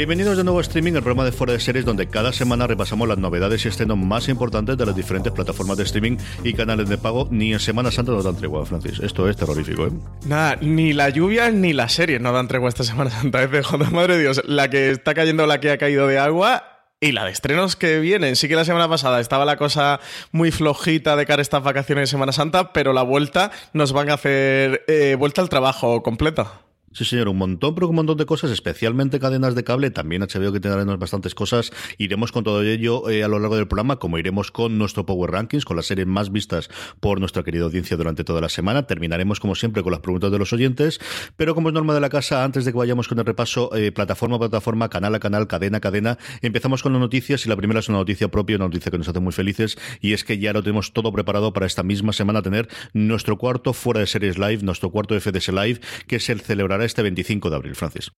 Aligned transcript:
Bienvenidos 0.00 0.38
de 0.38 0.44
nuevo 0.44 0.60
a 0.60 0.62
Streaming, 0.62 0.94
el 0.94 1.02
programa 1.02 1.26
de 1.26 1.32
Fuera 1.32 1.52
de 1.52 1.60
Series, 1.60 1.84
donde 1.84 2.08
cada 2.08 2.32
semana 2.32 2.66
repasamos 2.66 3.06
las 3.06 3.18
novedades 3.18 3.66
y 3.66 3.68
estrenos 3.68 3.98
más 3.98 4.30
importantes 4.30 4.78
de 4.78 4.86
las 4.86 4.96
diferentes 4.96 5.30
plataformas 5.30 5.76
de 5.76 5.82
streaming 5.82 6.16
y 6.42 6.54
canales 6.54 6.88
de 6.88 6.96
pago. 6.96 7.28
Ni 7.30 7.52
en 7.52 7.60
Semana 7.60 7.90
Santa 7.90 8.12
nos 8.12 8.24
dan 8.24 8.34
tregua, 8.34 8.64
Francis. 8.64 8.98
Esto 9.00 9.28
es 9.28 9.36
terrorífico, 9.36 9.88
¿eh? 9.88 9.90
Nada, 10.24 10.56
ni 10.62 10.94
la 10.94 11.10
lluvia 11.10 11.50
ni 11.50 11.74
la 11.74 11.90
serie 11.90 12.18
nos 12.18 12.32
dan 12.32 12.48
tregua 12.48 12.70
esta 12.70 12.82
Semana 12.82 13.10
Santa. 13.10 13.42
Es 13.42 13.50
de 13.50 13.62
madre 13.90 14.14
de 14.14 14.22
Dios, 14.22 14.40
la 14.46 14.70
que 14.70 14.88
está 14.88 15.12
cayendo, 15.12 15.46
la 15.46 15.60
que 15.60 15.70
ha 15.70 15.76
caído 15.76 16.06
de 16.06 16.18
agua 16.18 16.64
y 16.98 17.12
la 17.12 17.26
de 17.26 17.32
estrenos 17.32 17.76
que 17.76 18.00
vienen. 18.00 18.36
Sí 18.36 18.48
que 18.48 18.56
la 18.56 18.64
semana 18.64 18.88
pasada 18.88 19.20
estaba 19.20 19.44
la 19.44 19.58
cosa 19.58 20.00
muy 20.32 20.50
flojita 20.50 21.14
de 21.14 21.26
cara 21.26 21.40
a 21.40 21.42
estas 21.42 21.62
vacaciones 21.62 22.04
de 22.04 22.06
Semana 22.06 22.32
Santa, 22.32 22.72
pero 22.72 22.94
la 22.94 23.02
vuelta 23.02 23.50
nos 23.74 23.92
van 23.92 24.08
a 24.08 24.14
hacer 24.14 24.82
eh, 24.88 25.14
vuelta 25.18 25.42
al 25.42 25.50
trabajo 25.50 26.02
completa. 26.02 26.69
Sí, 26.92 27.04
señor, 27.04 27.28
un 27.28 27.38
montón, 27.38 27.76
pero 27.76 27.88
un 27.88 27.94
montón 27.94 28.16
de 28.16 28.26
cosas, 28.26 28.50
especialmente 28.50 29.20
cadenas 29.20 29.54
de 29.54 29.62
cable. 29.62 29.92
También 29.92 30.22
HBO 30.22 30.52
que 30.52 30.58
tendremos 30.58 30.98
bastantes 30.98 31.36
cosas. 31.36 31.70
Iremos 31.98 32.32
con 32.32 32.42
todo 32.42 32.64
ello 32.64 33.08
eh, 33.08 33.22
a 33.22 33.28
lo 33.28 33.38
largo 33.38 33.54
del 33.54 33.68
programa, 33.68 34.00
como 34.00 34.18
iremos 34.18 34.50
con 34.50 34.76
nuestro 34.76 35.06
Power 35.06 35.30
Rankings, 35.30 35.64
con 35.64 35.76
las 35.76 35.86
series 35.86 36.08
más 36.08 36.32
vistas 36.32 36.68
por 36.98 37.20
nuestra 37.20 37.44
querida 37.44 37.62
audiencia 37.62 37.96
durante 37.96 38.24
toda 38.24 38.40
la 38.40 38.48
semana. 38.48 38.88
Terminaremos, 38.88 39.38
como 39.38 39.54
siempre, 39.54 39.84
con 39.84 39.92
las 39.92 40.00
preguntas 40.00 40.32
de 40.32 40.38
los 40.40 40.52
oyentes. 40.52 40.98
Pero 41.36 41.54
como 41.54 41.68
es 41.68 41.74
norma 41.74 41.94
de 41.94 42.00
la 42.00 42.08
casa, 42.08 42.42
antes 42.42 42.64
de 42.64 42.72
que 42.72 42.78
vayamos 42.78 43.06
con 43.06 43.20
el 43.20 43.24
repaso, 43.24 43.72
eh, 43.76 43.92
plataforma 43.92 44.34
a 44.34 44.38
plataforma, 44.40 44.88
canal 44.88 45.14
a 45.14 45.20
canal, 45.20 45.46
cadena 45.46 45.78
a 45.78 45.80
cadena, 45.80 46.18
empezamos 46.42 46.82
con 46.82 46.92
las 46.92 47.00
noticias. 47.00 47.46
Y 47.46 47.50
la 47.50 47.56
primera 47.56 47.78
es 47.78 47.88
una 47.88 47.98
noticia 47.98 48.32
propia, 48.32 48.56
una 48.56 48.64
noticia 48.64 48.90
que 48.90 48.98
nos 48.98 49.06
hace 49.06 49.20
muy 49.20 49.32
felices. 49.32 49.78
Y 50.00 50.12
es 50.12 50.24
que 50.24 50.40
ya 50.40 50.52
lo 50.52 50.64
tenemos 50.64 50.92
todo 50.92 51.12
preparado 51.12 51.52
para 51.52 51.66
esta 51.66 51.84
misma 51.84 52.12
semana 52.12 52.42
tener 52.42 52.68
nuestro 52.94 53.38
cuarto 53.38 53.74
fuera 53.74 54.00
de 54.00 54.08
series 54.08 54.38
live, 54.38 54.64
nuestro 54.64 54.90
cuarto 54.90 55.14
FDS 55.20 55.52
Live, 55.52 55.80
que 56.08 56.18
se 56.18 56.36
celebrará 56.36 56.79
este 56.86 57.02
25 57.02 57.50
de 57.50 57.56
abril, 57.56 57.74
Francis. 57.74 58.10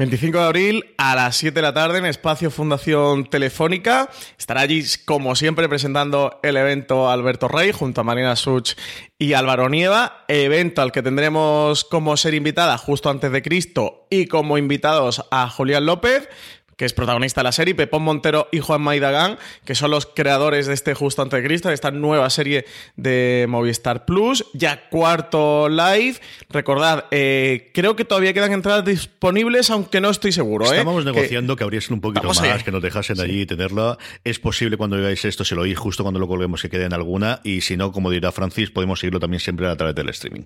25 0.00 0.38
de 0.38 0.44
abril 0.44 0.84
a 0.96 1.14
las 1.14 1.36
7 1.36 1.54
de 1.54 1.60
la 1.60 1.74
tarde 1.74 1.98
en 1.98 2.06
Espacio 2.06 2.50
Fundación 2.50 3.26
Telefónica. 3.26 4.08
Estará 4.38 4.62
allí, 4.62 4.82
como 5.04 5.36
siempre, 5.36 5.68
presentando 5.68 6.40
el 6.42 6.56
evento 6.56 7.10
Alberto 7.10 7.48
Rey 7.48 7.72
junto 7.72 8.00
a 8.00 8.04
Marina 8.04 8.34
Such 8.34 8.72
y 9.18 9.34
Álvaro 9.34 9.68
Nieva. 9.68 10.24
Evento 10.26 10.80
al 10.80 10.90
que 10.90 11.02
tendremos 11.02 11.84
como 11.84 12.16
ser 12.16 12.32
invitada 12.32 12.78
justo 12.78 13.10
antes 13.10 13.30
de 13.30 13.42
Cristo 13.42 14.06
y 14.08 14.24
como 14.24 14.56
invitados 14.56 15.26
a 15.30 15.50
Julián 15.50 15.84
López 15.84 16.30
que 16.80 16.86
es 16.86 16.94
protagonista 16.94 17.42
de 17.42 17.44
la 17.44 17.52
serie, 17.52 17.74
Pepón 17.74 18.02
Montero 18.04 18.48
y 18.50 18.60
Juan 18.60 18.80
Maidagán, 18.80 19.36
que 19.66 19.74
son 19.74 19.90
los 19.90 20.06
creadores 20.06 20.66
de 20.66 20.72
este 20.72 20.94
Justo 20.94 21.20
Ante 21.20 21.42
Cristo, 21.42 21.68
de 21.68 21.74
esta 21.74 21.90
nueva 21.90 22.30
serie 22.30 22.64
de 22.96 23.44
Movistar 23.50 24.06
Plus. 24.06 24.46
Ya 24.54 24.88
cuarto 24.88 25.68
live. 25.68 26.16
Recordad, 26.48 27.04
eh, 27.10 27.70
creo 27.74 27.96
que 27.96 28.06
todavía 28.06 28.32
quedan 28.32 28.52
entradas 28.52 28.82
disponibles, 28.86 29.68
aunque 29.68 30.00
no 30.00 30.08
estoy 30.08 30.32
seguro. 30.32 30.64
¿eh? 30.72 30.78
Estábamos 30.78 31.04
negociando 31.04 31.54
que, 31.54 31.64
abriesen 31.64 31.92
un 31.92 32.00
poquito 32.00 32.28
más, 32.28 32.64
que 32.64 32.72
nos 32.72 32.80
dejasen 32.80 33.20
allí 33.20 33.44
tenerla. 33.44 33.98
Es 34.24 34.38
posible 34.38 34.78
cuando 34.78 34.96
veáis 34.96 35.22
esto, 35.26 35.44
si 35.44 35.54
lo 35.54 35.60
oís 35.60 35.78
justo 35.78 36.02
cuando 36.02 36.18
lo 36.18 36.28
colguemos, 36.28 36.62
que 36.62 36.70
quede 36.70 36.86
en 36.86 36.94
alguna. 36.94 37.42
Y 37.44 37.60
si 37.60 37.76
no, 37.76 37.92
como 37.92 38.08
dirá 38.08 38.32
Francis, 38.32 38.70
podemos 38.70 39.00
seguirlo 39.00 39.20
también 39.20 39.40
siempre 39.40 39.66
a 39.66 39.76
través 39.76 39.94
del 39.94 40.08
streaming. 40.08 40.44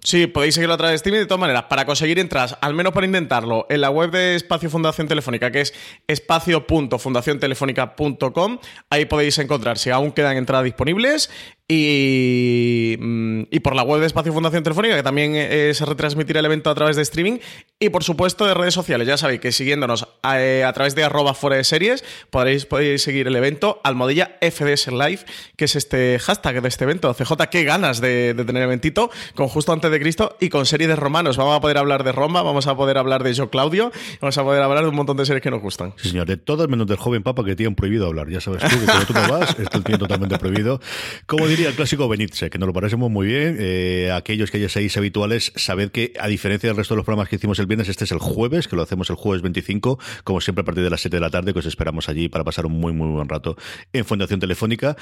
Sí, 0.00 0.26
podéis 0.26 0.54
seguirlo 0.54 0.74
a 0.74 0.78
través 0.78 0.92
de 0.92 0.96
streaming. 0.96 1.20
De 1.20 1.26
todas 1.26 1.40
maneras, 1.40 1.64
para 1.64 1.84
conseguir 1.84 2.18
entrar, 2.18 2.58
al 2.60 2.74
menos 2.74 2.92
para 2.92 3.06
intentarlo, 3.06 3.66
en 3.68 3.80
la 3.80 3.90
web 3.90 4.10
de 4.10 4.34
Espacio 4.36 4.70
Fundación 4.70 5.08
Telefónica, 5.08 5.50
que 5.50 5.62
es 5.62 5.74
espacio.fundaciontelefónica.com, 6.06 8.58
ahí 8.90 9.06
podéis 9.06 9.38
encontrar 9.38 9.76
si 9.76 9.90
aún 9.90 10.12
quedan 10.12 10.36
entradas 10.36 10.64
disponibles 10.64 11.30
Mm, 11.70 13.42
y, 13.50 13.60
por 13.60 13.76
la 13.76 13.82
web 13.82 14.00
de 14.00 14.06
Espacio 14.06 14.32
Fundación 14.32 14.62
Telefónica, 14.62 14.96
que 14.96 15.02
también 15.02 15.32
eh, 15.34 15.72
se 15.74 15.84
retransmitirá 15.84 16.40
el 16.40 16.46
evento 16.46 16.70
a 16.70 16.74
través 16.74 16.96
de 16.96 17.02
streaming. 17.02 17.38
Y 17.78 17.90
por 17.90 18.02
supuesto 18.02 18.46
de 18.46 18.54
redes 18.54 18.74
sociales. 18.74 19.06
Ya 19.06 19.16
sabéis 19.16 19.40
que 19.40 19.52
siguiéndonos 19.52 20.08
a, 20.22 20.40
eh, 20.40 20.64
través 20.74 20.94
de 20.94 21.04
arroba 21.04 21.34
fuera 21.34 21.56
de 21.56 21.64
series 21.64 22.04
podréis, 22.30 22.64
podéis 22.66 23.02
seguir 23.02 23.28
el 23.28 23.36
evento 23.36 23.80
Almodilla 23.84 24.36
FDS 24.40 24.88
Live, 24.88 25.20
que 25.56 25.66
es 25.66 25.76
este 25.76 26.18
hashtag 26.18 26.62
de 26.62 26.68
este 26.68 26.84
evento. 26.84 27.12
CJ, 27.12 27.34
qué 27.50 27.64
ganas 27.64 28.00
de, 28.00 28.34
tener 28.46 28.62
eventito 28.62 29.10
con 29.34 29.48
Justo 29.48 29.72
Antes 29.72 29.90
de 29.90 30.00
Cristo 30.00 30.36
y 30.40 30.48
con 30.48 30.66
series 30.66 30.88
de 30.88 30.96
romanos. 30.96 31.36
Vamos 31.36 31.56
a 31.56 31.60
poder 31.60 31.78
hablar 31.78 32.02
de 32.02 32.12
Roma, 32.12 32.42
vamos 32.42 32.66
a 32.66 32.76
poder 32.76 32.98
hablar 32.98 33.22
de 33.22 33.34
Yo 33.34 33.50
Claudio, 33.50 33.92
vamos 34.20 34.38
a 34.38 34.42
poder 34.42 34.62
hablar 34.62 34.82
de 34.82 34.88
un 34.88 34.96
montón 34.96 35.16
de 35.18 35.26
series 35.26 35.42
que 35.42 35.50
nos 35.50 35.60
gustan. 35.60 35.92
Sí, 35.98 36.08
señor, 36.08 36.26
de 36.26 36.36
todas 36.36 36.68
menos 36.68 36.86
del 36.86 36.96
joven 36.96 37.22
papa 37.22 37.44
que 37.44 37.54
tienen 37.54 37.74
prohibido 37.74 38.06
hablar. 38.06 38.28
Ya 38.28 38.40
sabes 38.40 38.62
tú 38.62 38.80
que 38.80 38.86
cuando 38.86 39.06
tú 39.06 39.12
no 39.12 39.28
vas, 39.28 39.56
esto 39.58 39.82
tiene 39.82 39.98
totalmente 39.98 40.38
prohibido. 40.38 40.80
Como 41.26 41.46
el 41.66 41.74
clásico 41.74 42.08
Benítez, 42.08 42.50
que 42.50 42.58
nos 42.58 42.68
lo 42.68 42.72
parecemos 42.72 43.10
muy 43.10 43.26
bien. 43.26 43.56
Eh, 43.58 44.12
aquellos 44.14 44.50
que 44.50 44.60
ya 44.60 44.68
seáis 44.68 44.96
habituales, 44.96 45.52
sabed 45.56 45.90
que, 45.90 46.12
a 46.20 46.28
diferencia 46.28 46.68
del 46.68 46.76
resto 46.76 46.94
de 46.94 46.98
los 46.98 47.04
programas 47.04 47.28
que 47.28 47.36
hicimos 47.36 47.58
el 47.58 47.66
viernes, 47.66 47.88
este 47.88 48.04
es 48.04 48.12
el 48.12 48.18
jueves, 48.18 48.68
que 48.68 48.76
lo 48.76 48.82
hacemos 48.82 49.10
el 49.10 49.16
jueves 49.16 49.42
25, 49.42 49.98
como 50.24 50.40
siempre 50.40 50.62
a 50.62 50.64
partir 50.64 50.84
de 50.84 50.90
las 50.90 51.00
7 51.00 51.16
de 51.16 51.20
la 51.20 51.30
tarde, 51.30 51.52
que 51.52 51.58
os 51.58 51.66
esperamos 51.66 52.08
allí 52.08 52.28
para 52.28 52.44
pasar 52.44 52.66
un 52.66 52.72
muy, 52.72 52.92
muy 52.92 53.08
buen 53.08 53.28
rato 53.28 53.56
en 53.92 54.04
Fundación 54.04 54.38
Telefónica. 54.38 54.96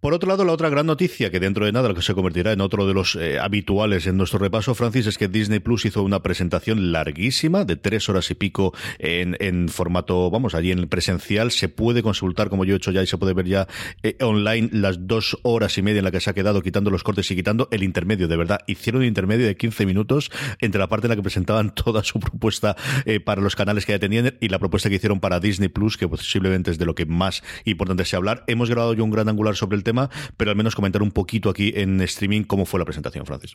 Por 0.00 0.14
otro 0.14 0.28
lado, 0.28 0.44
la 0.44 0.52
otra 0.52 0.70
gran 0.70 0.86
noticia, 0.86 1.30
que 1.30 1.40
dentro 1.40 1.66
de 1.66 1.72
nada 1.72 1.88
lo 1.88 1.94
que 1.94 2.02
se 2.02 2.14
convertirá 2.14 2.52
en 2.52 2.62
otro 2.62 2.86
de 2.86 2.94
los 2.94 3.14
eh, 3.16 3.38
habituales 3.38 4.06
en 4.06 4.16
nuestro 4.16 4.38
repaso, 4.38 4.74
Francis, 4.74 5.06
es 5.06 5.18
que 5.18 5.28
Disney 5.28 5.58
Plus 5.58 5.84
hizo 5.84 6.02
una 6.02 6.22
presentación 6.22 6.90
larguísima, 6.90 7.64
de 7.64 7.76
tres 7.76 8.08
horas 8.08 8.30
y 8.30 8.34
pico 8.34 8.72
en, 8.98 9.36
en 9.40 9.68
formato, 9.68 10.30
vamos, 10.30 10.54
allí 10.54 10.72
en 10.72 10.78
el 10.78 10.88
presencial. 10.88 11.50
Se 11.50 11.68
puede 11.68 12.02
consultar, 12.02 12.48
como 12.48 12.64
yo 12.64 12.74
he 12.74 12.76
hecho 12.78 12.92
ya, 12.92 13.02
y 13.02 13.06
se 13.06 13.18
puede 13.18 13.34
ver 13.34 13.46
ya 13.46 13.68
eh, 14.02 14.16
online 14.20 14.70
las 14.72 15.06
dos 15.06 15.38
horas 15.42 15.76
y 15.76 15.82
media 15.82 15.97
en 15.98 16.04
la 16.04 16.10
que 16.10 16.20
se 16.20 16.30
ha 16.30 16.34
quedado 16.34 16.62
quitando 16.62 16.90
los 16.90 17.02
cortes 17.02 17.30
y 17.30 17.36
quitando 17.36 17.68
el 17.70 17.82
intermedio, 17.82 18.28
de 18.28 18.36
verdad. 18.36 18.60
Hicieron 18.66 19.02
un 19.02 19.08
intermedio 19.08 19.46
de 19.46 19.56
15 19.56 19.86
minutos 19.86 20.30
entre 20.60 20.78
la 20.78 20.88
parte 20.88 21.06
en 21.06 21.10
la 21.10 21.16
que 21.16 21.22
presentaban 21.22 21.74
toda 21.74 22.04
su 22.04 22.20
propuesta 22.20 22.76
eh, 23.04 23.20
para 23.20 23.40
los 23.40 23.56
canales 23.56 23.86
que 23.86 23.92
ya 23.92 23.98
tenían 23.98 24.36
y 24.40 24.48
la 24.48 24.58
propuesta 24.58 24.88
que 24.88 24.96
hicieron 24.96 25.20
para 25.20 25.40
Disney 25.40 25.68
Plus, 25.68 25.96
que 25.96 26.08
posiblemente 26.08 26.70
es 26.70 26.78
de 26.78 26.86
lo 26.86 26.94
que 26.94 27.06
más 27.06 27.42
importante 27.64 28.04
sea 28.04 28.18
hablar. 28.18 28.44
Hemos 28.46 28.70
grabado 28.70 28.94
yo 28.94 29.04
un 29.04 29.10
gran 29.10 29.28
angular 29.28 29.56
sobre 29.56 29.76
el 29.76 29.84
tema, 29.84 30.10
pero 30.36 30.50
al 30.50 30.56
menos 30.56 30.74
comentar 30.74 31.02
un 31.02 31.10
poquito 31.10 31.50
aquí 31.50 31.72
en 31.76 32.00
streaming 32.00 32.44
cómo 32.44 32.64
fue 32.64 32.78
la 32.78 32.84
presentación, 32.84 33.26
Francis. 33.26 33.54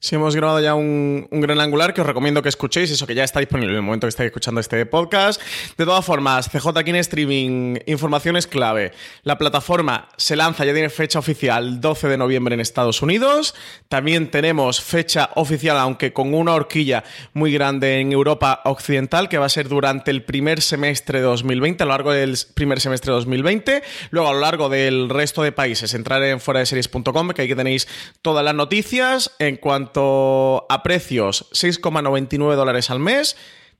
Sí, 0.00 0.14
hemos 0.14 0.36
grabado 0.36 0.60
ya 0.60 0.76
un, 0.76 1.26
gran 1.28 1.58
angular 1.58 1.92
que 1.92 2.00
os 2.00 2.06
recomiendo 2.06 2.40
que 2.40 2.48
escuchéis, 2.48 2.88
eso 2.92 3.04
que 3.04 3.16
ya 3.16 3.24
está 3.24 3.40
disponible 3.40 3.72
en 3.72 3.78
el 3.78 3.82
momento 3.82 4.06
que 4.06 4.10
estáis 4.10 4.28
escuchando 4.28 4.60
este 4.60 4.86
podcast. 4.86 5.42
De 5.76 5.84
todas 5.84 6.04
formas, 6.04 6.48
CJ 6.48 6.68
aquí 6.78 6.90
en 6.90 6.96
streaming, 6.96 7.78
información 7.84 8.36
es 8.36 8.46
clave. 8.46 8.92
La 9.24 9.38
plataforma 9.38 10.08
se 10.16 10.36
lanza, 10.36 10.64
ya 10.64 10.72
tiene 10.72 10.88
fecha 10.88 11.18
oficial 11.18 11.80
12 11.80 12.06
de 12.06 12.16
noviembre 12.16 12.54
en 12.54 12.60
Estados 12.60 13.02
Unidos. 13.02 13.56
También 13.88 14.30
tenemos 14.30 14.80
fecha 14.80 15.30
oficial, 15.34 15.76
aunque 15.78 16.12
con 16.12 16.32
una 16.32 16.54
horquilla 16.54 17.02
muy 17.32 17.52
grande 17.52 17.98
en 17.98 18.12
Europa 18.12 18.60
Occidental, 18.66 19.28
que 19.28 19.38
va 19.38 19.46
a 19.46 19.48
ser 19.48 19.68
durante 19.68 20.12
el 20.12 20.22
primer 20.22 20.62
semestre 20.62 21.18
de 21.18 21.24
2020, 21.24 21.82
a 21.82 21.86
lo 21.86 21.92
largo 21.92 22.12
del 22.12 22.36
primer 22.54 22.80
semestre 22.80 23.10
de 23.10 23.16
2020. 23.16 23.82
Luego, 24.10 24.28
a 24.28 24.32
lo 24.32 24.40
largo 24.40 24.68
del 24.68 25.08
resto 25.08 25.42
de 25.42 25.50
países, 25.50 25.92
entrar 25.92 26.22
en 26.22 26.38
fuera 26.38 26.60
de 26.60 26.66
series.com, 26.66 27.30
que 27.30 27.42
ahí 27.42 27.52
tenéis 27.52 27.88
todas 28.22 28.44
las 28.44 28.54
noticias 28.54 29.32
en 29.40 29.56
cuanto 29.56 29.87
a 29.96 30.82
precios, 30.82 31.48
6,99 31.52 32.54
dólares 32.54 32.90
al 32.90 32.98
mes. 33.00 33.36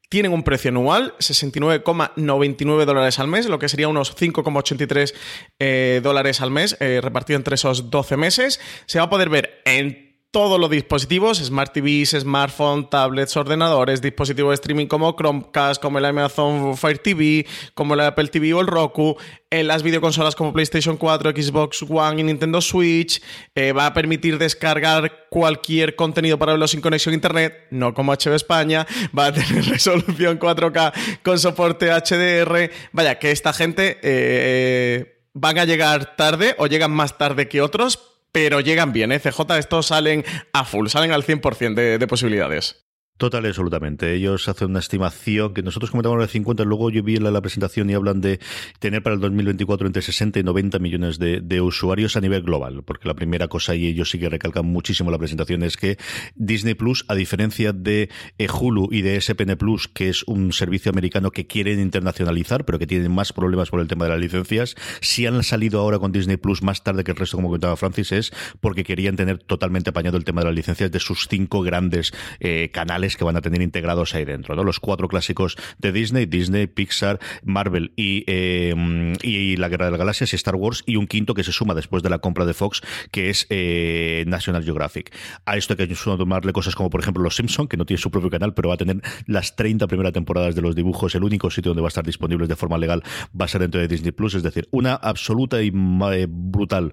Tienen 0.08 0.32
un 0.32 0.42
precio 0.42 0.70
anual, 0.70 1.14
69,99 1.18 2.84
dólares 2.86 3.18
al 3.18 3.28
mes, 3.28 3.46
lo 3.46 3.58
que 3.58 3.68
sería 3.68 3.88
unos 3.88 4.16
5,83 4.16 5.14
eh, 5.58 6.00
dólares 6.02 6.40
al 6.40 6.50
mes, 6.50 6.78
eh, 6.80 7.00
repartido 7.02 7.36
entre 7.36 7.56
esos 7.56 7.90
12 7.90 8.16
meses. 8.16 8.58
Se 8.86 8.98
va 8.98 9.04
a 9.04 9.10
poder 9.10 9.28
ver 9.28 9.60
en 9.66 10.07
todos 10.30 10.60
los 10.60 10.68
dispositivos, 10.68 11.38
Smart 11.38 11.72
TVs, 11.72 12.10
smartphones, 12.20 12.90
tablets, 12.90 13.34
ordenadores, 13.36 14.02
dispositivos 14.02 14.50
de 14.50 14.54
streaming 14.56 14.86
como 14.86 15.16
Chromecast, 15.16 15.80
como 15.80 15.98
el 15.98 16.04
Amazon 16.04 16.76
Fire 16.76 16.98
TV, 16.98 17.46
como 17.74 17.94
el 17.94 18.00
Apple 18.00 18.28
TV 18.28 18.52
o 18.52 18.60
el 18.60 18.66
Roku, 18.66 19.16
en 19.50 19.66
las 19.66 19.82
videoconsolas 19.82 20.36
como 20.36 20.52
PlayStation 20.52 20.98
4, 20.98 21.30
Xbox 21.30 21.82
One 21.88 22.20
y 22.20 22.24
Nintendo 22.24 22.60
Switch, 22.60 23.22
eh, 23.54 23.72
va 23.72 23.86
a 23.86 23.94
permitir 23.94 24.36
descargar 24.36 25.28
cualquier 25.30 25.96
contenido 25.96 26.38
para 26.38 26.52
verlo 26.52 26.68
sin 26.68 26.82
conexión 26.82 27.14
a 27.14 27.16
internet, 27.16 27.66
no 27.70 27.94
como 27.94 28.12
HB 28.12 28.34
España, 28.34 28.86
va 29.18 29.26
a 29.26 29.32
tener 29.32 29.64
resolución 29.70 30.38
4K 30.38 31.22
con 31.22 31.38
soporte 31.38 31.90
HDR, 31.90 32.70
vaya, 32.92 33.18
que 33.18 33.30
esta 33.30 33.52
gente... 33.52 33.98
Eh, 34.02 35.14
van 35.40 35.58
a 35.58 35.64
llegar 35.64 36.16
tarde 36.16 36.56
o 36.58 36.66
llegan 36.66 36.90
más 36.90 37.16
tarde 37.16 37.48
que 37.48 37.60
otros, 37.60 38.17
pero 38.32 38.60
llegan 38.60 38.92
bien, 38.92 39.12
¿eh? 39.12 39.20
CJ, 39.20 39.58
estos 39.58 39.86
salen 39.86 40.24
a 40.52 40.64
full, 40.64 40.88
salen 40.88 41.12
al 41.12 41.24
100% 41.24 41.74
de, 41.74 41.98
de 41.98 42.06
posibilidades. 42.06 42.87
Total 43.18 43.44
y 43.44 43.48
absolutamente. 43.48 44.14
Ellos 44.14 44.48
hacen 44.48 44.70
una 44.70 44.78
estimación 44.78 45.52
que 45.52 45.64
nosotros 45.64 45.90
comentamos 45.90 46.20
de 46.20 46.28
50, 46.28 46.62
luego 46.62 46.88
yo 46.88 47.02
vi 47.02 47.16
en 47.16 47.24
la, 47.24 47.40
presentación 47.40 47.90
y 47.90 47.94
hablan 47.94 48.20
de 48.20 48.38
tener 48.78 49.02
para 49.02 49.14
el 49.14 49.20
2024 49.20 49.88
entre 49.88 50.02
60 50.02 50.38
y 50.38 50.42
90 50.44 50.78
millones 50.78 51.18
de, 51.18 51.60
usuarios 51.60 52.16
a 52.16 52.20
nivel 52.20 52.42
global, 52.42 52.84
porque 52.84 53.08
la 53.08 53.14
primera 53.14 53.48
cosa, 53.48 53.74
y 53.74 53.86
ellos 53.86 54.10
sí 54.10 54.20
que 54.20 54.28
recalcan 54.28 54.66
muchísimo 54.66 55.10
la 55.10 55.18
presentación, 55.18 55.64
es 55.64 55.76
que 55.76 55.98
Disney 56.36 56.74
Plus, 56.74 57.04
a 57.08 57.16
diferencia 57.16 57.72
de 57.72 58.08
eh, 58.38 58.46
Hulu 58.48 58.88
y 58.92 59.02
de 59.02 59.20
SPN 59.20 59.56
Plus, 59.56 59.88
que 59.88 60.08
es 60.08 60.22
un 60.28 60.52
servicio 60.52 60.90
americano 60.90 61.32
que 61.32 61.48
quieren 61.48 61.80
internacionalizar, 61.80 62.64
pero 62.64 62.78
que 62.78 62.86
tienen 62.86 63.10
más 63.10 63.32
problemas 63.32 63.70
por 63.70 63.80
el 63.80 63.88
tema 63.88 64.04
de 64.04 64.12
las 64.12 64.20
licencias, 64.20 64.76
si 65.00 65.26
han 65.26 65.42
salido 65.42 65.80
ahora 65.80 65.98
con 65.98 66.12
Disney 66.12 66.36
Plus 66.36 66.62
más 66.62 66.84
tarde 66.84 67.02
que 67.02 67.10
el 67.10 67.16
resto, 67.16 67.36
como 67.36 67.48
comentaba 67.48 67.76
Francis, 67.76 68.12
es 68.12 68.32
porque 68.60 68.84
querían 68.84 69.16
tener 69.16 69.38
totalmente 69.38 69.90
apañado 69.90 70.16
el 70.16 70.24
tema 70.24 70.42
de 70.42 70.46
las 70.46 70.54
licencias 70.54 70.92
de 70.92 71.00
sus 71.00 71.26
cinco 71.28 71.62
grandes 71.62 72.12
eh, 72.38 72.70
canales 72.72 73.07
que 73.16 73.24
van 73.24 73.36
a 73.36 73.40
tener 73.40 73.62
integrados 73.62 74.14
ahí 74.14 74.24
dentro. 74.24 74.54
¿no? 74.54 74.64
Los 74.64 74.80
cuatro 74.80 75.08
clásicos 75.08 75.56
de 75.78 75.92
Disney, 75.92 76.26
Disney, 76.26 76.66
Pixar, 76.66 77.18
Marvel 77.44 77.92
y, 77.96 78.24
eh, 78.26 79.14
y 79.22 79.56
la 79.56 79.68
Guerra 79.68 79.86
de 79.86 79.90
las 79.92 79.98
Galaxias 79.98 80.32
y 80.32 80.36
Star 80.36 80.56
Wars, 80.56 80.82
y 80.86 80.96
un 80.96 81.06
quinto 81.06 81.34
que 81.34 81.44
se 81.44 81.52
suma 81.52 81.74
después 81.74 82.02
de 82.02 82.10
la 82.10 82.18
compra 82.18 82.44
de 82.44 82.54
Fox, 82.54 82.82
que 83.10 83.30
es 83.30 83.46
eh, 83.50 84.24
National 84.26 84.64
Geographic. 84.64 85.14
A 85.44 85.56
esto 85.56 85.74
hay 85.78 85.88
que 85.88 85.94
sumarle 85.94 86.52
cosas 86.52 86.74
como, 86.74 86.90
por 86.90 87.00
ejemplo, 87.00 87.22
Los 87.22 87.36
Simpson, 87.36 87.68
que 87.68 87.76
no 87.76 87.86
tiene 87.86 88.00
su 88.00 88.10
propio 88.10 88.30
canal, 88.30 88.54
pero 88.54 88.68
va 88.68 88.74
a 88.74 88.78
tener 88.78 89.00
las 89.26 89.56
30 89.56 89.86
primeras 89.86 90.12
temporadas 90.12 90.54
de 90.54 90.62
los 90.62 90.74
dibujos. 90.74 91.14
El 91.14 91.24
único 91.24 91.50
sitio 91.50 91.70
donde 91.70 91.82
va 91.82 91.88
a 91.88 91.90
estar 91.90 92.04
disponible 92.04 92.46
de 92.46 92.56
forma 92.56 92.78
legal 92.78 93.02
va 93.38 93.44
a 93.44 93.48
ser 93.48 93.60
dentro 93.60 93.80
de 93.80 93.88
Disney 93.88 94.12
Plus, 94.12 94.34
es 94.34 94.42
decir, 94.42 94.68
una 94.70 94.94
absoluta 94.94 95.62
y 95.62 95.68
eh, 95.68 96.26
brutal 96.28 96.92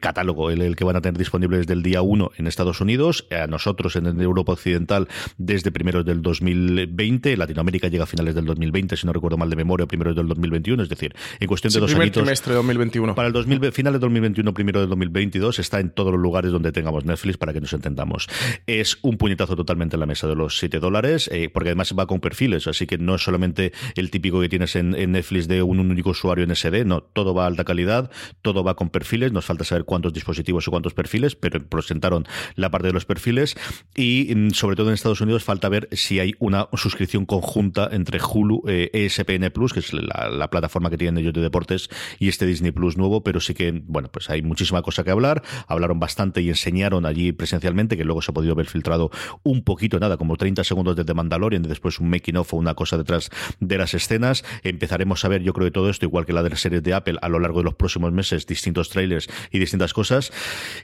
catálogo, 0.00 0.50
el, 0.50 0.76
que 0.76 0.84
van 0.84 0.96
a 0.96 1.00
tener 1.00 1.18
disponible 1.18 1.58
desde 1.58 1.72
el 1.72 1.82
día 1.82 2.02
1 2.02 2.32
en 2.36 2.46
Estados 2.46 2.80
Unidos, 2.80 3.26
a 3.30 3.46
nosotros 3.46 3.96
en 3.96 4.20
Europa 4.20 4.52
Occidental 4.52 5.08
desde 5.38 5.70
primeros 5.70 6.04
del 6.04 6.22
2020. 6.22 7.36
Latinoamérica 7.36 7.88
llega 7.88 8.04
a 8.04 8.06
finales 8.06 8.34
del 8.34 8.44
2020, 8.44 8.96
si 8.96 9.06
no 9.06 9.12
recuerdo 9.12 9.36
mal 9.36 9.50
de 9.50 9.56
memoria, 9.56 9.86
primeros 9.86 10.16
del 10.16 10.28
2021. 10.28 10.82
Es 10.82 10.88
decir, 10.88 11.14
en 11.40 11.48
cuestión 11.48 11.72
de 11.72 11.80
dos 11.80 11.90
primer 11.90 12.02
añitos. 12.02 12.22
trimestre 12.22 12.52
de 12.52 12.56
2021. 12.56 13.14
Para 13.14 13.28
el 13.28 13.32
2000, 13.34 13.72
final 13.72 13.92
de 13.92 13.98
2021, 13.98 14.54
primero 14.54 14.80
del 14.80 14.88
2022, 14.88 15.58
está 15.58 15.80
en 15.80 15.90
todos 15.90 16.12
los 16.12 16.20
lugares 16.20 16.52
donde 16.52 16.72
tengamos 16.72 17.04
Netflix 17.04 17.36
para 17.36 17.52
que 17.52 17.60
nos 17.60 17.72
entendamos. 17.72 18.28
Es 18.66 18.98
un 19.02 19.16
puñetazo 19.16 19.56
totalmente 19.56 19.96
en 19.96 20.00
la 20.00 20.06
mesa 20.06 20.26
de 20.26 20.34
los 20.34 20.58
7 20.58 20.78
dólares, 20.78 21.28
eh, 21.32 21.48
porque 21.52 21.70
además 21.70 21.94
va 21.98 22.06
con 22.06 22.20
perfiles, 22.20 22.66
así 22.66 22.86
que 22.86 22.98
no 22.98 23.14
es 23.14 23.22
solamente 23.22 23.72
el 23.94 24.10
típico 24.10 24.40
que 24.40 24.48
tienes 24.48 24.76
en, 24.76 24.90
Netflix 24.90 25.48
de 25.48 25.62
un, 25.62 25.80
único 25.80 26.10
usuario 26.10 26.44
en 26.44 26.54
SD, 26.54 26.84
no, 26.84 27.02
todo 27.02 27.34
va 27.34 27.44
a 27.44 27.46
alta 27.46 27.64
calidad, 27.64 28.10
todo 28.42 28.64
va 28.64 28.74
con 28.74 28.90
perfiles, 28.90 29.32
nos 29.32 29.44
falta 29.44 29.64
saber 29.64 29.84
cuántos 29.84 30.12
dispositivos 30.12 30.66
o 30.66 30.70
cuántos 30.70 30.94
perfiles, 30.94 31.36
pero 31.36 31.64
presentaron 31.64 32.26
la 32.56 32.70
parte 32.70 32.88
de 32.88 32.92
los 32.92 33.04
perfiles 33.04 33.56
y 33.94 34.32
mm, 34.34 34.50
sobre 34.50 34.76
todo 34.76 34.88
en 34.88 34.94
Estados 34.94 35.13
Unidos 35.20 35.44
falta 35.44 35.68
ver 35.68 35.88
si 35.92 36.20
hay 36.20 36.34
una 36.38 36.68
suscripción 36.74 37.26
conjunta 37.26 37.88
entre 37.92 38.20
Hulu, 38.20 38.62
eh, 38.68 38.90
ESPN 38.92 39.50
Plus, 39.50 39.72
que 39.72 39.80
es 39.80 39.92
la, 39.92 40.48
plataforma 40.50 40.90
que 40.90 40.96
tienen 40.96 41.18
ellos 41.18 41.32
de 41.32 41.40
deportes, 41.40 41.88
y 42.18 42.28
este 42.28 42.46
Disney 42.46 42.70
Plus 42.70 42.96
nuevo, 42.96 43.24
pero 43.24 43.40
sí 43.40 43.54
que, 43.54 43.82
bueno, 43.86 44.10
pues 44.10 44.30
hay 44.30 44.42
muchísima 44.42 44.82
cosa 44.82 45.04
que 45.04 45.10
hablar. 45.10 45.42
Hablaron 45.66 45.98
bastante 45.98 46.42
y 46.42 46.48
enseñaron 46.48 47.06
allí 47.06 47.32
presencialmente, 47.32 47.96
que 47.96 48.04
luego 48.04 48.22
se 48.22 48.30
ha 48.30 48.34
podido 48.34 48.54
ver 48.54 48.66
filtrado 48.66 49.10
un 49.42 49.64
poquito, 49.64 49.98
nada, 49.98 50.16
como 50.16 50.36
30 50.36 50.64
segundos 50.64 50.96
de 50.96 51.04
The 51.04 51.14
Mandalorian, 51.14 51.62
después 51.62 51.98
un 51.98 52.10
making 52.10 52.36
of 52.36 52.54
o 52.54 52.56
una 52.56 52.74
cosa 52.74 52.96
detrás 52.96 53.30
de 53.60 53.78
las 53.78 53.94
escenas. 53.94 54.44
Empezaremos 54.62 55.24
a 55.24 55.28
ver, 55.28 55.42
yo 55.42 55.52
creo, 55.52 55.64
de 55.64 55.70
todo 55.70 55.90
esto, 55.90 56.06
igual 56.06 56.26
que 56.26 56.32
la 56.32 56.42
de 56.42 56.50
las 56.50 56.60
series 56.60 56.82
de 56.82 56.94
Apple, 56.94 57.18
a 57.20 57.28
lo 57.28 57.40
largo 57.40 57.58
de 57.58 57.64
los 57.64 57.74
próximos 57.74 58.12
meses, 58.12 58.46
distintos 58.46 58.90
trailers 58.90 59.28
y 59.50 59.58
distintas 59.58 59.92
cosas. 59.92 60.32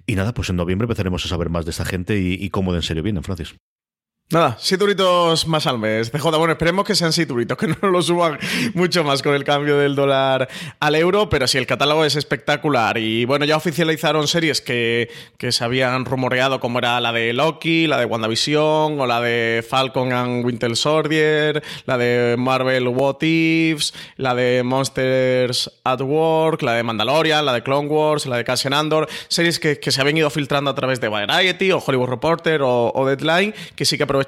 Y 0.06 0.14
nada, 0.16 0.34
pues 0.34 0.50
en 0.50 0.56
noviembre 0.56 0.86
empezaremos 0.86 1.24
a 1.24 1.28
saber 1.28 1.50
más 1.50 1.64
de 1.64 1.70
esta 1.70 1.84
gente 1.84 2.20
y, 2.20 2.34
y 2.34 2.50
cómo 2.50 2.72
de 2.72 2.80
en 2.80 2.82
serio 2.82 3.02
vienen, 3.02 3.22
Francis. 3.22 3.54
Nada, 4.32 4.56
siete 4.60 4.84
más 5.46 5.66
al 5.66 5.80
mes. 5.80 6.12
CJ, 6.12 6.22
bueno, 6.38 6.52
esperemos 6.52 6.84
que 6.84 6.94
sean 6.94 7.12
siete 7.12 7.34
que 7.58 7.66
no 7.82 7.88
lo 7.88 8.00
suban 8.00 8.38
mucho 8.74 9.02
más 9.02 9.22
con 9.22 9.34
el 9.34 9.42
cambio 9.42 9.76
del 9.76 9.96
dólar 9.96 10.48
al 10.78 10.94
euro, 10.94 11.28
pero 11.28 11.48
sí, 11.48 11.58
el 11.58 11.66
catálogo 11.66 12.04
es 12.04 12.14
espectacular. 12.14 12.96
Y 12.96 13.24
bueno, 13.24 13.44
ya 13.44 13.56
oficializaron 13.56 14.28
series 14.28 14.60
que, 14.60 15.10
que 15.36 15.50
se 15.50 15.64
habían 15.64 16.04
rumoreado, 16.04 16.60
como 16.60 16.78
era 16.78 17.00
la 17.00 17.10
de 17.10 17.32
Loki, 17.32 17.88
la 17.88 17.98
de 17.98 18.04
WandaVision, 18.04 19.00
o 19.00 19.04
la 19.04 19.20
de 19.20 19.64
Falcon 19.68 20.12
and 20.12 20.44
Winter 20.44 20.76
Soldier, 20.76 21.60
la 21.86 21.98
de 21.98 22.36
Marvel 22.38 22.86
What 22.86 23.22
Ifs, 23.22 23.92
la 24.16 24.36
de 24.36 24.62
Monsters 24.62 25.72
at 25.82 26.02
Work, 26.02 26.62
la 26.62 26.74
de 26.74 26.84
Mandalorian, 26.84 27.44
la 27.44 27.52
de 27.52 27.64
Clone 27.64 27.88
Wars, 27.88 28.26
la 28.26 28.36
de 28.36 28.44
Cassian 28.44 28.74
Andor, 28.74 29.08
series 29.26 29.58
que, 29.58 29.80
que 29.80 29.90
se 29.90 30.00
habían 30.00 30.18
ido 30.18 30.30
filtrando 30.30 30.70
a 30.70 30.74
través 30.76 31.00
de 31.00 31.08
Variety 31.08 31.72
o 31.72 31.82
Hollywood 31.84 32.10
Reporter 32.10 32.62
o, 32.62 32.92
o 32.94 33.06
Deadline, 33.06 33.52
que 33.74 33.84
sí 33.84 33.96
que 33.96 34.04
aprovecharon 34.04 34.19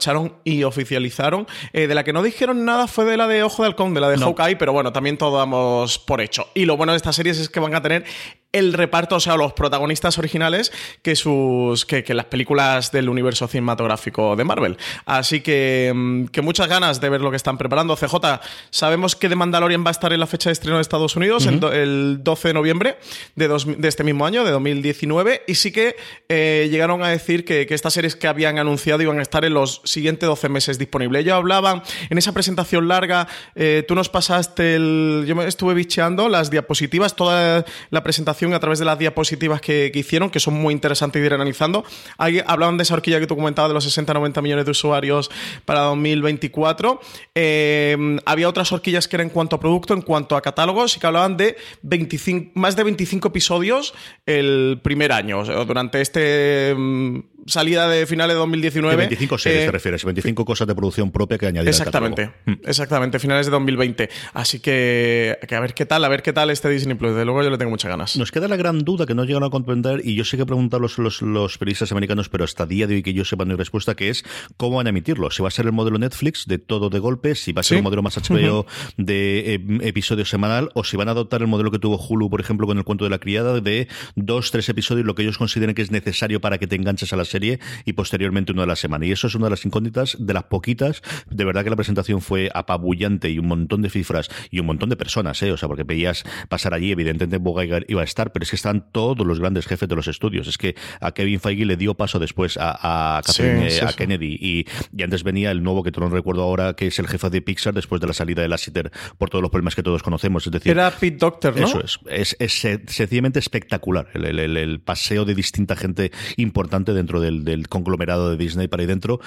y 0.44 0.64
oficializaron. 0.64 1.46
Eh, 1.72 1.86
de 1.86 1.94
la 1.94 2.04
que 2.04 2.12
no 2.12 2.22
dijeron 2.22 2.64
nada 2.64 2.86
fue 2.86 3.04
de 3.04 3.16
la 3.16 3.26
de 3.26 3.42
Ojo 3.42 3.62
de 3.62 3.68
Halcón, 3.68 3.94
de 3.94 4.00
la 4.00 4.08
de 4.08 4.18
Hawkeye, 4.18 4.56
pero 4.56 4.72
bueno, 4.72 4.92
también 4.92 5.18
todo 5.18 5.38
damos 5.38 5.98
por 5.98 6.20
hecho. 6.20 6.48
Y 6.54 6.64
lo 6.64 6.76
bueno 6.76 6.92
de 6.92 6.96
estas 6.96 7.16
series 7.16 7.38
es 7.38 7.48
que 7.48 7.60
van 7.60 7.74
a 7.74 7.82
tener 7.82 8.04
el 8.52 8.74
reparto, 8.74 9.16
o 9.16 9.20
sea, 9.20 9.36
los 9.36 9.54
protagonistas 9.54 10.18
originales 10.18 10.72
que 11.02 11.16
sus 11.16 11.86
que, 11.86 12.04
las 12.12 12.26
películas 12.26 12.92
del 12.92 13.08
universo 13.08 13.48
cinematográfico 13.48 14.36
de 14.36 14.44
Marvel. 14.44 14.76
Así 15.06 15.40
que, 15.40 15.90
mm, 15.94 16.26
que, 16.26 16.42
muchas 16.42 16.68
ganas 16.68 17.00
de 17.00 17.08
ver 17.08 17.22
lo 17.22 17.30
que 17.30 17.36
están 17.36 17.56
preparando. 17.56 17.96
CJ, 17.96 18.40
sabemos 18.70 19.16
que 19.16 19.28
The 19.28 19.36
Mandalorian 19.36 19.84
va 19.84 19.88
a 19.88 19.92
estar 19.92 20.12
en 20.12 20.20
la 20.20 20.26
fecha 20.26 20.50
de 20.50 20.52
estreno 20.52 20.76
de 20.76 20.82
Estados 20.82 21.16
Unidos, 21.16 21.46
el, 21.46 22.18
12 22.22 22.48
de 22.48 22.54
noviembre 22.54 22.98
de, 23.36 23.48
de, 23.48 23.88
este 23.88 24.04
mismo 24.04 24.26
año, 24.26 24.44
de 24.44 24.50
2019, 24.50 25.44
y 25.46 25.54
sí 25.54 25.72
que 25.72 25.96
eh, 26.28 26.68
llegaron 26.70 27.02
a 27.02 27.08
decir 27.08 27.44
que, 27.44 27.66
que, 27.66 27.74
estas 27.74 27.94
series 27.94 28.16
que 28.16 28.28
habían 28.28 28.58
anunciado 28.58 29.02
iban 29.02 29.18
a 29.18 29.22
estar 29.22 29.44
en 29.44 29.54
los 29.54 29.80
siguientes 29.84 30.29
12 30.29 30.49
meses 30.49 30.79
disponibles. 30.79 31.23
Ellos 31.23 31.34
hablaban 31.34 31.82
en 32.11 32.19
esa 32.19 32.32
presentación 32.32 32.88
larga, 32.88 33.29
eh, 33.55 33.84
tú 33.87 33.94
nos 33.94 34.08
pasaste 34.08 34.76
el... 34.76 35.25
Yo 35.26 35.34
me 35.34 35.46
estuve 35.46 35.75
bicheando 35.75 36.29
las 36.29 36.51
diapositivas, 36.51 37.17
toda 37.17 37.65
la 37.91 38.03
presentación 38.03 38.55
a 38.55 38.60
través 38.60 38.79
de 38.79 38.84
las 38.84 38.98
diapositivas 38.98 39.60
que, 39.60 39.91
hicieron, 39.94 40.31
que 40.31 40.41
son 40.41 40.55
muy 40.55 40.72
interesantes 40.72 41.20
de 41.20 41.27
ir 41.27 41.34
analizando. 41.34 41.84
Ahí 42.19 42.41
hablaban 42.46 42.77
de 42.77 42.82
esa 42.82 42.94
horquilla 42.94 43.20
que 43.20 43.27
tú 43.27 43.36
comentabas 43.36 43.70
de 43.70 43.74
los 43.74 43.98
60-90 43.98 44.43
millones 44.43 44.65
de 44.65 44.70
usuarios 44.70 45.31
para 45.65 45.81
2024. 45.81 47.01
Eh, 47.34 48.19
había 48.24 48.48
otras 48.48 48.72
horquillas 48.72 49.08
que 49.08 49.17
eran 49.17 49.29
en 49.29 49.31
cuanto 49.31 49.56
a 49.56 49.60
producto, 49.60 49.94
en 49.94 50.03
cuanto 50.03 50.36
a 50.36 50.43
catálogos, 50.43 50.96
y 50.96 51.01
que 51.01 51.06
hablaban 51.06 51.36
de 51.36 51.56
25, 51.82 52.53
más 52.55 52.77
de 52.77 52.84
25 52.84 53.29
episodios 53.29 53.94
el 54.27 54.81
primer 54.82 55.12
año. 55.12 55.44
durante 55.65 56.01
este 56.01 56.74
mm, 56.77 57.20
salida 57.46 57.89
de 57.89 58.06
finales 58.06 58.34
de 58.34 58.39
2019. 58.39 58.96
25 58.96 59.39
series 59.39 59.61
te 59.63 59.67
eh, 59.67 59.70
refieres, 59.70 60.05
25 60.05 60.44
cosas 60.44 60.67
de 60.67 60.75
producción 60.75 61.11
propia 61.11 61.39
que 61.39 61.46
añadir 61.46 61.69
Exactamente, 61.69 62.31
mm. 62.46 62.53
exactamente, 62.65 63.19
finales 63.19 63.46
de 63.46 63.53
2020. 63.53 64.08
Así 64.34 64.61
que, 64.61 65.39
a 65.51 65.61
ver 65.61 65.75
qué 65.75 65.87
tal, 65.87 66.05
a 66.05 66.08
ver 66.08 66.22
qué 66.22 66.32
tal 66.32 66.51
este 66.51 66.69
Disney 66.69 66.96
Plus. 66.96 67.13
Desde 67.13 67.25
luego 67.25 67.43
yo 67.43 67.51
le 67.51 67.58
tengo 67.58 67.70
muchas 67.70 67.91
ganas. 67.91 68.17
Nos 68.17 68.31
queda 68.31 68.49
la 68.49 68.56
gran 68.56 68.81
duda 68.81 69.06
que 69.06 69.15
no 69.15 69.25
llegan 69.25 69.44
a 69.44 69.51
comprender, 69.51 70.01
y 70.05 70.15
yo 70.15 70.25
sé 70.25 70.37
que 70.37 70.46
preguntar 70.46 70.81
los, 70.81 70.99
los, 70.99 71.22
los, 71.22 71.58
periodistas 71.58 71.93
americanos, 71.93 72.29
pero 72.29 72.44
hasta 72.44 72.67
día 72.67 72.87
de 72.87 72.96
hoy 72.96 73.03
que 73.03 73.13
yo 73.13 73.25
sepa 73.25 73.44
hay 73.44 73.56
respuesta, 73.56 73.94
que 73.94 74.08
es 74.08 74.25
cómo 74.56 74.77
van 74.77 74.87
a 74.87 74.91
emitirlo. 74.91 75.31
Si 75.31 75.43
va 75.43 75.49
a 75.49 75.51
ser 75.51 75.67
el 75.67 75.72
modelo 75.72 75.99
Netflix 75.99 76.46
de 76.46 76.58
todo 76.58 76.91
de 76.91 76.99
golpe, 76.99 77.34
si 77.34 77.53
va 77.53 77.61
a 77.61 77.63
ser 77.63 77.79
un 77.79 77.84
modelo 77.84 78.03
más 78.03 78.17
HBO 78.17 78.67
de 78.96 79.55
eh, 79.55 79.61
episodio 79.82 80.25
semanal, 80.25 80.70
o 80.75 80.84
si 80.84 80.96
van 80.96 81.08
a 81.08 81.13
adoptar 81.13 81.43
el 81.43 81.49
modelo 81.49 81.70
que 81.70 81.79
tuvo 81.79 81.96
Hulu, 81.96 82.31
por 82.31 82.41
ejemplo, 82.41 82.67
con 82.67 82.79
el 82.79 82.84
cuento 82.84 83.05
de 83.05 83.11
la 83.11 83.19
criada, 83.19 83.61
de 83.61 83.89
dos, 84.15 84.51
tres 84.51 84.69
episodios, 84.69 85.06
lo 85.06 85.15
que 85.15 85.22
ellos 85.22 85.39
consideren 85.39 85.75
que 85.75 85.82
es 85.82 85.91
necesario 85.91 86.41
para 86.41 86.58
que 86.58 86.67
te 86.67 86.77
enganches 86.77 87.13
a 87.13 87.17
la 87.17 87.25
serie 87.32 87.58
y 87.84 87.94
posteriormente 87.94 88.53
uno 88.53 88.62
de 88.62 88.69
la 88.69 88.77
semana. 88.77 89.06
Y 89.06 89.12
eso 89.12 89.27
es 89.27 89.34
una 89.34 89.46
de 89.46 89.51
las 89.51 89.65
incógnitas, 89.65 90.17
de 90.19 90.34
las 90.34 90.44
poquitas. 90.44 91.03
De 91.31 91.44
verdad 91.44 91.65
que 91.65 91.70
la 91.70 91.77
presentación 91.77 92.20
fue 92.20 92.51
apabullante 92.55 93.31
y 93.31 93.39
un 93.39 93.48
montón 93.48 93.82
de 93.82 93.91
cifras 93.91 94.29
y 94.51 94.60
un 94.60 94.67
montón 94.67 94.89
de 94.91 94.96
personas, 94.96 95.43
¿eh? 95.43 95.53
O 95.53 95.56
sea, 95.56 95.69
porque 95.69 95.84
veías 95.84 96.24
pasar 96.48 96.74
allí, 96.74 96.93
evidentemente 96.93 97.39
Bogaigar 97.39 97.84
iba 97.89 98.03
a 98.03 98.05
estar, 98.05 98.32
pero 98.32 98.44
es 98.44 98.51
que 98.51 98.56
están 98.56 98.86
todos 98.93 99.27
los 99.27 99.41
grandes 99.41 99.67
jefes 99.67 99.89
de 99.89 99.96
los 99.96 100.08
estudios. 100.08 100.46
Es 100.46 100.58
que 100.58 100.74
a 101.01 101.12
Kevin 101.12 101.41
Feige 101.41 101.65
le 101.65 101.77
dio 101.77 101.94
paso 101.94 102.19
después 102.19 102.56
a, 102.56 103.19
a, 103.19 103.22
eh, 103.39 103.81
Kennedy 103.96 104.36
y, 104.41 104.67
y, 104.96 105.03
antes 105.03 105.22
venía 105.24 105.51
el 105.51 105.62
nuevo 105.62 105.82
que 105.82 105.91
no 105.91 106.08
recuerdo 106.08 106.43
ahora, 106.43 106.74
que 106.74 106.89
es 106.89 106.98
el 106.98 107.06
jefe 107.06 107.31
de 107.31 107.43
Pixar 107.43 107.74
después 107.74 108.01
de 108.01 108.06
la 108.06 108.12
salida 108.12 108.43
de 108.43 108.48
Lasseter 108.48 108.91
por 109.19 109.31
todos 109.31 109.43
los 109.43 109.51
problemas 109.51 109.74
que 109.74 109.82
todos 109.82 110.03
conocemos. 110.03 110.46
Es 110.46 110.53
decir, 110.53 110.72
era 110.72 110.91
Pete 110.91 111.17
Doctor, 111.17 111.56
¿no? 111.56 111.67
Eso 111.67 111.81
es. 112.08 112.36
Es, 112.39 112.53
sencillamente 112.86 113.39
espectacular 113.39 114.08
el, 114.15 114.39
el, 114.39 114.56
el, 114.56 114.81
paseo 114.81 115.24
de 115.24 115.34
distinta 115.34 115.77
gente 115.77 116.10
importante 116.36 116.93
dentro 116.93 117.20
del, 117.22 117.69
conglomerado 117.69 118.31
de 118.31 118.36
Disney 118.36 118.69
para 118.69 118.82
ahí 118.82 118.86
dentro. 118.86 119.20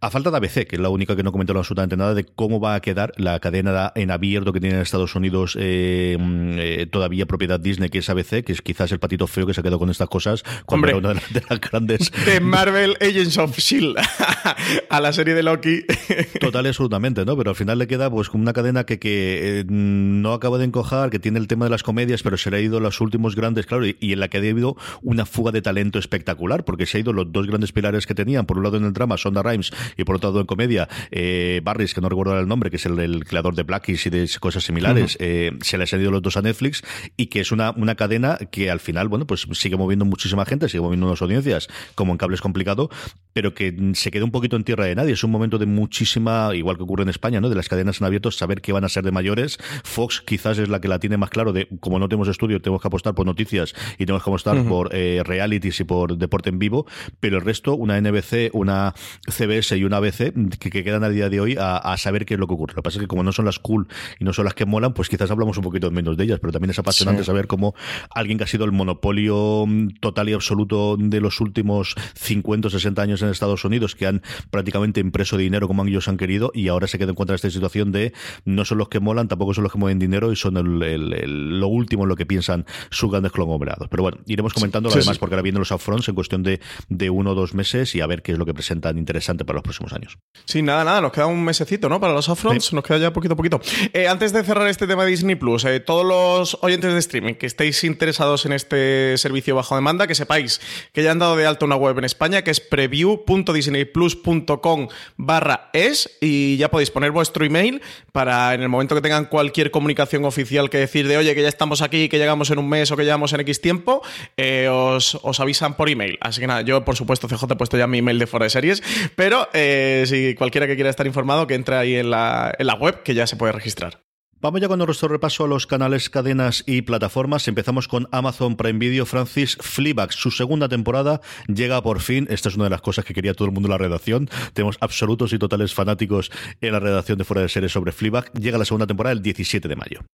A 0.00 0.10
falta 0.10 0.30
de 0.30 0.36
ABC, 0.36 0.66
que 0.66 0.76
es 0.76 0.80
la 0.80 0.88
única 0.88 1.16
que 1.16 1.22
no 1.22 1.32
comentó 1.32 1.56
absolutamente 1.56 1.96
nada 1.96 2.14
de 2.14 2.24
cómo 2.24 2.60
va 2.60 2.74
a 2.74 2.80
quedar 2.80 3.12
la 3.16 3.40
cadena 3.40 3.92
en 3.94 4.10
abierto 4.10 4.52
que 4.52 4.60
tiene 4.60 4.76
en 4.76 4.82
Estados 4.82 5.14
Unidos 5.14 5.56
eh, 5.58 6.16
mm, 6.18 6.90
todavía 6.90 7.26
propiedad 7.26 7.58
Disney, 7.58 7.88
que 7.88 7.98
es 7.98 8.10
ABC, 8.10 8.44
que 8.44 8.52
es 8.52 8.62
quizás 8.62 8.92
el 8.92 8.98
patito 8.98 9.26
feo 9.26 9.46
que 9.46 9.54
se 9.54 9.60
ha 9.60 9.62
quedado 9.62 9.78
con 9.78 9.90
estas 9.90 10.08
cosas. 10.08 10.44
Hombre, 10.66 10.94
una 10.94 11.14
de 11.14 11.42
las, 11.48 11.60
grandes. 11.60 12.12
De 12.26 12.40
Marvel 12.40 12.96
Agents 13.00 13.38
of 13.38 13.56
Shield 13.58 13.96
a 14.90 15.00
la 15.00 15.12
serie 15.12 15.34
de 15.34 15.42
Loki. 15.42 15.82
Total 16.40 16.64
y 16.64 16.68
absolutamente, 16.68 17.24
¿no? 17.24 17.36
Pero 17.36 17.50
al 17.50 17.56
final 17.56 17.78
le 17.78 17.86
queda 17.86 18.10
pues 18.10 18.28
una 18.30 18.52
cadena 18.52 18.84
que, 18.84 18.98
que 18.98 19.64
no 19.68 20.32
acaba 20.32 20.58
de 20.58 20.64
encojar, 20.64 21.10
que 21.10 21.18
tiene 21.18 21.38
el 21.38 21.48
tema 21.48 21.64
de 21.64 21.70
las 21.70 21.82
comedias, 21.82 22.22
pero 22.22 22.36
se 22.36 22.50
le 22.50 22.58
ha 22.58 22.60
ido 22.60 22.80
los 22.80 23.00
últimos 23.00 23.34
grandes, 23.34 23.66
claro, 23.66 23.86
y, 23.86 23.96
en 24.00 24.20
la 24.20 24.28
que 24.28 24.38
ha 24.38 24.40
habido 24.40 24.76
una 25.02 25.26
fuga 25.26 25.52
de 25.52 25.62
talento 25.62 25.98
espectacular, 25.98 26.64
porque 26.64 26.86
se 26.86 26.98
ha 26.98 27.00
ido 27.00 27.12
los 27.12 27.32
dos 27.32 27.37
grandes 27.46 27.72
pilares 27.72 28.06
que 28.06 28.14
tenían, 28.14 28.46
por 28.46 28.58
un 28.58 28.64
lado 28.64 28.76
en 28.76 28.84
el 28.84 28.92
drama, 28.92 29.16
Sonda 29.16 29.42
Rhimes, 29.42 29.72
y 29.96 30.04
por 30.04 30.16
otro 30.16 30.30
lado 30.30 30.40
en 30.40 30.46
comedia, 30.46 30.88
eh, 31.10 31.60
Barris, 31.62 31.94
que 31.94 32.00
no 32.00 32.08
recuerdo 32.08 32.38
el 32.38 32.48
nombre, 32.48 32.70
que 32.70 32.76
es 32.76 32.86
el, 32.86 33.24
creador 33.24 33.54
de 33.54 33.62
Blackies 33.62 34.06
y 34.06 34.10
de 34.10 34.30
cosas 34.40 34.64
similares, 34.64 35.16
eh, 35.20 35.52
se 35.60 35.78
les 35.78 35.92
ha 35.92 35.96
ido 35.96 36.10
los 36.10 36.22
dos 36.22 36.36
a 36.36 36.42
Netflix, 36.42 36.82
y 37.16 37.26
que 37.26 37.40
es 37.40 37.52
una, 37.52 37.70
una 37.72 37.94
cadena 37.94 38.38
que 38.50 38.70
al 38.70 38.80
final, 38.80 39.08
bueno, 39.08 39.26
pues 39.26 39.46
sigue 39.52 39.76
moviendo 39.76 40.04
muchísima 40.04 40.44
gente, 40.44 40.68
sigue 40.68 40.80
moviendo 40.80 41.06
unas 41.06 41.22
audiencias, 41.22 41.68
como 41.94 42.12
en 42.12 42.18
cables 42.18 42.40
complicado, 42.40 42.90
pero 43.32 43.54
que 43.54 43.92
se 43.94 44.10
queda 44.10 44.24
un 44.24 44.30
poquito 44.30 44.56
en 44.56 44.64
tierra 44.64 44.86
de 44.86 44.94
nadie. 44.94 45.12
Es 45.12 45.24
un 45.24 45.30
momento 45.30 45.58
de 45.58 45.66
muchísima, 45.66 46.50
igual 46.54 46.76
que 46.76 46.82
ocurre 46.82 47.02
en 47.02 47.08
España, 47.08 47.40
¿no? 47.40 47.48
De 47.48 47.54
las 47.54 47.68
cadenas 47.68 48.00
en 48.00 48.06
abierto, 48.06 48.30
saber 48.30 48.60
qué 48.60 48.72
van 48.72 48.84
a 48.84 48.88
ser 48.88 49.04
de 49.04 49.12
mayores. 49.12 49.58
Fox 49.84 50.20
quizás 50.20 50.58
es 50.58 50.68
la 50.68 50.80
que 50.80 50.88
la 50.88 50.98
tiene 50.98 51.16
más 51.16 51.30
claro 51.30 51.52
de, 51.52 51.68
como 51.80 51.98
no 51.98 52.08
tenemos 52.08 52.28
estudio, 52.28 52.60
tenemos 52.60 52.82
que 52.82 52.88
apostar 52.88 53.14
por 53.14 53.26
noticias 53.26 53.74
y 53.94 54.06
tenemos 54.06 54.22
que 54.22 54.30
apostar 54.30 54.64
por 54.64 54.94
eh, 54.94 55.22
realities 55.24 55.80
y 55.80 55.84
por 55.84 56.16
deporte 56.16 56.50
en 56.50 56.58
vivo, 56.58 56.86
pero 57.20 57.27
el 57.34 57.40
resto, 57.40 57.74
una 57.74 58.00
NBC, 58.00 58.50
una 58.52 58.94
CBS 59.26 59.76
y 59.76 59.84
una 59.84 59.98
ABC, 59.98 60.32
que, 60.58 60.70
quedan 60.70 61.04
a 61.04 61.08
día 61.08 61.28
de 61.28 61.40
hoy 61.40 61.56
a, 61.58 61.96
saber 61.96 62.26
qué 62.26 62.34
es 62.34 62.40
lo 62.40 62.46
que 62.46 62.54
ocurre. 62.54 62.72
Lo 62.72 62.82
que 62.82 62.84
pasa 62.84 62.98
es 62.98 63.02
que 63.02 63.08
como 63.08 63.22
no 63.22 63.32
son 63.32 63.44
las 63.44 63.58
cool 63.58 63.88
y 64.18 64.24
no 64.24 64.32
son 64.32 64.44
las 64.44 64.54
que 64.54 64.66
molan, 64.66 64.94
pues 64.94 65.08
quizás 65.08 65.30
hablamos 65.30 65.56
un 65.56 65.64
poquito 65.64 65.90
menos 65.90 66.16
de 66.16 66.24
ellas, 66.24 66.38
pero 66.40 66.52
también 66.52 66.70
es 66.70 66.78
apasionante 66.78 67.24
saber 67.24 67.46
cómo 67.46 67.74
alguien 68.10 68.38
que 68.38 68.44
ha 68.44 68.46
sido 68.46 68.64
el 68.64 68.72
monopolio 68.72 69.64
mm, 69.66 70.00
total 70.00 70.28
y 70.28 70.32
absoluto 70.32 70.96
de 70.98 71.20
los 71.20 71.40
últimos 71.40 71.94
50 72.14 72.68
o 72.68 72.70
60 72.70 73.02
años 73.02 73.22
en 73.22 73.28
Estados 73.28 73.64
Unidos, 73.64 73.94
que 73.94 74.06
han 74.06 74.22
prácticamente 74.50 75.00
impreso 75.00 75.36
dinero 75.36 75.66
como 75.66 75.84
ellos 75.86 76.08
han 76.08 76.16
querido 76.16 76.50
y 76.54 76.68
ahora 76.68 76.86
se 76.86 76.98
queda 76.98 77.10
en 77.10 77.14
contra 77.14 77.34
de 77.34 77.36
esta 77.36 77.50
situación 77.50 77.92
de 77.92 78.12
no 78.44 78.64
son 78.64 78.78
los 78.78 78.88
que 78.88 79.00
molan, 79.00 79.28
tampoco 79.28 79.54
son 79.54 79.64
los 79.64 79.72
que 79.72 79.78
mueven 79.78 79.98
dinero 79.98 80.32
y 80.32 80.36
son 80.36 80.54
lo 80.54 81.68
último 81.68 82.04
en 82.04 82.08
lo 82.08 82.16
que 82.16 82.26
piensan 82.26 82.66
sus 82.90 83.10
grandes 83.10 83.32
conglomerados. 83.32 83.88
Pero 83.88 84.02
bueno, 84.02 84.18
iremos 84.26 84.52
comentando 84.52 84.90
además 84.90 85.18
porque 85.18 85.34
ahora 85.34 85.42
vienen 85.42 85.60
los 85.60 85.70
upfronts 85.70 86.08
en 86.08 86.14
cuestión 86.14 86.42
de, 86.42 86.60
de 86.88 87.10
uno 87.18 87.32
o 87.32 87.34
dos 87.34 87.54
meses 87.54 87.94
y 87.94 88.00
a 88.00 88.06
ver 88.06 88.22
qué 88.22 88.32
es 88.32 88.38
lo 88.38 88.46
que 88.46 88.54
presentan 88.54 88.96
interesante 88.98 89.44
para 89.44 89.56
los 89.56 89.62
próximos 89.62 89.92
años. 89.92 90.18
Sí, 90.44 90.62
nada, 90.62 90.84
nada, 90.84 91.00
nos 91.00 91.12
queda 91.12 91.26
un 91.26 91.44
mesecito, 91.44 91.88
¿no? 91.88 92.00
Para 92.00 92.12
los 92.12 92.28
upfronts, 92.28 92.72
nos 92.72 92.84
queda 92.84 92.98
ya 92.98 93.12
poquito 93.12 93.34
a 93.34 93.36
poquito. 93.36 93.60
Eh, 93.92 94.08
antes 94.08 94.32
de 94.32 94.42
cerrar 94.44 94.68
este 94.68 94.86
tema 94.86 95.04
de 95.04 95.10
Disney 95.10 95.34
Plus, 95.34 95.64
eh, 95.64 95.80
todos 95.80 96.06
los 96.06 96.58
oyentes 96.62 96.92
de 96.92 96.98
streaming 96.98 97.34
que 97.34 97.46
estéis 97.46 97.82
interesados 97.84 98.46
en 98.46 98.52
este 98.52 99.18
servicio 99.18 99.56
bajo 99.56 99.74
demanda, 99.74 100.06
que 100.06 100.14
sepáis 100.14 100.60
que 100.92 101.02
ya 101.02 101.10
han 101.10 101.18
dado 101.18 101.36
de 101.36 101.46
alta 101.46 101.64
una 101.64 101.76
web 101.76 101.98
en 101.98 102.04
España 102.04 102.42
que 102.42 102.50
es 102.50 102.60
preview.disneyplus.com 102.60 104.88
barra 105.16 105.70
es 105.72 106.18
y 106.20 106.56
ya 106.56 106.70
podéis 106.70 106.90
poner 106.90 107.10
vuestro 107.10 107.44
email 107.44 107.82
para 108.12 108.54
en 108.54 108.62
el 108.62 108.68
momento 108.68 108.94
que 108.94 109.00
tengan 109.00 109.26
cualquier 109.26 109.70
comunicación 109.70 110.24
oficial 110.24 110.70
que 110.70 110.78
decir 110.78 111.08
de 111.08 111.16
oye 111.16 111.34
que 111.34 111.42
ya 111.42 111.48
estamos 111.48 111.82
aquí, 111.82 112.08
que 112.08 112.18
llegamos 112.18 112.50
en 112.50 112.58
un 112.58 112.68
mes 112.68 112.90
o 112.90 112.96
que 112.96 113.02
llegamos 113.02 113.32
en 113.32 113.40
X 113.40 113.60
tiempo, 113.60 114.02
eh, 114.36 114.68
os, 114.68 115.40
avisan 115.40 115.74
por 115.74 115.88
email. 115.88 116.18
Así 116.20 116.40
que 116.40 116.46
nada, 116.46 116.62
yo 116.62 116.84
por 116.84 116.96
supuesto 116.96 117.07
CJ 117.16 117.52
he 117.52 117.56
puesto 117.56 117.78
ya 117.78 117.86
mi 117.86 117.98
email 117.98 118.18
de 118.18 118.26
fuera 118.26 118.44
de 118.44 118.50
series, 118.50 118.82
pero 119.16 119.48
eh, 119.54 120.04
si 120.06 120.34
cualquiera 120.34 120.66
que 120.66 120.74
quiera 120.74 120.90
estar 120.90 121.06
informado, 121.06 121.46
que 121.46 121.54
entre 121.54 121.76
ahí 121.76 121.96
en 121.96 122.10
la, 122.10 122.54
en 122.58 122.66
la 122.66 122.74
web, 122.74 123.02
que 123.02 123.14
ya 123.14 123.26
se 123.26 123.36
puede 123.36 123.52
registrar. 123.52 124.02
Vamos 124.40 124.60
ya 124.60 124.68
con 124.68 124.78
nuestro 124.78 125.08
repaso 125.08 125.44
a 125.44 125.48
los 125.48 125.66
canales, 125.66 126.08
cadenas 126.08 126.62
y 126.64 126.82
plataformas. 126.82 127.48
Empezamos 127.48 127.88
con 127.88 128.08
Amazon 128.12 128.56
Prime 128.56 128.78
Video. 128.78 129.04
Francis 129.04 129.58
Fleabag, 129.60 130.12
su 130.12 130.30
segunda 130.30 130.68
temporada 130.68 131.20
llega 131.48 131.82
por 131.82 131.98
fin. 131.98 132.28
Esta 132.30 132.48
es 132.48 132.54
una 132.54 132.64
de 132.64 132.70
las 132.70 132.80
cosas 132.80 133.04
que 133.04 133.14
quería 133.14 133.34
todo 133.34 133.48
el 133.48 133.52
mundo 133.52 133.66
en 133.66 133.72
la 133.72 133.78
redacción. 133.78 134.30
Tenemos 134.52 134.76
absolutos 134.80 135.32
y 135.32 135.40
totales 135.40 135.74
fanáticos 135.74 136.30
en 136.60 136.70
la 136.70 136.78
redacción 136.78 137.18
de 137.18 137.24
Fuera 137.24 137.42
de 137.42 137.48
Series 137.48 137.72
sobre 137.72 137.90
Fleabag. 137.90 138.32
Llega 138.34 138.58
la 138.58 138.64
segunda 138.64 138.86
temporada 138.86 139.12
el 139.12 139.22
17 139.22 139.66
de 139.66 139.74
mayo 139.74 140.04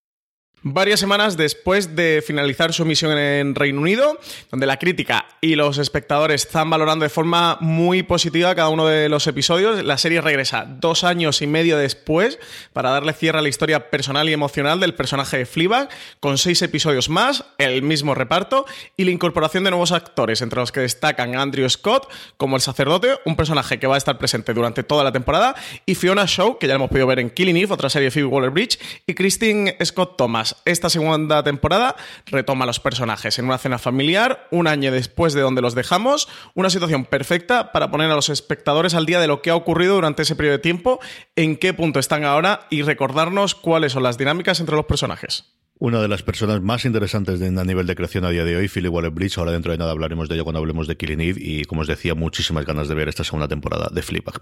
varias 0.64 0.98
semanas 0.98 1.36
después 1.36 1.94
de 1.94 2.24
finalizar 2.26 2.72
su 2.72 2.86
misión 2.86 3.16
en 3.18 3.54
Reino 3.54 3.82
Unido, 3.82 4.18
donde 4.50 4.66
la 4.66 4.78
crítica 4.78 5.26
y 5.42 5.56
los 5.56 5.76
espectadores 5.76 6.46
están 6.46 6.70
valorando 6.70 7.04
de 7.04 7.10
forma 7.10 7.58
muy 7.60 8.02
positiva 8.02 8.54
cada 8.54 8.70
uno 8.70 8.86
de 8.86 9.10
los 9.10 9.26
episodios. 9.26 9.84
La 9.84 9.98
serie 9.98 10.22
regresa 10.22 10.64
dos 10.66 11.04
años 11.04 11.42
y 11.42 11.46
medio 11.46 11.76
después 11.76 12.38
para 12.72 12.90
darle 12.90 13.12
cierre 13.12 13.40
a 13.40 13.42
la 13.42 13.50
historia 13.50 13.90
personal 13.90 14.28
y 14.28 14.32
emocional 14.32 14.80
del 14.80 14.94
personaje 14.94 15.36
de 15.36 15.46
Fleabag, 15.46 15.90
con 16.18 16.38
seis 16.38 16.62
episodios 16.62 17.10
más, 17.10 17.44
el 17.58 17.82
mismo 17.82 18.14
reparto 18.14 18.64
y 18.96 19.04
la 19.04 19.10
incorporación 19.10 19.64
de 19.64 19.70
nuevos 19.70 19.92
actores, 19.92 20.40
entre 20.40 20.60
los 20.60 20.72
que 20.72 20.80
destacan 20.80 21.36
Andrew 21.36 21.68
Scott 21.68 22.10
como 22.38 22.56
el 22.56 22.62
sacerdote, 22.62 23.18
un 23.26 23.36
personaje 23.36 23.78
que 23.78 23.86
va 23.86 23.96
a 23.96 23.98
estar 23.98 24.16
presente 24.16 24.54
durante 24.54 24.82
toda 24.82 25.04
la 25.04 25.12
temporada, 25.12 25.54
y 25.84 25.94
Fiona 25.94 26.24
Shaw, 26.26 26.58
que 26.58 26.68
ya 26.68 26.74
hemos 26.76 26.88
podido 26.88 27.06
ver 27.06 27.18
en 27.18 27.28
Killing 27.28 27.58
Eve, 27.58 27.74
otra 27.74 27.90
serie 27.90 28.06
de 28.06 28.10
Phoebe 28.10 28.28
Waller-Bridge, 28.28 28.78
y 29.06 29.12
Christine 29.12 29.76
Scott 29.84 30.16
Thomas 30.16 30.53
esta 30.64 30.90
segunda 30.90 31.42
temporada 31.42 31.96
retoma 32.26 32.64
a 32.64 32.66
los 32.66 32.80
personajes 32.80 33.38
en 33.38 33.46
una 33.46 33.58
cena 33.58 33.78
familiar, 33.78 34.46
un 34.50 34.66
año 34.66 34.92
después 34.92 35.34
de 35.34 35.40
donde 35.40 35.62
los 35.62 35.74
dejamos, 35.74 36.28
una 36.54 36.70
situación 36.70 37.04
perfecta 37.04 37.72
para 37.72 37.90
poner 37.90 38.10
a 38.10 38.14
los 38.14 38.28
espectadores 38.28 38.94
al 38.94 39.06
día 39.06 39.20
de 39.20 39.26
lo 39.26 39.42
que 39.42 39.50
ha 39.50 39.56
ocurrido 39.56 39.94
durante 39.94 40.22
ese 40.22 40.36
periodo 40.36 40.56
de 40.56 40.62
tiempo, 40.62 41.00
en 41.36 41.56
qué 41.56 41.74
punto 41.74 41.98
están 42.00 42.24
ahora 42.24 42.66
y 42.70 42.82
recordarnos 42.82 43.54
cuáles 43.54 43.92
son 43.92 44.02
las 44.02 44.18
dinámicas 44.18 44.60
entre 44.60 44.76
los 44.76 44.86
personajes. 44.86 45.53
Una 45.80 46.00
de 46.00 46.06
las 46.06 46.22
personas 46.22 46.62
más 46.62 46.84
interesantes 46.84 47.40
de, 47.40 47.48
a 47.48 47.64
nivel 47.64 47.84
de 47.88 47.96
creación 47.96 48.24
a 48.24 48.30
día 48.30 48.44
de 48.44 48.56
hoy, 48.56 48.68
Philip 48.68 48.92
Waller-Bridge. 48.92 49.38
Ahora 49.38 49.50
dentro 49.50 49.72
de 49.72 49.78
nada 49.78 49.90
hablaremos 49.90 50.28
de 50.28 50.36
ello 50.36 50.44
cuando 50.44 50.60
hablemos 50.60 50.86
de 50.86 50.96
Killing 50.96 51.20
Eve 51.20 51.40
y, 51.42 51.64
como 51.64 51.80
os 51.80 51.88
decía, 51.88 52.14
muchísimas 52.14 52.64
ganas 52.64 52.86
de 52.86 52.94
ver 52.94 53.08
esta 53.08 53.24
segunda 53.24 53.48
temporada 53.48 53.88
de 53.92 54.00
Fleabag. 54.00 54.38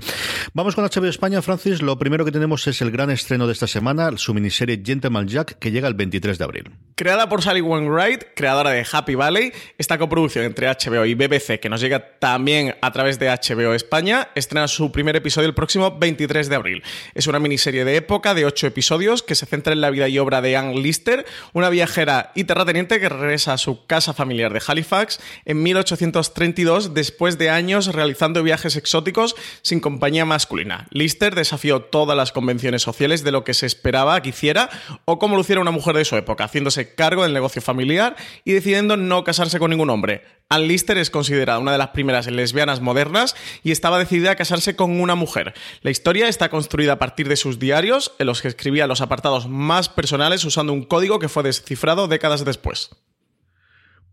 Vamos 0.52 0.74
con 0.74 0.84
HBO 0.84 1.06
España, 1.06 1.40
Francis. 1.40 1.80
Lo 1.80 1.98
primero 1.98 2.26
que 2.26 2.32
tenemos 2.32 2.66
es 2.66 2.82
el 2.82 2.90
gran 2.90 3.08
estreno 3.08 3.46
de 3.46 3.54
esta 3.54 3.66
semana, 3.66 4.10
su 4.18 4.34
miniserie 4.34 4.82
Gentleman 4.84 5.26
Jack, 5.26 5.58
que 5.58 5.70
llega 5.70 5.88
el 5.88 5.94
23 5.94 6.36
de 6.36 6.44
abril. 6.44 6.70
Creada 6.96 7.26
por 7.30 7.40
Sally 7.40 7.62
Wainwright, 7.62 8.24
creadora 8.36 8.70
de 8.70 8.86
Happy 8.92 9.14
Valley, 9.14 9.54
esta 9.78 9.96
coproducción 9.96 10.44
entre 10.44 10.68
HBO 10.68 11.06
y 11.06 11.14
BBC, 11.14 11.58
que 11.58 11.70
nos 11.70 11.80
llega 11.80 12.18
también 12.18 12.74
a 12.82 12.92
través 12.92 13.18
de 13.18 13.28
HBO 13.30 13.72
España, 13.72 14.28
estrena 14.34 14.68
su 14.68 14.92
primer 14.92 15.16
episodio 15.16 15.48
el 15.48 15.54
próximo 15.54 15.98
23 15.98 16.50
de 16.50 16.54
abril. 16.54 16.82
Es 17.14 17.26
una 17.26 17.38
miniserie 17.38 17.86
de 17.86 17.96
época 17.96 18.34
de 18.34 18.44
ocho 18.44 18.66
episodios 18.66 19.22
que 19.22 19.34
se 19.34 19.46
centra 19.46 19.72
en 19.72 19.80
la 19.80 19.88
vida 19.88 20.08
y 20.08 20.18
obra 20.18 20.42
de 20.42 20.58
Anne 20.58 20.78
Lister, 20.78 21.21
una 21.52 21.70
viajera 21.70 22.32
y 22.34 22.44
terrateniente 22.44 23.00
que 23.00 23.08
regresa 23.08 23.52
a 23.52 23.58
su 23.58 23.86
casa 23.86 24.12
familiar 24.12 24.52
de 24.52 24.62
Halifax 24.66 25.20
en 25.44 25.62
1832 25.62 26.94
después 26.94 27.38
de 27.38 27.50
años 27.50 27.92
realizando 27.92 28.42
viajes 28.42 28.76
exóticos 28.76 29.36
sin 29.62 29.80
compañía 29.80 30.24
masculina. 30.24 30.86
Lister 30.90 31.34
desafió 31.34 31.82
todas 31.82 32.16
las 32.16 32.32
convenciones 32.32 32.82
sociales 32.82 33.24
de 33.24 33.32
lo 33.32 33.44
que 33.44 33.54
se 33.54 33.66
esperaba 33.66 34.20
que 34.22 34.30
hiciera 34.30 34.70
o 35.04 35.18
cómo 35.18 35.36
luciera 35.36 35.60
una 35.60 35.70
mujer 35.70 35.96
de 35.96 36.04
su 36.04 36.16
época, 36.16 36.44
haciéndose 36.44 36.94
cargo 36.94 37.22
del 37.22 37.32
negocio 37.32 37.62
familiar 37.62 38.16
y 38.44 38.52
decidiendo 38.52 38.96
no 38.96 39.24
casarse 39.24 39.58
con 39.58 39.70
ningún 39.70 39.90
hombre. 39.90 40.22
Ann 40.52 40.68
Lister 40.68 40.98
es 40.98 41.08
considerada 41.08 41.58
una 41.58 41.72
de 41.72 41.78
las 41.78 41.88
primeras 41.88 42.26
lesbianas 42.26 42.82
modernas 42.82 43.34
y 43.64 43.70
estaba 43.70 43.98
decidida 43.98 44.32
a 44.32 44.36
casarse 44.36 44.76
con 44.76 45.00
una 45.00 45.14
mujer. 45.14 45.54
La 45.80 45.90
historia 45.90 46.28
está 46.28 46.50
construida 46.50 46.92
a 46.92 46.98
partir 46.98 47.26
de 47.26 47.36
sus 47.36 47.58
diarios, 47.58 48.12
en 48.18 48.26
los 48.26 48.42
que 48.42 48.48
escribía 48.48 48.86
los 48.86 49.00
apartados 49.00 49.48
más 49.48 49.88
personales 49.88 50.44
usando 50.44 50.74
un 50.74 50.84
código 50.84 51.18
que 51.18 51.30
fue 51.30 51.42
descifrado 51.42 52.06
décadas 52.06 52.44
después. 52.44 52.90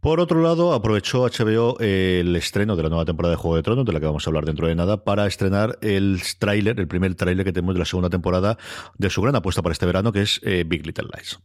Por 0.02 0.22
otro 0.22 0.42
lado, 0.42 0.74
aprovechó 0.74 1.28
HBO 1.28 1.78
el 1.82 2.34
estreno 2.38 2.78
de 2.78 2.84
la 2.84 2.90
nueva 2.90 3.04
temporada 3.04 3.36
de 3.36 3.38
Juego 3.38 3.58
de 3.58 3.64
Tronos, 3.64 3.86
de 3.86 3.92
la 3.92 4.00
que 4.00 4.06
vamos 4.06 4.26
a 4.26 4.30
hablar 4.30 4.46
dentro 4.46 4.66
de 4.66 4.74
nada, 4.74 5.04
para 5.04 5.28
estrenar 5.28 5.78
el 5.82 6.22
tráiler, 6.40 6.80
el 6.80 6.88
primer 6.88 7.16
tráiler 7.16 7.46
que 7.46 7.52
tenemos 7.52 7.76
de 7.76 7.80
la 7.80 7.86
segunda 7.86 8.10
temporada 8.10 8.58
de 8.98 9.10
su 9.10 9.22
gran 9.22 9.36
apuesta 9.36 9.62
para 9.62 9.74
este 9.74 9.86
verano, 9.86 10.14
que 10.14 10.22
es 10.22 10.40
eh, 10.44 10.64
Big 10.66 10.86
Little 10.86 11.10
Lies. 11.14 11.40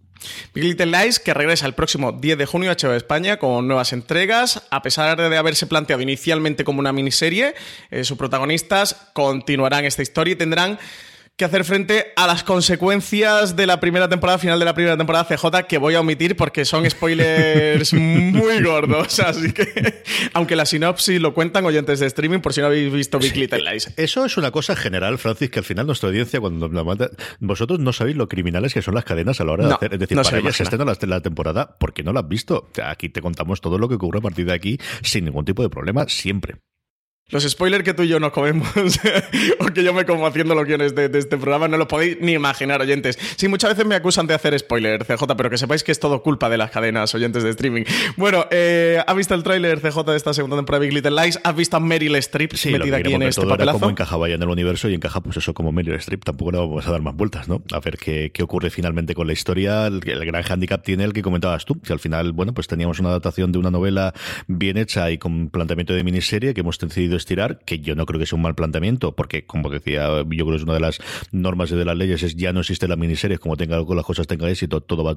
Big 0.54 0.64
Little 0.64 0.86
Lies, 0.86 1.18
que 1.18 1.34
regresa 1.34 1.66
el 1.66 1.74
próximo 1.74 2.12
10 2.12 2.38
de 2.38 2.46
junio 2.46 2.70
a 2.70 2.76
HBO 2.76 2.94
España 2.94 3.38
con 3.38 3.66
nuevas 3.66 3.92
entregas, 3.92 4.62
a 4.70 4.82
pesar 4.82 5.18
de 5.28 5.36
haberse 5.36 5.66
planteado 5.66 6.00
inicialmente 6.00 6.62
como 6.62 6.78
una 6.78 6.92
miniserie, 6.92 7.54
eh, 7.90 8.04
sus 8.04 8.16
protagonistas 8.16 9.10
continuarán 9.14 9.84
esta 9.84 10.02
historia 10.02 10.32
y 10.32 10.36
tendrán 10.36 10.78
que 11.36 11.44
hacer 11.44 11.64
frente 11.64 12.12
a 12.14 12.28
las 12.28 12.44
consecuencias 12.44 13.56
de 13.56 13.66
la 13.66 13.80
primera 13.80 14.08
temporada, 14.08 14.38
final 14.38 14.56
de 14.60 14.64
la 14.64 14.74
primera 14.74 14.96
temporada 14.96 15.24
CJ, 15.24 15.66
que 15.66 15.78
voy 15.78 15.96
a 15.96 16.00
omitir 16.00 16.36
porque 16.36 16.64
son 16.64 16.88
spoilers 16.90 17.92
muy 17.92 18.62
gordos. 18.62 19.18
Así 19.18 19.52
que, 19.52 20.04
aunque 20.32 20.54
la 20.54 20.64
sinopsis 20.64 21.20
lo 21.20 21.34
cuentan 21.34 21.64
oyentes 21.64 21.98
de 21.98 22.06
streaming, 22.06 22.38
por 22.38 22.52
si 22.52 22.60
no 22.60 22.68
habéis 22.68 22.92
visto 22.92 23.18
Big 23.18 23.36
Little 23.36 23.68
Lies. 23.68 23.92
Eso 23.96 24.24
es 24.24 24.36
una 24.36 24.52
cosa 24.52 24.76
general, 24.76 25.18
Francis, 25.18 25.50
que 25.50 25.58
al 25.58 25.64
final 25.64 25.86
nuestra 25.86 26.08
audiencia, 26.08 26.40
cuando 26.40 26.68
la 26.68 26.84
manda, 26.84 27.10
vosotros 27.40 27.80
no 27.80 27.92
sabéis 27.92 28.16
lo 28.16 28.28
criminales 28.28 28.72
que 28.72 28.82
son 28.82 28.94
las 28.94 29.04
cadenas 29.04 29.40
a 29.40 29.44
la 29.44 29.52
hora 29.52 29.66
de 29.66 29.74
hacer. 29.74 29.94
Es 29.94 29.98
decir, 29.98 30.16
para 30.16 30.38
ellas 30.38 30.54
se 30.54 30.62
estrenan 30.62 30.86
la, 30.86 30.96
la 31.00 31.20
temporada 31.20 31.76
porque 31.80 32.04
no 32.04 32.12
la 32.12 32.20
has 32.20 32.28
visto. 32.28 32.70
aquí 32.84 33.08
te 33.08 33.20
contamos 33.20 33.60
todo 33.60 33.78
lo 33.78 33.88
que 33.88 33.96
ocurre 33.96 34.20
a 34.20 34.22
partir 34.22 34.46
de 34.46 34.52
aquí 34.52 34.78
sin 35.02 35.24
ningún 35.24 35.44
tipo 35.44 35.62
de 35.64 35.68
problema, 35.68 36.06
siempre. 36.08 36.58
Los 37.30 37.42
spoilers 37.44 37.84
que 37.84 37.94
tú 37.94 38.02
y 38.02 38.08
yo 38.08 38.20
nos 38.20 38.32
comemos, 38.32 38.68
o 39.58 39.64
que 39.66 39.82
yo 39.82 39.94
me 39.94 40.04
como 40.04 40.26
haciendo 40.26 40.54
los 40.54 40.66
guiones 40.66 40.94
de, 40.94 41.10
este 41.14 41.38
programa, 41.38 41.68
no 41.68 41.78
lo 41.78 41.88
podéis 41.88 42.18
ni 42.20 42.32
imaginar, 42.32 42.82
oyentes. 42.82 43.18
Sí, 43.36 43.48
muchas 43.48 43.70
veces 43.70 43.86
me 43.86 43.94
acusan 43.94 44.26
de 44.26 44.34
hacer 44.34 44.56
spoiler, 44.58 45.06
CJ, 45.06 45.34
pero 45.34 45.48
que 45.48 45.56
sepáis 45.56 45.82
que 45.82 45.90
es 45.90 45.98
todo 45.98 46.22
culpa 46.22 46.50
de 46.50 46.58
las 46.58 46.70
cadenas 46.70 47.14
oyentes 47.14 47.42
de 47.42 47.48
streaming. 47.48 47.84
Bueno, 48.18 48.44
eh, 48.50 49.02
¿has 49.06 49.16
visto 49.16 49.34
el 49.34 49.42
tráiler, 49.42 49.80
CJ, 49.80 50.02
de 50.04 50.16
esta 50.16 50.34
segunda 50.34 50.56
temporada 50.56 50.80
de 50.80 50.88
Big 50.88 50.96
Little 50.96 51.22
Lies? 51.22 51.40
¿Has 51.42 51.56
visto 51.56 51.78
a 51.78 51.80
Meryl 51.80 52.14
Streep 52.16 52.52
metida 52.66 52.98
aquí 52.98 53.14
en 53.14 53.22
este 53.22 53.40
todo 53.40 53.52
papelazo? 53.52 53.80
cómo 53.80 53.90
encajaba 53.90 54.28
ya 54.28 54.34
en 54.34 54.42
el 54.42 54.48
universo 54.50 54.90
y 54.90 54.94
encaja, 54.94 55.22
pues 55.22 55.38
eso, 55.38 55.54
como 55.54 55.72
Meryl 55.72 55.94
Streep. 55.94 56.24
Tampoco 56.24 56.52
le 56.52 56.58
vamos 56.58 56.86
a 56.86 56.90
dar 56.90 57.00
más 57.00 57.16
vueltas, 57.16 57.48
¿no? 57.48 57.62
A 57.72 57.80
ver 57.80 57.96
qué, 57.96 58.32
qué 58.34 58.42
ocurre 58.42 58.68
finalmente 58.68 59.14
con 59.14 59.26
la 59.26 59.32
historia. 59.32 59.86
El, 59.86 60.02
el, 60.06 60.26
gran 60.26 60.44
handicap 60.46 60.84
tiene 60.84 61.04
el 61.04 61.14
que 61.14 61.22
comentabas 61.22 61.64
tú. 61.64 61.80
Si 61.84 61.92
al 61.92 62.00
final, 62.00 62.32
bueno, 62.32 62.52
pues 62.52 62.68
teníamos 62.68 63.00
una 63.00 63.08
adaptación 63.08 63.50
de 63.50 63.58
una 63.58 63.70
novela 63.70 64.12
bien 64.46 64.76
hecha 64.76 65.10
y 65.10 65.16
con 65.16 65.48
planteamiento 65.48 65.94
de 65.94 66.04
miniserie 66.04 66.52
que 66.52 66.60
hemos 66.60 66.78
decidido 66.78 67.13
estirar, 67.16 67.60
que 67.64 67.80
yo 67.80 67.94
no 67.94 68.06
creo 68.06 68.20
que 68.20 68.26
sea 68.26 68.36
un 68.36 68.42
mal 68.42 68.54
planteamiento, 68.54 69.14
porque 69.14 69.46
como 69.46 69.70
decía, 69.70 70.08
yo 70.08 70.24
creo 70.24 70.50
que 70.50 70.56
es 70.56 70.62
una 70.62 70.74
de 70.74 70.80
las 70.80 70.98
normas 71.32 71.70
de 71.70 71.84
las 71.84 71.96
leyes, 71.96 72.22
es 72.22 72.36
ya 72.36 72.52
no 72.52 72.60
existe 72.60 72.88
la 72.88 72.96
miniserie, 72.96 73.38
como 73.38 73.56
tenga 73.56 73.80
las 73.80 74.04
cosas 74.04 74.26
tengan 74.26 74.50
éxito, 74.50 74.80
todo 74.80 75.04
va 75.04 75.12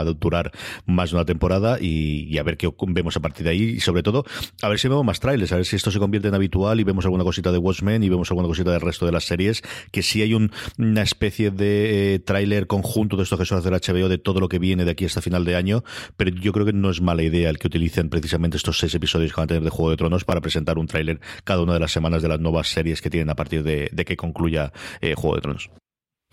a, 0.00 0.04
durar 0.04 0.52
más 0.86 1.10
de 1.10 1.16
una 1.16 1.24
temporada 1.24 1.78
y, 1.80 2.36
a 2.38 2.42
ver 2.42 2.56
qué 2.56 2.70
vemos 2.88 3.16
a 3.16 3.20
partir 3.20 3.44
de 3.44 3.50
ahí. 3.50 3.62
Y 3.62 3.80
sobre 3.80 4.02
todo 4.02 4.24
a 4.62 4.68
ver 4.68 4.78
si 4.78 4.88
vemos 4.88 5.04
más 5.04 5.20
trailers, 5.20 5.52
a 5.52 5.56
ver 5.56 5.66
si 5.66 5.76
esto 5.76 5.90
se 5.90 5.98
convierte 5.98 6.28
en 6.28 6.34
habitual 6.34 6.80
y 6.80 6.84
vemos 6.84 7.04
alguna 7.04 7.24
cosita 7.24 7.52
de 7.52 7.58
Watchmen 7.58 8.02
y 8.02 8.08
vemos 8.08 8.30
alguna 8.30 8.48
cosita 8.48 8.70
del 8.72 8.80
resto 8.80 9.06
de 9.06 9.12
las 9.12 9.24
series, 9.24 9.62
que 9.90 10.02
si 10.02 10.22
hay 10.22 10.34
una 10.34 11.02
especie 11.02 11.50
de 11.50 12.14
eh, 12.14 12.18
tráiler 12.18 12.66
conjunto 12.66 13.16
de 13.16 13.24
esto 13.24 13.38
que 13.38 13.44
suele 13.44 13.60
hacer 13.60 13.72
HBO 13.72 14.08
de 14.08 14.18
todo 14.18 14.40
lo 14.40 14.48
que 14.48 14.58
viene 14.58 14.84
de 14.84 14.90
aquí 14.90 15.04
hasta 15.04 15.20
final 15.20 15.44
de 15.44 15.56
año, 15.56 15.84
pero 16.16 16.30
yo 16.30 16.52
creo 16.52 16.66
que 16.66 16.72
no 16.72 16.90
es 16.90 17.00
mala 17.00 17.22
idea 17.22 17.50
el 17.50 17.58
que 17.58 17.66
utilicen 17.66 18.08
precisamente 18.08 18.56
estos 18.56 18.78
seis 18.78 18.94
episodios 18.94 19.32
que 19.32 19.40
van 19.40 19.44
a 19.44 19.48
tener 19.48 19.62
de 19.62 19.70
Juego 19.70 19.90
de 19.90 19.96
Tronos 19.96 20.24
para 20.24 20.40
presentar 20.40 20.78
un 20.78 20.86
tráiler 20.86 21.20
cada 21.42 21.62
una 21.62 21.74
de 21.74 21.80
las 21.80 21.92
semanas 21.92 22.22
de 22.22 22.28
las 22.28 22.40
nuevas 22.40 22.68
series 22.68 23.02
que 23.02 23.10
tienen 23.10 23.30
a 23.30 23.34
partir 23.34 23.62
de, 23.62 23.90
que 24.04 24.16
concluya 24.16 24.72
eh, 25.00 25.14
Juego 25.14 25.36
de 25.36 25.42
Tronos. 25.42 25.70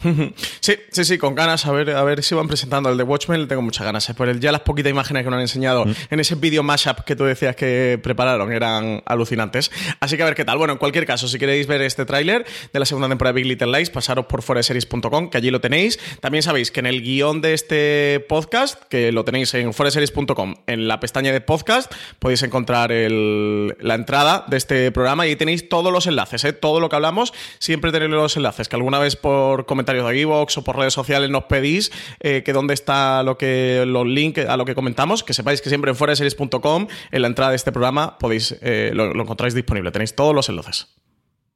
Sí, 0.59 0.75
sí, 0.91 1.05
sí, 1.05 1.17
con 1.17 1.35
ganas. 1.35 1.65
A 1.65 1.71
ver, 1.71 1.91
a 1.91 2.03
ver 2.03 2.23
si 2.23 2.35
van 2.35 2.47
presentando 2.47 2.89
el 2.89 2.97
de 2.97 3.03
Watchmen. 3.03 3.41
Le 3.41 3.47
tengo 3.47 3.61
muchas 3.61 3.85
ganas. 3.85 4.09
¿eh? 4.09 4.13
Por 4.13 4.29
el, 4.29 4.39
ya 4.39 4.51
las 4.51 4.61
poquitas 4.61 4.91
imágenes 4.91 5.23
que 5.23 5.29
nos 5.29 5.37
han 5.37 5.41
enseñado 5.41 5.85
mm. 5.85 5.93
en 6.09 6.19
ese 6.19 6.35
vídeo 6.35 6.63
mashup 6.63 6.99
que 7.01 7.15
tú 7.15 7.23
decías 7.23 7.55
que 7.55 7.99
prepararon 8.01 8.51
eran 8.51 9.01
alucinantes. 9.05 9.71
Así 9.99 10.17
que 10.17 10.23
a 10.23 10.25
ver 10.25 10.35
qué 10.35 10.45
tal. 10.45 10.57
Bueno, 10.57 10.73
en 10.73 10.79
cualquier 10.79 11.05
caso, 11.05 11.27
si 11.27 11.37
queréis 11.39 11.67
ver 11.67 11.81
este 11.81 12.05
tráiler 12.05 12.45
de 12.71 12.79
la 12.79 12.85
segunda 12.85 13.07
temporada 13.07 13.33
de 13.33 13.41
Big 13.41 13.47
Little 13.47 13.77
Lies, 13.77 13.89
pasaros 13.89 14.25
por 14.25 14.41
foreseries.com, 14.41 15.29
que 15.29 15.37
allí 15.37 15.51
lo 15.51 15.61
tenéis. 15.61 15.99
También 16.19 16.43
sabéis 16.43 16.71
que 16.71 16.79
en 16.79 16.85
el 16.85 17.01
guion 17.01 17.41
de 17.41 17.53
este 17.53 18.25
podcast, 18.27 18.83
que 18.83 19.11
lo 19.11 19.25
tenéis 19.25 19.53
en 19.53 19.73
foreseries.com, 19.73 20.55
en 20.67 20.87
la 20.87 20.99
pestaña 20.99 21.31
de 21.31 21.41
podcast, 21.41 21.91
podéis 22.19 22.43
encontrar 22.43 22.91
la 22.91 23.95
entrada 23.95 24.45
de 24.47 24.57
este 24.57 24.91
programa 24.91 25.25
y 25.25 25.29
ahí 25.29 25.35
tenéis 25.35 25.69
todos 25.69 25.91
los 25.91 26.07
enlaces, 26.07 26.43
¿eh? 26.45 26.53
todo 26.53 26.79
lo 26.79 26.89
que 26.89 26.95
hablamos. 26.95 27.33
Siempre 27.59 27.91
tenéis 27.91 28.11
los 28.11 28.37
enlaces, 28.37 28.67
que 28.67 28.75
alguna 28.75 28.99
vez 28.99 29.15
por 29.15 29.65
comentar 29.65 29.90
de 29.93 30.21
Evox 30.21 30.57
o 30.57 30.63
por 30.63 30.77
redes 30.77 30.93
sociales 30.93 31.29
nos 31.29 31.45
pedís 31.45 31.91
eh, 32.19 32.43
que 32.43 32.53
dónde 32.53 32.73
está 32.73 33.23
lo 33.23 33.37
que 33.37 33.83
los 33.87 34.05
links 34.05 34.45
a 34.45 34.57
lo 34.57 34.65
que 34.65 34.75
comentamos, 34.75 35.23
que 35.23 35.33
sepáis 35.33 35.61
que 35.61 35.69
siempre 35.69 35.91
en 35.91 35.97
foreseries.com, 35.97 36.87
en 37.11 37.21
la 37.21 37.27
entrada 37.27 37.51
de 37.51 37.57
este 37.57 37.71
programa, 37.71 38.17
podéis 38.17 38.57
eh, 38.61 38.91
lo, 38.93 39.11
encontráis 39.11 39.53
disponible. 39.53 39.91
Tenéis 39.91 40.15
todos 40.15 40.33
los 40.33 40.49
enlaces. 40.49 40.95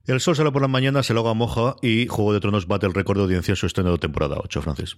El 0.08 0.20
sol 0.20 0.36
sale 0.36 0.51
por 0.51 0.62
la 0.62 0.68
mañana, 0.68 1.01
se 1.01 1.13
lo 1.13 1.22
haga 1.22 1.34
moja 1.34 1.75
y 1.82 2.08
Juego 2.08 2.34
de 2.34 2.39
Tronos 2.39 2.68
bate 2.68 2.86
el 2.86 2.94
récord 2.94 3.18
de 3.18 3.24
audiencia 3.24 3.54
en 3.54 3.56
su 3.56 3.65
estreno 3.65 3.92
de 3.92 3.98
temporada 3.98 4.38
8, 4.44 4.62
Francis. 4.62 4.98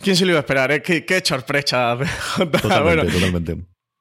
¿Quién 0.00 0.16
se 0.16 0.24
lo 0.24 0.30
iba 0.30 0.38
a 0.38 0.40
esperar? 0.40 0.72
Eh? 0.72 0.82
Qué, 0.82 1.04
qué 1.04 1.20
sorpresa. 1.24 1.98
Totalmente, 2.36 3.12
totalmente. 3.12 3.56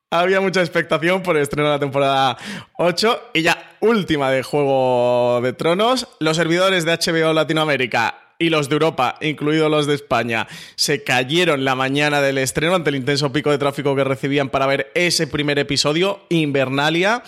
Había 0.10 0.40
mucha 0.40 0.62
expectación 0.62 1.22
por 1.22 1.36
el 1.36 1.44
estreno 1.44 1.68
de 1.68 1.74
la 1.74 1.80
temporada 1.80 2.38
8 2.78 3.32
y 3.34 3.42
ya 3.42 3.76
última 3.82 4.32
de 4.32 4.42
Juego 4.42 5.42
de 5.44 5.52
Tronos. 5.52 6.08
Los 6.22 6.38
servidores 6.38 6.86
de 6.86 6.94
HBO 6.94 7.34
Latinoamérica 7.34 8.27
y 8.40 8.50
los 8.50 8.70
de 8.70 8.76
Europa, 8.76 9.18
incluidos 9.22 9.70
los 9.70 9.88
de 9.88 9.96
España, 9.96 10.48
se 10.76 11.04
cayeron 11.04 11.66
la 11.66 11.76
mañana 11.76 12.22
del 12.22 12.38
estreno 12.38 12.76
ante 12.76 12.90
el 12.90 12.96
intenso 12.96 13.32
pico 13.32 13.52
de 13.52 13.58
tráfico 13.58 13.96
que 13.96 14.04
recibían 14.04 14.50
para 14.50 14.68
ver 14.68 14.92
ese 14.96 15.28
primer 15.28 15.60
episodio, 15.60 16.22
Invernalia. 16.30 17.24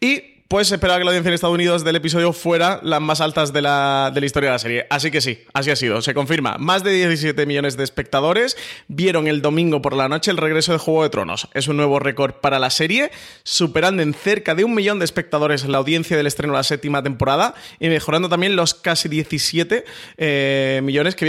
Y 0.00 0.33
pues 0.48 0.70
esperaba 0.70 0.98
que 0.98 1.04
la 1.04 1.10
audiencia 1.10 1.30
en 1.30 1.34
Estados 1.34 1.54
Unidos 1.54 1.84
del 1.84 1.96
episodio 1.96 2.32
fuera 2.32 2.78
las 2.82 3.00
más 3.00 3.20
altas 3.20 3.52
de 3.52 3.62
la, 3.62 4.10
de 4.14 4.20
la 4.20 4.26
historia 4.26 4.50
de 4.50 4.54
la 4.54 4.58
serie. 4.58 4.86
Así 4.90 5.10
que 5.10 5.20
sí, 5.20 5.42
así 5.54 5.70
ha 5.70 5.76
sido. 5.76 6.02
Se 6.02 6.12
confirma. 6.12 6.58
Más 6.58 6.84
de 6.84 6.92
17 6.92 7.46
millones 7.46 7.76
de 7.76 7.84
espectadores 7.84 8.56
vieron 8.86 9.26
el 9.26 9.40
domingo 9.40 9.80
por 9.80 9.94
la 9.94 10.08
noche 10.08 10.30
el 10.30 10.36
regreso 10.36 10.72
de 10.72 10.78
Juego 10.78 11.02
de 11.02 11.10
Tronos. 11.10 11.48
Es 11.54 11.66
un 11.66 11.76
nuevo 11.76 11.98
récord 11.98 12.34
para 12.34 12.58
la 12.58 12.70
serie, 12.70 13.10
superando 13.42 14.02
en 14.02 14.12
cerca 14.12 14.54
de 14.54 14.64
un 14.64 14.74
millón 14.74 14.98
de 14.98 15.06
espectadores 15.06 15.64
la 15.64 15.78
audiencia 15.78 16.16
del 16.16 16.26
estreno 16.26 16.52
de 16.52 16.58
la 16.58 16.64
séptima 16.64 17.02
temporada 17.02 17.54
y 17.80 17.88
mejorando 17.88 18.28
también 18.28 18.54
los 18.54 18.74
casi 18.74 19.08
17 19.08 19.84
eh, 20.18 20.80
millones 20.84 21.14
que 21.14 21.28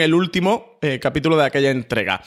el 0.00 0.14
último 0.14 0.71
eh, 0.82 0.98
capítulo 1.00 1.36
de 1.36 1.46
aquella 1.46 1.70
entrega. 1.70 2.20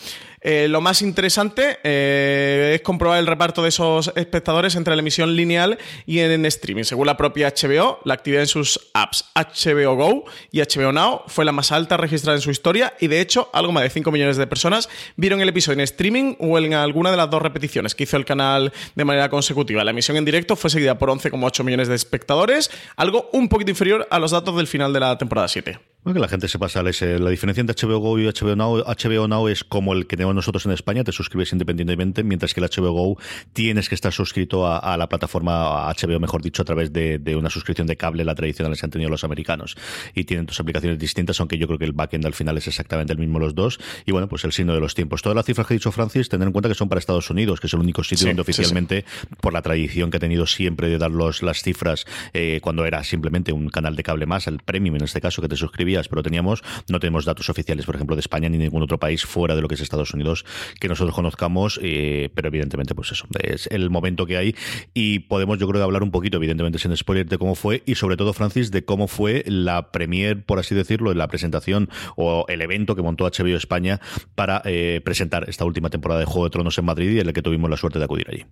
Eh, 0.47 0.67
lo 0.67 0.79
más 0.79 1.01
interesante 1.01 1.79
eh, 1.83 2.73
es 2.75 2.81
comprobar 2.81 3.17
el 3.17 3.25
reparto 3.25 3.63
de 3.63 3.69
esos 3.69 4.13
espectadores 4.15 4.75
entre 4.75 4.95
la 4.95 5.01
emisión 5.01 5.35
lineal 5.35 5.79
y 6.05 6.19
en, 6.19 6.45
streaming. 6.45 6.83
Según 6.83 7.07
la 7.07 7.17
propia 7.17 7.49
HBO, 7.49 7.99
la 8.05 8.13
actividad 8.13 8.43
en 8.43 8.47
sus 8.47 8.91
apps 8.93 9.25
HBO 9.33 9.95
Go 9.95 10.25
y 10.51 10.61
HBO 10.61 10.91
Now 10.91 11.23
fue 11.25 11.45
la 11.45 11.51
más 11.51 11.71
alta 11.71 11.97
registrada 11.97 12.37
en 12.37 12.43
su 12.43 12.51
historia 12.51 12.93
y 12.99 13.07
de 13.07 13.21
hecho 13.21 13.49
algo 13.53 13.71
más 13.71 13.83
de 13.83 13.89
5 13.89 14.11
millones 14.11 14.37
de 14.37 14.45
personas 14.45 14.87
vieron 15.15 15.41
el 15.41 15.49
episodio 15.49 15.79
en 15.79 15.81
streaming 15.81 16.35
o 16.39 16.59
en 16.59 16.75
alguna 16.75 17.09
de 17.09 17.17
las 17.17 17.29
dos 17.31 17.41
repeticiones 17.41 17.95
que 17.95 18.03
hizo 18.03 18.15
el 18.15 18.25
canal 18.25 18.71
de 18.93 19.03
manera 19.03 19.29
consecutiva. 19.29 19.83
La 19.83 19.91
emisión 19.91 20.15
en 20.15 20.25
directo 20.25 20.55
fue 20.55 20.69
seguida 20.69 20.99
por 20.99 21.09
11,8 21.09 21.63
millones 21.63 21.87
de 21.87 21.95
espectadores, 21.95 22.69
algo 22.97 23.31
un 23.33 23.49
poquito 23.49 23.71
inferior 23.71 24.07
a 24.11 24.19
los 24.19 24.29
datos 24.29 24.55
del 24.55 24.67
final 24.67 24.93
de 24.93 24.99
la 24.99 25.17
temporada 25.17 25.47
7. 25.47 25.79
Bueno, 26.05 26.17
que 26.17 26.21
la 26.21 26.27
gente 26.27 26.47
se 26.47 26.59
pasa, 26.59 26.83
la 26.83 27.29
diferencia 27.31 27.61
entre 27.61 27.75
HBO 27.75 27.97
Go 27.97 28.19
y 28.19 28.27
HBO 28.27 28.44
Now, 28.53 28.83
HBO 28.83 29.27
Now 29.27 29.47
es 29.47 29.63
como 29.63 29.93
el 29.93 30.07
que 30.07 30.17
tenemos 30.17 30.35
nosotros 30.35 30.65
en 30.65 30.71
España, 30.73 31.03
te 31.03 31.11
suscribes 31.11 31.51
independientemente, 31.53 32.23
mientras 32.23 32.53
que 32.53 32.61
el 32.61 32.69
HBO 32.69 32.91
Go 32.91 33.17
tienes 33.53 33.89
que 33.89 33.95
estar 33.95 34.13
suscrito 34.13 34.67
a, 34.67 34.97
la 34.97 35.09
plataforma 35.09 35.91
HBO, 35.93 36.19
mejor 36.19 36.41
dicho, 36.41 36.61
a 36.61 36.65
través 36.65 36.91
de, 36.91 37.35
una 37.35 37.49
suscripción 37.49 37.87
de 37.87 37.97
cable, 37.97 38.23
la 38.25 38.35
tradicional 38.35 38.77
que 38.77 38.85
han 38.85 38.91
tenido 38.91 39.09
los 39.09 39.23
americanos. 39.23 39.75
Y 40.13 40.25
tienen 40.25 40.45
dos 40.45 40.59
aplicaciones 40.59 40.99
distintas, 40.99 41.39
aunque 41.39 41.57
yo 41.57 41.67
creo 41.67 41.79
que 41.79 41.85
el 41.85 41.93
backend 41.93 42.25
al 42.25 42.33
final 42.33 42.57
es 42.57 42.67
exactamente 42.67 43.13
el 43.13 43.19
mismo 43.19 43.39
los 43.39 43.55
dos. 43.55 43.79
Y 44.05 44.11
bueno, 44.11 44.27
pues 44.27 44.43
el 44.43 44.51
signo 44.51 44.73
de 44.73 44.79
los 44.79 44.93
tiempos. 44.95 45.21
Todas 45.21 45.35
las 45.35 45.45
cifras 45.45 45.67
que 45.67 45.73
ha 45.73 45.77
dicho 45.77 45.91
Francis, 45.91 46.29
tener 46.29 46.47
en 46.47 46.51
cuenta 46.51 46.69
que 46.69 46.75
son 46.75 46.89
para 46.89 46.99
Estados 46.99 47.29
Unidos, 47.29 47.59
que 47.59 47.67
es 47.67 47.73
el 47.73 47.79
único 47.79 48.03
sitio 48.03 48.27
donde 48.27 48.41
oficialmente, 48.41 49.05
por 49.41 49.53
la 49.53 49.61
tradición 49.61 50.11
que 50.11 50.17
ha 50.17 50.19
tenido 50.19 50.45
siempre 50.45 50.89
de 50.89 50.97
dar 50.97 51.11
los, 51.11 51.41
las 51.41 51.61
cifras, 51.61 52.05
eh, 52.33 52.59
cuando 52.61 52.85
era 52.85 53.03
simplemente 53.03 53.53
un 53.53 53.69
canal 53.69 53.95
de 53.95 54.03
cable 54.03 54.25
más, 54.25 54.47
el 54.47 54.59
premium 54.59 54.97
en 54.97 55.03
este 55.03 55.21
caso, 55.21 55.41
que 55.41 55.47
te 55.47 55.55
suscribías, 55.55 56.07
pero 56.07 56.21
teníamos 56.21 56.63
no 56.87 56.99
tenemos 56.99 57.25
datos 57.25 57.49
oficiales, 57.49 57.85
por 57.85 57.95
ejemplo, 57.95 58.15
de 58.15 58.19
España 58.19 58.34
ni 58.41 58.57
ningún 58.57 58.83
otro 58.83 58.99
país 58.99 59.25
fuera 59.25 59.55
de 59.55 59.61
lo 59.61 59.67
que 59.67 59.75
es 59.75 59.81
Estados 59.81 60.13
Unidos 60.13 60.45
que 60.79 60.87
nosotros 60.87 61.15
conozcamos, 61.15 61.79
eh, 61.81 62.29
pero 62.33 62.47
evidentemente, 62.47 62.95
pues 62.95 63.11
eso, 63.11 63.27
es 63.41 63.67
el 63.67 63.89
momento 63.89 64.25
que 64.25 64.37
hay 64.37 64.55
y 64.93 65.19
podemos, 65.19 65.57
yo 65.59 65.67
creo, 65.67 65.83
hablar 65.83 66.03
un 66.03 66.11
poquito, 66.11 66.37
evidentemente, 66.37 66.79
sin 66.79 66.95
spoiler, 66.95 67.27
de 67.27 67.37
cómo 67.37 67.55
fue 67.55 67.83
y 67.85 67.95
sobre 67.95 68.17
todo, 68.17 68.33
Francis, 68.33 68.71
de 68.71 68.85
cómo 68.85 69.07
fue 69.07 69.43
la 69.47 69.91
premier, 69.91 70.43
por 70.43 70.59
así 70.59 70.75
decirlo, 70.75 71.13
la 71.13 71.27
presentación 71.27 71.89
o 72.15 72.45
el 72.47 72.61
evento 72.61 72.95
que 72.95 73.01
montó 73.01 73.25
HBO 73.25 73.55
España 73.55 73.99
para 74.35 74.61
eh, 74.65 75.01
presentar 75.03 75.49
esta 75.49 75.65
última 75.65 75.89
temporada 75.89 76.19
de 76.19 76.25
Juego 76.25 76.45
de 76.45 76.49
Tronos 76.51 76.77
en 76.77 76.85
Madrid 76.85 77.11
y 77.11 77.19
en 77.19 77.27
el 77.27 77.33
que 77.33 77.41
tuvimos 77.41 77.69
la 77.69 77.77
suerte 77.77 77.99
de 77.99 78.05
acudir 78.05 78.27
allí. 78.29 78.45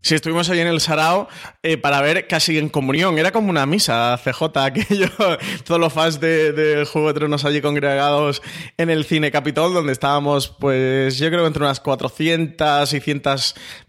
Sí, 0.00 0.14
estuvimos 0.14 0.48
ahí 0.48 0.60
en 0.60 0.68
el 0.68 0.80
Sarao 0.80 1.28
eh, 1.62 1.76
para 1.76 2.00
ver 2.00 2.28
casi 2.28 2.56
en 2.56 2.68
comunión. 2.68 3.18
Era 3.18 3.32
como 3.32 3.50
una 3.50 3.66
misa, 3.66 4.18
CJ, 4.22 4.56
aquello. 4.58 5.08
Todos 5.64 5.80
los 5.80 5.92
fans 5.92 6.20
de, 6.20 6.52
de, 6.52 6.84
Juego 6.84 7.08
de 7.08 7.14
Tronos 7.14 7.44
allí 7.44 7.60
congregados 7.60 8.40
en 8.76 8.90
el 8.90 9.04
Cine 9.04 9.32
Capitol, 9.32 9.74
donde 9.74 9.92
estábamos, 9.92 10.48
pues 10.48 11.18
yo 11.18 11.28
creo 11.30 11.46
entre 11.46 11.64
unas 11.64 11.80
400 11.80 12.92
y 12.92 13.00
100 13.00 13.22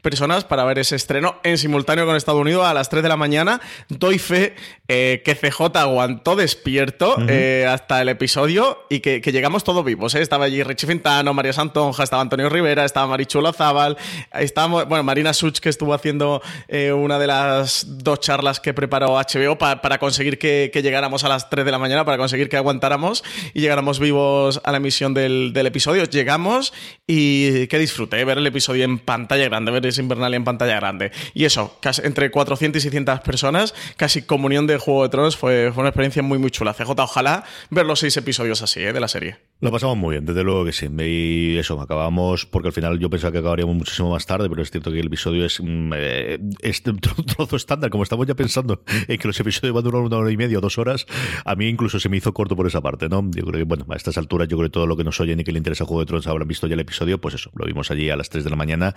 personas 0.01 0.45
para 0.45 0.63
ver 0.63 0.79
ese 0.79 0.95
estreno 0.95 1.39
en 1.43 1.59
simultáneo 1.59 2.07
con 2.07 2.15
Estados 2.15 2.41
Unidos 2.41 2.65
a 2.65 2.73
las 2.73 2.89
3 2.89 3.03
de 3.03 3.09
la 3.09 3.17
mañana. 3.17 3.61
Doy 3.89 4.17
fe 4.17 4.55
eh, 4.87 5.21
que 5.23 5.35
CJ 5.35 5.77
aguantó 5.77 6.35
despierto 6.35 7.17
eh, 7.27 7.67
hasta 7.69 8.01
el 8.01 8.09
episodio 8.09 8.79
y 8.89 9.01
que, 9.01 9.21
llegamos 9.21 9.63
todos 9.63 9.85
vivos. 9.85 10.15
Estaba 10.15 10.45
allí 10.45 10.63
Richie 10.63 10.87
Fintano, 10.87 11.35
María 11.35 11.53
Santonja, 11.53 12.03
estaba 12.03 12.23
Antonio 12.23 12.49
Rivera, 12.49 12.83
estaba 12.83 13.05
Marichulo 13.05 13.53
Zabal, 13.53 13.95
estábamos, 14.33 14.87
bueno, 14.87 15.03
Marina 15.03 15.33
Such, 15.33 15.59
que 15.59 15.69
estuvo 15.69 15.93
haciendo 15.99 16.41
eh, 16.67 16.91
una 16.91 17.19
de 17.19 17.27
las 17.27 17.85
dos 17.87 18.19
charlas 18.19 18.59
que 18.59 18.73
preparó 18.73 19.17
HBO 19.17 19.57
para 19.57 19.97
conseguir 19.99 20.39
que, 20.39 20.71
llegáramos 20.73 21.23
a 21.23 21.29
las 21.29 21.49
3 21.49 21.65
de 21.65 21.71
la 21.71 21.77
mañana, 21.77 22.05
para 22.05 22.17
conseguir 22.17 22.49
que 22.49 22.57
aguantáramos 22.57 23.23
y 23.53 23.61
llegáramos 23.61 23.99
vivos 23.99 24.61
a 24.63 24.71
la 24.71 24.77
emisión 24.77 25.13
del, 25.13 25.53
episodio. 25.55 26.05
Llegamos 26.05 26.73
y 27.05 27.67
que 27.67 27.77
disfruté 27.77 28.23
ver 28.25 28.37
el 28.37 28.47
episodio 28.47 28.85
en 28.85 28.97
pantalla 28.97 29.45
grande, 29.45 29.71
ver 29.71 29.85
ese 29.85 30.01
Invernalia 30.01 30.37
en 30.37 30.45
pantalla 30.45 30.75
grande. 30.77 31.11
Y 31.33 31.45
eso, 31.45 31.77
casi 31.81 32.01
entre 32.05 32.31
400 32.31 32.79
y 32.79 32.83
600 32.83 33.19
personas, 33.19 33.75
casi 33.97 34.21
comunión 34.21 34.65
de 34.67 34.77
Juego 34.77 35.03
de 35.03 35.09
Tronos, 35.09 35.37
fue, 35.37 35.71
fue 35.73 35.81
una 35.81 35.89
experiencia 35.89 36.23
muy, 36.23 36.37
muy 36.39 36.49
chula. 36.49 36.73
CJ, 36.73 36.91
ojalá 36.97 37.43
ver 37.69 37.85
los 37.85 37.99
seis 37.99 38.15
episodios 38.17 38.61
así, 38.61 38.81
¿eh? 38.81 38.93
de 38.93 38.99
la 38.99 39.07
serie. 39.07 39.48
Lo 39.61 39.73
pasamos 39.73 39.97
muy 39.97 40.11
bien, 40.13 40.25
desde 40.25 40.45
luego 40.45 40.63
que 40.63 40.71
sí. 40.71 40.87
Y 40.99 41.57
eso, 41.57 41.81
acabamos, 41.81 42.45
porque 42.45 42.69
al 42.69 42.73
final 42.73 42.97
yo 42.97 43.09
pensaba 43.09 43.33
que 43.33 43.39
acabaríamos 43.39 43.75
muchísimo 43.75 44.11
más 44.11 44.25
tarde, 44.25 44.49
pero 44.49 44.61
es 44.61 44.71
cierto 44.71 44.89
que 44.89 45.01
el 45.01 45.07
episodio 45.07 45.43
es, 45.43 45.59
mm, 45.59 45.91
eh, 45.97 46.39
este 46.61 46.93
trozo 47.35 47.57
estándar, 47.57 47.89
como 47.89 48.03
estamos 48.03 48.25
ya 48.25 48.35
pensando 48.35 48.81
en 49.07 49.17
que 49.17 49.27
los 49.27 49.37
episodios 49.37 49.73
van 49.73 49.81
a 49.81 49.83
durar 49.83 50.01
una 50.01 50.15
hora 50.15 50.31
y 50.31 50.37
media 50.37 50.59
o 50.59 50.61
dos 50.61 50.77
horas, 50.77 51.05
a 51.43 51.55
mí 51.55 51.67
incluso 51.67 51.99
se 51.99 52.07
me 52.07 52.15
hizo 52.15 52.33
corto 52.33 52.55
por 52.55 52.67
esa 52.67 52.79
parte, 52.79 53.09
¿no? 53.09 53.21
Yo 53.35 53.45
creo 53.45 53.59
que, 53.59 53.63
bueno, 53.63 53.85
a 53.89 53.97
estas 53.97 54.17
alturas, 54.17 54.47
yo 54.47 54.55
creo 54.55 54.69
que 54.69 54.73
todo 54.73 54.87
lo 54.87 54.95
que 54.95 55.03
nos 55.03 55.19
oyen 55.19 55.41
y 55.41 55.43
que 55.43 55.51
le 55.51 55.57
interesa 55.57 55.83
Juego 55.83 55.99
de 55.99 56.05
Tronos 56.05 56.27
habrán 56.27 56.47
visto 56.47 56.65
ya 56.67 56.75
el 56.75 56.79
episodio, 56.79 57.19
pues 57.19 57.35
eso, 57.35 57.51
lo 57.53 57.65
vimos 57.65 57.91
allí 57.91 58.09
a 58.09 58.15
las 58.15 58.29
3 58.29 58.45
de 58.45 58.49
la 58.49 58.55
mañana. 58.55 58.95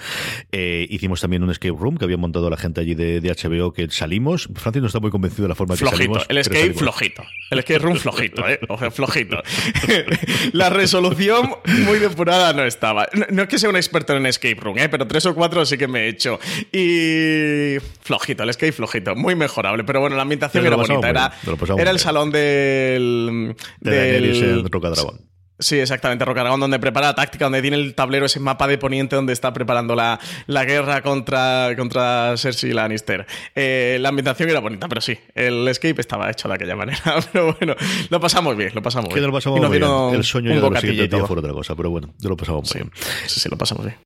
Eh, 0.53 0.87
hicimos 0.91 1.21
también 1.21 1.43
un 1.43 1.51
escape 1.51 1.77
room 1.77 1.97
que 1.97 2.05
había 2.05 2.19
montado 2.19 2.49
la 2.51 2.57
gente 2.57 2.81
allí 2.81 2.95
de, 2.95 3.21
HBO, 3.21 3.73
que 3.73 3.91
salimos. 3.91 4.49
Francis 4.55 4.81
no 4.81 4.87
está 4.87 5.01
muy 5.01 5.11
convencido 5.11 5.43
de 5.43 5.49
la 5.49 5.55
forma 5.57 5.77
que 5.77 5.85
salimos. 5.85 6.25
El 6.29 6.39
escape 6.39 6.73
flojito. 6.75 7.25
El 7.51 7.59
escape 7.59 7.81
room 7.81 7.97
flojito, 7.97 8.49
¿eh? 8.49 8.61
flojito. 8.93 9.43
la 10.53 10.71
resolución 10.71 11.55
muy 11.87 11.99
depurada 11.99 12.53
no 12.53 12.65
estaba. 12.65 13.09
No, 13.31 13.43
es 13.43 13.49
que 13.49 13.59
sea 13.59 13.69
un 13.69 13.77
experto 13.77 14.17
en 14.17 14.27
escape 14.27 14.55
room, 14.55 14.79
¿eh? 14.79 14.89
pero 14.89 15.07
tres 15.07 15.27
o 15.27 15.35
cuatro 15.35 15.65
sí 15.65 15.77
que 15.77 15.89
me 15.89 16.05
he 16.05 16.09
hecho. 16.09 16.39
Y 16.73 17.77
flojito, 18.01 18.43
el 18.43 18.51
escape 18.51 18.73
flojito, 18.73 19.15
muy 19.15 19.35
mejorable. 19.35 19.85
Pero 19.85 20.01
bueno, 20.01 20.17
la 20.17 20.23
ambientación 20.23 20.67
era 20.67 20.77
bonita. 20.77 21.09
Era, 21.09 21.33
era 21.79 21.91
el 21.91 21.99
salón 21.99 22.31
del. 22.31 23.57
De 23.81 23.91
del, 23.91 24.63
Dragón. 24.63 25.32
Sí, 25.63 25.79
exactamente, 25.79 26.25
Rocaragón, 26.25 26.59
donde 26.59 26.79
prepara 26.81 27.09
la 27.09 27.15
táctica, 27.15 27.45
donde 27.45 27.63
tiene 27.63 27.77
el 27.77 27.95
tablero, 27.95 28.27
ese 28.27 28.41
mapa 28.41 28.67
de 28.67 28.79
Poniente 28.79 29.15
donde 29.15 29.33
está 29.33 29.53
preparando 29.53 29.95
la, 29.95 30.19
la 30.49 30.65
guerra 30.65 31.03
contra, 31.03 31.73
contra 31.77 32.35
Cersei 32.37 32.73
Lannister. 32.73 33.27
Eh, 33.55 33.99
la 34.01 34.09
ambientación 34.09 34.51
era 34.51 34.59
bonita, 34.59 34.89
pero 34.89 35.01
sí, 35.01 35.17
el 35.35 35.67
escape 35.69 36.01
estaba 36.01 36.29
hecho 36.31 36.49
de 36.49 36.55
aquella 36.55 36.75
manera. 36.75 37.01
Pero 37.33 37.55
bueno, 37.59 37.75
lo 38.11 38.21
pasamos 38.21 38.57
bien, 38.57 38.73
lo 38.75 38.83
pasamos 38.83 39.09
bien. 39.15 39.25
Lo 39.25 39.33
pasamos 39.33 39.61
muy 39.61 39.79
bien. 39.79 39.91
El 40.15 40.25
sueño 40.25 40.51
de 40.51 40.61
los 40.61 40.81
siguientes 40.81 41.11
días 41.11 41.27
fue 41.27 41.39
otra 41.39 41.53
cosa, 41.53 41.75
pero 41.77 41.91
bueno, 41.91 42.13
lo 42.23 42.37
pasamos 42.37 42.75
muy 42.75 42.83
bien. 42.83 42.93
Sí, 43.27 43.41
sí, 43.41 43.49
lo 43.49 43.57
pasamos 43.57 43.87
bien. 43.87 43.97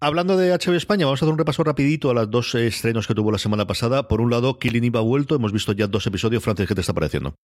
Hablando 0.00 0.36
de 0.36 0.52
HBO 0.52 0.74
España, 0.74 1.06
vamos 1.06 1.22
a 1.22 1.24
hacer 1.24 1.32
un 1.32 1.38
repaso 1.38 1.64
rapidito 1.64 2.10
a 2.10 2.14
las 2.14 2.30
dos 2.30 2.54
estrenos 2.54 3.06
que 3.06 3.14
tuvo 3.14 3.32
la 3.32 3.38
semana 3.38 3.66
pasada. 3.66 4.06
Por 4.06 4.20
un 4.20 4.30
lado, 4.30 4.58
Killing 4.58 4.84
Eve 4.84 4.98
ha 4.98 5.02
vuelto, 5.02 5.34
hemos 5.34 5.52
visto 5.52 5.72
ya 5.72 5.86
dos 5.86 6.06
episodios. 6.06 6.42
Francis, 6.42 6.68
¿qué 6.68 6.74
te 6.74 6.82
está 6.82 6.92
pareciendo? 6.92 7.34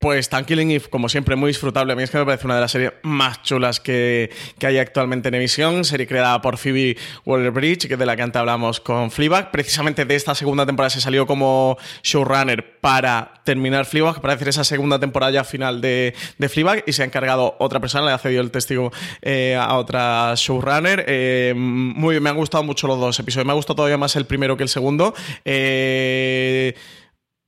Pues 0.00 0.28
Killing 0.28 0.70
Eve, 0.70 0.84
como 0.90 1.08
siempre, 1.08 1.34
muy 1.34 1.48
disfrutable. 1.48 1.92
A 1.92 1.96
mí 1.96 2.02
es 2.02 2.10
que 2.10 2.18
me 2.18 2.24
parece 2.24 2.46
una 2.46 2.54
de 2.54 2.60
las 2.60 2.70
series 2.70 2.92
más 3.02 3.42
chulas 3.42 3.80
que, 3.80 4.30
hay 4.62 4.78
actualmente 4.78 5.28
en 5.28 5.34
emisión. 5.34 5.84
Serie 5.84 6.06
creada 6.06 6.40
por 6.40 6.56
Phoebe 6.56 6.96
Waller-Bridge, 7.24 7.88
que 7.88 7.96
de 7.96 8.06
la 8.06 8.14
que 8.14 8.22
antes 8.22 8.38
hablamos 8.38 8.80
con 8.80 9.10
Fleabag. 9.10 9.50
Precisamente 9.50 10.04
de 10.04 10.14
esta 10.14 10.34
segunda 10.34 10.64
temporada 10.66 10.90
se 10.90 11.00
salió 11.00 11.26
como 11.26 11.76
showrunner 12.02 12.78
para 12.80 13.34
terminar 13.44 13.86
Fleabag, 13.86 14.20
para 14.20 14.34
hacer 14.34 14.48
esa 14.48 14.62
segunda 14.62 15.00
temporada 15.00 15.32
ya 15.32 15.44
final 15.44 15.80
de, 15.80 16.14
de 16.38 16.48
Fleabag. 16.48 16.84
Y 16.86 16.92
se 16.92 17.02
ha 17.02 17.04
encargado 17.04 17.56
otra 17.58 17.80
persona, 17.80 18.06
le 18.06 18.12
ha 18.12 18.18
cedido 18.18 18.40
el 18.40 18.52
testigo 18.52 18.92
eh, 19.22 19.56
a 19.60 19.74
otra 19.76 20.34
showrunner. 20.36 21.04
Eh, 21.08 21.54
muy 21.56 22.14
bien, 22.14 22.22
me 22.22 22.30
han 22.30 22.36
gustado 22.36 22.62
mucho 22.62 22.86
los 22.86 23.00
dos 23.00 23.18
episodios. 23.18 23.46
Me 23.46 23.52
ha 23.52 23.56
gustado 23.56 23.76
todavía 23.76 23.98
más 23.98 24.14
el 24.14 24.26
primero 24.26 24.56
que 24.56 24.62
el 24.62 24.68
segundo. 24.68 25.14
Eh 25.44 26.74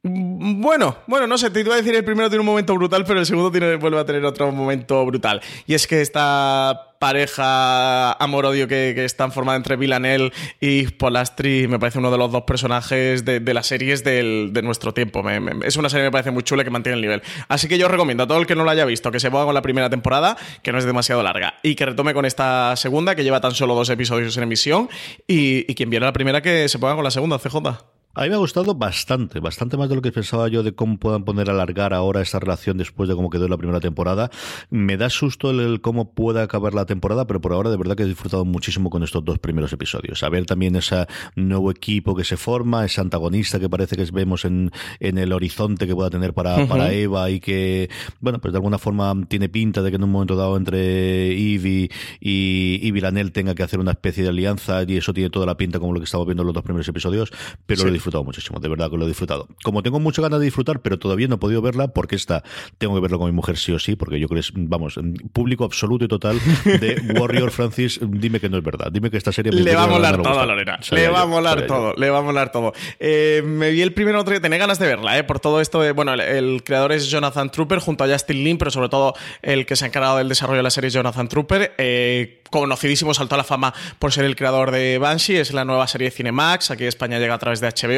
bueno, 0.02 0.96
bueno, 1.06 1.26
no 1.26 1.36
sé, 1.36 1.50
te 1.50 1.60
iba 1.60 1.74
a 1.74 1.76
decir 1.76 1.94
el 1.94 2.04
primero 2.04 2.30
tiene 2.30 2.40
un 2.40 2.46
momento 2.46 2.74
brutal, 2.74 3.04
pero 3.04 3.20
el 3.20 3.26
segundo 3.26 3.50
tiene, 3.50 3.76
vuelve 3.76 3.98
a 3.98 4.04
tener 4.06 4.24
otro 4.24 4.50
momento 4.50 5.04
brutal. 5.04 5.42
Y 5.66 5.74
es 5.74 5.86
que 5.86 6.00
esta 6.00 6.94
pareja 6.98 8.12
amor-odio 8.12 8.66
que, 8.66 9.04
está 9.04 9.30
formada 9.30 9.58
entre 9.58 9.76
Villanelle 9.76 10.32
y 10.58 10.86
Polastri 10.86 11.68
me 11.68 11.78
parece 11.78 11.98
uno 11.98 12.10
de 12.10 12.16
los 12.16 12.32
dos 12.32 12.44
personajes 12.44 13.26
de, 13.26 13.40
las 13.52 13.66
series 13.66 14.02
de 14.02 14.60
nuestro 14.62 14.94
tiempo. 14.94 15.22
es 15.64 15.76
una 15.76 15.90
serie 15.90 16.04
que 16.04 16.08
me 16.08 16.12
parece 16.12 16.30
muy 16.30 16.44
chula 16.44 16.64
que 16.64 16.70
mantiene 16.70 16.96
el 16.96 17.02
nivel. 17.02 17.22
Así 17.48 17.68
que 17.68 17.76
yo 17.76 17.86
recomiendo 17.86 18.24
a 18.24 18.26
todo 18.26 18.38
el 18.38 18.46
que 18.46 18.54
no 18.54 18.64
lo 18.64 18.70
haya 18.70 18.86
visto 18.86 19.10
que 19.10 19.20
se 19.20 19.30
ponga 19.30 19.44
con 19.44 19.54
la 19.54 19.62
primera 19.62 19.90
temporada, 19.90 20.38
que 20.62 20.72
no 20.72 20.78
es 20.78 20.86
demasiado 20.86 21.22
larga, 21.22 21.58
y 21.62 21.74
que 21.74 21.84
retome 21.84 22.14
con 22.14 22.24
esta 22.24 22.74
segunda, 22.76 23.14
que 23.14 23.22
lleva 23.22 23.42
tan 23.42 23.52
solo 23.52 23.74
dos 23.74 23.90
episodios 23.90 24.34
en 24.38 24.44
emisión, 24.44 24.88
y, 25.26 25.70
y 25.70 25.74
quien 25.74 25.90
viera 25.90 26.06
la 26.06 26.14
primera 26.14 26.40
que 26.40 26.70
se 26.70 26.78
ponga 26.78 26.94
con 26.94 27.04
la 27.04 27.10
segunda, 27.10 27.38
CJ. 27.38 27.99
A 28.12 28.22
mí 28.22 28.28
me 28.28 28.34
ha 28.34 28.38
gustado 28.38 28.74
bastante, 28.74 29.38
bastante 29.38 29.76
más 29.76 29.88
de 29.88 29.94
lo 29.94 30.02
que 30.02 30.10
pensaba 30.10 30.48
yo 30.48 30.64
de 30.64 30.72
cómo 30.72 30.98
puedan 30.98 31.24
poner 31.24 31.48
a 31.48 31.52
alargar 31.52 31.94
ahora 31.94 32.20
esta 32.20 32.40
relación 32.40 32.76
después 32.76 33.08
de 33.08 33.14
cómo 33.14 33.30
quedó 33.30 33.46
la 33.46 33.56
primera 33.56 33.78
temporada. 33.78 34.30
Me 34.68 34.96
da 34.96 35.08
susto 35.10 35.50
el, 35.50 35.80
cómo 35.80 36.12
pueda 36.12 36.42
acabar 36.42 36.74
la 36.74 36.86
temporada, 36.86 37.28
pero 37.28 37.40
por 37.40 37.52
ahora 37.52 37.70
de 37.70 37.76
verdad 37.76 37.94
que 37.94 38.02
he 38.02 38.06
disfrutado 38.06 38.44
muchísimo 38.44 38.90
con 38.90 39.04
estos 39.04 39.24
dos 39.24 39.38
primeros 39.38 39.72
episodios. 39.72 40.24
A 40.24 40.28
ver 40.28 40.44
también 40.44 40.74
ese 40.74 41.06
nuevo 41.36 41.70
equipo 41.70 42.16
que 42.16 42.24
se 42.24 42.36
forma, 42.36 42.84
ese 42.84 43.00
antagonista 43.00 43.60
que 43.60 43.70
parece 43.70 43.94
que 43.94 44.04
vemos 44.10 44.44
en, 44.44 44.72
en 44.98 45.16
el 45.16 45.32
horizonte 45.32 45.86
que 45.86 45.94
pueda 45.94 46.10
tener 46.10 46.34
para, 46.34 46.66
para 46.66 46.92
Eva 46.92 47.30
y 47.30 47.38
que, 47.38 47.90
bueno, 48.18 48.40
pues 48.40 48.52
de 48.52 48.58
alguna 48.58 48.78
forma 48.78 49.14
tiene 49.28 49.48
pinta 49.48 49.82
de 49.82 49.90
que 49.90 49.96
en 49.96 50.02
un 50.02 50.10
momento 50.10 50.34
dado 50.34 50.56
entre 50.56 51.30
Eve 51.30 51.90
y, 52.20 52.86
y, 52.88 52.90
Villanel 52.90 53.30
tenga 53.30 53.54
que 53.54 53.62
hacer 53.62 53.78
una 53.78 53.92
especie 53.92 54.24
de 54.24 54.30
alianza 54.30 54.82
y 54.82 54.96
eso 54.96 55.14
tiene 55.14 55.30
toda 55.30 55.46
la 55.46 55.56
pinta 55.56 55.78
como 55.78 55.92
lo 55.92 56.00
que 56.00 56.06
estamos 56.06 56.26
viendo 56.26 56.42
en 56.42 56.48
los 56.48 56.54
dos 56.54 56.64
primeros 56.64 56.88
episodios, 56.88 57.30
pero 57.66 57.99
disfrutado 58.00 58.24
muchísimo, 58.24 58.58
de 58.58 58.68
verdad 58.68 58.90
que 58.90 58.96
lo 58.96 59.04
he 59.04 59.08
disfrutado. 59.08 59.46
Como 59.62 59.82
tengo 59.82 60.00
muchas 60.00 60.22
ganas 60.22 60.40
de 60.40 60.46
disfrutar, 60.46 60.80
pero 60.80 60.98
todavía 60.98 61.28
no 61.28 61.36
he 61.36 61.38
podido 61.38 61.62
verla 61.62 61.88
porque 61.88 62.16
esta 62.16 62.42
tengo 62.78 62.94
que 62.94 63.00
verlo 63.00 63.18
con 63.18 63.28
mi 63.28 63.32
mujer 63.32 63.56
sí 63.56 63.72
o 63.72 63.78
sí, 63.78 63.96
porque 63.96 64.18
yo 64.18 64.28
creo 64.28 64.40
que 64.42 64.48
es, 64.48 64.52
vamos, 64.54 64.98
público 65.32 65.64
absoluto 65.64 66.04
y 66.04 66.08
total 66.08 66.38
de 66.64 67.14
Warrior 67.20 67.50
Francis, 67.50 68.00
dime 68.02 68.40
que 68.40 68.48
no 68.48 68.58
es 68.58 68.64
verdad, 68.64 68.90
dime 68.90 69.10
que 69.10 69.16
esta 69.16 69.32
serie 69.32 69.52
me 69.52 69.60
Le 69.60 69.74
va 69.74 69.84
a 69.84 69.86
molar 69.86 70.22
todo, 70.22 70.46
Lorena, 70.46 70.80
le 70.90 71.08
va 71.08 71.22
a 71.22 71.26
molar 71.26 71.66
todo, 71.66 71.94
le 71.94 72.10
va 72.10 72.18
a 72.18 72.22
molar 72.22 72.52
todo. 72.52 72.72
me 73.00 73.70
vi 73.70 73.82
el 73.82 73.92
primero 73.92 74.20
otro 74.20 74.34
que 74.34 74.40
tenía 74.40 74.58
ganas 74.58 74.78
de 74.78 74.86
verla, 74.86 75.18
eh, 75.18 75.24
por 75.24 75.40
todo 75.40 75.60
esto, 75.60 75.82
bueno, 75.94 76.14
el, 76.14 76.62
creador 76.64 76.92
es 76.92 77.10
Jonathan 77.10 77.50
Trooper 77.50 77.78
junto 77.78 78.04
a 78.04 78.08
Justin 78.08 78.44
Lin, 78.44 78.58
pero 78.58 78.70
sobre 78.70 78.88
todo 78.88 79.14
el 79.42 79.66
que 79.66 79.76
se 79.76 79.84
ha 79.84 79.88
encargado 79.88 80.18
del 80.18 80.28
desarrollo 80.28 80.58
de 80.58 80.62
la 80.62 80.70
serie 80.70 80.88
es 80.88 80.94
Jonathan 80.94 81.28
Trooper, 81.28 81.74
eh, 81.78 82.42
conocidísimo, 82.50 83.14
saltó 83.14 83.36
a 83.36 83.38
la 83.38 83.44
fama 83.44 83.72
por 83.98 84.12
ser 84.12 84.24
el 84.24 84.36
creador 84.36 84.70
de 84.70 84.98
Banshee, 84.98 85.36
es 85.36 85.52
la 85.52 85.64
nueva 85.64 85.86
serie 85.86 86.06
de 86.06 86.10
Cinemax, 86.10 86.70
aquí 86.70 86.82
en 86.82 86.88
España 86.88 87.18
llega 87.18 87.34
a 87.34 87.38
través 87.38 87.60
de 87.60 87.68
HBO, 87.68 87.89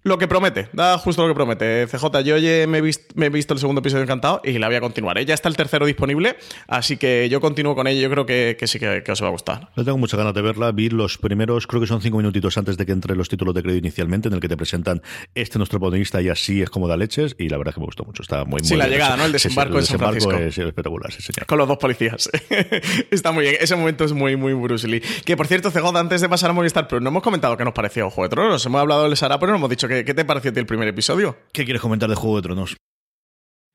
Lo 0.07 0.19
que 0.19 0.29
promete, 0.29 0.69
da 0.75 0.99
justo 0.99 1.23
lo 1.23 1.29
que 1.29 1.35
promete. 1.35 1.87
CJ, 1.87 2.23
yo 2.25 2.35
me, 2.69 2.77
he 2.77 2.81
visto, 2.83 3.07
me 3.15 3.25
he 3.25 3.31
visto 3.31 3.55
el 3.55 3.59
segundo 3.59 3.79
episodio 3.79 4.03
encantado 4.03 4.43
y 4.45 4.59
la 4.59 4.67
voy 4.67 4.77
a 4.77 4.83
continuar. 4.83 5.17
¿eh? 5.17 5.25
Ya 5.25 5.33
está 5.33 5.49
el 5.49 5.57
tercero 5.57 5.87
disponible, 5.87 6.37
así 6.69 6.99
que 6.99 7.27
yo 7.31 7.41
continúo 7.41 7.75
con 7.75 7.87
ello. 7.87 8.03
Yo 8.03 8.11
creo 8.11 8.27
que, 8.27 8.67
sí 8.67 8.79
que, 8.79 9.03
os 9.11 9.23
va 9.23 9.29
a 9.29 9.31
gustar. 9.31 9.71
Yo 9.75 9.83
tengo 9.83 9.97
muchas 9.97 10.19
ganas 10.19 10.35
de 10.35 10.43
verla. 10.43 10.73
Vi 10.73 10.91
los 10.91 11.17
primeros, 11.17 11.67
creo 11.67 11.81
que 11.81 11.87
son 11.87 12.03
cinco 12.03 12.19
minutitos 12.19 12.59
antes 12.59 12.77
de 12.77 12.85
que 12.85 12.93
entre 12.93 13.17
los 13.17 13.31
títulos 13.31 13.55
de 13.55 13.63
crédito 13.63 13.87
inicialmente, 13.87 14.29
en 14.29 14.35
el 14.35 14.41
que 14.41 14.49
te 14.49 14.59
presentan 14.59 15.01
este 15.35 15.57
nuestro 15.57 15.81
protagonista 15.81 16.21
y 16.21 16.29
así 16.29 16.61
es 16.61 16.69
como 16.69 16.87
da 16.87 16.99
leches. 16.99 17.35
Y 17.39 17.49
la 17.49 17.57
verdad 17.57 17.71
es 17.71 17.77
que 17.77 17.81
me 17.81 17.87
gustó 17.87 18.05
mucho. 18.05 18.23
Está 18.23 18.45
muy, 18.45 18.61
muy 18.61 18.69
Sí, 18.69 18.77
la 18.77 18.89
llegada, 18.89 19.17
¿no? 19.17 19.25
El 19.25 19.33
desembarco, 19.33 19.81
sí, 19.81 19.95
el 19.95 19.99
desembarco 20.01 20.37
es 20.37 20.59
espectacular, 20.59 21.13
sí, 21.13 21.23
señor. 21.23 21.47
Con 21.47 21.57
los 21.57 21.67
dos 21.67 21.79
policías. 21.79 22.29
está 23.11 23.33
muy 23.33 23.45
bien. 23.45 23.57
Ese 23.59 23.75
momento 23.75 24.05
es 24.05 24.13
muy, 24.13 24.37
muy 24.37 24.53
Bruce 24.53 24.87
Lee. 24.87 25.01
Que 25.25 25.35
por 25.35 25.47
cierto, 25.47 25.71
CJ, 25.71 25.97
antes 25.97 26.21
de 26.21 26.29
pasar 26.29 26.51
a 26.51 26.53
Movistar 26.53 26.89
Plus, 26.89 27.01
no 27.01 27.09
hemos 27.09 27.23
comentado 27.23 27.57
qué 27.57 27.65
nos 27.65 27.73
pareció 27.73 28.11
Juego 28.11 28.29
de 28.29 28.35
Tronos. 28.35 28.67
Hemos 28.67 28.83
hablado 28.83 29.05
del 29.05 29.17
Sara, 29.17 29.39
pero 29.39 29.53
no 29.53 29.57
hemos 29.57 29.71
dicho 29.71 29.89
qué, 29.95 30.05
qué 30.05 30.15
te 30.15 30.25
pareció 30.25 30.51
a 30.51 30.55
ti 30.55 30.61
el 30.61 30.67
primer 30.67 30.89
episodio. 30.89 31.37
¿Qué 31.53 31.65
quieres 31.65 31.83
comentar 31.83 32.09
de 32.09 32.15
Juego 32.17 32.37
de 32.37 32.43
Tronos? 32.43 32.77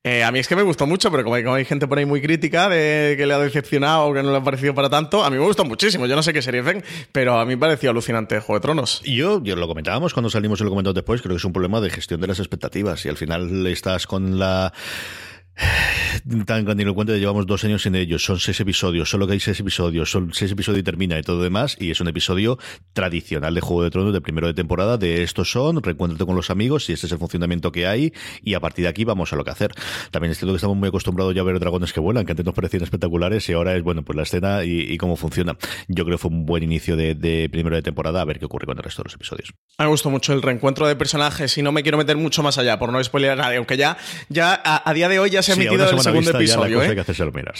Eh, 0.02 0.24
a 0.24 0.32
mí 0.32 0.38
es 0.38 0.48
que 0.48 0.56
me 0.56 0.62
gustó 0.62 0.86
mucho, 0.86 1.10
pero 1.10 1.24
como 1.24 1.34
hay, 1.34 1.64
gente 1.66 1.86
por 1.86 1.98
ahí 1.98 2.06
muy 2.06 2.22
crítica 2.22 2.70
de 2.70 3.16
que 3.18 3.26
le 3.26 3.34
ha 3.34 3.38
decepcionado 3.38 4.06
o 4.06 4.14
que 4.14 4.22
no 4.22 4.30
le 4.30 4.38
ha 4.38 4.42
parecido 4.42 4.74
para 4.74 4.88
tanto, 4.88 5.22
a 5.22 5.28
mí 5.28 5.36
me 5.36 5.44
gustó 5.44 5.66
muchísimo. 5.66 6.06
Yo 6.06 6.16
no 6.16 6.22
sé 6.22 6.32
qué 6.32 6.40
serie 6.40 6.62
ven, 6.62 6.82
pero 7.12 7.38
a 7.38 7.44
mí 7.44 7.54
me 7.54 7.58
pareció 7.58 7.90
alucinante 7.90 8.40
Juego 8.40 8.54
de 8.58 8.62
Tronos. 8.62 9.02
Y 9.04 9.16
yo, 9.16 9.42
yo 9.44 9.56
lo 9.56 9.68
comentábamos 9.68 10.14
cuando 10.14 10.30
salimos 10.30 10.58
y 10.60 10.64
lo 10.64 10.70
comentamos 10.70 10.94
después, 10.94 11.20
creo 11.20 11.34
que 11.34 11.38
es 11.38 11.44
un 11.44 11.52
problema 11.52 11.82
de 11.82 11.90
gestión 11.90 12.18
de 12.18 12.28
las 12.28 12.38
expectativas 12.38 13.04
y 13.04 13.10
al 13.10 13.18
final 13.18 13.66
estás 13.66 14.06
con 14.06 14.38
la 14.38 14.72
tan 16.46 16.64
grandilocuente 16.64 17.18
llevamos 17.18 17.46
dos 17.46 17.64
años 17.64 17.82
sin 17.82 17.94
ellos, 17.94 18.24
son 18.24 18.38
seis 18.38 18.58
episodios, 18.60 19.10
solo 19.10 19.26
que 19.26 19.34
hay 19.34 19.40
seis 19.40 19.60
episodios, 19.60 20.10
son 20.10 20.32
seis 20.32 20.52
episodios 20.52 20.80
y 20.80 20.82
termina 20.82 21.18
y 21.18 21.22
todo 21.22 21.42
demás, 21.42 21.76
y 21.78 21.90
es 21.90 22.00
un 22.00 22.08
episodio 22.08 22.58
tradicional 22.92 23.54
de 23.54 23.60
Juego 23.60 23.84
de 23.84 23.90
Tronos 23.90 24.12
de 24.12 24.20
primero 24.20 24.46
de 24.46 24.54
temporada, 24.54 24.96
de 24.96 25.22
estos 25.22 25.50
son, 25.50 25.82
reencuéntrate 25.82 26.24
con 26.24 26.36
los 26.36 26.50
amigos, 26.50 26.88
y 26.88 26.92
este 26.92 27.06
es 27.06 27.12
el 27.12 27.18
funcionamiento 27.18 27.72
que 27.72 27.86
hay, 27.86 28.12
y 28.42 28.54
a 28.54 28.60
partir 28.60 28.84
de 28.84 28.88
aquí 28.88 29.04
vamos 29.04 29.32
a 29.32 29.36
lo 29.36 29.44
que 29.44 29.50
hacer. 29.50 29.72
También 30.10 30.32
es 30.32 30.38
cierto 30.38 30.52
que 30.52 30.56
estamos 30.56 30.76
muy 30.76 30.88
acostumbrados 30.88 31.34
ya 31.34 31.40
a 31.42 31.44
ver 31.44 31.58
dragones 31.58 31.92
que 31.92 32.00
vuelan, 32.00 32.24
que 32.24 32.32
antes 32.32 32.46
nos 32.46 32.54
parecían 32.54 32.82
espectaculares, 32.82 33.48
y 33.48 33.52
ahora 33.52 33.76
es, 33.76 33.82
bueno, 33.82 34.02
pues 34.02 34.16
la 34.16 34.22
escena 34.22 34.64
y, 34.64 34.96
cómo 34.98 35.16
funciona. 35.16 35.56
Yo 35.88 36.04
creo 36.04 36.16
que 36.16 36.22
fue 36.22 36.30
un 36.30 36.44
buen 36.44 36.62
inicio 36.62 36.96
de, 36.96 37.48
primero 37.50 37.76
de 37.76 37.82
temporada, 37.82 38.20
a 38.20 38.24
ver 38.24 38.38
qué 38.38 38.44
ocurre 38.44 38.66
con 38.66 38.76
el 38.76 38.84
resto 38.84 39.02
de 39.02 39.08
los 39.08 39.14
episodios. 39.14 39.54
Me 39.78 39.86
gustó 39.86 40.10
mucho 40.10 40.32
el 40.32 40.42
reencuentro 40.42 40.86
de 40.86 40.96
personajes, 40.96 41.56
y 41.58 41.62
no 41.62 41.72
me 41.72 41.82
quiero 41.82 41.98
meter 41.98 42.16
mucho 42.16 42.42
más 42.42 42.58
allá, 42.58 42.78
por 42.78 42.92
no 42.92 43.02
spoiler 43.02 43.30
a 43.30 43.36
nadie, 43.36 43.56
aunque 43.56 43.76
ya, 43.76 43.96
ya 44.28 44.60
a, 44.64 44.92
día 44.94 45.08
de 45.08 45.18
hoy 45.18 45.30
ya 45.30 45.42
se 45.42 45.49
ha 45.52 45.54
emitido 45.54 45.90
el 45.90 46.00
segundo 46.00 46.30
episodio. 46.30 46.82
¿eh? 46.82 47.04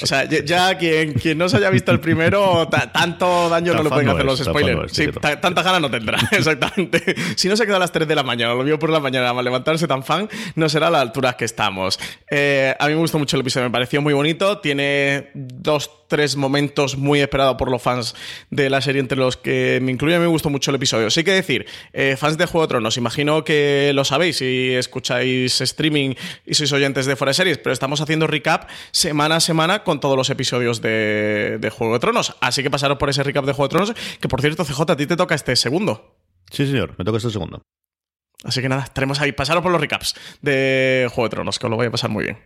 o 0.02 0.06
sea, 0.06 0.24
ya, 0.24 0.76
quien, 0.76 1.14
quien, 1.14 1.38
no 1.38 1.48
se 1.48 1.56
haya 1.58 1.70
visto 1.70 1.92
el 1.92 2.00
primero, 2.00 2.68
tanto 2.92 3.48
daño 3.48 3.74
no 3.74 3.82
le 3.82 3.90
pueden 3.90 4.08
hacer 4.08 4.24
los 4.24 4.38
spoilers. 4.40 4.92
Sí, 4.92 5.08
tanta 5.40 5.62
gana 5.62 5.80
no 5.80 5.90
tendrá, 5.90 6.18
exactamente. 6.30 7.14
Si 7.36 7.48
no 7.48 7.56
se 7.56 7.66
queda 7.66 7.76
a 7.76 7.80
las 7.80 7.92
3 7.92 8.06
de 8.06 8.14
la 8.14 8.22
mañana, 8.22 8.54
lo 8.54 8.64
vio 8.64 8.78
por 8.78 8.90
la 8.90 9.00
mañana, 9.00 9.30
a 9.30 9.42
levantarse 9.42 9.86
tan 9.86 10.02
fan, 10.02 10.28
no 10.54 10.68
será 10.68 10.88
a 10.88 10.90
la 10.90 11.00
altura 11.00 11.34
que 11.34 11.44
estamos. 11.44 11.98
Eh, 12.30 12.74
a 12.78 12.86
mí 12.86 12.94
me 12.94 13.00
gustó 13.00 13.18
mucho 13.18 13.36
el 13.36 13.42
episodio, 13.42 13.66
me 13.66 13.72
pareció 13.72 14.00
muy 14.02 14.14
bonito. 14.14 14.58
Tiene 14.58 15.30
dos 15.34 15.99
tres 16.10 16.36
momentos 16.36 16.98
muy 16.98 17.20
esperados 17.20 17.56
por 17.56 17.70
los 17.70 17.80
fans 17.80 18.14
de 18.50 18.68
la 18.68 18.82
serie, 18.82 19.00
entre 19.00 19.16
los 19.16 19.38
que 19.38 19.78
me 19.80 19.92
incluye. 19.92 20.18
Me 20.18 20.26
gustó 20.26 20.50
mucho 20.50 20.70
el 20.70 20.74
episodio. 20.74 21.08
Sí 21.08 21.24
que 21.24 21.32
decir, 21.32 21.66
eh, 21.94 22.16
fans 22.18 22.36
de 22.36 22.44
Juego 22.44 22.66
de 22.66 22.68
Tronos, 22.68 22.98
imagino 22.98 23.44
que 23.44 23.92
lo 23.94 24.04
sabéis 24.04 24.38
si 24.38 24.74
escucháis 24.74 25.60
streaming 25.60 26.14
y 26.44 26.54
sois 26.54 26.72
oyentes 26.72 27.06
de 27.06 27.16
Fuera 27.16 27.32
Series, 27.32 27.58
pero 27.58 27.72
estamos 27.72 28.00
haciendo 28.00 28.26
recap 28.26 28.68
semana 28.90 29.36
a 29.36 29.40
semana 29.40 29.84
con 29.84 30.00
todos 30.00 30.16
los 30.16 30.28
episodios 30.28 30.82
de, 30.82 31.58
de 31.60 31.70
Juego 31.70 31.94
de 31.94 32.00
Tronos. 32.00 32.36
Así 32.40 32.62
que 32.62 32.70
pasaros 32.70 32.98
por 32.98 33.08
ese 33.08 33.22
recap 33.22 33.46
de 33.46 33.52
Juego 33.52 33.68
de 33.68 33.70
Tronos, 33.70 34.18
que 34.20 34.28
por 34.28 34.40
cierto, 34.40 34.64
CJ, 34.64 34.80
a 34.92 34.96
ti 34.96 35.06
te 35.06 35.16
toca 35.16 35.34
este 35.34 35.56
segundo. 35.56 36.16
Sí, 36.50 36.66
señor, 36.66 36.94
me 36.98 37.04
toca 37.04 37.18
este 37.18 37.30
segundo. 37.30 37.62
Así 38.42 38.60
que 38.60 38.68
nada, 38.68 38.82
estaremos 38.82 39.20
ahí. 39.20 39.32
Pasaros 39.32 39.62
por 39.62 39.70
los 39.70 39.80
recaps 39.80 40.14
de 40.42 41.08
Juego 41.10 41.28
de 41.28 41.30
Tronos, 41.30 41.58
que 41.58 41.66
os 41.66 41.70
lo 41.70 41.76
voy 41.76 41.86
a 41.86 41.90
pasar 41.90 42.10
muy 42.10 42.24
bien. 42.24 42.38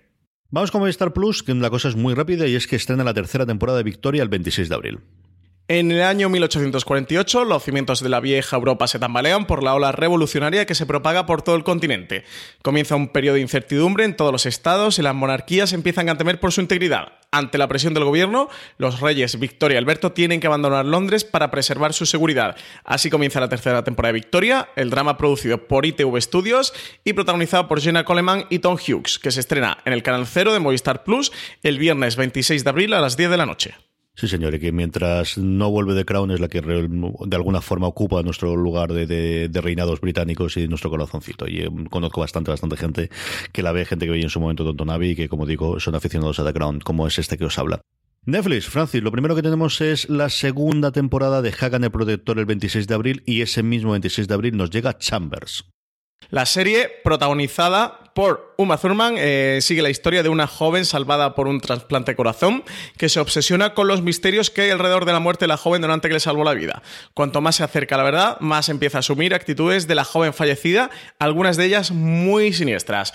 Vamos 0.55 0.71
con 0.71 0.83
Movistar 0.83 1.13
Plus, 1.13 1.43
que 1.43 1.53
la 1.53 1.69
cosa 1.69 1.89
es 1.89 1.97
muy 1.97 2.15
rápida 2.15 2.47
y 2.47 2.55
es 2.55 2.69
que 2.69 2.77
estrena 2.77 3.03
la 3.03 3.13
tercera 3.13 3.45
temporada 3.45 3.79
de 3.79 3.83
Victoria 3.83 4.23
el 4.23 4.29
26 4.29 4.69
de 4.69 4.75
abril. 4.77 5.01
En 5.67 5.91
el 5.91 6.03
año 6.03 6.29
1848, 6.29 7.47
los 7.47 7.63
cimientos 7.63 8.03
de 8.03 8.11
la 8.11 8.21
vieja 8.21 8.55
Europa 8.55 8.87
se 8.87 8.99
tambalean 8.99 9.47
por 9.47 9.63
la 9.63 9.73
ola 9.73 9.93
revolucionaria 9.93 10.67
que 10.67 10.75
se 10.75 10.85
propaga 10.85 11.25
por 11.25 11.41
todo 11.41 11.57
el 11.57 11.65
continente. 11.65 12.25
Comienza 12.61 12.97
un 12.97 13.09
periodo 13.09 13.37
de 13.37 13.41
incertidumbre 13.41 14.05
en 14.05 14.15
todos 14.15 14.31
los 14.31 14.45
estados 14.45 14.99
y 14.99 15.03
las 15.03 15.15
monarquías 15.15 15.73
empiezan 15.73 16.11
a 16.11 16.19
temer 16.19 16.39
por 16.39 16.53
su 16.53 16.61
integridad. 16.61 17.15
Ante 17.31 17.57
la 17.57 17.67
presión 17.67 17.95
del 17.95 18.05
gobierno, 18.05 18.51
los 18.77 19.01
reyes 19.01 19.39
Victoria 19.39 19.77
y 19.77 19.79
Alberto 19.79 20.13
tienen 20.13 20.39
que 20.39 20.49
abandonar 20.49 20.85
Londres 20.85 21.25
para 21.25 21.51
preservar 21.51 21.95
su 21.95 22.05
seguridad. 22.05 22.57
Así 22.85 23.09
comienza 23.09 23.41
la 23.41 23.49
tercera 23.49 23.83
temporada 23.83 24.13
de 24.13 24.21
Victoria, 24.21 24.69
el 24.77 24.91
drama 24.91 25.17
producido 25.17 25.67
por 25.67 25.87
ITV 25.87 26.21
Studios 26.21 26.75
y 27.05 27.15
protagonizado 27.15 27.69
por 27.69 27.81
Jenna 27.81 28.05
Coleman 28.05 28.45
y 28.51 28.59
Tom 28.59 28.77
Hughes, 28.77 29.19
que 29.19 29.31
se 29.31 29.41
estrena 29.41 29.79
en 29.87 29.95
el 29.95 30.03
canal 30.03 30.27
Cero 30.27 30.53
de 30.53 30.61
Movistar 30.61 31.05
Plus 31.05 31.33
el 31.63 31.79
viernes 31.79 32.17
26 32.17 32.65
de 32.65 32.71
abril 32.71 32.93
a 32.93 33.01
las 33.01 33.17
10 33.17 33.31
de 33.31 33.37
la 33.39 33.47
noche. 33.47 33.75
Sí, 34.17 34.29
señor, 34.29 34.55
y 34.55 34.61
que 34.61 34.71
mientras 34.71 35.39
no 35.39 35.71
vuelve 35.71 35.95
de 35.95 36.05
Crown 36.05 36.31
es 36.31 36.39
la 36.39 36.47
que 36.47 36.61
de 36.61 37.37
alguna 37.37 37.61
forma 37.61 37.89
ocupa 37.89 38.23
nuestro 38.23 38.55
lugar 38.55 38.93
de, 38.93 39.51
reinados 39.53 40.01
británicos 40.01 40.57
y 40.57 40.69
nuestro 40.69 40.89
corazoncito. 40.89 41.49
Y 41.49 41.63
eh, 41.63 41.71
conozco 41.91 42.21
bastante, 42.21 42.53
bastante 42.53 42.77
gente 42.77 43.11
que 43.53 43.63
la 43.63 43.73
ve, 43.73 43.85
gente 43.85 44.07
que 44.07 44.13
veía 44.13 44.23
en 44.23 44.31
su 44.31 44.39
momento 44.39 44.73
Don 44.73 44.91
Abbey 44.91 45.11
y 45.11 45.17
que, 45.17 45.29
como 45.29 45.47
digo, 45.47 45.81
son 45.81 45.97
aficionados 45.97 46.39
a 46.39 46.45
The 46.45 46.53
Crown, 46.53 46.79
como 46.79 47.09
es 47.09 47.19
este 47.19 47.37
que 47.37 47.45
os 47.45 47.59
habla. 47.59 47.81
Netflix, 48.25 48.67
Francis, 48.67 49.03
lo 49.03 49.11
primero 49.11 49.35
que 49.35 49.43
tenemos 49.43 49.81
es 49.81 50.09
la 50.09 50.31
segunda 50.31 50.93
temporada 50.93 51.43
de 51.43 51.53
Hagan 51.61 51.85
el 51.85 51.91
Protector 51.91 52.39
el 52.39 52.47
26 52.47 52.87
de 52.87 52.95
abril 52.95 53.23
y 53.27 53.43
ese 53.43 53.65
mismo 53.65 53.91
26 53.91 54.29
de 54.29 54.35
abril 54.35 54.57
nos 54.57 54.71
llega 54.71 54.97
Chambers. 54.97 55.65
La 56.31 56.47
serie, 56.47 56.89
protagonizada 57.03 58.04
por 58.15 58.55
Uma 58.57 58.79
Thurman, 58.79 59.17
eh, 59.19 59.59
sigue 59.61 59.83
la 59.83 59.91
historia 59.91 60.23
de 60.23 60.29
una 60.29 60.47
joven 60.47 60.85
salvada 60.85 61.35
por 61.35 61.49
un 61.49 61.61
trasplante 61.61 62.13
de 62.13 62.17
corazón 62.17 62.63
que 62.97 63.09
se 63.09 63.19
obsesiona 63.21 63.75
con 63.75 63.89
los 63.89 64.03
misterios 64.03 64.51
que 64.51 64.63
hay 64.63 64.71
alrededor 64.71 65.05
de 65.05 65.13
la 65.13 65.19
muerte 65.19 65.45
de 65.45 65.49
la 65.49 65.57
joven 65.57 65.83
durante 65.83 66.09
que 66.09 66.15
le 66.15 66.21
salvó 66.21 66.45
la 66.45 66.55
vida. 66.55 66.83
Cuanto 67.13 67.41
más 67.41 67.57
se 67.57 67.65
acerca 67.65 67.97
a 67.97 67.99
la 67.99 68.05
verdad, 68.05 68.41
más 68.41 68.69
empieza 68.69 68.99
a 68.99 69.01
asumir 69.01 69.35
actitudes 69.35 69.89
de 69.89 69.97
la 69.97 70.05
joven 70.05 70.33
fallecida, 70.33 70.91
algunas 71.19 71.57
de 71.57 71.67
ellas 71.67 71.91
muy 71.91 72.53
siniestras. 72.53 73.13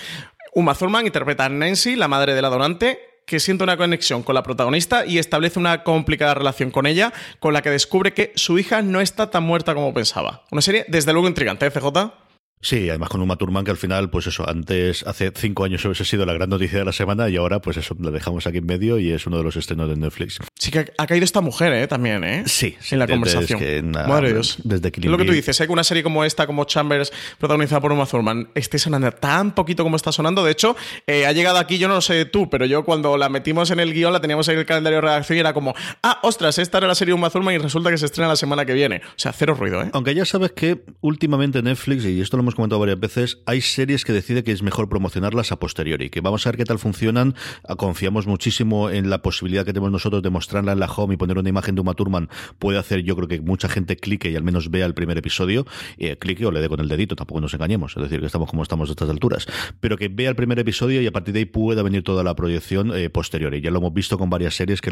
Uma 0.53 0.75
Thurman 0.75 1.05
interpreta 1.05 1.45
a 1.45 1.49
Nancy, 1.49 1.95
la 1.95 2.09
madre 2.09 2.35
de 2.35 2.41
la 2.41 2.49
donante, 2.49 2.99
que 3.25 3.39
siente 3.39 3.63
una 3.63 3.77
conexión 3.77 4.23
con 4.23 4.35
la 4.35 4.43
protagonista 4.43 5.05
y 5.05 5.19
establece 5.19 5.59
una 5.59 5.83
complicada 5.83 6.33
relación 6.33 6.71
con 6.71 6.88
ella, 6.88 7.13
con 7.39 7.53
la 7.53 7.62
que 7.62 7.69
descubre 7.69 8.13
que 8.13 8.33
su 8.35 8.57
hija 8.57 8.81
no 8.81 8.99
está 8.99 9.29
tan 9.29 9.43
muerta 9.43 9.75
como 9.75 9.93
pensaba. 9.93 10.43
Una 10.51 10.62
serie 10.62 10.85
desde 10.88 11.13
luego 11.13 11.27
intrigante, 11.27 11.65
¿eh, 11.65 11.71
CJ? 11.71 12.28
Sí, 12.62 12.89
además 12.89 13.10
con 13.10 13.22
Uma 13.22 13.38
Thurman 13.38 13.63
que 13.63 13.72
al 13.72 13.78
final, 13.78 14.10
pues 14.10 14.28
eso, 14.28 14.48
antes, 14.48 15.08
hace 15.08 15.32
cinco 15.34 15.63
años 15.63 15.84
hubiese 15.86 16.04
sido 16.04 16.26
la 16.26 16.34
gran 16.34 16.50
noticia 16.50 16.80
de 16.80 16.86
la 16.86 16.91
semana 16.91 17.30
y 17.30 17.38
ahora, 17.38 17.62
pues 17.62 17.78
eso, 17.78 17.95
la 18.00 18.12
dejamos 18.12 18.48
aquí 18.48 18.58
en 18.58 18.65
medio 18.65 19.00
y 19.00 19.12
es 19.12 19.26
uno 19.26 19.38
de 19.38 19.43
los 19.43 19.56
estrenos 19.56 19.88
de 19.88 19.95
Netflix. 19.95 20.39
Sí 20.56 20.69
que 20.69 20.91
ha 20.98 21.08
caído 21.08 21.24
esta 21.24 21.39
mujer, 21.39 21.72
¿eh? 21.72 21.88
También, 21.88 22.24
¿eh? 22.26 22.43
Sí, 22.48 22.76
En 22.91 23.00
la 23.00 23.08
conversación. 23.08 23.60
Que, 23.60 23.82
Madre 23.82 24.34
Dios. 24.34 24.58
Desde 24.63 24.91
Lo 25.08 25.17
que 25.17 25.26
tú 25.26 25.32
dices, 25.32 25.60
¿eh? 25.62 25.67
que 25.67 25.72
una 25.72 25.86
serie 25.86 26.04
como 26.04 26.26
esta, 26.26 26.45
como 26.48 26.65
Chambers, 26.65 27.13
protagonizada 27.38 27.80
por 27.80 27.93
Uma 27.93 28.06
Thurman, 28.06 28.50
esté 28.56 28.78
sonando 28.78 29.10
tan 29.12 29.56
poquito 29.56 29.84
como 29.84 29.95
está 29.95 30.12
sonando. 30.12 30.43
De 30.43 30.52
hecho, 30.52 30.76
eh, 31.08 31.26
ha 31.26 31.32
llegado 31.32 31.60
aquí, 31.60 31.78
yo 31.78 31.88
no 31.88 31.95
lo 31.95 32.02
sé 32.02 32.26
tú, 32.26 32.50
pero 32.50 32.65
yo 32.65 32.84
cuando 32.84 33.15
la 33.17 33.30
metimos 33.30 33.72
en 33.72 33.80
el 33.80 33.93
guion, 33.93 34.12
la 34.12 34.19
teníamos 34.19 34.50
en 34.50 34.60
el 34.60 34.65
calendario 34.65 34.98
de 34.98 35.02
redacción 35.02 35.38
y 35.38 35.39
era 35.39 35.54
como, 35.54 35.74
ah, 36.04 36.19
ostras, 36.24 36.58
esta 36.58 36.80
era 36.80 36.88
la 36.88 36.95
serie 36.95 37.13
de 37.13 37.19
Uma 37.19 37.30
Thurman 37.30 37.56
y 37.56 37.58
resulta 37.58 37.89
que 37.89 37.98
se 37.98 38.06
estrena 38.06 38.28
la 38.28 38.36
semana 38.36 38.65
que 38.65 38.74
viene. 38.74 38.98
O 38.98 39.13
sea, 39.15 39.32
cero 39.32 39.56
ruido, 39.58 39.82
¿eh? 39.82 39.89
Aunque 39.93 40.13
ya 40.13 40.26
sabes 40.26 40.52
que 40.52 40.84
últimamente 41.00 41.62
Netflix, 41.62 42.04
y 42.04 42.19
esto 42.19 42.36
lo 42.36 42.48
hemos 42.49 42.55
comentado 42.55 42.79
varias 42.79 42.99
veces, 42.99 43.38
hay 43.45 43.62
series 43.62 44.03
que 44.03 44.12
decide 44.12 44.43
que 44.43 44.51
es 44.51 44.63
mejor 44.63 44.89
promocionarlas 44.89 45.51
a 45.51 45.59
posteriori, 45.59 46.09
que 46.09 46.19
vamos 46.19 46.47
a 46.47 46.49
ver 46.49 46.57
qué 46.57 46.65
tal 46.65 46.79
funcionan. 46.79 47.35
Ah, 47.63 47.75
confiamos 47.75 48.25
muchísimo 48.25 48.89
en 48.89 49.12
la 49.12 49.21
posibilidad 49.21 49.65
que 49.65 49.71
tenemos 49.71 49.91
nosotros 49.91 50.23
de 50.23 50.31
mostrarla 50.31 50.71
en 50.71 50.79
la 50.79 50.88
home 50.88 51.13
y 51.13 51.17
poner 51.17 51.38
una 51.38 51.47
imagen 51.47 51.75
de 51.75 51.81
Uma 51.81 51.93
Thurman. 51.93 52.27
Puede 52.57 52.79
hacer, 52.79 53.03
yo 53.03 53.15
creo 53.15 53.27
que 53.27 53.39
mucha 53.39 53.69
gente 53.69 53.97
clique 53.97 54.31
y 54.31 54.35
al 54.35 54.41
menos 54.41 54.71
vea 54.71 54.88
el 54.88 54.95
primer 54.95 55.15
episodio, 55.19 55.67
eh, 55.99 56.17
clique 56.17 56.43
o 56.43 56.51
le 56.51 56.59
dé 56.59 56.69
con 56.69 56.79
el 56.79 56.88
dedito, 56.88 57.15
tampoco 57.15 57.39
nos 57.39 57.53
engañemos, 57.53 57.95
es 57.95 58.01
decir, 58.01 58.19
que 58.19 58.25
estamos 58.25 58.49
como 58.49 58.63
estamos 58.63 58.89
a 58.89 58.93
estas 58.93 59.09
alturas, 59.09 59.45
pero 59.79 59.95
que 59.95 60.07
vea 60.07 60.31
el 60.31 60.35
primer 60.35 60.57
episodio 60.57 61.03
y 61.03 61.05
a 61.05 61.12
partir 61.12 61.35
de 61.35 61.41
ahí 61.41 61.45
pueda 61.45 61.83
venir 61.83 62.03
toda 62.03 62.23
la 62.23 62.33
proyección 62.33 62.97
eh, 62.97 63.12
posteriori. 63.12 63.62
Ya 63.62 63.69
lo 63.69 63.77
hemos 63.77 63.93
visto 63.93 64.17
con 64.17 64.31
varias 64.31 64.55
series 64.55 64.81
que 64.81 64.91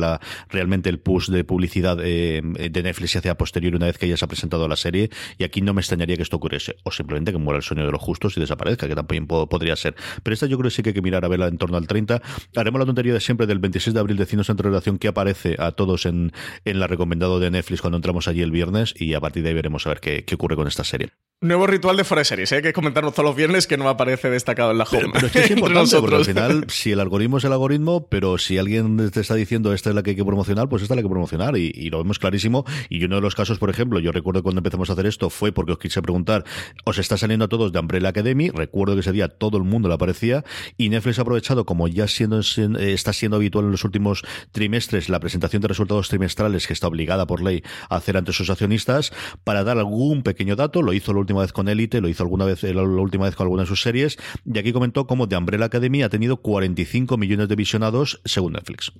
realmente 0.49 0.89
el 0.89 0.99
push 0.99 1.29
de 1.29 1.43
publicidad 1.43 1.97
eh, 2.03 2.43
de 2.43 2.83
Netflix 2.83 3.11
se 3.11 3.17
hace 3.17 3.29
a 3.29 3.35
posteriori 3.35 3.77
una 3.77 3.87
vez 3.87 3.97
que 3.97 4.07
ya 4.07 4.15
se 4.15 4.25
ha 4.25 4.27
presentado 4.27 4.67
la 4.67 4.75
serie 4.75 5.09
y 5.39 5.43
aquí 5.43 5.61
no 5.61 5.73
me 5.73 5.81
extrañaría 5.81 6.17
que 6.17 6.21
esto 6.21 6.35
ocurriese 6.35 6.75
o 6.83 6.91
simplemente 6.91 7.31
que 7.31 7.46
muera 7.47 7.57
el 7.57 7.63
sueño 7.63 7.85
de 7.85 7.91
los 7.91 8.01
justos 8.01 8.35
y 8.35 8.41
desaparezca, 8.41 8.87
que 8.87 8.95
también 8.95 9.25
podría 9.25 9.75
ser. 9.77 9.95
Pero 10.21 10.33
esta 10.33 10.45
yo 10.47 10.57
creo 10.57 10.69
que 10.69 10.75
sí 10.75 10.83
que 10.83 10.89
hay 10.89 10.93
que 10.93 11.01
mirar 11.01 11.23
a 11.23 11.29
verla 11.29 11.47
en 11.47 11.57
torno 11.57 11.77
al 11.77 11.87
30. 11.87 12.21
Haremos 12.57 12.79
la 12.79 12.85
tontería 12.85 13.13
de 13.13 13.21
siempre 13.21 13.47
del 13.47 13.59
26 13.59 13.93
de 13.93 13.99
abril 13.99 14.17
de 14.17 14.25
Cinos 14.25 14.49
entre 14.49 14.67
relación 14.67 14.97
que 14.97 15.07
aparece 15.07 15.55
a 15.59 15.71
todos 15.71 16.05
en, 16.05 16.33
en 16.65 16.79
la 16.79 16.87
recomendado 16.87 17.39
de 17.39 17.49
Netflix 17.49 17.81
cuando 17.81 17.95
entramos 17.97 18.27
allí 18.27 18.41
el 18.41 18.51
viernes 18.51 18.93
y 18.97 19.13
a 19.13 19.21
partir 19.21 19.43
de 19.43 19.49
ahí 19.49 19.55
veremos 19.55 19.85
a 19.85 19.89
ver 19.89 20.01
qué, 20.01 20.25
qué 20.25 20.35
ocurre 20.35 20.57
con 20.57 20.67
esta 20.67 20.83
serie. 20.83 21.11
Nuevo 21.39 21.67
ritual 21.67 21.95
de 21.95 22.03
Fuera 22.03 22.23
Series, 22.23 22.51
¿eh? 22.51 22.55
hay 22.55 22.61
que 22.63 22.73
comentarnos 22.73 23.13
todos 23.13 23.25
los 23.25 23.35
viernes 23.35 23.67
que 23.67 23.77
no 23.77 23.87
aparece 23.89 24.31
destacado 24.31 24.71
en 24.71 24.79
la 24.79 24.85
home. 24.85 25.11
Pero, 25.13 25.27
es 25.27 25.31
que 25.31 25.39
es 25.41 25.51
importante, 25.51 25.99
porque 25.99 26.15
al 26.15 26.25
final, 26.25 26.65
si 26.67 26.91
el 26.91 26.99
algoritmo 26.99 27.37
es 27.37 27.43
el 27.43 27.51
algoritmo, 27.51 28.07
pero 28.07 28.39
si 28.39 28.57
alguien 28.57 29.11
te 29.11 29.19
está 29.19 29.35
diciendo 29.35 29.71
esta 29.71 29.89
es 29.91 29.95
la 29.95 30.01
que 30.01 30.09
hay 30.09 30.15
que 30.15 30.25
promocionar, 30.25 30.67
pues 30.67 30.81
esta 30.81 30.95
es 30.95 30.97
la 30.97 31.03
que 31.03 31.05
hay 31.05 31.09
que 31.09 31.13
promocionar 31.13 31.55
y, 31.55 31.89
lo 31.91 31.99
vemos 31.99 32.17
clarísimo. 32.17 32.65
Y 32.89 33.05
uno 33.05 33.17
de 33.17 33.21
los 33.21 33.35
casos, 33.35 33.59
por 33.59 33.69
ejemplo, 33.69 33.99
yo 33.99 34.11
recuerdo 34.11 34.41
cuando 34.41 34.61
empezamos 34.61 34.89
a 34.89 34.93
hacer 34.93 35.05
esto 35.05 35.29
fue 35.29 35.51
porque 35.51 35.73
os 35.73 35.77
quise 35.77 36.01
preguntar, 36.01 36.43
¿os 36.85 36.97
está 36.97 37.17
saliendo 37.17 37.45
a 37.45 37.47
todos 37.49 37.71
de 37.71 37.77
Umbrella 37.77 38.09
Academy? 38.09 38.49
Recuerdo 38.49 38.95
que 38.95 39.01
ese 39.01 39.11
día 39.11 39.27
todo 39.27 39.59
el 39.59 39.63
mundo 39.63 39.89
le 39.89 39.93
aparecía 39.93 40.43
y 40.75 40.89
Netflix 40.89 41.19
ha 41.19 41.21
aprovechado, 41.21 41.67
como 41.67 41.87
ya 41.87 42.07
siendo, 42.07 42.39
eh, 42.39 42.93
está 42.93 43.13
siendo 43.13 43.37
habitual 43.37 43.65
en 43.65 43.71
los 43.73 43.83
últimos 43.83 44.23
trimestres, 44.53 45.07
la 45.07 45.19
presentación 45.19 45.61
de 45.61 45.67
resultados 45.67 46.09
trimestrales 46.09 46.65
que 46.65 46.73
está 46.73 46.87
obligada 46.87 47.27
por 47.27 47.43
ley 47.43 47.61
a 47.91 47.97
hacer 47.97 48.17
ante 48.17 48.33
sus 48.33 48.49
accionistas, 48.49 49.13
para 49.43 49.63
dar 49.63 49.77
algún 49.77 50.23
pequeño 50.23 50.55
dato, 50.55 50.81
lo 50.81 50.93
hizo 50.93 51.13
última 51.27 51.41
vez 51.41 51.51
con 51.51 51.67
Elite, 51.67 51.99
lo 51.99 52.07
hizo 52.07 52.23
alguna 52.23 52.45
vez, 52.45 52.63
la, 52.63 52.83
última 52.83 53.25
vez 53.25 53.35
con 53.35 53.45
alguna 53.45 53.63
de 53.63 53.67
sus 53.67 53.81
series, 53.81 54.17
y 54.45 54.57
aquí 54.57 54.71
comentó 54.71 55.07
cómo 55.07 55.27
The 55.27 55.35
Umbrella 55.35 55.65
Academy 55.65 56.01
ha 56.01 56.09
tenido 56.09 56.37
45 56.37 57.17
millones 57.17 57.49
de 57.49 57.55
visionados 57.55 58.21
según 58.23 58.53
Netflix. 58.53 58.93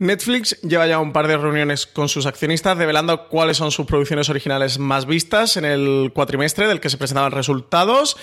Netflix 0.00 0.58
lleva 0.62 0.86
ya 0.86 0.98
un 0.98 1.12
par 1.12 1.28
de 1.28 1.36
reuniones 1.36 1.86
con 1.86 2.08
sus 2.08 2.24
accionistas 2.24 2.78
revelando 2.78 3.28
cuáles 3.28 3.58
son 3.58 3.70
sus 3.70 3.84
producciones 3.84 4.30
originales 4.30 4.78
más 4.78 5.04
vistas 5.04 5.58
en 5.58 5.66
el 5.66 6.10
cuatrimestre 6.14 6.66
del 6.66 6.80
que 6.80 6.88
se 6.88 6.96
presentaban 6.96 7.32
resultados, 7.32 8.16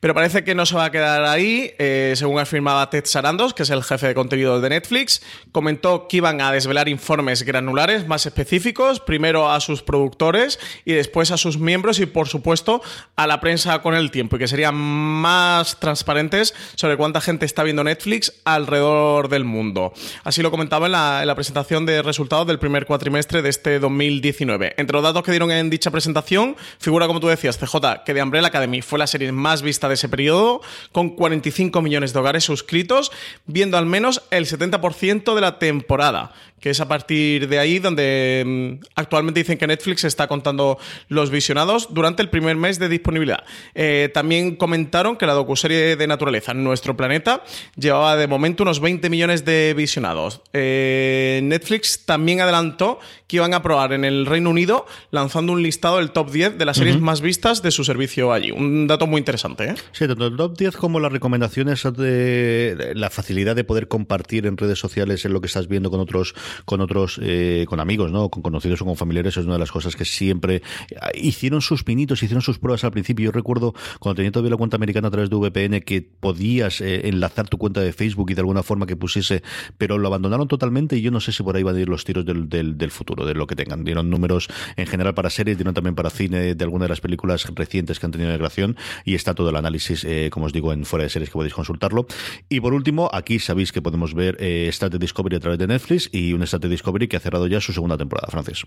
pero 0.00 0.14
parece 0.14 0.42
que 0.42 0.54
no 0.54 0.64
se 0.64 0.74
va 0.74 0.86
a 0.86 0.90
quedar 0.90 1.24
ahí. 1.24 1.74
Eh, 1.78 2.14
según 2.16 2.40
afirmaba 2.40 2.88
Ted 2.88 3.04
Sarandos, 3.04 3.52
que 3.52 3.64
es 3.64 3.68
el 3.68 3.84
jefe 3.84 4.06
de 4.06 4.14
contenido 4.14 4.58
de 4.62 4.70
Netflix, 4.70 5.20
comentó 5.52 6.08
que 6.08 6.16
iban 6.16 6.40
a 6.40 6.50
desvelar 6.50 6.88
informes 6.88 7.42
granulares 7.42 8.08
más 8.08 8.24
específicos, 8.24 8.98
primero 8.98 9.52
a 9.52 9.60
sus 9.60 9.82
productores 9.82 10.58
y 10.86 10.94
después 10.94 11.30
a 11.30 11.36
sus 11.36 11.58
miembros 11.58 12.00
y 12.00 12.06
por 12.06 12.28
supuesto 12.28 12.80
a 13.16 13.26
la 13.26 13.38
prensa 13.38 13.82
con 13.82 13.94
el 13.94 14.10
tiempo 14.10 14.36
y 14.36 14.38
que 14.38 14.48
serían 14.48 14.76
más 14.76 15.78
transparentes 15.78 16.54
sobre 16.74 16.96
cuánta 16.96 17.20
gente 17.20 17.44
está 17.44 17.64
viendo 17.64 17.84
Netflix 17.84 18.32
alrededor 18.46 19.28
del 19.28 19.44
mundo. 19.44 19.92
Así 20.24 20.40
lo 20.40 20.50
comentaba 20.50 20.86
en 20.86 20.92
la 20.92 21.17
la 21.24 21.34
presentación 21.34 21.86
de 21.86 22.02
resultados 22.02 22.46
del 22.46 22.58
primer 22.58 22.86
cuatrimestre 22.86 23.42
de 23.42 23.48
este 23.48 23.78
2019. 23.78 24.74
Entre 24.76 24.92
los 24.92 25.02
datos 25.02 25.22
que 25.22 25.30
dieron 25.30 25.50
en 25.50 25.70
dicha 25.70 25.90
presentación, 25.90 26.56
figura, 26.78 27.06
como 27.06 27.20
tú 27.20 27.28
decías, 27.28 27.58
CJ, 27.58 28.04
que 28.04 28.14
The 28.14 28.22
Umbrella 28.22 28.48
Academy 28.48 28.82
fue 28.82 28.98
la 28.98 29.06
serie 29.06 29.32
más 29.32 29.62
vista 29.62 29.88
de 29.88 29.94
ese 29.94 30.08
periodo, 30.08 30.60
con 30.92 31.10
45 31.10 31.82
millones 31.82 32.12
de 32.12 32.18
hogares 32.18 32.44
suscritos, 32.44 33.12
viendo 33.46 33.78
al 33.78 33.86
menos 33.86 34.22
el 34.30 34.46
70% 34.46 35.34
de 35.34 35.40
la 35.40 35.58
temporada 35.58 36.32
que 36.60 36.70
es 36.70 36.80
a 36.80 36.88
partir 36.88 37.48
de 37.48 37.58
ahí 37.58 37.78
donde 37.78 38.42
mm, 38.46 38.84
actualmente 38.94 39.40
dicen 39.40 39.58
que 39.58 39.66
Netflix 39.66 40.04
está 40.04 40.26
contando 40.26 40.78
los 41.08 41.30
visionados 41.30 41.88
durante 41.92 42.22
el 42.22 42.28
primer 42.28 42.56
mes 42.56 42.78
de 42.78 42.88
disponibilidad. 42.88 43.44
Eh, 43.74 44.10
también 44.12 44.56
comentaron 44.56 45.16
que 45.16 45.26
la 45.26 45.32
docuserie 45.32 45.96
de 45.96 46.06
naturaleza 46.06 46.54
Nuestro 46.54 46.96
Planeta 46.96 47.42
llevaba 47.76 48.16
de 48.16 48.26
momento 48.26 48.62
unos 48.62 48.80
20 48.80 49.10
millones 49.10 49.44
de 49.44 49.74
visionados. 49.76 50.40
Eh, 50.52 51.40
Netflix 51.42 52.04
también 52.04 52.40
adelantó 52.40 52.98
que 53.26 53.36
iban 53.36 53.54
a 53.54 53.62
probar 53.62 53.92
en 53.92 54.04
el 54.04 54.26
Reino 54.26 54.50
Unido 54.50 54.86
lanzando 55.10 55.52
un 55.52 55.62
listado 55.62 55.98
del 55.98 56.10
top 56.10 56.30
10 56.30 56.58
de 56.58 56.64
las 56.64 56.78
series 56.78 57.00
más 57.00 57.20
vistas 57.20 57.62
de 57.62 57.70
su 57.70 57.84
servicio 57.84 58.32
allí. 58.32 58.50
Un 58.50 58.86
dato 58.86 59.06
muy 59.06 59.18
interesante. 59.18 59.64
¿eh? 59.64 59.74
Sí, 59.92 60.06
tanto 60.06 60.26
el 60.26 60.36
top 60.36 60.56
10 60.56 60.76
como 60.76 60.98
las 60.98 61.12
recomendaciones 61.12 61.82
de 61.96 62.92
la 62.94 63.10
facilidad 63.10 63.54
de 63.54 63.64
poder 63.64 63.88
compartir 63.88 64.46
en 64.46 64.56
redes 64.56 64.78
sociales 64.78 65.24
en 65.24 65.32
lo 65.32 65.40
que 65.40 65.46
estás 65.46 65.68
viendo 65.68 65.90
con 65.90 66.00
otros 66.00 66.34
con 66.64 66.80
otros, 66.80 67.20
eh, 67.22 67.64
con 67.68 67.80
amigos, 67.80 68.12
¿no? 68.12 68.28
Con 68.28 68.42
conocidos 68.42 68.82
o 68.82 68.84
con 68.84 68.96
familiares, 68.96 69.36
es 69.36 69.44
una 69.44 69.54
de 69.54 69.60
las 69.60 69.72
cosas 69.72 69.96
que 69.96 70.04
siempre 70.04 70.56
eh, 70.90 70.96
hicieron 71.14 71.60
sus 71.60 71.84
pinitos, 71.84 72.22
hicieron 72.22 72.42
sus 72.42 72.58
pruebas 72.58 72.84
al 72.84 72.90
principio. 72.90 73.26
Yo 73.26 73.32
recuerdo 73.32 73.74
cuando 74.00 74.16
tenía 74.16 74.32
todavía 74.32 74.50
la 74.50 74.56
cuenta 74.56 74.76
americana 74.76 75.08
a 75.08 75.10
través 75.10 75.30
de 75.30 75.36
VPN 75.36 75.80
que 75.80 76.02
podías 76.02 76.80
eh, 76.80 77.08
enlazar 77.08 77.48
tu 77.48 77.58
cuenta 77.58 77.80
de 77.80 77.92
Facebook 77.92 78.30
y 78.30 78.34
de 78.34 78.40
alguna 78.40 78.62
forma 78.62 78.86
que 78.86 78.96
pusiese, 78.96 79.42
pero 79.76 79.98
lo 79.98 80.08
abandonaron 80.08 80.48
totalmente 80.48 80.96
y 80.96 81.02
yo 81.02 81.10
no 81.10 81.20
sé 81.20 81.32
si 81.32 81.42
por 81.42 81.56
ahí 81.56 81.62
van 81.62 81.76
a 81.76 81.80
ir 81.80 81.88
los 81.88 82.04
tiros 82.04 82.24
del, 82.24 82.48
del, 82.48 82.90
futuro, 82.90 83.26
de 83.26 83.34
lo 83.34 83.46
que 83.46 83.56
tengan. 83.56 83.84
Dieron 83.84 84.10
números 84.10 84.48
en 84.76 84.86
general 84.86 85.14
para 85.14 85.30
series, 85.30 85.56
dieron 85.56 85.74
también 85.74 85.94
para 85.94 86.10
cine 86.10 86.54
de 86.54 86.64
alguna 86.64 86.84
de 86.84 86.90
las 86.90 87.00
películas 87.00 87.46
recientes 87.54 87.98
que 87.98 88.06
han 88.06 88.12
tenido 88.12 88.30
migración 88.30 88.76
y 89.04 89.14
está 89.14 89.34
todo 89.34 89.50
el 89.50 89.56
análisis, 89.56 90.06
como 90.30 90.46
os 90.46 90.52
digo, 90.52 90.72
en 90.72 90.84
fuera 90.84 91.04
de 91.04 91.10
series 91.10 91.30
que 91.30 91.34
podéis 91.34 91.54
consultarlo. 91.54 92.06
Y 92.48 92.60
por 92.60 92.74
último, 92.74 93.10
aquí 93.12 93.38
sabéis 93.38 93.72
que 93.72 93.82
podemos 93.82 94.14
ver 94.14 94.42
Star 94.42 94.98
Discovery 94.98 95.36
a 95.36 95.40
través 95.40 95.58
de 95.58 95.66
Netflix 95.66 96.08
y 96.12 96.32
un 96.38 96.44
Star 96.44 96.60
Discovery 96.60 97.08
que 97.08 97.16
ha 97.16 97.20
cerrado 97.20 97.46
ya 97.46 97.60
su 97.60 97.72
segunda 97.72 97.98
temporada, 97.98 98.28
Francis. 98.30 98.64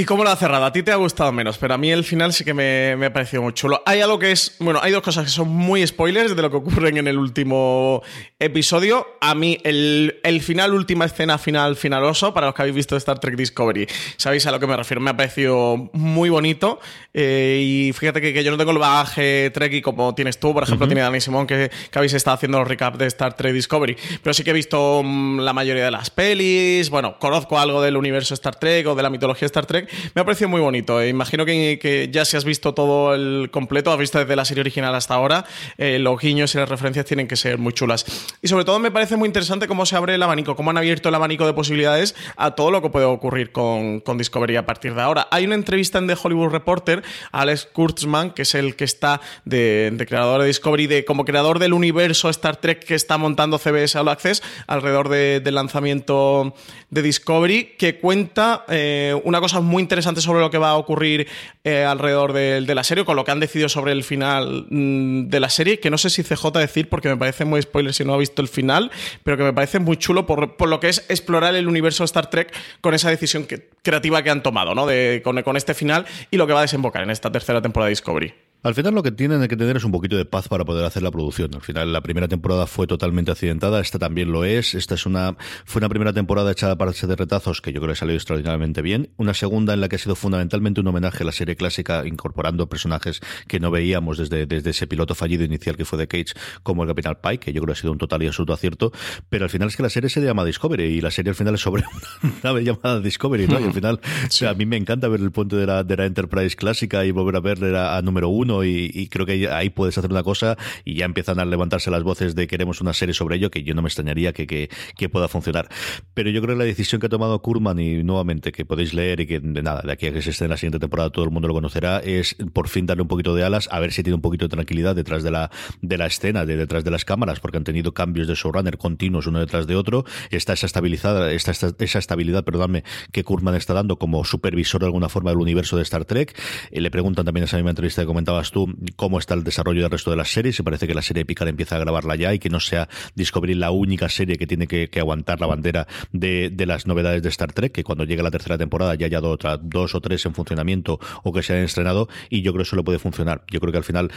¿Y 0.00 0.04
cómo 0.04 0.22
lo 0.22 0.30
ha 0.30 0.36
cerrado? 0.36 0.64
A 0.64 0.70
ti 0.70 0.84
te 0.84 0.92
ha 0.92 0.94
gustado 0.94 1.32
menos, 1.32 1.58
pero 1.58 1.74
a 1.74 1.76
mí 1.76 1.90
el 1.90 2.04
final 2.04 2.32
sí 2.32 2.44
que 2.44 2.54
me, 2.54 2.94
me, 2.94 3.06
ha 3.06 3.12
parecido 3.12 3.42
muy 3.42 3.52
chulo. 3.52 3.82
Hay 3.84 4.00
algo 4.00 4.16
que 4.16 4.30
es. 4.30 4.54
Bueno, 4.60 4.78
hay 4.80 4.92
dos 4.92 5.02
cosas 5.02 5.24
que 5.24 5.30
son 5.30 5.48
muy 5.48 5.84
spoilers 5.84 6.36
de 6.36 6.40
lo 6.40 6.52
que 6.52 6.56
ocurren 6.56 6.98
en 6.98 7.08
el 7.08 7.18
último 7.18 8.00
episodio. 8.38 9.04
A 9.20 9.34
mí, 9.34 9.58
el, 9.64 10.20
el 10.22 10.40
final, 10.40 10.72
última 10.72 11.04
escena 11.04 11.36
final, 11.36 11.74
finaloso, 11.74 12.32
para 12.32 12.46
los 12.46 12.54
que 12.54 12.62
habéis 12.62 12.76
visto 12.76 12.96
Star 12.96 13.18
Trek 13.18 13.34
Discovery, 13.34 13.88
sabéis 14.16 14.46
a 14.46 14.52
lo 14.52 14.60
que 14.60 14.68
me 14.68 14.76
refiero. 14.76 15.00
Me 15.00 15.10
ha 15.10 15.16
parecido 15.16 15.90
muy 15.92 16.30
bonito. 16.30 16.78
Eh, 17.12 17.60
y 17.60 17.92
fíjate 17.92 18.20
que, 18.20 18.44
yo 18.44 18.52
no 18.52 18.56
tengo 18.56 18.70
el 18.70 18.78
bagaje 18.78 19.50
Trekkie 19.52 19.82
como 19.82 20.14
tienes 20.14 20.38
tú, 20.38 20.54
por 20.54 20.62
ejemplo, 20.62 20.86
tiene 20.86 21.00
Dani 21.00 21.20
Simón, 21.20 21.48
que, 21.48 21.72
que, 21.90 21.98
habéis 21.98 22.14
estado 22.14 22.36
haciendo 22.36 22.60
los 22.60 22.68
recaps 22.68 22.98
de 22.98 23.06
Star 23.06 23.34
Trek 23.34 23.52
Discovery. 23.52 23.96
Pero 24.22 24.32
sí 24.32 24.44
que 24.44 24.50
he 24.50 24.54
visto 24.54 25.02
mm, 25.04 25.40
la 25.40 25.52
mayoría 25.52 25.86
de 25.86 25.90
las 25.90 26.10
pelis. 26.10 26.88
Bueno, 26.88 27.18
conozco 27.18 27.58
algo 27.58 27.82
del 27.82 27.96
universo 27.96 28.34
Star 28.34 28.54
Trek 28.54 28.86
o 28.86 28.94
de 28.94 29.02
la 29.02 29.10
mitología 29.10 29.46
Star 29.46 29.66
Trek 29.66 29.87
me 30.14 30.22
ha 30.22 30.24
parecido 30.24 30.48
muy 30.48 30.60
bonito. 30.60 31.00
Eh, 31.00 31.08
imagino 31.08 31.44
que, 31.44 32.08
ya 32.12 32.24
si 32.24 32.36
has 32.36 32.44
visto 32.44 32.74
todo 32.74 33.14
el 33.14 33.50
completo, 33.50 33.92
has 33.92 33.98
visto 33.98 34.18
desde 34.18 34.36
la 34.36 34.44
serie 34.44 34.60
original 34.60 34.94
hasta 34.94 35.14
ahora, 35.14 35.44
eh, 35.76 35.98
los 35.98 36.20
guiños 36.20 36.54
y 36.54 36.58
las 36.58 36.68
referencias 36.68 37.06
tienen 37.06 37.28
que 37.28 37.36
ser 37.36 37.58
muy 37.58 37.72
chulas. 37.72 38.04
Y 38.42 38.48
sobre 38.48 38.64
todo 38.64 38.78
me 38.78 38.90
parece 38.90 39.16
muy 39.16 39.26
interesante 39.26 39.68
cómo 39.68 39.86
se 39.86 39.96
abre 39.96 40.14
el 40.14 40.22
abanico, 40.22 40.56
cómo 40.56 40.70
han 40.70 40.78
abierto 40.78 41.08
el 41.08 41.14
abanico 41.14 41.46
de 41.46 41.52
posibilidades 41.52 42.14
a 42.36 42.52
todo 42.52 42.70
lo 42.70 42.82
que 42.82 42.90
puede 42.90 43.06
ocurrir 43.06 43.52
con, 43.52 44.02
Discovery 44.18 44.56
a 44.56 44.66
partir 44.66 44.94
de 44.94 45.02
ahora. 45.02 45.28
Hay 45.30 45.44
una 45.44 45.54
entrevista 45.54 45.98
en 45.98 46.08
The 46.08 46.16
Hollywood 46.20 46.50
Reporter 46.50 47.04
a 47.30 47.42
Alex 47.42 47.68
Kurtzman, 47.72 48.30
que 48.30 48.42
es 48.42 48.54
el 48.54 48.74
que 48.74 48.84
está 48.84 49.20
de, 49.44 49.94
creador 50.08 50.40
de 50.40 50.48
Discovery, 50.48 50.86
de, 50.86 51.04
como 51.04 51.24
creador 51.24 51.58
del 51.58 51.72
universo 51.72 52.28
Star 52.30 52.56
Trek 52.56 52.84
que 52.84 52.94
está 52.94 53.16
montando 53.18 53.58
CBS 53.58 53.96
All 53.96 54.08
Access 54.08 54.42
alrededor 54.66 55.08
del 55.08 55.54
lanzamiento 55.54 56.54
de 56.90 57.02
Discovery, 57.02 57.76
que 57.78 57.98
cuenta 57.98 58.64
eh, 58.68 59.18
una 59.24 59.40
cosa 59.40 59.60
muy 59.60 59.67
interesante 59.82 60.20
sobre 60.20 60.40
lo 60.40 60.50
que 60.50 60.58
va 60.58 60.70
a 60.70 60.76
ocurrir 60.76 61.28
eh, 61.64 61.84
alrededor 61.84 62.32
de, 62.32 62.74
la 62.74 62.84
serie, 62.84 63.04
con 63.04 63.16
lo 63.16 63.24
que 63.24 63.30
han 63.30 63.40
decidido 63.40 63.68
sobre 63.68 63.92
el 63.92 64.04
final 64.04 64.66
mm, 64.70 65.28
de 65.28 65.40
la 65.40 65.50
serie, 65.50 65.80
que 65.80 65.90
no 65.90 65.98
sé 65.98 66.10
si 66.10 66.22
CJ 66.22 66.50
decir 66.58 66.88
porque 66.88 67.08
me 67.08 67.16
parece 67.16 67.44
muy 67.44 67.62
spoiler 67.62 67.92
si 67.94 68.04
no 68.04 68.14
ha 68.14 68.18
visto 68.18 68.42
el 68.42 68.48
final, 68.48 68.90
pero 69.22 69.36
que 69.36 69.42
me 69.42 69.52
parece 69.52 69.78
muy 69.78 69.96
chulo 69.96 70.26
por, 70.26 70.68
lo 70.68 70.80
que 70.80 70.88
es 70.88 71.04
explorar 71.08 71.54
el 71.54 71.68
universo 71.68 72.02
de 72.02 72.06
Star 72.06 72.30
Trek 72.30 72.52
con 72.80 72.94
esa 72.94 73.10
decisión 73.10 73.46
creativa 73.82 74.22
que 74.22 74.30
han 74.30 74.42
tomado, 74.42 74.74
¿no? 74.74 74.86
De, 74.86 75.20
con, 75.22 75.40
con 75.42 75.56
este 75.56 75.74
final 75.74 76.06
y 76.30 76.36
lo 76.36 76.46
que 76.46 76.52
va 76.52 76.60
a 76.60 76.62
desembocar 76.62 77.02
en 77.02 77.10
esta 77.10 77.30
tercera 77.30 77.60
temporada 77.60 77.86
de 77.86 77.92
Discovery. 77.92 78.47
Al 78.64 78.74
final 78.74 78.92
lo 78.92 79.04
que 79.04 79.12
tienen 79.12 79.46
que 79.46 79.56
tener 79.56 79.76
es 79.76 79.84
un 79.84 79.92
poquito 79.92 80.16
de 80.16 80.24
paz 80.24 80.48
para 80.48 80.64
poder 80.64 80.84
hacer 80.84 81.04
la 81.04 81.12
producción. 81.12 81.54
Al 81.54 81.60
final 81.60 81.92
la 81.92 82.00
primera 82.00 82.26
temporada 82.26 82.66
fue 82.66 82.88
totalmente 82.88 83.30
accidentada, 83.30 83.80
esta 83.80 84.00
también 84.00 84.32
lo 84.32 84.44
es. 84.44 84.74
Esta 84.74 84.96
es 84.96 85.06
una 85.06 85.36
fue 85.64 85.78
una 85.78 85.88
primera 85.88 86.12
temporada 86.12 86.50
echada 86.50 86.76
para 86.76 86.90
de 86.90 87.14
retazos 87.14 87.60
que 87.60 87.72
yo 87.72 87.80
creo 87.80 87.92
que 87.92 87.98
salió 88.00 88.16
extraordinariamente 88.16 88.82
bien. 88.82 89.10
Una 89.16 89.32
segunda 89.32 89.74
en 89.74 89.80
la 89.80 89.88
que 89.88 89.94
ha 89.94 89.98
sido 90.00 90.16
fundamentalmente 90.16 90.80
un 90.80 90.88
homenaje 90.88 91.22
a 91.22 91.26
la 91.26 91.30
serie 91.30 91.54
clásica 91.54 92.04
incorporando 92.04 92.68
personajes 92.68 93.20
que 93.46 93.60
no 93.60 93.70
veíamos 93.70 94.18
desde, 94.18 94.46
desde 94.46 94.70
ese 94.70 94.88
piloto 94.88 95.14
fallido 95.14 95.44
inicial 95.44 95.76
que 95.76 95.84
fue 95.84 95.96
de 95.96 96.08
Cage 96.08 96.34
como 96.64 96.82
el 96.82 96.88
Capitán 96.88 97.16
Pike, 97.22 97.38
que 97.38 97.52
yo 97.52 97.62
creo 97.62 97.74
que 97.74 97.78
ha 97.78 97.80
sido 97.80 97.92
un 97.92 97.98
total 97.98 98.24
y 98.24 98.26
absoluto 98.26 98.54
acierto. 98.54 98.90
Pero 99.28 99.44
al 99.44 99.50
final 99.50 99.68
es 99.68 99.76
que 99.76 99.84
la 99.84 99.90
serie 99.90 100.10
se 100.10 100.20
llama 100.20 100.44
Discovery 100.44 100.82
y 100.82 101.00
la 101.00 101.12
serie 101.12 101.30
al 101.30 101.36
final 101.36 101.54
es 101.54 101.60
sobre 101.60 101.84
una 102.24 102.32
nave 102.42 102.64
llamada 102.64 102.98
Discovery, 102.98 103.46
¿no? 103.46 103.60
Y 103.60 103.64
al 103.64 103.72
final 103.72 104.00
a 104.48 104.54
mí 104.54 104.66
me 104.66 104.76
encanta 104.76 105.06
ver 105.06 105.20
el 105.20 105.30
puente 105.30 105.54
de 105.54 105.66
la, 105.66 105.84
de 105.84 105.96
la 105.96 106.06
Enterprise 106.06 106.56
clásica 106.56 107.04
y 107.04 107.12
volver 107.12 107.36
a 107.36 107.40
verla 107.40 107.96
a 107.96 108.02
número 108.02 108.28
uno 108.28 108.47
y, 108.64 109.08
creo 109.08 109.26
que 109.26 109.48
ahí 109.48 109.70
puedes 109.70 109.96
hacer 109.96 110.10
una 110.10 110.22
cosa 110.22 110.56
y 110.84 110.96
ya 110.96 111.04
empiezan 111.04 111.38
a 111.40 111.44
levantarse 111.44 111.90
las 111.90 112.02
voces 112.02 112.34
de 112.34 112.46
queremos 112.46 112.80
una 112.80 112.92
serie 112.92 113.14
sobre 113.14 113.36
ello, 113.36 113.50
que 113.50 113.62
yo 113.62 113.74
no 113.74 113.82
me 113.82 113.88
extrañaría 113.88 114.32
que, 114.32 114.46
que, 114.46 115.08
pueda 115.08 115.28
funcionar. 115.28 115.68
Pero 116.14 116.30
yo 116.30 116.42
creo 116.42 116.54
que 116.54 116.58
la 116.58 116.64
decisión 116.64 117.00
que 117.00 117.06
ha 117.06 117.10
tomado 117.10 117.40
Kurman 117.40 117.78
y 117.78 118.02
nuevamente 118.02 118.52
que 118.52 118.64
podéis 118.64 118.92
leer 118.92 119.20
y 119.20 119.26
que 119.26 119.40
de 119.40 119.62
nada, 119.62 119.82
de 119.82 119.92
aquí 119.92 120.06
a 120.06 120.12
que 120.12 120.22
se 120.22 120.30
esté 120.30 120.44
en 120.44 120.50
la 120.50 120.56
siguiente 120.56 120.78
temporada 120.78 121.10
todo 121.10 121.24
el 121.24 121.30
mundo 121.30 121.48
lo 121.48 121.54
conocerá, 121.54 121.98
es 121.98 122.36
por 122.52 122.68
fin 122.68 122.86
darle 122.86 123.02
un 123.02 123.08
poquito 123.08 123.34
de 123.34 123.44
alas, 123.44 123.68
a 123.72 123.80
ver 123.80 123.92
si 123.92 124.02
tiene 124.02 124.16
un 124.16 124.20
poquito 124.20 124.44
de 124.46 124.50
tranquilidad 124.50 124.94
detrás 124.94 125.22
de 125.22 125.30
la, 125.30 125.50
de 125.80 125.98
la 125.98 126.06
escena, 126.06 126.44
de 126.44 126.56
detrás 126.56 126.84
de 126.84 126.90
las 126.90 127.04
cámaras, 127.04 127.40
porque 127.40 127.56
han 127.56 127.64
tenido 127.64 127.92
cambios 127.92 128.26
de 128.26 128.34
showrunner 128.34 128.78
continuos 128.78 129.26
uno 129.26 129.40
detrás 129.40 129.66
de 129.66 129.76
otro. 129.76 130.04
Está 130.30 130.52
esa 130.52 130.66
estabilidad, 130.66 131.32
esta, 131.32 131.52
esa 131.52 131.98
estabilidad, 131.98 132.44
perdóname, 132.44 132.84
que 133.12 133.24
Kurman 133.24 133.54
está 133.54 133.74
dando 133.74 133.98
como 133.98 134.24
supervisor 134.24 134.80
de 134.80 134.86
alguna 134.86 135.08
forma 135.08 135.30
del 135.30 135.40
universo 135.40 135.76
de 135.76 135.82
Star 135.82 136.04
Trek. 136.04 136.38
Eh, 136.70 136.80
le 136.80 136.90
preguntan 136.90 137.24
también 137.24 137.44
esa 137.44 137.56
misma 137.56 137.70
entrevista 137.70 138.02
que 138.02 138.06
comentaba 138.06 138.37
tú, 138.50 138.74
cómo 138.96 139.18
está 139.18 139.34
el 139.34 139.44
desarrollo 139.44 139.82
del 139.82 139.90
resto 139.90 140.10
de 140.10 140.16
las 140.16 140.30
series. 140.30 140.58
Y 140.58 140.62
parece 140.62 140.86
que 140.86 140.94
la 140.94 141.02
serie 141.02 141.24
Picard 141.24 141.48
empieza 141.48 141.76
a 141.76 141.78
grabarla 141.78 142.16
ya 142.16 142.32
y 142.34 142.38
que 142.38 142.48
no 142.48 142.60
sea 142.60 142.88
Discovery 143.14 143.54
la 143.54 143.70
única 143.70 144.08
serie 144.08 144.36
que 144.36 144.46
tiene 144.46 144.66
que, 144.66 144.88
aguantar 144.98 145.40
la 145.40 145.46
bandera 145.46 145.86
de, 146.12 146.52
las 146.66 146.86
novedades 146.86 147.22
de 147.22 147.28
Star 147.28 147.52
Trek, 147.52 147.72
que 147.72 147.84
cuando 147.84 148.04
llegue 148.04 148.22
la 148.22 148.30
tercera 148.30 148.58
temporada 148.58 148.94
ya 148.94 149.06
haya 149.06 149.20
otra, 149.20 149.56
dos 149.56 149.94
o 149.94 150.00
tres 150.00 150.24
en 150.26 150.34
funcionamiento 150.34 150.98
o 151.22 151.32
que 151.32 151.42
se 151.42 151.52
hayan 151.52 151.64
estrenado. 151.64 152.08
Y 152.30 152.42
yo 152.42 152.52
creo 152.52 152.64
que 152.64 152.68
eso 152.68 152.76
le 152.76 152.82
puede 152.82 152.98
funcionar. 152.98 153.44
Yo 153.50 153.60
creo 153.60 153.72
que 153.72 153.78
al 153.78 153.84
final 153.84 154.10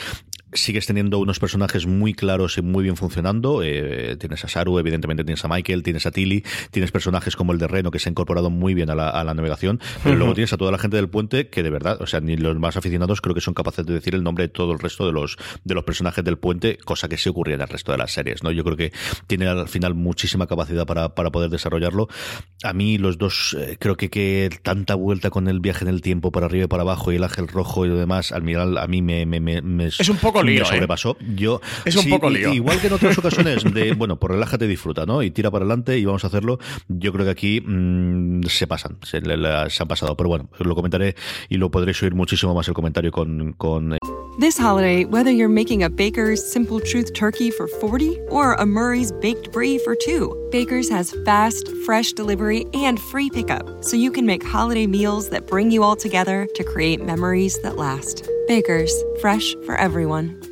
sigues 0.53 0.85
teniendo 0.85 1.19
unos 1.19 1.39
personajes 1.39 1.85
muy 1.85 2.13
claros 2.13 2.57
y 2.57 2.61
muy 2.61 2.83
bien 2.83 2.97
funcionando. 2.97 3.63
Eh, 3.63 4.17
tienes 4.19 4.43
a 4.43 4.47
Saru, 4.47 4.79
evidentemente 4.79 5.23
tienes 5.23 5.43
a 5.45 5.47
Michael, 5.47 5.83
tienes 5.83 6.05
a 6.05 6.11
Tilly, 6.11 6.43
tienes 6.71 6.91
personajes 6.91 7.35
como 7.35 7.53
el 7.53 7.59
de 7.59 7.67
Reno 7.67 7.91
que 7.91 7.99
se 7.99 8.09
ha 8.09 8.11
incorporado 8.11 8.49
muy 8.49 8.73
bien 8.73 8.89
a 8.89 8.95
la, 8.95 9.31
navegación, 9.33 9.79
pero 10.03 10.15
luego 10.15 10.33
tienes 10.33 10.51
a 10.51 10.57
toda 10.57 10.71
la 10.71 10.77
gente 10.77 10.97
del 10.97 11.09
puente 11.09 11.47
que 11.47 11.63
de 11.63 11.69
verdad, 11.69 12.01
o 12.01 12.07
sea, 12.07 12.19
ni 12.19 12.35
los 12.35 12.57
más 12.59 12.75
aficionados 12.75 13.21
creo 13.21 13.33
que 13.33 13.41
son 13.41 13.53
capaces 13.53 13.85
de 13.85 13.93
decir 13.93 14.13
el 14.13 14.23
nombre 14.23 14.45
de 14.45 14.49
todo 14.49 14.73
el 14.73 14.79
resto 14.79 15.05
de 15.05 15.13
los 15.13 15.37
de 15.63 15.73
los 15.73 15.83
personajes 15.83 16.23
del 16.23 16.37
puente, 16.37 16.77
cosa 16.77 17.07
que 17.07 17.17
se 17.17 17.29
ocurría 17.29 17.55
en 17.55 17.61
el 17.61 17.69
resto 17.69 17.91
de 17.91 17.97
las 17.97 18.11
series, 18.11 18.43
¿no? 18.43 18.51
Yo 18.51 18.63
creo 18.63 18.75
que 18.75 18.91
tiene 19.27 19.47
al 19.47 19.69
final 19.69 19.95
muchísima 19.95 20.47
capacidad 20.47 20.85
para, 20.85 21.15
para 21.15 21.31
poder 21.31 21.49
desarrollarlo. 21.49 22.09
A 22.63 22.73
mí 22.73 22.97
los 22.97 23.17
dos 23.17 23.55
eh, 23.57 23.77
creo 23.79 23.95
que, 23.95 24.09
que 24.09 24.49
tanta 24.63 24.95
vuelta 24.95 25.29
con 25.29 25.47
el 25.47 25.59
viaje 25.59 25.85
en 25.85 25.89
el 25.89 26.01
tiempo 26.01 26.31
para 26.31 26.47
arriba 26.47 26.65
y 26.65 26.67
para 26.67 26.83
abajo 26.83 27.11
y 27.11 27.15
el 27.15 27.23
ángel 27.23 27.47
rojo 27.47 27.85
y 27.85 27.89
lo 27.89 27.95
demás, 27.95 28.31
al 28.31 28.43
final 28.43 28.77
a 28.77 28.87
mí 28.87 29.01
me, 29.01 29.25
me, 29.25 29.61
es 29.87 30.09
un 30.09 30.17
poco 30.17 30.40
lío, 30.43 30.61
me 30.61 30.61
¿eh? 30.61 30.65
sobrepasó. 30.65 31.17
Yo 31.35 31.61
es 31.85 31.95
un 31.95 32.09
poco 32.09 32.29
lío. 32.29 32.53
Igual 32.53 32.79
que 32.79 32.87
en 32.87 32.93
otras 32.93 33.17
ocasiones 33.17 33.63
de 33.73 33.93
bueno, 33.97 34.19
por 34.19 34.31
relájate 34.31 34.65
y 34.65 34.67
disfruta, 34.67 35.05
¿no? 35.05 35.23
Y 35.23 35.31
tira 35.31 35.51
para 35.51 35.63
adelante 35.63 35.97
y 35.97 36.05
vamos 36.05 36.23
a 36.23 36.27
hacerlo. 36.27 36.59
Yo 36.87 37.11
creo 37.11 37.25
que 37.25 37.31
aquí 37.31 37.61
mm, 37.61 38.43
se 38.43 38.67
pasan, 38.67 38.97
se, 39.03 39.17
han 39.17 39.87
pasado, 39.87 40.15
pero 40.15 40.29
bueno, 40.29 40.49
lo 40.59 40.75
comentaré 40.75 41.15
y 41.49 41.57
lo 41.57 41.71
podréis 41.71 42.01
oír 42.03 42.13
muchísimo 42.13 42.53
más 42.53 42.67
el 42.67 42.73
comentario 42.73 43.11
con 43.11 43.53
con 43.53 43.97
This 44.39 44.57
holiday, 44.57 45.03
whether 45.03 45.29
you're 45.29 45.49
making 45.49 45.83
a 45.83 45.89
Baker's 45.89 46.41
Simple 46.51 46.79
Truth 46.79 47.13
turkey 47.13 47.51
for 47.51 47.67
40 47.67 48.17
or 48.29 48.53
a 48.53 48.65
Murray's 48.65 49.11
baked 49.11 49.51
brie 49.51 49.77
for 49.77 49.93
2, 49.93 50.49
Baker's 50.51 50.89
has 50.89 51.13
fast, 51.25 51.67
fresh 51.85 52.13
delivery 52.13 52.65
and 52.73 52.97
free 52.97 53.29
pickup 53.29 53.83
so 53.83 53.97
you 53.97 54.09
can 54.09 54.25
make 54.25 54.41
holiday 54.43 54.87
meals 54.87 55.29
that 55.29 55.47
bring 55.47 55.69
you 55.69 55.83
all 55.83 55.97
together 55.97 56.47
to 56.55 56.63
create 56.63 57.03
memories 57.03 57.59
that 57.61 57.75
last. 57.75 58.27
Baker's, 58.47 58.93
fresh 59.19 59.53
for 59.65 59.75
everyone. 59.75 60.30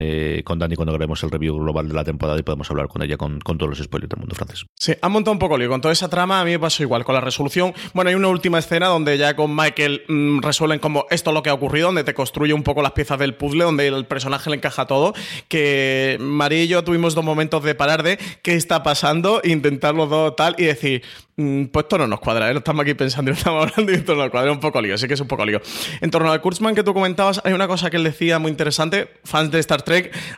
Eh, 0.00 0.42
con 0.44 0.58
Dani 0.60 0.76
cuando 0.76 0.92
grabemos 0.92 1.22
el 1.24 1.30
review 1.30 1.58
global 1.58 1.88
de 1.88 1.94
la 1.94 2.04
temporada 2.04 2.38
y 2.38 2.42
podemos 2.42 2.70
hablar 2.70 2.86
con 2.86 3.02
ella 3.02 3.16
con, 3.16 3.40
todos 3.40 3.68
los 3.68 3.78
spoilers 3.78 4.08
del 4.08 4.20
mundo 4.20 4.34
francés. 4.36 4.66
Sí, 4.76 4.94
ha 5.00 5.08
montado 5.08 5.32
un 5.32 5.38
poco 5.40 5.58
lío. 5.58 5.68
Con 5.68 5.80
toda 5.80 5.92
esa 5.92 6.08
trama 6.08 6.40
a 6.40 6.44
mí 6.44 6.52
me 6.52 6.58
pasó 6.58 6.82
igual. 6.82 7.04
Con 7.04 7.14
la 7.14 7.20
resolución, 7.20 7.74
bueno, 7.94 8.10
hay 8.10 8.14
una 8.14 8.28
última 8.28 8.58
escena 8.58 8.86
donde 8.86 9.18
ya 9.18 9.34
con 9.34 9.54
Michael 9.54 10.02
mm, 10.06 10.40
resuelven 10.40 10.78
como 10.78 11.06
esto 11.10 11.30
es 11.30 11.34
lo 11.34 11.42
que 11.42 11.50
ha 11.50 11.54
ocurrido, 11.54 11.86
donde 11.86 12.04
te 12.04 12.14
construye 12.14 12.52
un 12.52 12.62
poco 12.62 12.82
las 12.82 12.92
piezas 12.92 13.18
del 13.18 13.34
puzzle, 13.34 13.64
donde 13.64 13.88
el 13.88 14.06
personaje 14.06 14.50
le 14.50 14.56
encaja 14.56 14.86
todo. 14.86 15.14
Que 15.48 16.16
María 16.20 16.62
y 16.62 16.68
yo 16.68 16.84
tuvimos 16.84 17.14
dos 17.14 17.24
momentos 17.24 17.64
de 17.64 17.74
parar 17.74 18.02
de 18.04 18.18
qué 18.42 18.54
está 18.54 18.84
pasando, 18.84 19.40
intentarlo 19.42 20.08
todo 20.08 20.34
tal 20.34 20.54
y 20.58 20.64
decir, 20.64 21.02
Mm, 21.38 21.66
pues 21.66 21.84
esto 21.84 21.98
no 21.98 22.08
nos 22.08 22.18
cuadra, 22.18 22.50
¿eh? 22.50 22.56
estamos 22.56 22.82
aquí 22.82 22.94
pensando 22.94 23.30
y 23.30 23.34
estamos 23.34 23.62
hablando 23.70 23.92
y 23.92 23.94
esto 23.94 24.16
no 24.16 24.22
nos 24.22 24.30
cuadra, 24.30 24.50
un 24.50 24.58
poco 24.58 24.82
lío, 24.82 24.96
así 24.96 25.06
que 25.06 25.14
es 25.14 25.20
un 25.20 25.28
poco 25.28 25.46
lío. 25.46 25.60
En 26.00 26.10
torno 26.10 26.32
al 26.32 26.40
Kurtzman 26.40 26.74
que 26.74 26.82
tú 26.82 26.92
comentabas, 26.92 27.40
hay 27.44 27.52
una 27.52 27.68
cosa 27.68 27.90
que 27.90 27.96
él 27.96 28.02
decía 28.02 28.40
muy 28.40 28.50
interesante, 28.50 29.08
fans 29.22 29.52
de 29.52 29.60
Star 29.60 29.82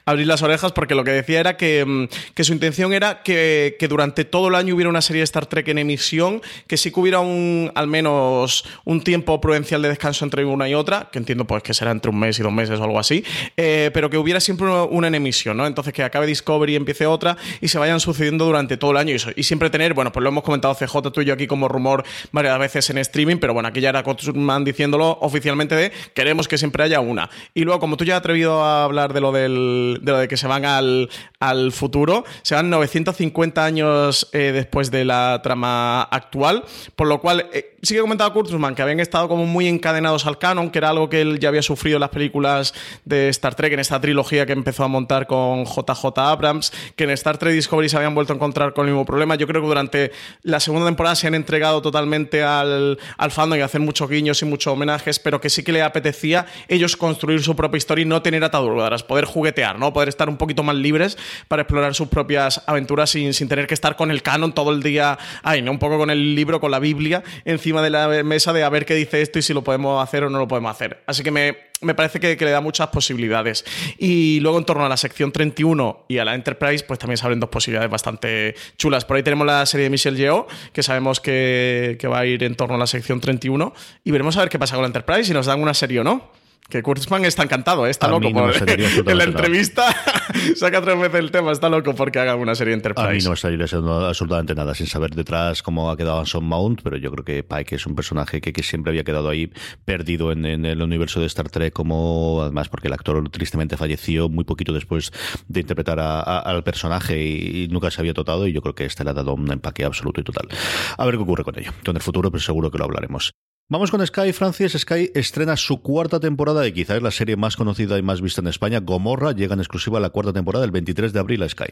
Abrir 0.05 0.27
las 0.27 0.43
orejas, 0.43 0.73
porque 0.73 0.95
lo 0.95 1.05
que 1.05 1.11
decía 1.11 1.41
era 1.41 1.57
que, 1.57 1.85
mm, 1.85 2.43
su 2.43 2.53
intención 2.53 2.93
era 2.93 3.23
que, 3.23 3.77
durante 3.89 4.25
todo 4.25 4.49
el 4.49 4.55
año 4.55 4.75
hubiera 4.75 4.89
una 4.89 5.03
serie 5.03 5.21
de 5.21 5.25
Star 5.25 5.47
Trek 5.47 5.67
en 5.69 5.79
emisión, 5.79 6.41
que 6.67 6.77
sí 6.77 6.91
que 6.93 7.01
hubiera 7.01 7.21
un, 7.21 7.73
al 7.75 7.87
menos 7.87 8.65
un 8.85 9.03
tiempo 9.03 9.41
prudencial 9.41 9.83
de 9.83 9.89
descanso 9.89 10.25
entre 10.25 10.45
una 10.45 10.69
y 10.69 10.75
otra, 10.75 11.09
que 11.13 11.19
entiendo 11.19 11.45
pues 11.47 11.63
que 11.63 11.75
será 11.75 11.91
entre 11.91 12.11
un 12.11 12.19
mes 12.19 12.39
y 12.39 12.43
dos 12.43 12.53
meses 12.53 12.79
o 12.79 12.85
algo 12.85 12.99
así, 12.99 13.25
eh, 13.57 13.91
pero 13.93 14.09
que 14.09 14.17
hubiera 14.17 14.41
siempre 14.41 14.69
una, 14.69 15.09
en 15.09 15.17
emisión, 15.17 15.57
¿no? 15.57 15.67
Entonces 15.67 15.93
que 15.93 16.03
acabe 16.03 16.27
Discovery 16.27 16.75
y 16.75 16.77
empiece 16.77 17.07
otra 17.07 17.37
y 17.61 17.69
se 17.69 17.79
vayan 17.79 18.01
sucediendo 18.01 18.45
durante 18.45 18.77
todo 18.77 18.93
el 18.93 18.97
año 18.97 19.15
y, 19.37 19.43
siempre 19.43 19.71
tener, 19.71 19.95
bueno, 19.95 20.13
pues 20.13 20.23
lo 20.23 20.29
hemos 20.29 20.45
comentado 20.45 20.73
hace 20.73 20.87
J 20.87 21.11
tú 21.11 21.21
y 21.21 21.25
yo 21.25 21.35
aquí 21.35 21.47
como 21.47 21.69
rumor 21.69 22.05
varias 22.33 22.59
veces 22.59 22.89
en 22.91 22.99
streaming, 22.99 23.37
pero 23.37 23.53
bueno, 23.55 23.69
aquí 23.69 23.81
ya 23.81 23.89
era 23.89 24.03
Kotsuman 24.03 24.65
diciéndolo 24.65 25.19
oficialmente 25.21 25.75
de 25.75 25.93
queremos 26.15 26.47
que 26.49 26.59
siempre 26.59 26.85
haya 26.85 27.01
una. 27.01 27.29
Y 27.55 27.65
luego, 27.65 27.81
como 27.81 27.97
tú 27.97 28.05
ya 28.05 28.15
has 28.15 28.21
atrevido 28.21 28.63
a 28.63 28.85
hablar 28.85 29.13
de 29.13 29.21
lo, 29.21 29.33
de, 29.41 29.49
lo 29.49 30.18
de 30.18 30.28
que 30.28 30.36
se 30.36 30.47
van 30.47 30.64
al, 30.64 31.09
al 31.38 31.72
futuro, 31.72 32.24
se 32.43 32.55
van 32.55 32.70
950 32.70 33.64
años 33.64 34.28
eh, 34.32 34.53
después 34.53 34.91
de 34.91 35.05
la 35.05 35.41
trama 35.43 36.03
actual, 36.03 36.64
por 36.97 37.09
lo 37.09 37.20
cual 37.20 37.49
eh, 37.53 37.70
sí 37.83 37.95
que 37.95 37.99
he 37.99 38.03
comentado 38.03 38.33
Kurtzman 38.33 38.74
que 38.74 38.83
habían 38.83 39.01
estado 39.01 39.28
como 39.28 39.47
muy 39.47 39.66
encadenados 39.66 40.26
al 40.26 40.39
canon, 40.39 40.70
que 40.70 40.78
era 40.78 40.91
algo 40.91 41.09
que 41.09 41.20
él 41.20 41.39
ya 41.39 41.49
había 41.49 41.62
sufrido 41.62 41.97
en 41.97 42.01
las 42.01 42.11
películas 42.11 42.74
de 43.05 43.28
Star 43.31 43.55
Trek, 43.55 43.72
en 43.72 43.81
esta 43.81 44.01
trilogía 44.01 44.47
que 44.47 44.53
empezó 44.53 44.85
a 44.85 44.89
montar 44.89 45.26
con 45.26 45.64
JJ 45.64 46.07
Abrams, 46.16 46.72
que 46.97 47.05
en 47.05 47.11
Star 47.11 47.39
Trek 47.39 47.55
Discovery 47.55 47.89
se 47.89 47.97
habían 47.97 48.14
vuelto 48.14 48.33
a 48.33 48.37
encontrar 48.37 48.74
con 48.74 48.87
el 48.87 48.93
mismo 48.93 49.07
problema. 49.07 49.35
Yo 49.35 49.47
creo 49.47 49.62
que 49.62 49.68
durante 49.68 50.12
la 50.43 50.61
segunda 50.61 50.87
temporada 50.87 51.14
se 51.14 51.26
han 51.26 51.35
entregado 51.35 51.81
totalmente 51.81 52.43
al, 52.43 52.99
al 53.16 53.31
fandom 53.31 53.59
y 53.59 53.62
hacer 53.62 53.81
muchos 53.81 54.09
guiños 54.09 54.43
y 54.43 54.45
muchos 54.45 54.72
homenajes, 54.72 55.18
pero 55.18 55.41
que 55.41 55.49
sí 55.49 55.62
que 55.62 55.72
le 55.72 55.83
apetecía 55.83 56.47
ellos 56.68 56.97
construir 56.97 57.43
su 57.43 57.57
propia 57.57 57.78
historia 57.78 58.03
y 58.03 58.07
no 58.07 58.22
tener 58.22 58.45
ataduras, 58.45 59.03
poder 59.03 59.24
juguetear, 59.24 59.78
¿no? 59.78 59.93
Poder 59.93 60.09
estar 60.09 60.28
un 60.28 60.37
poquito 60.37 60.62
más 60.62 60.76
libres 60.76 61.16
para 61.49 61.62
explorar 61.62 61.95
sus 61.95 62.09
propias 62.09 62.62
aventuras 62.66 63.11
sin, 63.11 63.33
sin 63.33 63.49
tener 63.49 63.66
que 63.66 63.74
estar 63.74 63.97
con 63.97 64.11
el 64.11 64.22
canon 64.22 64.53
todo 64.53 64.70
el 64.70 64.83
día, 64.83 65.18
ahí, 65.43 65.62
¿no? 65.62 65.70
Un 65.70 65.78
poco 65.78 65.99
con 65.99 66.11
el 66.11 66.35
libro, 66.35 66.61
con 66.61 66.70
la 66.70 66.78
Biblia 66.78 67.22
encima 67.45 67.70
de 67.73 67.91
la 67.91 68.23
mesa 68.25 68.53
de 68.53 68.64
a 68.64 68.68
ver 68.68 68.85
qué 68.85 68.95
dice 68.95 69.23
esto 69.23 69.39
y 69.39 69.43
si 69.43 69.55
lo 69.55 69.62
podemos 69.62 70.03
hacer 70.03 70.25
o 70.25 70.31
no 70.31 70.39
lo 70.39 70.49
podemos 70.49 70.71
hacer. 70.71 71.03
Así 71.07 71.23
que 71.23 71.31
me, 71.31 71.57
me 71.81 71.95
parece 71.95 72.21
que, 72.21 72.37
le 72.37 72.51
da 72.51 72.61
muchas 72.61 72.89
posibilidades. 72.89 73.64
Y 73.99 74.41
luego 74.41 74.59
en 74.59 74.64
torno 74.64 74.85
a 74.85 74.89
la 74.89 74.97
sección 74.97 75.33
31 75.33 76.05
y 76.09 76.18
a 76.18 76.25
la 76.25 76.35
Enterprise, 76.35 76.85
pues 76.85 76.99
también 76.99 77.16
se 77.16 77.25
abren 77.25 77.41
dos 77.41 77.51
posibilidades 77.51 77.91
bastante 77.91 78.55
chulas. 78.77 79.05
Por 79.05 79.16
ahí 79.16 79.23
tenemos 79.23 79.47
la 79.47 79.64
serie 79.66 79.85
de 79.85 79.91
Michelle 79.91 80.16
Yeoh, 80.16 80.47
que 80.73 80.83
sabemos 80.83 81.21
que, 81.21 81.97
que 81.99 82.09
va 82.09 82.21
a 82.21 82.27
ir 82.27 82.43
en 82.45 82.55
torno 82.55 82.75
a 82.75 82.79
la 82.79 82.87
sección 82.87 83.21
31, 83.21 83.73
y 84.05 84.11
veremos 84.11 84.37
a 84.37 84.41
ver 84.41 84.49
qué 84.49 84.59
pasa 84.59 84.75
con 84.75 84.83
la 84.83 84.89
Enterprise, 84.89 85.25
si 85.25 85.33
nos 85.33 85.47
dan 85.47 85.62
una 85.62 85.75
serie 85.75 86.01
o 86.01 86.05
no. 86.05 86.39
Que 86.69 86.83
Kurtzman 86.83 87.25
está 87.25 87.43
encantado, 87.43 87.87
¿eh? 87.87 87.91
está 87.91 88.09
loco. 88.09 88.29
en 88.29 89.19
la 89.19 89.25
entrevista 89.25 89.93
saca 90.57 90.81
tres 90.81 90.99
veces 90.99 91.19
el 91.19 91.31
tema, 91.33 91.51
está 91.51 91.69
loco 91.69 91.95
porque 91.95 92.21
haga 92.21 92.37
una 92.37 92.55
serie 92.55 92.75
Enterprise. 92.75 93.09
A 93.09 93.13
mí 93.13 93.19
no 93.23 93.31
me 93.31 93.37
saliría 93.37 93.67
absolutamente 93.67 94.55
nada 94.55 94.75
sin 94.75 94.87
saber 94.87 95.11
detrás 95.11 95.63
cómo 95.63 95.91
ha 95.91 95.97
quedado 95.97 96.21
Anson 96.21 96.45
Mount, 96.45 96.83
pero 96.83 96.97
yo 96.97 97.11
creo 97.11 97.25
que 97.25 97.43
Pike 97.43 97.75
es 97.75 97.87
un 97.87 97.97
personaje 97.97 98.41
que, 98.41 98.53
que 98.53 98.63
siempre 98.63 98.91
había 98.91 99.03
quedado 99.03 99.29
ahí 99.29 99.53
perdido 99.85 100.31
en, 100.31 100.45
el 100.45 100.83
universo 100.83 101.21
de 101.21 101.27
Star 101.27 101.49
Trek, 101.49 101.73
como 101.73 102.43
además 102.43 102.69
porque 102.69 102.89
el 102.89 102.95
actor 102.95 103.29
tristemente 103.31 103.77
falleció 103.77 104.29
muy 104.29 104.45
poquito 104.45 104.73
después 104.73 105.13
de 105.49 105.61
interpretar 105.61 105.99
al 105.99 106.63
personaje 106.63 107.21
y, 107.21 107.69
nunca 107.69 107.91
se 107.91 108.01
había 108.01 108.15
tratado 108.15 108.47
y 108.47 108.53
yo 108.53 108.63
creo 108.63 108.75
que 108.75 108.85
este 108.85 109.05
le 109.05 109.11
ha 109.11 109.15
dado 109.15 109.35
un 109.35 109.51
empaque 109.51 109.85
absoluto 109.85 110.21
y 110.21 110.25
total. 110.25 110.49
A 110.97 111.05
ver 111.05 111.17
qué 111.17 111.23
ocurre 111.23 111.45
con 111.45 111.59
ello. 111.59 111.73
Con 111.85 111.97
el 111.97 112.03
futuro, 112.03 112.31
pero 112.31 112.41
seguro 112.41 112.71
que 112.71 112.79
lo 112.79 112.85
hablaremos. 112.85 113.33
Vamos 113.71 113.93
con 113.93 114.05
Sky, 114.05 114.33
Francis. 114.33 114.73
Sky 114.73 115.12
estrena 115.14 115.57
su 115.57 115.81
cuarta 115.81 116.18
temporada 116.18 116.66
y 116.66 116.73
quizás 116.73 116.97
es 116.97 117.03
la 117.05 117.12
serie 117.12 117.37
más 117.37 117.55
conocida 117.55 117.97
y 117.99 118.03
más 118.03 118.21
vista 118.21 118.41
en 118.41 118.49
España. 118.49 118.81
Gomorra 118.81 119.31
llega 119.31 119.55
en 119.55 119.61
exclusiva 119.61 119.99
a 119.99 120.01
la 120.01 120.11
cuarta 120.11 120.33
temporada 120.33 120.64
el 120.64 120.73
23 120.73 121.12
de 121.12 121.21
abril 121.21 121.41
a 121.45 121.49
Sky. 121.49 121.66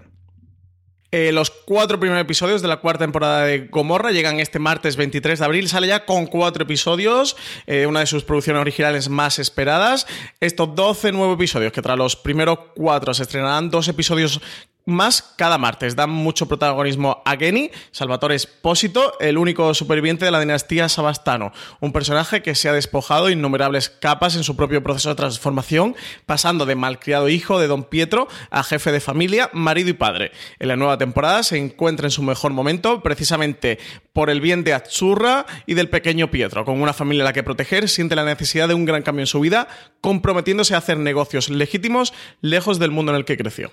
Eh, 1.11 1.33
los 1.33 1.51
cuatro 1.51 1.99
primeros 1.99 2.23
episodios 2.23 2.63
de 2.63 2.69
la 2.69 2.77
cuarta 2.77 3.03
temporada 3.03 3.47
de 3.47 3.67
Gomorra 3.67 4.13
llegan 4.13 4.39
este 4.39 4.61
martes 4.61 4.95
23 4.95 5.41
de 5.41 5.45
abril. 5.45 5.69
Sale 5.69 5.89
ya 5.89 6.05
con 6.05 6.27
cuatro 6.27 6.63
episodios, 6.63 7.37
eh, 7.67 7.87
una 7.87 7.99
de 7.99 8.07
sus 8.07 8.23
producciones 8.23 8.61
originales 8.61 9.09
más 9.09 9.41
esperadas. 9.41 10.07
Estos 10.39 10.77
12 10.77 11.11
nuevos 11.11 11.35
episodios, 11.35 11.73
que 11.73 11.83
tras 11.83 11.99
los 11.99 12.15
primeros 12.15 12.61
cuatro 12.77 13.13
se 13.13 13.25
estrenarán 13.25 13.71
dos 13.71 13.89
episodios 13.89 14.41
más 14.89 15.35
cada 15.37 15.59
martes. 15.59 15.95
Dan 15.95 16.11
mucho 16.11 16.49
protagonismo 16.49 17.23
a 17.27 17.37
Geni, 17.37 17.71
Salvatore 17.91 18.35
Espósito, 18.35 19.13
el 19.21 19.37
único 19.37 19.75
superviviente 19.75 20.25
de 20.25 20.31
la 20.31 20.41
dinastía 20.41 20.89
Sabastano, 20.89 21.53
un 21.81 21.93
personaje 21.93 22.41
que 22.41 22.55
se 22.55 22.71
ha 22.71 22.73
despojado 22.73 23.29
innumerables 23.29 23.91
capas 23.91 24.35
en 24.35 24.45
su 24.45 24.57
propio 24.57 24.83
proceso 24.83 25.11
de 25.11 25.15
transformación, 25.15 25.95
pasando 26.25 26.65
de 26.65 26.75
malcriado 26.75 27.29
hijo 27.29 27.61
de 27.61 27.67
don 27.67 27.85
Pietro 27.85 28.29
a 28.51 28.63
jefe 28.63 28.91
de 28.91 29.01
familia, 29.01 29.51
marido 29.53 29.91
y 29.91 29.93
padre. 29.93 30.33
En 30.59 30.69
la 30.69 30.77
nueva 30.77 30.97
temporada 30.97 31.43
se 31.43 31.59
encuentra 31.59 32.07
en 32.07 32.11
su 32.11 32.23
mejor 32.23 32.53
momento, 32.53 33.03
precisamente 33.03 33.79
por 34.15 34.31
el 34.31 34.41
bien 34.41 34.65
de 34.65 34.73
Azzurra 34.73 35.45
y 35.67 35.75
del 35.75 35.91
pequeño 35.91 36.31
Pietro. 36.31 36.65
Con 36.65 36.81
una 36.81 36.95
familia 36.95 37.25
a 37.25 37.27
la 37.27 37.33
que 37.35 37.43
proteger, 37.43 37.91
siente 37.91 38.17
la 38.17 38.25
necesidad 38.25 38.69
de 38.69 38.75
un 38.75 38.87
gran 38.87 39.03
cambio 39.03 39.25
en 39.25 39.27
su 39.27 39.41
vida, 39.41 39.69
comprometiéndose 40.01 40.75
a 40.75 40.79
hacer 40.79 40.97
negocios 40.97 41.51
legítimos 41.51 42.15
lejos 42.41 42.79
del 42.79 42.91
mundo 42.91 43.13
en 43.13 43.17
el 43.17 43.27
que 43.27 43.37
creció. 43.37 43.71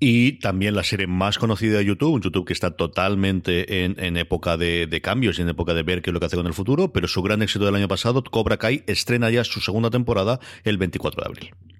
Y 0.00 0.40
también 0.40 0.74
la 0.74 0.82
serie 0.82 1.06
más 1.06 1.38
conocida 1.38 1.78
de 1.78 1.84
YouTube, 1.84 2.14
un 2.14 2.20
YouTube 2.20 2.46
que 2.46 2.52
está 2.52 2.72
totalmente 2.72 3.84
en, 3.84 4.16
época 4.16 4.56
de, 4.56 4.86
de, 4.86 5.00
cambios 5.00 5.38
y 5.38 5.42
en 5.42 5.48
época 5.48 5.72
de 5.72 5.82
ver 5.82 6.02
qué 6.02 6.10
es 6.10 6.14
lo 6.14 6.20
que 6.20 6.26
hace 6.26 6.36
con 6.36 6.46
el 6.46 6.54
futuro, 6.54 6.92
pero 6.92 7.08
su 7.08 7.22
gran 7.22 7.42
éxito 7.42 7.64
del 7.64 7.76
año 7.76 7.88
pasado, 7.88 8.22
Cobra 8.24 8.56
Kai, 8.56 8.82
estrena 8.86 9.30
ya 9.30 9.44
su 9.44 9.60
segunda 9.60 9.90
temporada 9.90 10.40
el 10.64 10.78
24 10.78 11.22
de 11.22 11.26
abril. 11.26 11.73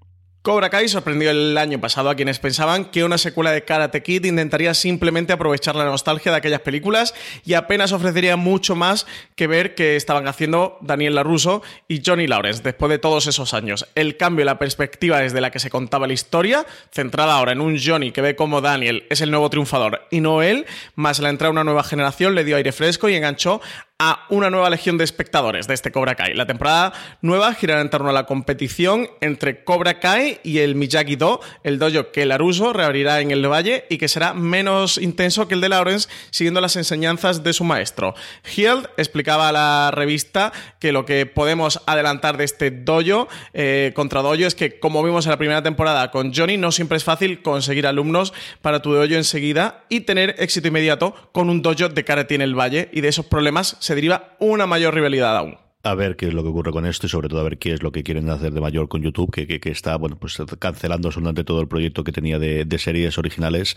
Cobra 0.45 0.69
Kai 0.69 0.87
sorprendió 0.87 1.31
el 1.31 1.57
año 1.57 1.81
pasado 1.81 2.07
a 2.07 2.13
quienes 2.13 2.37
pensaban 2.37 2.85
que 2.85 3.03
una 3.03 3.17
secuela 3.17 3.51
de 3.51 3.63
Karate 3.63 4.03
Kid 4.03 4.25
intentaría 4.25 4.75
simplemente 4.75 5.33
aprovechar 5.33 5.75
la 5.75 5.85
nostalgia 5.85 6.31
de 6.31 6.37
aquellas 6.37 6.61
películas 6.61 7.15
y 7.43 7.55
apenas 7.55 7.93
ofrecería 7.93 8.35
mucho 8.35 8.75
más 8.75 9.07
que 9.35 9.47
ver 9.47 9.73
que 9.73 9.95
estaban 9.95 10.27
haciendo 10.27 10.77
Daniel 10.81 11.15
LaRusso 11.15 11.63
y 11.87 12.03
Johnny 12.05 12.27
Lawrence 12.27 12.61
después 12.61 12.91
de 12.91 12.99
todos 12.99 13.25
esos 13.25 13.55
años. 13.55 13.87
El 13.95 14.17
cambio 14.17 14.43
en 14.43 14.45
la 14.45 14.59
perspectiva 14.59 15.17
desde 15.17 15.41
la 15.41 15.49
que 15.49 15.57
se 15.57 15.71
contaba 15.71 16.05
la 16.05 16.13
historia, 16.13 16.63
centrada 16.91 17.33
ahora 17.33 17.53
en 17.53 17.59
un 17.59 17.79
Johnny 17.83 18.11
que 18.11 18.21
ve 18.21 18.35
como 18.35 18.61
Daniel 18.61 19.07
es 19.09 19.21
el 19.21 19.31
nuevo 19.31 19.49
triunfador 19.49 20.05
y 20.11 20.21
no 20.21 20.43
él, 20.43 20.67
más 20.93 21.17
la 21.17 21.29
entrada 21.29 21.49
de 21.49 21.53
una 21.53 21.63
nueva 21.63 21.83
generación 21.83 22.35
le 22.35 22.43
dio 22.43 22.57
aire 22.57 22.71
fresco 22.71 23.09
y 23.09 23.15
enganchó 23.15 23.61
a 23.97 24.25
una 24.27 24.49
nueva 24.49 24.69
legión 24.69 24.97
de 24.97 25.05
espectadores 25.05 25.67
de 25.67 25.73
este 25.73 25.89
Cobra 25.89 26.15
Kai. 26.15 26.33
La 26.33 26.45
temporada 26.45 26.91
nueva 27.21 27.53
girará 27.53 27.79
en 27.79 27.89
torno 27.89 28.09
a 28.09 28.13
la 28.13 28.25
competición 28.25 29.07
entre 29.21 29.63
Cobra 29.63 30.01
Kai 30.01 30.41
y 30.43 30.57
el 30.57 30.75
Miyagi-Do, 30.75 31.39
el 31.63 31.79
dojo 31.79 32.11
que 32.11 32.25
Laruso 32.25 32.73
reabrirá 32.73 33.21
en 33.21 33.31
el 33.31 33.49
Valle 33.49 33.85
y 33.89 33.97
que 33.97 34.09
será 34.09 34.33
menos 34.33 34.97
intenso 34.97 35.47
que 35.47 35.53
el 35.53 35.61
de 35.61 35.69
Lawrence, 35.69 36.09
siguiendo 36.29 36.59
las 36.59 36.75
enseñanzas 36.75 37.41
de 37.45 37.53
su 37.53 37.63
maestro. 37.63 38.15
Hield 38.53 38.89
explicaba 38.97 39.47
a 39.47 39.53
la 39.53 39.91
revista 39.91 40.51
que 40.79 40.91
lo 40.91 41.05
que 41.05 41.25
podemos 41.25 41.81
adelantar 41.85 42.35
de 42.35 42.43
este 42.43 42.71
dojo 42.71 43.29
eh, 43.53 43.93
contra 43.95 44.21
dojo 44.21 44.35
es 44.35 44.55
que, 44.55 44.77
como 44.77 45.03
vimos 45.03 45.25
en 45.25 45.31
la 45.31 45.37
primera 45.37 45.63
temporada 45.63 46.11
con 46.11 46.33
Johnny, 46.33 46.57
no 46.57 46.73
siempre 46.73 46.97
es 46.97 47.05
fácil 47.05 47.41
conseguir 47.41 47.87
alumnos 47.87 48.33
para 48.61 48.81
tu 48.81 48.91
dojo 48.91 49.13
enseguida 49.13 49.85
y 49.87 50.01
tener 50.01 50.35
éxito 50.37 50.67
inmediato 50.67 51.15
con 51.31 51.49
un 51.49 51.61
dojo 51.61 51.87
de 51.87 52.03
karate 52.03 52.35
en 52.35 52.41
el 52.41 52.59
Valle 52.59 52.89
y 52.91 52.99
de 52.99 53.07
esos 53.07 53.25
problemas 53.27 53.77
se 53.85 53.93
deriva 53.93 54.35
una 54.39 54.65
mayor 54.65 54.95
rivalidad 54.95 55.37
aún 55.37 55.59
a 55.85 55.93
ver 55.93 56.15
qué 56.15 56.27
es 56.27 56.33
lo 56.33 56.41
que 56.41 56.49
ocurre 56.49 56.71
con 56.71 56.85
esto 56.87 57.05
y 57.05 57.09
sobre 57.09 57.29
todo 57.29 57.39
a 57.41 57.43
ver 57.43 57.59
qué 57.59 57.71
es 57.71 57.83
lo 57.83 57.91
que 57.91 58.03
quieren 58.03 58.27
hacer 58.29 58.51
de 58.51 58.59
mayor 58.59 58.87
con 58.87 59.03
YouTube, 59.03 59.31
que, 59.31 59.45
que, 59.59 59.69
está 59.69 59.95
bueno 59.97 60.17
pues 60.17 60.35
cancelando 60.57 61.11
solamente 61.11 61.43
todo 61.43 61.61
el 61.61 61.67
proyecto 61.67 62.03
que 62.03 62.11
tenía 62.11 62.39
de, 62.39 62.65
series 62.79 63.17
originales 63.17 63.75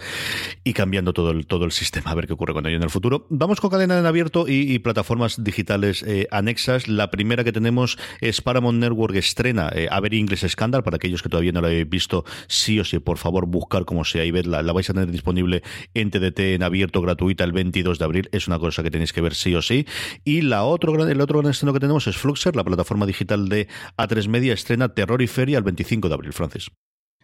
y 0.64 0.72
cambiando 0.72 1.12
todo 1.12 1.30
el, 1.30 1.46
todo 1.46 1.66
el 1.66 1.72
sistema, 1.72 2.10
a 2.10 2.14
ver 2.14 2.26
qué 2.26 2.32
ocurre 2.32 2.54
con 2.54 2.66
ello 2.66 2.76
en 2.76 2.82
el 2.82 2.90
futuro. 2.90 3.26
Vamos 3.28 3.60
con 3.60 3.70
cadena 3.70 3.98
en 3.98 4.06
abierto 4.06 4.46
y, 4.48 4.78
plataformas 4.78 5.44
digitales 5.44 6.02
eh, 6.02 6.26
anexas. 6.30 6.88
La 6.88 7.10
primera 7.10 7.44
que 7.44 7.52
tenemos 7.52 7.98
es 8.20 8.40
Paramount 8.40 8.78
Network 8.78 9.14
estrena 9.16 9.70
eh, 9.74 9.88
A 9.90 10.00
ver 10.00 10.14
English 10.14 10.48
Scandal, 10.48 10.82
para 10.82 10.96
aquellos 10.96 11.22
que 11.22 11.28
todavía 11.28 11.52
no 11.52 11.60
la 11.60 11.68
habéis 11.68 11.88
visto, 11.88 12.24
sí 12.46 12.80
o 12.80 12.84
sí, 12.84 12.98
por 13.00 13.18
favor, 13.18 13.46
buscar 13.46 13.84
como 13.84 14.04
sea 14.04 14.24
y 14.24 14.30
verla. 14.30 14.62
La 14.62 14.72
vais 14.72 14.88
a 14.88 14.94
tener 14.94 15.10
disponible 15.10 15.62
en 15.94 16.10
TDT 16.10 16.40
en 16.54 16.62
abierto 16.62 17.02
gratuita 17.02 17.44
el 17.44 17.52
22 17.52 17.98
de 17.98 18.04
abril. 18.04 18.28
Es 18.32 18.48
una 18.48 18.58
cosa 18.58 18.82
que 18.82 18.90
tenéis 18.90 19.12
que 19.12 19.20
ver 19.20 19.34
sí 19.34 19.54
o 19.54 19.62
sí. 19.62 19.86
Y 20.24 20.40
la 20.40 20.64
otro, 20.64 21.06
el 21.06 21.20
otro 21.20 21.40
gran 21.40 21.50
estreno 21.50 21.72
que 21.72 21.80
tenemos 21.80 21.97
es 22.06 22.16
Fluxer, 22.16 22.54
la 22.56 22.64
plataforma 22.64 23.06
digital 23.06 23.48
de 23.48 23.68
A3 23.96 24.28
Media, 24.28 24.54
estrena 24.54 24.94
Terror 24.94 25.20
y 25.22 25.26
Feria 25.26 25.58
el 25.58 25.64
25 25.64 26.08
de 26.08 26.14
abril, 26.14 26.32
Francis. 26.32 26.70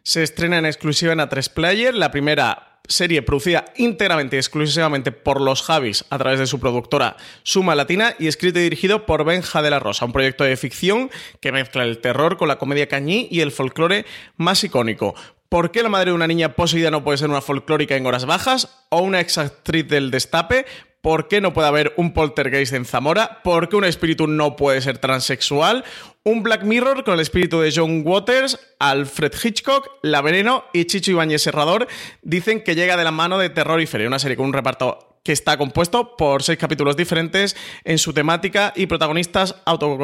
Se 0.03 0.23
estrena 0.23 0.59
en 0.59 0.67
exclusiva 0.67 1.13
en 1.13 1.21
A3 1.21 1.53
Player, 1.53 1.95
la 1.95 2.11
primera 2.11 2.81
serie 2.87 3.23
producida 3.23 3.65
íntegramente 3.77 4.37
y 4.37 4.39
exclusivamente 4.39 5.13
por 5.13 5.41
los 5.41 5.63
Javis 5.63 6.05
a 6.11 6.19
través 6.19 6.39
de 6.39 6.47
su 6.47 6.61
productora 6.61 7.17
Suma 7.43 7.75
Latina 7.75 8.15
y 8.19 8.27
escrito 8.27 8.59
y 8.59 8.63
dirigido 8.65 9.07
por 9.07 9.25
Benja 9.25 9.63
de 9.63 9.71
la 9.71 9.79
Rosa, 9.79 10.05
un 10.05 10.13
proyecto 10.13 10.45
de 10.45 10.57
ficción 10.57 11.11
que 11.41 11.53
mezcla 11.53 11.85
el 11.85 11.99
terror 11.99 12.37
con 12.37 12.49
la 12.49 12.59
comedia 12.59 12.89
cañí 12.89 13.29
y 13.31 13.41
el 13.41 13.53
folclore 13.53 14.05
más 14.37 14.63
icónico. 14.65 15.15
¿Por 15.49 15.71
qué 15.71 15.83
la 15.83 15.89
madre 15.89 16.11
de 16.11 16.17
una 16.17 16.27
niña 16.27 16.55
poseída 16.55 16.91
no 16.91 17.05
puede 17.05 17.19
ser 17.19 17.31
una 17.31 17.41
folclórica 17.41 17.97
en 17.97 18.07
horas 18.07 18.27
bajas 18.27 18.85
o 18.91 19.01
una 19.01 19.21
ex 19.21 19.39
actriz 19.39 19.89
del 19.89 20.11
destape? 20.11 20.67
¿Por 21.05 21.29
qué 21.29 21.43
no 21.43 21.53
puede 21.53 21.69
haber 21.69 21.93
un 21.99 22.15
poltergeist 22.15 22.73
en 22.73 22.87
Zamora? 22.87 23.43
¿Por 23.45 23.69
qué 23.69 23.77
un 23.77 23.85
espíritu 23.85 24.27
no 24.27 24.57
puede 24.57 24.81
ser 24.81 24.97
transexual? 24.97 25.85
Un 26.23 26.43
Black 26.43 26.65
Mirror 26.65 27.05
con 27.05 27.13
el 27.13 27.21
espíritu 27.21 27.61
de 27.61 27.71
John 27.77 28.01
Waters, 28.07 28.59
Alfred 28.79 29.35
Hitchcock, 29.35 29.87
La 30.01 30.23
Veneno 30.23 30.65
y 30.73 30.87
Chicho 30.87 31.11
Ibáñez 31.11 31.43
Serrador 31.43 31.89
dicen 32.23 32.63
que 32.65 32.75
llega 32.75 32.97
de 32.97 33.05
la 33.05 33.11
mano 33.11 33.37
de 33.37 33.51
Terror 33.51 33.83
y 33.83 33.87
Feria, 33.87 34.09
una 34.09 34.19
serie 34.19 34.39
con 34.39 34.47
un 34.47 34.55
reparto 34.55 35.21
que 35.23 35.33
está 35.33 35.59
compuesto 35.59 36.17
por 36.17 36.43
seis 36.43 36.59
capítulos 36.59 36.97
diferentes 36.97 37.55
en 37.85 37.99
su 37.99 38.15
temática 38.15 38.73
y 38.75 38.87
protagonistas 38.87 39.57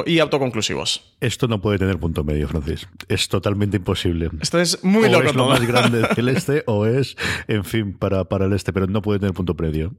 y 0.05 0.19
autoconclusivos. 0.19 1.15
Esto 1.21 1.49
no 1.49 1.63
puede 1.63 1.79
tener 1.79 1.99
punto 1.99 2.25
medio, 2.25 2.47
Francis. 2.47 2.87
Es 3.09 3.27
totalmente 3.31 3.79
imposible. 3.79 4.29
Esto 4.43 4.61
es 4.61 4.85
muy 4.85 5.09
o 5.09 5.13
loco. 5.13 5.29
Es 5.29 5.35
lo 5.35 5.49
más 5.49 5.67
grande 5.67 6.07
del 6.15 6.29
este 6.37 6.63
o 6.67 6.85
es, 6.85 7.17
en 7.49 7.65
fin, 7.65 7.95
para, 7.95 8.27
para 8.27 8.45
el 8.45 8.53
este, 8.53 8.75
pero 8.75 8.87
no 8.87 9.01
puede 9.01 9.19
tener 9.19 9.33
punto 9.33 9.55
medio. 9.55 9.95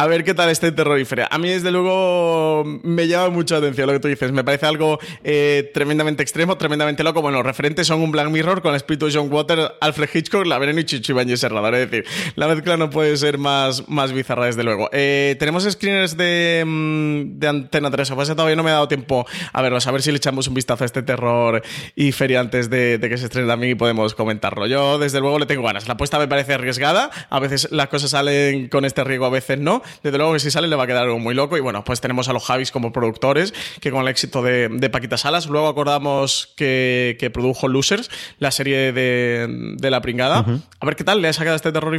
A 0.00 0.06
ver 0.06 0.24
qué 0.24 0.32
tal 0.32 0.48
este 0.48 0.72
terrorífera. 0.72 1.28
A 1.30 1.36
mí, 1.36 1.50
desde 1.50 1.70
luego, 1.70 2.64
me 2.82 3.06
llama 3.06 3.28
mucha 3.28 3.58
atención 3.58 3.86
lo 3.86 3.92
que 3.92 4.00
tú 4.00 4.08
dices. 4.08 4.32
Me 4.32 4.42
parece 4.42 4.64
algo 4.64 4.98
eh, 5.22 5.70
tremendamente 5.74 6.22
extremo, 6.22 6.56
tremendamente 6.56 7.04
loco. 7.04 7.20
Bueno, 7.20 7.36
los 7.36 7.46
referentes 7.46 7.86
son 7.86 8.00
un 8.00 8.10
Black 8.10 8.30
Mirror 8.30 8.62
con 8.62 8.70
el 8.70 8.76
espíritu 8.76 9.04
de 9.04 9.12
John 9.12 9.30
Water, 9.30 9.72
Alfred 9.78 10.08
Hitchcock, 10.14 10.46
La 10.46 10.56
Veneno 10.56 10.80
y 10.80 10.84
Chicho 10.84 11.12
Ibáñez 11.12 11.40
Serrador. 11.40 11.74
Es 11.74 11.90
decir, 11.90 12.06
la 12.34 12.48
mezcla 12.48 12.78
no 12.78 12.88
puede 12.88 13.14
ser 13.18 13.36
más, 13.36 13.90
más 13.90 14.12
bizarra, 14.12 14.46
desde 14.46 14.64
luego. 14.64 14.88
Eh, 14.90 15.36
tenemos 15.38 15.64
screeners 15.64 16.16
de, 16.16 16.64
mm, 16.66 17.38
de 17.38 17.48
Antena 17.48 17.90
3. 17.90 18.12
O 18.12 18.14
pues 18.14 18.28
todavía 18.28 18.56
no 18.56 18.62
me 18.62 18.70
ha 18.70 18.74
dado 18.74 18.88
tiempo 18.88 19.26
a 19.52 19.60
verlos. 19.60 19.86
A 19.86 19.90
ver 19.90 20.00
si 20.00 20.10
le 20.12 20.16
echamos 20.16 20.48
un 20.48 20.54
vistazo 20.54 20.82
a 20.82 20.86
este 20.86 21.02
terror 21.02 21.60
y 21.94 22.12
feria 22.12 22.40
antes 22.40 22.70
de, 22.70 22.98
que 23.02 23.18
se 23.18 23.26
estrene 23.26 23.46
también 23.46 23.72
y 23.72 23.74
podemos 23.74 24.14
comentarlo. 24.14 24.66
Yo, 24.66 24.98
desde 24.98 25.20
luego, 25.20 25.38
le 25.38 25.44
tengo 25.44 25.62
ganas. 25.62 25.86
La 25.88 25.92
apuesta 25.92 26.18
me 26.18 26.26
parece 26.26 26.54
arriesgada. 26.54 27.10
A 27.28 27.38
veces 27.38 27.68
las 27.70 27.88
cosas 27.88 28.12
salen 28.12 28.68
con 28.68 28.86
este 28.86 29.04
riesgo, 29.04 29.26
a 29.26 29.30
veces 29.30 29.58
no 29.58 29.82
desde 30.02 30.18
luego 30.18 30.32
que 30.32 30.40
si 30.40 30.50
sale 30.50 30.68
le 30.68 30.76
va 30.76 30.84
a 30.84 30.86
quedar 30.86 31.04
algo 31.04 31.18
muy 31.18 31.34
loco. 31.34 31.56
Y 31.56 31.60
bueno, 31.60 31.84
pues 31.84 32.00
tenemos 32.00 32.28
a 32.28 32.32
los 32.32 32.44
Javis 32.44 32.70
como 32.70 32.92
productores, 32.92 33.54
que 33.80 33.90
con 33.90 34.02
el 34.02 34.08
éxito 34.08 34.42
de, 34.42 34.90
Paquita 34.90 35.16
Salas, 35.16 35.46
luego 35.46 35.68
acordamos 35.68 36.52
que, 36.56 37.30
produjo 37.32 37.68
Losers, 37.68 38.10
la 38.38 38.50
serie 38.50 38.92
de, 38.92 39.90
la 39.90 40.00
pringada. 40.00 40.44
A 40.80 40.86
ver 40.86 40.96
qué 40.96 41.04
tal 41.04 41.22
le 41.22 41.28
ha 41.28 41.32
sacado 41.32 41.56
este 41.56 41.70
terror 41.70 41.94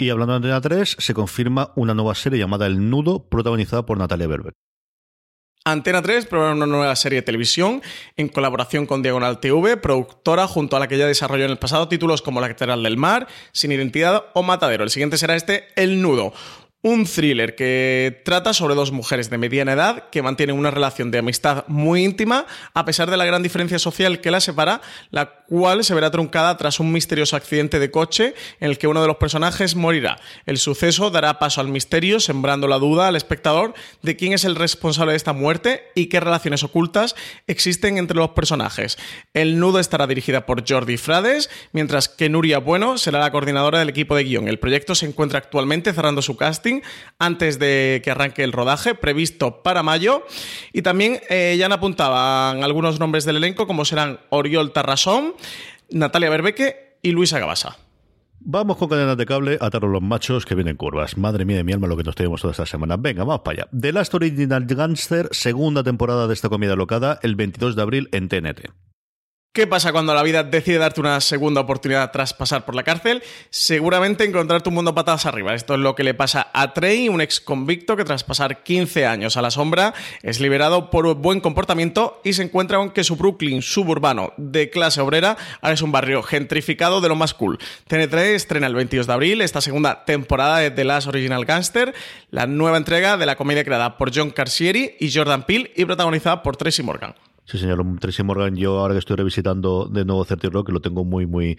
y 0.00 0.08
hablando 0.08 0.32
de 0.32 0.36
Antena 0.36 0.60
3, 0.62 0.96
se 0.98 1.14
confirma 1.14 1.72
una 1.76 1.92
nueva 1.92 2.14
serie 2.14 2.38
llamada 2.38 2.66
El 2.66 2.88
Nudo, 2.88 3.28
protagonizada 3.28 3.84
por 3.84 3.98
Natalia 3.98 4.26
Berber. 4.26 4.54
Antena 5.62 6.00
3 6.00 6.24
prueba 6.24 6.52
una 6.52 6.64
nueva 6.64 6.96
serie 6.96 7.16
de 7.16 7.22
televisión 7.22 7.82
en 8.16 8.28
colaboración 8.28 8.86
con 8.86 9.02
Diagonal 9.02 9.40
TV, 9.40 9.76
productora 9.76 10.46
junto 10.46 10.74
a 10.74 10.80
la 10.80 10.88
que 10.88 10.96
ya 10.96 11.06
desarrolló 11.06 11.44
en 11.44 11.50
el 11.50 11.58
pasado 11.58 11.86
títulos 11.86 12.22
como 12.22 12.40
La 12.40 12.48
Catedral 12.48 12.82
del 12.82 12.96
Mar, 12.96 13.28
Sin 13.52 13.72
Identidad 13.72 14.24
o 14.32 14.42
Matadero. 14.42 14.84
El 14.84 14.90
siguiente 14.90 15.18
será 15.18 15.36
este, 15.36 15.68
El 15.76 16.00
Nudo, 16.00 16.32
un 16.82 17.04
thriller 17.04 17.56
que 17.56 18.22
trata 18.24 18.54
sobre 18.54 18.74
dos 18.74 18.90
mujeres 18.90 19.28
de 19.28 19.36
mediana 19.36 19.72
edad 19.72 20.08
que 20.08 20.22
mantienen 20.22 20.56
una 20.56 20.70
relación 20.70 21.10
de 21.10 21.18
amistad 21.18 21.64
muy 21.68 22.04
íntima 22.04 22.46
a 22.72 22.86
pesar 22.86 23.10
de 23.10 23.18
la 23.18 23.26
gran 23.26 23.42
diferencia 23.42 23.78
social 23.78 24.22
que 24.22 24.30
las 24.30 24.44
separa, 24.44 24.80
la 25.10 25.44
cual 25.44 25.84
se 25.84 25.94
verá 25.94 26.10
truncada 26.10 26.56
tras 26.56 26.80
un 26.80 26.90
misterioso 26.90 27.36
accidente 27.36 27.78
de 27.78 27.90
coche 27.90 28.34
en 28.60 28.70
el 28.70 28.78
que 28.78 28.86
uno 28.86 29.02
de 29.02 29.08
los 29.08 29.16
personajes 29.16 29.76
morirá. 29.76 30.18
El 30.46 30.56
suceso 30.56 31.10
dará 31.10 31.38
paso 31.38 31.60
al 31.60 31.68
misterio, 31.68 32.18
sembrando 32.18 32.66
la 32.66 32.78
duda 32.78 33.08
al 33.08 33.16
espectador 33.16 33.74
de 34.00 34.16
quién 34.16 34.32
es 34.32 34.44
el 34.44 34.56
responsable 34.56 35.12
de 35.12 35.16
esta 35.18 35.34
muerte 35.34 35.82
y 35.94 36.06
qué 36.06 36.18
relaciones 36.18 36.62
ocultas 36.62 37.14
existen 37.46 37.98
entre 37.98 38.16
los 38.16 38.30
personajes. 38.30 38.96
El 39.34 39.58
nudo 39.58 39.80
estará 39.80 40.06
dirigida 40.06 40.46
por 40.46 40.64
Jordi 40.66 40.96
Frades, 40.96 41.50
mientras 41.72 42.08
que 42.08 42.30
Nuria 42.30 42.58
Bueno 42.58 42.96
será 42.96 43.18
la 43.18 43.32
coordinadora 43.32 43.80
del 43.80 43.90
equipo 43.90 44.16
de 44.16 44.24
guion. 44.24 44.48
El 44.48 44.58
proyecto 44.58 44.94
se 44.94 45.06
encuentra 45.06 45.40
actualmente 45.40 45.92
cerrando 45.92 46.22
su 46.22 46.36
casting 46.36 46.69
antes 47.18 47.58
de 47.58 48.00
que 48.04 48.10
arranque 48.10 48.44
el 48.44 48.52
rodaje, 48.52 48.94
previsto 48.94 49.62
para 49.62 49.82
mayo. 49.82 50.24
Y 50.72 50.82
también 50.82 51.20
eh, 51.28 51.56
ya 51.58 51.66
han 51.66 51.72
apuntaban 51.72 52.62
algunos 52.62 53.00
nombres 53.00 53.24
del 53.24 53.36
elenco, 53.36 53.66
como 53.66 53.84
serán 53.84 54.20
Oriol 54.30 54.72
Tarrasón, 54.72 55.34
Natalia 55.90 56.30
Berbeque 56.30 56.98
y 57.02 57.12
Luisa 57.12 57.38
Gabasa. 57.38 57.78
Vamos 58.42 58.78
con 58.78 58.88
cadenas 58.88 59.18
de 59.18 59.26
cable, 59.26 59.58
ataros 59.60 59.90
los 59.90 60.00
machos 60.00 60.46
que 60.46 60.54
vienen 60.54 60.76
curvas. 60.76 61.18
Madre 61.18 61.44
mía 61.44 61.58
de 61.58 61.64
mi 61.64 61.72
alma 61.72 61.86
lo 61.86 61.96
que 61.96 62.04
nos 62.04 62.14
tenemos 62.14 62.40
toda 62.40 62.52
esta 62.52 62.64
semana. 62.64 62.96
Venga, 62.96 63.24
vamos 63.24 63.42
para 63.42 63.62
allá. 63.62 63.68
The 63.78 63.92
Last 63.92 64.14
Original 64.14 64.64
Gangster, 64.64 65.28
segunda 65.30 65.82
temporada 65.82 66.26
de 66.26 66.32
esta 66.32 66.48
comida 66.48 66.74
locada, 66.74 67.18
el 67.22 67.36
22 67.36 67.76
de 67.76 67.82
abril 67.82 68.08
en 68.12 68.28
TNT. 68.28 68.89
¿Qué 69.52 69.66
pasa 69.66 69.90
cuando 69.90 70.14
la 70.14 70.22
vida 70.22 70.44
decide 70.44 70.78
darte 70.78 71.00
una 71.00 71.20
segunda 71.20 71.60
oportunidad 71.60 72.12
tras 72.12 72.32
pasar 72.32 72.64
por 72.64 72.76
la 72.76 72.84
cárcel? 72.84 73.20
Seguramente 73.50 74.22
encontrarte 74.22 74.68
un 74.68 74.76
mundo 74.76 74.94
patadas 74.94 75.26
arriba. 75.26 75.56
Esto 75.56 75.74
es 75.74 75.80
lo 75.80 75.96
que 75.96 76.04
le 76.04 76.14
pasa 76.14 76.52
a 76.54 76.72
Trey, 76.72 77.08
un 77.08 77.20
ex 77.20 77.40
convicto 77.40 77.96
que 77.96 78.04
tras 78.04 78.22
pasar 78.22 78.62
15 78.62 79.06
años 79.06 79.36
a 79.36 79.42
la 79.42 79.50
sombra 79.50 79.92
es 80.22 80.38
liberado 80.38 80.88
por 80.88 81.16
buen 81.16 81.40
comportamiento 81.40 82.20
y 82.22 82.34
se 82.34 82.44
encuentra 82.44 82.78
con 82.78 82.90
que 82.90 83.02
su 83.02 83.16
Brooklyn 83.16 83.60
suburbano 83.60 84.34
de 84.36 84.70
clase 84.70 85.00
obrera 85.00 85.36
es 85.64 85.82
un 85.82 85.90
barrio 85.90 86.22
gentrificado 86.22 87.00
de 87.00 87.08
lo 87.08 87.16
más 87.16 87.34
cool. 87.34 87.58
TN3 87.88 88.18
estrena 88.18 88.68
el 88.68 88.76
22 88.76 89.08
de 89.08 89.12
abril 89.12 89.42
esta 89.42 89.60
segunda 89.60 90.04
temporada 90.04 90.58
de 90.58 90.70
The 90.70 90.84
Last 90.84 91.08
Original 91.08 91.44
Gangster, 91.44 91.92
la 92.30 92.46
nueva 92.46 92.76
entrega 92.76 93.16
de 93.16 93.26
la 93.26 93.34
comedia 93.34 93.64
creada 93.64 93.98
por 93.98 94.14
John 94.14 94.30
Carcieri 94.30 94.94
y 95.00 95.12
Jordan 95.12 95.42
Peele 95.42 95.72
y 95.74 95.86
protagonizada 95.86 96.44
por 96.44 96.56
Tracy 96.56 96.84
Morgan. 96.84 97.16
Sí, 97.44 97.58
señor. 97.58 97.84
Tracy 97.98 98.22
Morgan, 98.22 98.56
yo 98.56 98.78
ahora 98.78 98.94
que 98.94 98.98
estoy 98.98 99.16
revisitando 99.16 99.86
de 99.86 100.04
nuevo 100.04 100.24
30 100.24 100.48
Rock, 100.50 100.70
lo 100.70 100.80
tengo 100.80 101.04
muy, 101.04 101.26
muy, 101.26 101.58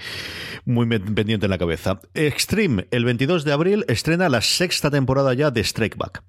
muy 0.65 0.87
pendiente 0.87 1.45
en 1.45 1.49
la 1.49 1.57
cabeza. 1.57 1.99
Extreme, 2.13 2.87
el 2.91 3.05
22 3.05 3.43
de 3.43 3.51
abril, 3.51 3.85
estrena 3.87 4.29
la 4.29 4.41
sexta 4.41 4.89
temporada 4.89 5.33
ya 5.33 5.51
de 5.51 5.61
Strike 5.61 5.97
Back. 5.97 6.23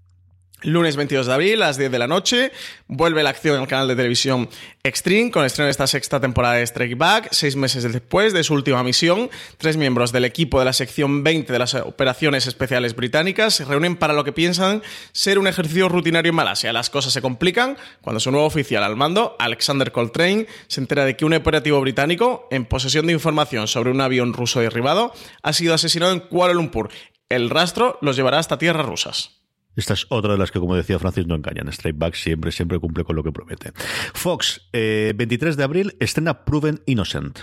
Lunes 0.62 0.96
22 0.96 1.26
de 1.26 1.32
abril, 1.32 1.62
a 1.62 1.66
las 1.66 1.76
10 1.76 1.90
de 1.90 1.98
la 1.98 2.06
noche, 2.06 2.52
vuelve 2.86 3.22
la 3.22 3.30
acción 3.30 3.58
al 3.58 3.66
canal 3.66 3.88
de 3.88 3.96
televisión 3.96 4.48
Extreme 4.84 5.30
con 5.30 5.44
estreno 5.44 5.66
de 5.66 5.70
esta 5.70 5.86
sexta 5.86 6.20
temporada 6.20 6.54
de 6.54 6.62
Strike 6.62 6.96
Back, 6.96 7.28
seis 7.30 7.54
meses 7.54 7.84
después 7.84 8.32
de 8.32 8.42
su 8.42 8.54
última 8.54 8.82
misión. 8.82 9.30
Tres 9.58 9.76
miembros 9.76 10.12
del 10.12 10.24
equipo 10.24 10.58
de 10.58 10.64
la 10.64 10.72
sección 10.72 11.22
20 11.22 11.52
de 11.52 11.58
las 11.58 11.74
operaciones 11.74 12.46
especiales 12.46 12.96
británicas 12.96 13.54
se 13.54 13.64
reúnen 13.64 13.96
para 13.96 14.12
lo 14.12 14.24
que 14.24 14.32
piensan 14.32 14.82
ser 15.12 15.38
un 15.38 15.46
ejercicio 15.46 15.88
rutinario 15.88 16.30
en 16.30 16.36
Malasia. 16.36 16.72
Las 16.72 16.90
cosas 16.90 17.12
se 17.12 17.22
complican 17.22 17.76
cuando 18.00 18.20
su 18.20 18.30
nuevo 18.30 18.46
oficial 18.46 18.84
al 18.84 18.96
mando, 18.96 19.36
Alexander 19.38 19.92
Coltrane, 19.92 20.46
se 20.68 20.80
entera 20.80 21.04
de 21.04 21.16
que 21.16 21.24
un 21.24 21.34
operativo 21.34 21.80
británico, 21.80 22.48
en 22.50 22.66
posesión 22.66 23.06
de 23.06 23.12
información 23.12 23.68
sobre 23.68 23.90
un 23.90 24.00
avión 24.00 24.32
ruso 24.32 24.60
derribado, 24.60 25.12
ha 25.42 25.52
sido 25.52 25.74
asesinado 25.74 26.12
en 26.12 26.20
Kuala 26.20 26.54
Lumpur. 26.54 26.90
El 27.28 27.50
rastro 27.50 27.98
los 28.00 28.16
llevará 28.16 28.38
hasta 28.38 28.58
tierras 28.58 28.86
rusas. 28.86 29.41
Esta 29.76 29.94
es 29.94 30.06
otra 30.10 30.32
de 30.32 30.38
las 30.38 30.50
que, 30.50 30.60
como 30.60 30.76
decía 30.76 30.98
Francis, 30.98 31.26
no 31.26 31.34
engañan. 31.34 31.68
Straight 31.68 31.98
Back 31.98 32.14
siempre, 32.14 32.52
siempre 32.52 32.78
cumple 32.78 33.04
con 33.04 33.16
lo 33.16 33.22
que 33.22 33.32
promete. 33.32 33.72
Fox, 34.12 34.68
23 34.72 35.54
eh, 35.54 35.56
de 35.56 35.64
abril, 35.64 35.96
estrena 35.98 36.44
Proven 36.44 36.80
Innocent. 36.86 37.40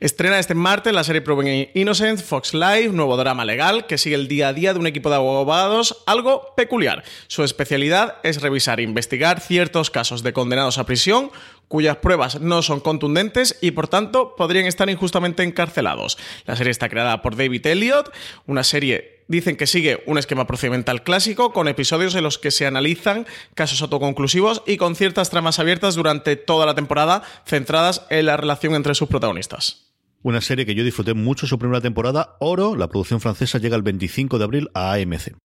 Estrena 0.00 0.38
este 0.38 0.54
martes 0.54 0.92
la 0.92 1.02
serie 1.02 1.22
Proven 1.22 1.70
Innocent, 1.74 2.20
Fox 2.20 2.54
Live, 2.54 2.90
nuevo 2.90 3.16
drama 3.16 3.44
legal 3.44 3.86
que 3.86 3.98
sigue 3.98 4.14
el 4.14 4.28
día 4.28 4.48
a 4.48 4.52
día 4.52 4.72
de 4.72 4.78
un 4.78 4.86
equipo 4.86 5.10
de 5.10 5.16
abogados 5.16 6.04
algo 6.06 6.54
peculiar. 6.56 7.02
Su 7.26 7.42
especialidad 7.42 8.18
es 8.22 8.40
revisar 8.40 8.78
e 8.78 8.84
investigar 8.84 9.40
ciertos 9.40 9.90
casos 9.90 10.22
de 10.22 10.32
condenados 10.32 10.78
a 10.78 10.86
prisión 10.86 11.32
cuyas 11.68 11.98
pruebas 11.98 12.40
no 12.40 12.62
son 12.62 12.80
contundentes 12.80 13.58
y 13.60 13.70
por 13.70 13.88
tanto 13.88 14.34
podrían 14.36 14.66
estar 14.66 14.90
injustamente 14.90 15.42
encarcelados. 15.42 16.18
La 16.46 16.56
serie 16.56 16.70
está 16.70 16.88
creada 16.88 17.22
por 17.22 17.36
David 17.36 17.66
Elliott, 17.66 18.12
una 18.46 18.64
serie 18.64 19.18
dicen 19.28 19.56
que 19.56 19.66
sigue 19.66 20.02
un 20.06 20.18
esquema 20.18 20.46
procedimental 20.46 21.02
clásico 21.02 21.52
con 21.52 21.68
episodios 21.68 22.14
en 22.14 22.24
los 22.24 22.38
que 22.38 22.50
se 22.50 22.66
analizan 22.66 23.26
casos 23.54 23.82
autoconclusivos 23.82 24.62
y 24.66 24.78
con 24.78 24.96
ciertas 24.96 25.30
tramas 25.30 25.58
abiertas 25.58 25.94
durante 25.94 26.36
toda 26.36 26.66
la 26.66 26.74
temporada 26.74 27.22
centradas 27.46 28.06
en 28.10 28.26
la 28.26 28.36
relación 28.36 28.74
entre 28.74 28.94
sus 28.94 29.08
protagonistas. 29.08 29.92
Una 30.22 30.40
serie 30.40 30.66
que 30.66 30.74
yo 30.74 30.82
disfruté 30.82 31.14
mucho 31.14 31.46
su 31.46 31.58
primera 31.58 31.80
temporada, 31.80 32.36
Oro, 32.40 32.74
la 32.74 32.88
producción 32.88 33.20
francesa 33.20 33.58
llega 33.58 33.76
el 33.76 33.82
25 33.82 34.38
de 34.38 34.44
abril 34.44 34.68
a 34.74 34.94
AMC. 34.94 35.36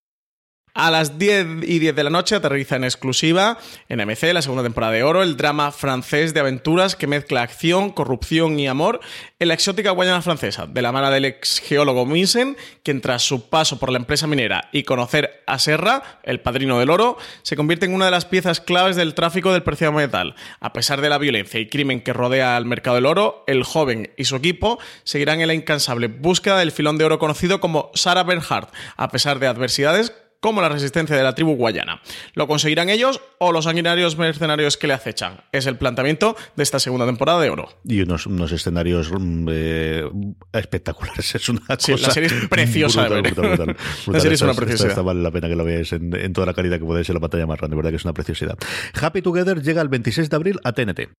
A 0.75 0.89
las 0.89 1.19
10 1.19 1.63
y 1.67 1.77
10 1.77 1.95
de 1.95 2.03
la 2.03 2.09
noche 2.09 2.33
aterriza 2.33 2.77
en 2.77 2.83
exclusiva 2.83 3.59
en 3.89 3.99
MC, 3.99 4.33
la 4.33 4.41
segunda 4.41 4.63
temporada 4.63 4.91
de 4.93 5.03
Oro, 5.03 5.21
el 5.21 5.37
drama 5.37 5.71
francés 5.71 6.33
de 6.33 6.39
aventuras 6.39 6.95
que 6.95 7.05
mezcla 7.05 7.43
acción, 7.43 7.91
corrupción 7.91 8.57
y 8.59 8.67
amor 8.67 8.99
en 9.37 9.49
la 9.49 9.53
exótica 9.53 9.91
Guayana 9.91 10.23
francesa, 10.23 10.65
de 10.65 10.81
la 10.81 10.91
mano 10.91 11.11
del 11.11 11.25
ex 11.25 11.59
geólogo 11.59 12.07
Minsen, 12.07 12.57
quien 12.81 13.01
tras 13.01 13.21
su 13.21 13.49
paso 13.49 13.77
por 13.77 13.91
la 13.91 13.99
empresa 13.99 14.25
minera 14.25 14.69
y 14.71 14.81
conocer 14.81 15.43
a 15.45 15.59
Serra, 15.59 16.19
el 16.23 16.39
padrino 16.39 16.79
del 16.79 16.89
oro, 16.89 17.19
se 17.43 17.55
convierte 17.55 17.85
en 17.85 17.93
una 17.93 18.05
de 18.05 18.11
las 18.11 18.25
piezas 18.25 18.59
claves 18.59 18.95
del 18.95 19.13
tráfico 19.13 19.53
del 19.53 19.61
preciado 19.61 19.93
metal. 19.93 20.33
A 20.59 20.73
pesar 20.73 21.01
de 21.01 21.09
la 21.09 21.19
violencia 21.19 21.59
y 21.59 21.69
crimen 21.69 22.01
que 22.01 22.13
rodea 22.13 22.57
al 22.57 22.65
mercado 22.65 22.95
del 22.95 23.05
oro, 23.05 23.43
el 23.45 23.63
joven 23.63 24.11
y 24.17 24.25
su 24.25 24.37
equipo 24.37 24.79
seguirán 25.03 25.39
en 25.39 25.47
la 25.49 25.53
incansable 25.53 26.07
búsqueda 26.07 26.57
del 26.57 26.71
filón 26.71 26.97
de 26.97 27.05
oro 27.05 27.19
conocido 27.19 27.59
como 27.59 27.91
Sarah 27.93 28.23
Bernhardt, 28.23 28.73
a 28.97 29.09
pesar 29.09 29.37
de 29.37 29.45
adversidades 29.45 30.13
como 30.43 30.61
la 30.61 30.67
resistencia 30.67 31.15
de 31.15 31.23
la 31.23 31.33
tribu 31.33 31.55
guayana. 31.55 32.01
¿Lo 32.33 32.47
conseguirán 32.47 32.89
ellos 32.89 33.21
o 33.37 33.53
los 33.53 33.63
sanguinarios 33.63 34.17
mercenarios 34.17 34.75
que 34.75 34.87
le 34.87 34.93
acechan? 34.93 35.37
Es 35.53 35.67
el 35.67 35.77
planteamiento 35.77 36.35
de 36.57 36.63
esta 36.63 36.79
segunda 36.79 37.05
temporada 37.05 37.39
de 37.39 37.49
Oro. 37.49 37.69
Y 37.85 38.01
unos, 38.01 38.27
escenarios 38.51 39.09
mm, 39.09 39.47
eh, 39.49 40.03
espectaculares. 40.51 41.33
Es 41.43 41.47
una 41.47 41.61
sí, 41.79 41.93
la 41.93 42.11
serie 42.11 42.27
es 42.27 42.47
preciosa 42.49 43.07
de 43.07 43.21
ver. 43.21 43.37
la 44.07 44.19
serie 44.19 44.35
es 44.35 44.41
una 44.41 44.53
preciosidad. 44.53 45.01
vale 45.01 45.21
la 45.21 45.31
pena 45.31 45.47
que 45.47 45.55
lo 45.55 45.63
veáis 45.63 45.93
en, 45.93 46.33
toda 46.33 46.45
la 46.45 46.53
calidad 46.53 46.77
que 46.77 46.85
podéis 46.85 47.07
en 47.09 47.15
la 47.15 47.21
pantalla 47.21 47.47
más 47.47 47.57
grande. 47.57 47.77
verdad 47.77 47.91
que 47.91 47.95
es 47.95 48.03
una 48.03 48.13
preciosidad. 48.13 48.57
Happy 49.01 49.21
Together 49.21 49.61
llega 49.61 49.81
el 49.81 49.87
26 49.87 50.29
de 50.29 50.35
abril 50.35 50.59
a 50.65 50.73
TNT. 50.73 51.09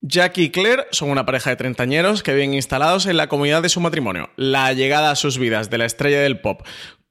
Jackie 0.00 0.42
y 0.42 0.50
Claire 0.50 0.86
son 0.90 1.10
una 1.10 1.24
pareja 1.24 1.50
de 1.50 1.56
treintañeros 1.56 2.24
que 2.24 2.34
viven 2.34 2.54
instalados 2.54 3.06
en 3.06 3.16
la 3.16 3.28
comunidad 3.28 3.62
de 3.62 3.68
su 3.68 3.80
matrimonio. 3.80 4.30
La 4.34 4.72
llegada 4.72 5.12
a 5.12 5.14
sus 5.14 5.38
vidas 5.38 5.70
de 5.70 5.78
la 5.78 5.84
estrella 5.84 6.20
del 6.20 6.40
pop 6.40 6.62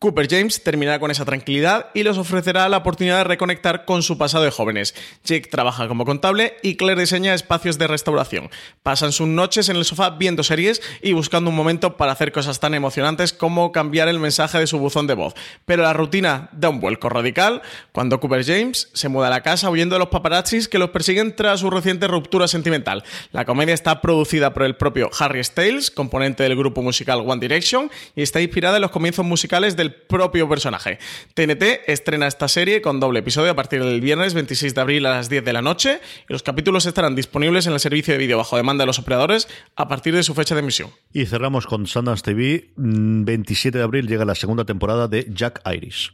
Cooper 0.02 0.28
James 0.28 0.64
terminará 0.64 1.00
con 1.00 1.12
esa 1.12 1.26
tranquilidad 1.26 1.92
y 1.94 2.02
les 2.02 2.18
ofrecerá 2.18 2.68
la 2.70 2.78
oportunidad 2.78 3.20
de 3.20 3.24
reconectar 3.26 3.86
con 3.86 4.02
su 4.02 4.18
pasado 4.18 4.44
de 4.44 4.50
jóvenes. 4.50 4.96
Jake 5.24 5.48
trabaja 5.48 5.88
como 5.88 6.06
contable 6.06 6.56
y 6.64 6.76
Claire 6.76 7.02
diseña 7.02 7.36
espacios 7.36 7.78
de 7.78 7.86
restauración. 7.86 8.50
Pasan 8.82 9.12
sus 9.12 9.28
noches 9.28 9.70
en 9.70 9.76
el 9.76 9.86
sofá 9.86 10.10
viendo 10.10 10.42
series 10.42 10.82
y 11.04 11.14
buscando 11.14 11.52
un 11.52 11.56
momento 11.56 11.98
para 11.98 12.14
hacer 12.14 12.32
cosas 12.32 12.60
tan 12.60 12.74
emocionantes 12.74 13.32
como 13.32 13.72
cambiar 13.72 14.08
el 14.08 14.18
mensaje 14.18 14.58
de 14.58 14.66
su 14.66 14.80
buzón 14.80 15.06
de 15.06 15.14
voz. 15.14 15.36
Pero 15.66 15.84
la 15.84 15.94
rutina 15.94 16.50
da 16.52 16.70
un 16.70 16.80
vuelco 16.80 17.08
radical 17.08 17.62
cuando 17.92 18.20
Cooper 18.20 18.44
James 18.44 18.90
se 18.94 19.08
muda 19.08 19.28
a 19.28 19.30
la 19.30 19.44
casa 19.44 19.70
huyendo 19.70 19.94
de 19.94 20.00
los 20.00 20.10
paparazzis 20.10 20.68
que 20.68 20.80
los 20.80 20.90
persiguen 20.90 21.36
tras 21.36 21.60
su 21.60 21.70
reciente 21.70 22.08
ruptura 22.08 22.48
sentimental. 22.48 23.04
La 23.32 23.46
comedia 23.46 23.76
está 23.76 24.02
producida 24.02 24.52
por 24.52 24.64
el 24.64 24.76
propio 24.78 25.12
Harry 25.20 25.44
Styles, 25.44 25.92
componente 25.92 26.42
del 26.42 26.56
grupo 26.56 26.82
musical 26.82 27.22
One 27.24 27.40
Direction, 27.40 27.92
y 28.16 28.24
está 28.24 28.42
inspirada 28.42 28.78
en 28.78 28.82
los 28.82 28.90
comienzos 28.90 29.26
musicales 29.26 29.78
del 29.78 29.91
propio 29.92 30.48
personaje. 30.50 31.00
TNT 31.34 31.88
estrena 31.88 32.28
esta 32.28 32.48
serie 32.48 32.82
con 32.82 33.00
doble 33.00 33.20
episodio 33.20 33.52
a 33.52 33.56
partir 33.56 33.84
del 33.84 34.02
viernes 34.02 34.34
26 34.34 34.74
de 34.76 34.82
abril 34.82 35.06
a 35.06 35.12
las 35.12 35.30
10 35.30 35.44
de 35.44 35.54
la 35.54 35.62
noche 35.62 36.02
y 36.28 36.34
los 36.34 36.44
capítulos 36.44 36.86
estarán 36.86 37.16
disponibles 37.16 37.68
en 37.68 37.74
el 37.74 37.80
servicio 37.80 38.14
de 38.14 38.18
vídeo 38.18 38.38
bajo 38.38 38.58
demanda 38.58 38.84
de 38.84 38.88
los 38.88 39.00
operadores 39.00 39.48
a 39.76 39.88
partir 39.88 40.16
de 40.16 40.24
su 40.24 40.34
fecha 40.34 40.56
de 40.56 40.62
emisión. 40.62 40.90
Y 41.14 41.26
cerramos 41.26 41.68
con 41.68 41.88
Sundance 41.88 42.24
TV. 42.24 42.72
27 42.76 43.78
mm, 43.78 43.80
de 43.80 43.84
abril 43.84 44.08
llega 44.08 44.26
la 44.26 44.36
segunda 44.36 44.66
temporada 44.66 45.08
de 45.08 45.28
Jack 45.30 45.62
Iris 45.72 46.14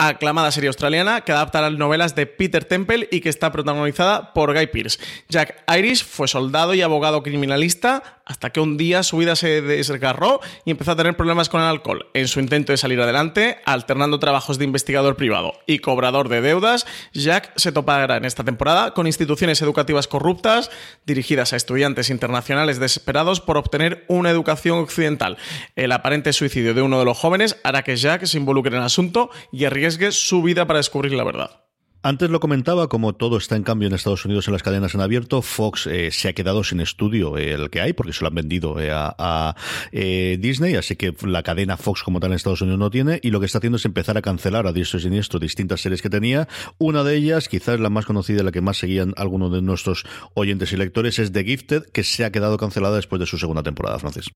aclamada 0.00 0.52
serie 0.52 0.68
australiana 0.68 1.22
que 1.22 1.32
adapta 1.32 1.60
las 1.60 1.72
novelas 1.72 2.14
de 2.14 2.26
Peter 2.26 2.64
Temple 2.64 3.08
y 3.10 3.20
que 3.20 3.28
está 3.28 3.50
protagonizada 3.50 4.32
por 4.32 4.54
Guy 4.54 4.68
Pearce. 4.68 5.00
Jack 5.28 5.64
Iris 5.76 6.04
fue 6.04 6.28
soldado 6.28 6.72
y 6.74 6.82
abogado 6.82 7.24
criminalista 7.24 8.20
hasta 8.24 8.50
que 8.50 8.60
un 8.60 8.76
día 8.76 9.02
su 9.02 9.16
vida 9.16 9.34
se 9.34 9.60
desgarró 9.60 10.40
y 10.64 10.70
empezó 10.70 10.92
a 10.92 10.96
tener 10.96 11.16
problemas 11.16 11.48
con 11.48 11.62
el 11.62 11.66
alcohol. 11.66 12.06
En 12.14 12.28
su 12.28 12.38
intento 12.38 12.72
de 12.72 12.76
salir 12.76 13.00
adelante, 13.00 13.58
alternando 13.64 14.20
trabajos 14.20 14.58
de 14.58 14.66
investigador 14.66 15.16
privado 15.16 15.54
y 15.66 15.80
cobrador 15.80 16.28
de 16.28 16.42
deudas, 16.42 16.86
Jack 17.12 17.52
se 17.56 17.72
topará 17.72 18.18
en 18.18 18.24
esta 18.24 18.44
temporada 18.44 18.92
con 18.92 19.06
instituciones 19.06 19.60
educativas 19.62 20.06
corruptas 20.06 20.70
dirigidas 21.06 21.52
a 21.52 21.56
estudiantes 21.56 22.10
internacionales 22.10 22.78
desesperados 22.78 23.40
por 23.40 23.56
obtener 23.56 24.04
una 24.06 24.30
educación 24.30 24.78
occidental. 24.78 25.38
El 25.74 25.90
aparente 25.90 26.32
suicidio 26.32 26.74
de 26.74 26.82
uno 26.82 27.00
de 27.00 27.06
los 27.06 27.18
jóvenes 27.18 27.56
hará 27.64 27.82
que 27.82 27.96
Jack 27.96 28.26
se 28.26 28.38
involucre 28.38 28.74
en 28.74 28.80
el 28.80 28.86
asunto 28.86 29.30
y 29.50 29.64
arriesgue 29.64 29.87
su 30.10 30.42
vida 30.42 30.66
para 30.66 30.78
descubrir 30.78 31.12
la 31.12 31.24
verdad. 31.24 31.68
Antes 32.00 32.30
lo 32.30 32.38
comentaba, 32.38 32.88
como 32.88 33.16
todo 33.16 33.38
está 33.38 33.56
en 33.56 33.64
cambio 33.64 33.88
en 33.88 33.94
Estados 33.94 34.24
Unidos 34.24 34.46
en 34.46 34.52
las 34.52 34.62
cadenas 34.62 34.94
en 34.94 35.00
abierto, 35.00 35.42
Fox 35.42 35.88
eh, 35.88 36.12
se 36.12 36.28
ha 36.28 36.32
quedado 36.32 36.62
sin 36.62 36.80
estudio 36.80 37.36
eh, 37.36 37.54
el 37.54 37.70
que 37.70 37.80
hay, 37.80 37.92
porque 37.92 38.12
se 38.12 38.22
lo 38.22 38.28
han 38.28 38.36
vendido 38.36 38.80
eh, 38.80 38.90
a, 38.92 39.56
Disney, 39.90 40.76
así 40.76 40.94
que 40.94 41.12
la 41.22 41.42
cadena 41.42 41.76
Fox 41.76 42.04
como 42.04 42.20
tal 42.20 42.30
en 42.30 42.36
Estados 42.36 42.62
Unidos 42.62 42.78
no 42.78 42.90
tiene, 42.90 43.18
y 43.20 43.30
lo 43.30 43.40
que 43.40 43.46
está 43.46 43.58
haciendo 43.58 43.78
es 43.78 43.84
empezar 43.84 44.16
a 44.16 44.22
cancelar 44.22 44.68
a 44.68 44.72
diestro 44.72 45.00
y 45.00 45.02
siniestro 45.02 45.40
distintas 45.40 45.80
series 45.80 46.00
que 46.00 46.08
tenía. 46.08 46.46
Una 46.78 47.02
de 47.02 47.16
ellas, 47.16 47.48
quizás 47.48 47.80
la 47.80 47.90
más 47.90 48.06
conocida, 48.06 48.44
la 48.44 48.52
que 48.52 48.60
más 48.60 48.78
seguían 48.78 49.12
algunos 49.16 49.52
de 49.52 49.60
nuestros 49.60 50.06
oyentes 50.34 50.72
y 50.72 50.76
lectores, 50.76 51.18
es 51.18 51.32
The 51.32 51.42
Gifted, 51.42 51.82
que 51.86 52.04
se 52.04 52.24
ha 52.24 52.30
quedado 52.30 52.58
cancelada 52.58 52.94
después 52.94 53.18
de 53.18 53.26
su 53.26 53.38
segunda 53.38 53.64
temporada, 53.64 53.98
Francis. 53.98 54.30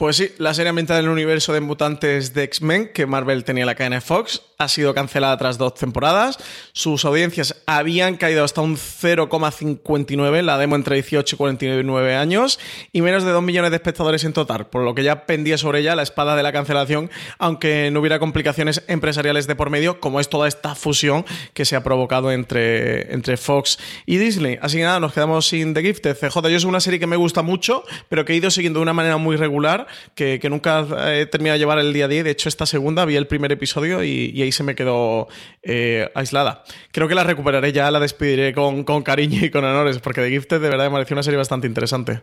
Pues 0.00 0.16
sí, 0.16 0.32
la 0.38 0.54
serie 0.54 0.70
ambientada 0.70 1.00
en 1.00 1.04
el 1.04 1.12
universo 1.12 1.52
de 1.52 1.60
mutantes 1.60 2.32
de 2.32 2.44
X-Men 2.44 2.88
que 2.94 3.04
Marvel 3.04 3.44
tenía 3.44 3.66
la 3.66 3.74
cadena 3.74 4.00
Fox 4.00 4.40
ha 4.60 4.68
sido 4.68 4.94
cancelada 4.94 5.38
tras 5.38 5.56
dos 5.56 5.74
temporadas. 5.74 6.38
Sus 6.72 7.06
audiencias 7.06 7.62
habían 7.64 8.16
caído 8.16 8.44
hasta 8.44 8.60
un 8.60 8.76
0,59, 8.76 10.42
la 10.42 10.58
demo 10.58 10.76
entre 10.76 10.96
18 10.96 11.34
y 11.34 11.38
49 11.38 12.14
años, 12.14 12.60
y 12.92 13.00
menos 13.00 13.24
de 13.24 13.30
2 13.30 13.42
millones 13.42 13.70
de 13.70 13.76
espectadores 13.76 14.22
en 14.24 14.34
total, 14.34 14.66
por 14.66 14.82
lo 14.82 14.94
que 14.94 15.02
ya 15.02 15.24
pendía 15.24 15.56
sobre 15.56 15.80
ella 15.80 15.96
la 15.96 16.02
espada 16.02 16.36
de 16.36 16.42
la 16.42 16.52
cancelación, 16.52 17.10
aunque 17.38 17.90
no 17.90 18.00
hubiera 18.00 18.18
complicaciones 18.18 18.82
empresariales 18.86 19.46
de 19.46 19.56
por 19.56 19.70
medio, 19.70 19.98
como 19.98 20.20
es 20.20 20.28
toda 20.28 20.46
esta 20.46 20.74
fusión 20.74 21.24
que 21.54 21.64
se 21.64 21.74
ha 21.74 21.82
provocado 21.82 22.30
entre, 22.30 23.14
entre 23.14 23.38
Fox 23.38 23.78
y 24.04 24.18
Disney. 24.18 24.58
Así 24.60 24.76
que 24.76 24.84
nada, 24.84 25.00
nos 25.00 25.14
quedamos 25.14 25.48
sin 25.48 25.72
The 25.72 25.80
Gifted. 25.80 26.18
CJ, 26.18 26.48
yo 26.50 26.56
es 26.58 26.64
una 26.64 26.80
serie 26.80 27.00
que 27.00 27.06
me 27.06 27.16
gusta 27.16 27.40
mucho, 27.40 27.82
pero 28.10 28.26
que 28.26 28.34
he 28.34 28.36
ido 28.36 28.50
siguiendo 28.50 28.80
de 28.80 28.82
una 28.82 28.92
manera 28.92 29.16
muy 29.16 29.36
regular, 29.36 29.86
que, 30.14 30.40
nunca 30.50 30.86
he 31.14 31.26
terminado 31.26 31.54
de 31.54 31.58
llevar 31.58 31.78
el 31.78 31.92
día 31.92 32.06
a 32.06 32.08
día. 32.08 32.22
De 32.22 32.30
hecho, 32.30 32.48
esta 32.48 32.66
segunda 32.66 33.04
vi 33.04 33.16
el 33.16 33.26
primer 33.26 33.52
episodio 33.52 34.02
y, 34.04 34.40
ahí 34.40 34.52
se 34.52 34.62
me 34.62 34.74
quedó 34.74 35.28
eh, 35.62 36.10
aislada. 36.14 36.64
Creo 36.92 37.08
que 37.08 37.14
la 37.14 37.24
recuperaré 37.24 37.72
ya, 37.72 37.90
la 37.90 38.00
despediré 38.00 38.52
con, 38.52 38.84
con 38.84 39.02
cariño 39.02 39.44
y 39.44 39.50
con 39.50 39.64
honores, 39.64 39.98
porque 39.98 40.20
The 40.22 40.30
Gifted 40.30 40.60
de 40.60 40.68
verdad 40.68 40.86
me 40.86 40.92
pareció 40.92 41.14
una 41.14 41.22
serie 41.22 41.38
bastante 41.38 41.66
interesante. 41.66 42.22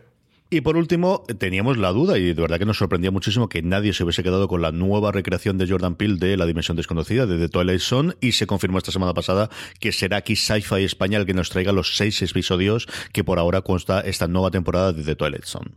Y 0.50 0.62
por 0.62 0.78
último, 0.78 1.24
teníamos 1.38 1.76
la 1.76 1.90
duda, 1.92 2.16
y 2.16 2.32
de 2.32 2.40
verdad 2.40 2.58
que 2.58 2.64
nos 2.64 2.78
sorprendía 2.78 3.10
muchísimo 3.10 3.50
que 3.50 3.60
nadie 3.60 3.92
se 3.92 4.02
hubiese 4.02 4.22
quedado 4.22 4.48
con 4.48 4.62
la 4.62 4.72
nueva 4.72 5.12
recreación 5.12 5.58
de 5.58 5.68
Jordan 5.68 5.94
Peele 5.94 6.16
de 6.16 6.38
La 6.38 6.46
Dimensión 6.46 6.74
Desconocida, 6.74 7.26
de 7.26 7.36
The 7.36 7.50
Twilight 7.50 7.80
Zone, 7.80 8.14
y 8.22 8.32
se 8.32 8.46
confirmó 8.46 8.78
esta 8.78 8.90
semana 8.90 9.12
pasada 9.12 9.50
que 9.78 9.92
será 9.92 10.16
aquí 10.16 10.36
Sci-Fi 10.36 10.84
España 10.84 11.18
el 11.18 11.26
que 11.26 11.34
nos 11.34 11.50
traiga 11.50 11.72
los 11.72 11.96
seis 11.96 12.22
episodios 12.22 12.88
que 13.12 13.24
por 13.24 13.38
ahora 13.38 13.60
consta 13.60 14.00
esta 14.00 14.26
nueva 14.26 14.50
temporada 14.50 14.94
de 14.94 15.04
The 15.04 15.16
Twilight 15.16 15.44
Zone. 15.44 15.72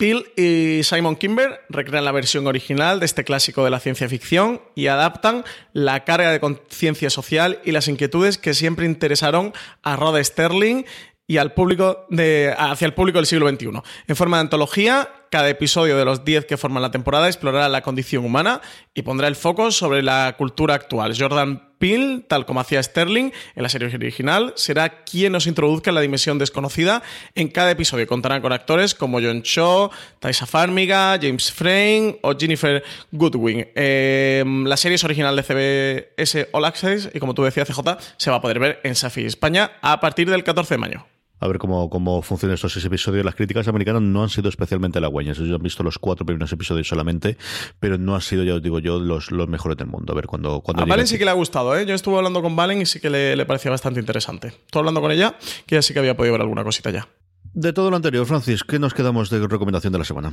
Peele 0.00 0.24
y 0.34 0.82
Simon 0.82 1.14
Kimber 1.14 1.60
recrean 1.68 2.06
la 2.06 2.12
versión 2.12 2.46
original 2.46 3.00
de 3.00 3.04
este 3.04 3.22
clásico 3.22 3.64
de 3.64 3.70
la 3.70 3.80
ciencia 3.80 4.08
ficción 4.08 4.62
y 4.74 4.86
adaptan 4.86 5.44
la 5.74 6.04
carga 6.04 6.32
de 6.32 6.40
conciencia 6.40 7.10
social 7.10 7.60
y 7.66 7.72
las 7.72 7.86
inquietudes 7.86 8.38
que 8.38 8.54
siempre 8.54 8.86
interesaron 8.86 9.52
a 9.82 9.96
Rod 9.96 10.18
Sterling 10.24 10.84
y 11.26 11.36
al 11.36 11.52
público 11.52 12.06
de, 12.08 12.54
hacia 12.56 12.86
el 12.86 12.94
público 12.94 13.18
del 13.18 13.26
siglo 13.26 13.46
XXI. 13.50 13.82
En 14.08 14.16
forma 14.16 14.38
de 14.38 14.40
antología, 14.40 15.19
cada 15.30 15.48
episodio 15.48 15.96
de 15.96 16.04
los 16.04 16.24
10 16.24 16.44
que 16.44 16.56
forman 16.56 16.82
la 16.82 16.90
temporada 16.90 17.28
explorará 17.28 17.68
la 17.68 17.82
condición 17.82 18.24
humana 18.24 18.60
y 18.94 19.02
pondrá 19.02 19.28
el 19.28 19.36
foco 19.36 19.70
sobre 19.70 20.02
la 20.02 20.34
cultura 20.36 20.74
actual. 20.74 21.14
Jordan 21.16 21.70
Peele, 21.78 22.24
tal 22.28 22.44
como 22.44 22.60
hacía 22.60 22.82
Sterling 22.82 23.30
en 23.54 23.62
la 23.62 23.68
serie 23.68 23.88
original, 23.88 24.52
será 24.56 25.04
quien 25.04 25.32
nos 25.32 25.46
introduzca 25.46 25.90
en 25.90 25.94
la 25.94 26.00
dimensión 26.00 26.38
desconocida 26.38 27.02
en 27.34 27.48
cada 27.48 27.70
episodio. 27.70 28.06
Contarán 28.06 28.42
con 28.42 28.52
actores 28.52 28.94
como 28.94 29.20
John 29.20 29.42
Cho, 29.42 29.90
Taisa 30.18 30.46
Farmiga, 30.46 31.18
James 31.22 31.50
Frame 31.52 32.18
o 32.22 32.36
Jennifer 32.36 32.82
Goodwin. 33.12 33.68
Eh, 33.74 34.44
la 34.64 34.76
serie 34.76 34.96
es 34.96 35.04
original 35.04 35.36
de 35.36 35.42
CBS 35.44 36.48
All 36.52 36.64
Access 36.64 37.10
y 37.14 37.20
como 37.20 37.34
tú 37.34 37.44
decías, 37.44 37.68
CJ, 37.68 37.80
se 38.16 38.30
va 38.30 38.36
a 38.38 38.42
poder 38.42 38.58
ver 38.58 38.80
en 38.82 38.96
Safi 38.96 39.24
España 39.24 39.72
a 39.80 40.00
partir 40.00 40.28
del 40.28 40.42
14 40.42 40.74
de 40.74 40.78
mayo 40.78 41.06
a 41.40 41.48
ver 41.48 41.58
cómo, 41.58 41.88
cómo 41.90 42.22
funcionan 42.22 42.54
estos 42.54 42.74
seis 42.74 42.84
episodios. 42.84 43.24
Las 43.24 43.34
críticas 43.34 43.66
americanas 43.66 44.02
no 44.02 44.22
han 44.22 44.28
sido 44.28 44.48
especialmente 44.48 44.98
halagüeñas. 44.98 45.38
Ellos 45.38 45.56
han 45.56 45.62
visto 45.62 45.82
los 45.82 45.98
cuatro 45.98 46.26
primeros 46.26 46.52
episodios 46.52 46.86
solamente, 46.86 47.36
pero 47.80 47.98
no 47.98 48.14
han 48.14 48.20
sido, 48.20 48.44
ya 48.44 48.54
os 48.54 48.62
digo 48.62 48.78
yo, 48.78 48.98
los, 48.98 49.30
los 49.30 49.48
mejores 49.48 49.78
del 49.78 49.86
mundo. 49.86 50.12
A 50.12 50.16
ver 50.16 50.26
cuando. 50.26 50.60
cuando 50.60 50.82
a 50.82 50.86
Valen 50.86 51.06
sí 51.06 51.18
que 51.18 51.24
le 51.24 51.30
ha 51.30 51.34
gustado, 51.34 51.76
¿eh? 51.76 51.86
Yo 51.86 51.94
estuve 51.94 52.16
hablando 52.16 52.42
con 52.42 52.54
Valen 52.54 52.82
y 52.82 52.86
sí 52.86 53.00
que 53.00 53.10
le, 53.10 53.34
le 53.36 53.46
parecía 53.46 53.70
bastante 53.70 54.00
interesante. 54.00 54.48
Estuve 54.48 54.80
hablando 54.80 55.00
con 55.00 55.10
ella, 55.10 55.34
que 55.66 55.76
ya 55.76 55.82
sí 55.82 55.94
que 55.94 56.00
había 56.00 56.16
podido 56.16 56.32
ver 56.32 56.42
alguna 56.42 56.62
cosita 56.62 56.90
ya. 56.90 57.08
De 57.52 57.72
todo 57.72 57.90
lo 57.90 57.96
anterior, 57.96 58.26
Francis, 58.26 58.62
¿qué 58.62 58.78
nos 58.78 58.94
quedamos 58.94 59.30
de 59.30 59.46
recomendación 59.46 59.92
de 59.92 59.98
la 59.98 60.04
semana? 60.04 60.32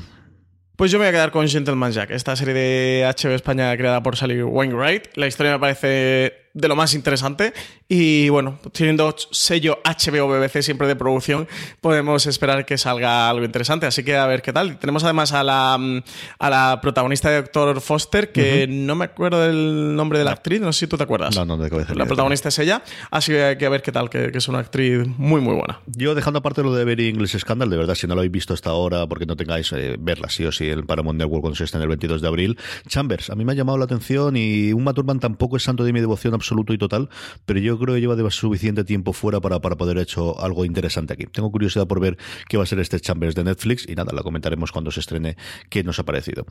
Pues 0.76 0.92
yo 0.92 1.00
me 1.00 1.06
voy 1.06 1.10
a 1.10 1.12
quedar 1.14 1.32
con 1.32 1.48
Gentleman 1.48 1.92
Jack, 1.92 2.12
esta 2.12 2.36
serie 2.36 2.54
de 2.54 3.04
HBO 3.04 3.32
España 3.32 3.76
creada 3.76 4.04
por 4.04 4.16
Sally 4.16 4.44
Wainwright. 4.44 5.08
La 5.16 5.26
historia 5.26 5.54
me 5.54 5.60
parece 5.60 6.47
de 6.58 6.68
lo 6.68 6.76
más 6.76 6.94
interesante. 6.94 7.54
Y 7.88 8.30
bueno, 8.30 8.60
teniendo 8.72 9.16
sello 9.32 9.80
HBO 9.84 10.28
BBC 10.28 10.62
siempre 10.62 10.88
de 10.88 10.96
producción, 10.96 11.48
podemos 11.82 12.26
esperar 12.26 12.66
que 12.66 12.78
salga 12.78 13.30
algo 13.30 13.46
interesante. 13.46 13.86
Así 13.86 14.04
que 14.04 14.16
a 14.16 14.26
ver 14.26 14.42
qué 14.42 14.52
tal. 14.52 14.78
Tenemos 14.80 15.04
además 15.04 15.32
a 15.34 15.44
la, 15.44 15.78
mm, 15.78 16.04
a 16.40 16.50
la 16.50 16.80
protagonista 16.82 17.30
de 17.30 17.38
Doctor 17.38 17.82
Foster, 17.82 18.32
que 18.32 18.68
no 18.68 18.96
me 18.96 19.06
acuerdo 19.06 19.42
del 19.42 19.96
nombre 19.96 20.20
de 20.20 20.26
la 20.26 20.32
actriz, 20.32 20.60
no 20.60 20.74
sé 20.74 20.82
si 20.82 20.88
tú 20.88 20.98
te 20.98 21.04
acuerdas. 21.04 21.36
No, 21.36 21.46
no, 21.46 21.58
de 21.58 21.96
La 21.96 22.06
protagonista 22.06 22.50
es 22.50 22.60
ella, 22.60 22.84
así 23.12 23.32
que 23.32 23.58
que 23.58 23.70
ver 23.70 23.82
qué 23.82 23.92
tal, 23.92 24.10
que, 24.10 24.32
es 24.34 24.48
una 24.48 24.60
actriz 24.60 25.08
muy, 25.18 25.42
muy 25.42 25.56
buena. 25.56 25.80
Yo 25.88 26.16
dejando 26.16 26.40
aparte 26.40 26.64
lo 26.64 26.74
de 26.74 26.86
Very 26.86 27.10
English 27.10 27.38
Scandal, 27.38 27.70
de 27.70 27.78
verdad, 27.78 27.96
si 27.96 28.08
no 28.08 28.16
lo 28.16 28.22
habéis 28.22 28.32
visto 28.32 28.54
hasta 28.54 28.70
ahora, 28.70 29.08
porque 29.08 29.26
no 29.26 29.36
tengáis 29.36 29.72
eh, 29.74 29.96
verla 30.00 30.30
sí 30.30 30.46
o 30.46 30.52
sí 30.52 30.68
el 30.68 30.86
Paramount 30.86 31.20
Network 31.20 31.42
cuando 31.42 31.56
se 31.56 31.64
está 31.64 31.78
en 31.78 31.84
el 31.84 31.90
22 31.90 32.22
de 32.22 32.28
abril. 32.28 32.58
Chambers, 32.88 33.30
a 33.30 33.36
mí 33.36 33.46
me 33.46 33.52
ha 33.52 33.56
llamado 33.56 33.78
la 33.78 33.86
atención 33.86 34.36
y 34.38 34.74
un 34.74 34.84
Maturban 34.84 35.20
tampoco 35.20 35.58
es 35.58 35.64
santo 35.64 35.84
de 35.84 35.94
mi 35.94 36.00
devoción 36.00 36.34
absoluto 36.48 36.74
y 36.74 36.78
total, 36.78 37.10
pero 37.46 37.60
yo 37.60 37.78
creo 37.78 37.96
que 37.96 38.02
lleva 38.02 38.16
suficiente 38.32 38.84
tiempo 38.84 39.12
fuera 39.14 39.42
para, 39.42 39.60
para 39.60 39.76
poder 39.76 39.98
hecho 39.98 40.40
algo 40.40 40.64
interesante 40.64 41.14
aquí. 41.14 41.26
Tengo 41.26 41.52
curiosidad 41.52 41.88
por 41.88 42.00
ver 42.00 42.18
qué 42.48 42.58
va 42.58 42.64
a 42.64 42.66
ser 42.66 42.80
este 42.80 43.00
Chambers 43.00 43.36
de 43.36 43.44
Netflix 43.44 43.86
y 43.88 43.96
nada, 43.96 44.14
la 44.14 44.24
comentaremos 44.24 44.72
cuando 44.72 44.92
se 44.92 45.02
estrene 45.02 45.36
qué 45.70 45.84
nos 45.84 46.00
ha 46.00 46.04
parecido. 46.04 46.46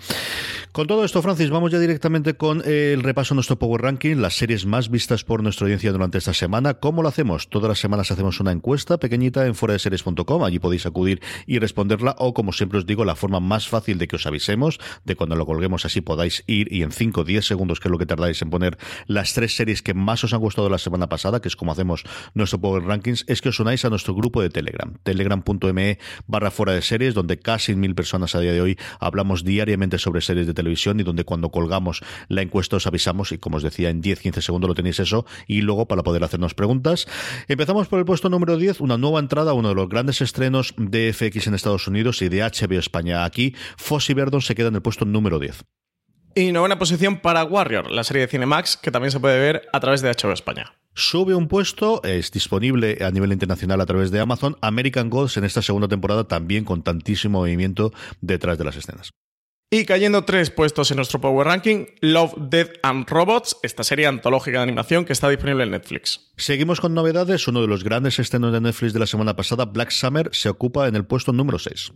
Con 0.73 0.87
todo 0.87 1.05
esto, 1.05 1.23
Francis, 1.23 1.51
vamos 1.51 1.73
ya 1.73 1.79
directamente 1.79 2.35
con 2.35 2.63
el 2.67 3.03
repaso 3.03 3.35
de 3.35 3.37
nuestro 3.37 3.59
Power 3.59 3.83
Ranking, 3.83 4.17
las 4.17 4.37
series 4.37 4.67
más 4.67 4.91
vistas 4.91 5.25
por 5.25 5.43
nuestra 5.43 5.65
audiencia 5.65 5.93
durante 5.93 6.19
esta 6.19 6.35
semana. 6.35 6.75
¿Cómo 6.75 7.03
lo 7.03 7.09
hacemos? 7.09 7.49
Todas 7.49 7.69
las 7.69 7.79
semanas 7.79 8.11
hacemos 8.11 8.41
una 8.41 8.53
encuesta 8.53 8.99
pequeñita 8.99 9.47
en 9.47 9.55
foradeseries.com, 9.55 10.45
allí 10.45 10.59
podéis 10.59 10.85
acudir 10.85 11.23
y 11.47 11.59
responderla 11.59 12.17
o 12.19 12.35
como 12.35 12.53
siempre 12.53 12.79
os 12.79 12.87
digo, 12.87 13.05
la 13.05 13.17
forma 13.17 13.41
más 13.41 13.69
fácil 13.69 13.99
de 13.99 14.09
que 14.09 14.17
os 14.17 14.27
avisemos, 14.27 14.79
de 15.05 15.17
cuando 15.17 15.37
lo 15.37 15.47
colguemos 15.47 15.85
así 15.87 16.01
podáis 16.01 16.45
ir 16.47 16.73
y 16.73 16.83
en 16.83 16.93
5 16.93 17.23
o 17.23 17.25
10 17.25 17.45
segundos, 17.45 17.81
que 17.81 17.89
es 17.89 17.93
lo 17.93 17.99
que 17.99 18.07
tardáis 18.07 18.43
en 18.43 18.51
poner 18.51 18.79
las 19.07 19.33
tres 19.33 19.57
series 19.57 19.83
que 19.87 19.95
más 19.95 20.25
os 20.25 20.35
han 20.35 20.41
gustado 20.41 20.69
la 20.69 20.79
semana 20.79 21.09
pasada, 21.09 21.41
que 21.41 21.47
es 21.47 21.55
como 21.55 21.71
hacemos 21.71 22.03
nuestro 22.35 22.61
Power 22.61 22.83
Rankings, 22.83 23.25
es 23.29 23.41
que 23.41 23.51
os 23.51 23.61
unáis 23.61 23.85
a 23.85 23.89
nuestro 23.89 24.17
grupo 24.17 24.43
de 24.43 24.51
Telegram, 24.51 24.93
telegram.me 25.05 25.99
barra 26.27 26.51
fuera 26.51 26.73
de 26.73 26.83
series, 26.83 27.15
donde 27.15 27.39
casi 27.39 27.77
mil 27.77 27.95
personas 27.95 28.35
a 28.35 28.41
día 28.41 28.51
de 28.51 28.61
hoy 28.61 28.77
hablamos 28.99 29.45
diariamente 29.45 29.99
sobre 29.99 30.23
series 30.23 30.49
de 30.49 30.55
televisión 30.55 30.99
y 30.99 31.05
donde 31.05 31.23
cuando 31.23 31.51
colgamos 31.51 32.03
la 32.27 32.43
encuesta 32.43 32.79
os 32.79 32.89
avisamos 32.89 33.31
y 33.31 33.39
como 33.39 33.59
os 33.59 33.63
decía, 33.63 33.89
en 33.91 34.03
10-15 34.03 34.41
segundos 34.41 34.67
lo 34.67 34.75
tenéis 34.75 34.99
eso 34.99 35.25
y 35.47 35.61
luego 35.61 35.87
para 35.87 36.03
poder 36.03 36.25
hacernos 36.25 36.55
preguntas. 36.55 37.07
Empezamos 37.47 37.87
por 37.87 38.01
el 38.01 38.05
puesto 38.05 38.29
número 38.29 38.57
10, 38.57 38.81
una 38.81 38.99
nueva 38.99 39.21
entrada, 39.21 39.53
uno 39.53 39.69
de 39.69 39.77
los 39.77 39.89
grandes 39.89 40.21
estrenos 40.21 40.75
de 40.77 41.13
FX 41.13 41.47
en 41.47 41.55
Estados 41.55 41.87
Unidos 41.87 42.23
y 42.23 42.29
de 42.29 42.43
HBO 42.43 42.81
España 42.81 43.25
aquí. 43.25 43.55
Fossy 43.77 44.15
Verdon 44.15 44.43
se 44.43 44.57
queda 44.57 44.67
en 44.67 44.75
el 44.75 44.83
puesto 44.83 45.05
número 45.05 45.39
10. 45.39 45.65
Y 46.39 46.53
novena 46.53 46.79
posición 46.79 47.17
para 47.17 47.45
Warrior, 47.45 47.91
la 47.91 48.05
serie 48.05 48.21
de 48.21 48.29
Cinemax, 48.29 48.77
que 48.77 48.91
también 48.91 49.11
se 49.11 49.19
puede 49.19 49.41
ver 49.41 49.63
a 49.73 49.81
través 49.81 50.03
de 50.03 50.11
HBO 50.11 50.35
España. 50.35 50.75
Sube 50.93 51.35
un 51.35 51.49
puesto, 51.49 52.03
es 52.05 52.31
disponible 52.31 52.99
a 53.01 53.11
nivel 53.11 53.33
internacional 53.33 53.81
a 53.81 53.87
través 53.87 54.11
de 54.11 54.21
Amazon. 54.21 54.55
American 54.61 55.09
Gods 55.09 55.39
en 55.39 55.45
esta 55.45 55.63
segunda 55.63 55.89
temporada 55.89 56.29
también 56.29 56.67
con 56.67 56.83
tantísimo 56.83 57.39
movimiento 57.39 57.91
detrás 58.21 58.59
de 58.59 58.65
las 58.65 58.77
escenas. 58.77 59.13
Y 59.71 59.87
cayendo 59.87 60.27
tres 60.27 60.51
puestos 60.51 60.91
en 60.91 60.99
nuestro 60.99 61.23
Power 61.23 61.47
Ranking, 61.47 61.87
Love, 62.03 62.35
Death 62.37 62.81
and 62.83 63.09
Robots, 63.09 63.57
esta 63.63 63.83
serie 63.83 64.07
antológica 64.07 64.59
de 64.59 64.65
animación 64.65 65.07
que 65.07 65.15
está 65.15 65.31
disponible 65.31 65.65
en 65.65 65.71
Netflix. 65.71 66.33
Seguimos 66.37 66.83
con 66.83 66.93
novedades. 66.93 67.49
Uno 67.49 67.63
de 67.63 67.67
los 67.67 67.83
grandes 67.83 68.19
estrenos 68.19 68.53
de 68.53 68.61
Netflix 68.61 68.93
de 68.93 69.01
la 69.01 69.07
semana 69.07 69.37
pasada, 69.37 69.65
Black 69.65 69.91
Summer, 69.91 70.29
se 70.33 70.51
ocupa 70.51 70.87
en 70.87 70.97
el 70.97 71.07
puesto 71.07 71.33
número 71.33 71.59
6. 71.59 71.93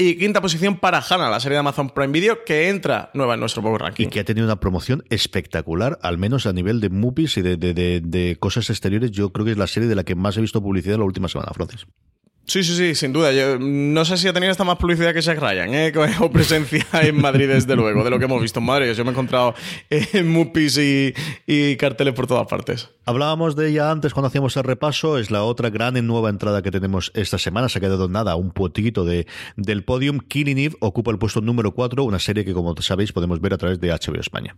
Y 0.00 0.16
quinta 0.16 0.40
posición 0.40 0.78
para 0.78 1.02
Hannah, 1.06 1.28
la 1.28 1.40
serie 1.40 1.56
de 1.56 1.60
Amazon 1.60 1.90
Prime 1.90 2.10
Video, 2.10 2.42
que 2.42 2.70
entra 2.70 3.10
nueva 3.12 3.34
en 3.34 3.40
nuestro 3.40 3.60
Power 3.60 3.82
Ranking. 3.82 4.06
Y 4.06 4.08
que 4.08 4.20
ha 4.20 4.24
tenido 4.24 4.46
una 4.46 4.58
promoción 4.58 5.04
espectacular, 5.10 5.98
al 6.00 6.16
menos 6.16 6.46
a 6.46 6.54
nivel 6.54 6.80
de 6.80 6.88
movies 6.88 7.36
y 7.36 7.42
de, 7.42 7.56
de 7.58 8.36
cosas 8.40 8.70
exteriores. 8.70 9.10
Yo 9.10 9.30
creo 9.30 9.44
que 9.44 9.52
es 9.52 9.58
la 9.58 9.66
serie 9.66 9.90
de 9.90 9.94
la 9.94 10.04
que 10.04 10.14
más 10.14 10.38
he 10.38 10.40
visto 10.40 10.62
publicidad 10.62 10.94
en 10.94 11.00
la 11.00 11.06
última 11.06 11.28
semana, 11.28 11.52
Francis. 11.52 11.86
Sí, 12.50 12.64
sí, 12.64 12.74
sí, 12.74 12.96
sin 12.96 13.12
duda. 13.12 13.30
Yo 13.30 13.60
no 13.60 14.04
sé 14.04 14.16
si 14.16 14.26
ha 14.26 14.32
tenido 14.32 14.50
esta 14.50 14.64
más 14.64 14.76
publicidad 14.76 15.14
que 15.14 15.20
Jack 15.20 15.38
Ryan, 15.38 15.72
¿eh? 15.72 15.92
o 16.20 16.32
presencia 16.32 16.84
en 17.00 17.20
Madrid, 17.20 17.46
desde 17.46 17.76
luego, 17.76 18.02
de 18.02 18.10
lo 18.10 18.18
que 18.18 18.24
hemos 18.24 18.42
visto 18.42 18.58
en 18.58 18.66
Madrid. 18.66 18.92
Yo 18.92 19.04
me 19.04 19.10
he 19.10 19.12
encontrado 19.12 19.54
en 19.88 20.28
Mupis 20.28 20.76
y, 20.76 21.76
carteles 21.76 22.12
por 22.12 22.26
todas 22.26 22.48
partes. 22.48 22.90
Hablábamos 23.06 23.54
de 23.54 23.68
ella 23.68 23.92
antes 23.92 24.12
cuando 24.12 24.26
hacíamos 24.26 24.56
el 24.56 24.64
repaso. 24.64 25.16
Es 25.16 25.30
la 25.30 25.44
otra 25.44 25.70
gran 25.70 25.96
y 25.96 26.02
nueva 26.02 26.28
entrada 26.28 26.60
que 26.60 26.72
tenemos 26.72 27.12
esta 27.14 27.38
semana. 27.38 27.68
Se 27.68 27.78
ha 27.78 27.80
quedado 27.80 28.08
nada, 28.08 28.34
un 28.34 28.50
poquito 28.50 29.04
de, 29.04 29.28
del 29.56 29.84
podium. 29.84 30.18
Killing 30.18 30.58
Eve 30.58 30.76
ocupa 30.80 31.12
el 31.12 31.18
puesto 31.18 31.40
número 31.40 31.70
4, 31.70 32.02
una 32.02 32.18
serie 32.18 32.44
que, 32.44 32.52
como 32.52 32.74
sabéis, 32.82 33.12
podemos 33.12 33.40
ver 33.40 33.54
a 33.54 33.58
través 33.58 33.78
de 33.78 33.90
HBO 33.90 34.18
España. 34.18 34.56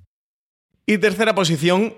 Y 0.87 0.97
tercera 0.97 1.35
posición, 1.35 1.93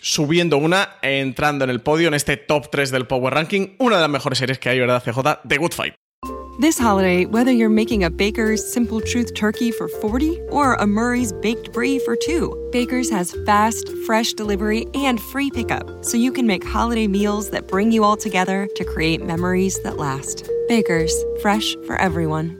subiendo 0.00 0.58
una, 0.58 0.96
entrando 1.02 1.64
en 1.64 1.70
el 1.70 1.80
podio 1.80 2.08
en 2.08 2.14
este 2.14 2.36
top 2.36 2.70
3 2.70 2.90
del 2.90 3.06
Power 3.06 3.34
Ranking, 3.34 3.76
una 3.78 3.96
de 3.96 4.02
las 4.02 4.10
mejores 4.10 4.38
series 4.38 4.58
que 4.58 4.68
hay, 4.68 4.80
¿verdad, 4.80 5.02
CJ? 5.02 5.48
The 5.48 5.56
Good 5.56 5.72
Fight. 5.72 5.94
This 6.60 6.78
holiday, 6.78 7.24
whether 7.24 7.50
you're 7.50 7.70
making 7.70 8.04
a 8.04 8.10
Baker's 8.10 8.60
Simple 8.70 9.00
Truth 9.00 9.32
turkey 9.32 9.72
for 9.72 9.88
40 9.88 10.38
or 10.50 10.74
a 10.74 10.86
Murray's 10.86 11.32
Baked 11.32 11.72
Brie 11.72 11.98
for 12.00 12.16
2, 12.16 12.68
Baker's 12.70 13.08
has 13.08 13.34
fast, 13.46 13.88
fresh 14.04 14.34
delivery 14.34 14.86
and 14.94 15.18
free 15.18 15.50
pickup, 15.50 16.04
so 16.04 16.18
you 16.18 16.30
can 16.30 16.46
make 16.46 16.62
holiday 16.62 17.06
meals 17.06 17.48
that 17.50 17.66
bring 17.66 17.90
you 17.90 18.04
all 18.04 18.16
together 18.16 18.68
to 18.76 18.84
create 18.84 19.24
memories 19.24 19.80
that 19.84 19.96
last. 19.96 20.50
Baker's, 20.68 21.14
fresh 21.40 21.74
for 21.86 21.96
everyone. 21.96 22.59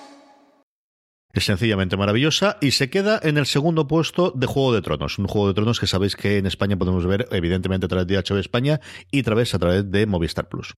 Es 1.33 1.45
sencillamente 1.45 1.97
maravillosa 1.97 2.57
y 2.61 2.71
se 2.71 2.89
queda 2.89 3.19
en 3.23 3.37
el 3.37 3.45
segundo 3.45 3.87
puesto 3.87 4.31
de 4.35 4.47
Juego 4.47 4.73
de 4.73 4.81
Tronos. 4.81 5.17
Un 5.17 5.27
Juego 5.27 5.47
de 5.47 5.53
Tronos 5.53 5.79
que 5.79 5.87
sabéis 5.87 6.15
que 6.15 6.37
en 6.37 6.45
España 6.45 6.77
podemos 6.77 7.05
ver 7.05 7.27
evidentemente 7.31 7.85
a 7.85 7.89
través 7.89 8.07
de 8.07 8.17
HBO 8.17 8.37
España 8.37 8.81
y 9.11 9.21
a 9.21 9.23
través, 9.23 9.53
a 9.53 9.59
través 9.59 9.89
de 9.89 10.05
Movistar 10.05 10.49
Plus. 10.49 10.73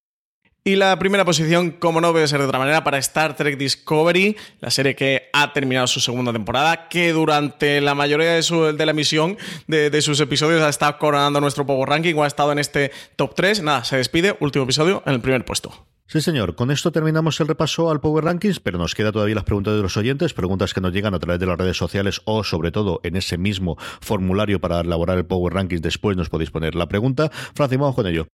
Y 0.66 0.78
la 0.78 0.97
primera 0.97 1.26
posición, 1.26 1.72
como 1.72 1.99
no 1.99 2.14
puede 2.14 2.26
ser 2.26 2.39
de 2.39 2.45
otra 2.45 2.58
manera, 2.58 2.86
para 2.86 2.97
Star 2.99 3.36
Trek 3.36 3.58
Discovery, 3.58 4.38
la 4.62 4.72
serie 4.72 4.95
que 4.95 5.30
ha 5.34 5.51
terminado 5.51 5.88
su 5.88 5.99
segunda 5.99 6.32
temporada, 6.32 6.88
que 6.88 7.12
durante 7.12 7.82
la 7.82 7.95
mayoría 7.95 8.32
de, 8.32 8.43
su, 8.43 8.62
de 8.62 8.86
la 8.86 8.91
emisión 8.91 9.38
de, 9.68 9.89
de, 9.89 10.01
sus 10.01 10.22
episodios 10.22 10.62
ha 10.62 10.70
estado 10.70 10.97
coronando 10.99 11.41
nuestro 11.41 11.66
Power 11.66 11.89
Ranking 11.89 12.16
o 12.16 12.24
ha 12.24 12.28
estado 12.28 12.54
en 12.54 12.60
este 12.60 12.91
top 13.18 13.36
3. 13.36 13.62
Nada, 13.62 13.84
se 13.84 13.97
despide, 13.97 14.38
último 14.39 14.64
episodio 14.64 15.04
en 15.06 15.16
el 15.16 15.20
primer 15.20 15.43
puesto. 15.43 15.86
Sí, 16.14 16.22
señor. 16.22 16.53
Con 16.53 16.70
esto 16.70 16.91
terminamos 16.91 17.41
el 17.41 17.47
repaso 17.47 17.89
al 17.89 17.99
Power 17.99 18.26
Rankings, 18.26 18.59
pero 18.59 18.78
nos 18.78 18.93
queda 18.93 19.11
todavía 19.11 19.34
las 19.34 19.45
preguntas 19.45 19.76
de 19.76 19.82
los 19.82 19.97
oyentes, 19.97 20.36
preguntas 20.36 20.72
que 20.72 20.80
nos 20.80 20.93
llegan 20.93 21.16
a 21.16 21.20
través 21.20 21.39
de 21.39 21.47
las 21.47 21.57
redes 21.57 21.76
sociales 21.76 22.22
o, 22.26 22.43
sobre 22.43 22.72
todo, 22.72 22.99
en 23.01 23.16
ese 23.16 23.39
mismo 23.39 23.78
formulario 23.99 24.61
para 24.61 24.82
elaborar 24.82 25.18
el 25.18 25.26
Power 25.26 25.55
Rankings. 25.55 25.82
Después 25.82 26.16
nos 26.16 26.30
podéis 26.30 26.51
poner 26.51 26.76
la 26.76 26.88
pregunta. 26.88 27.32
Francis, 27.55 27.80
vamos 27.80 27.95
con 27.95 28.05
ello. 28.05 28.28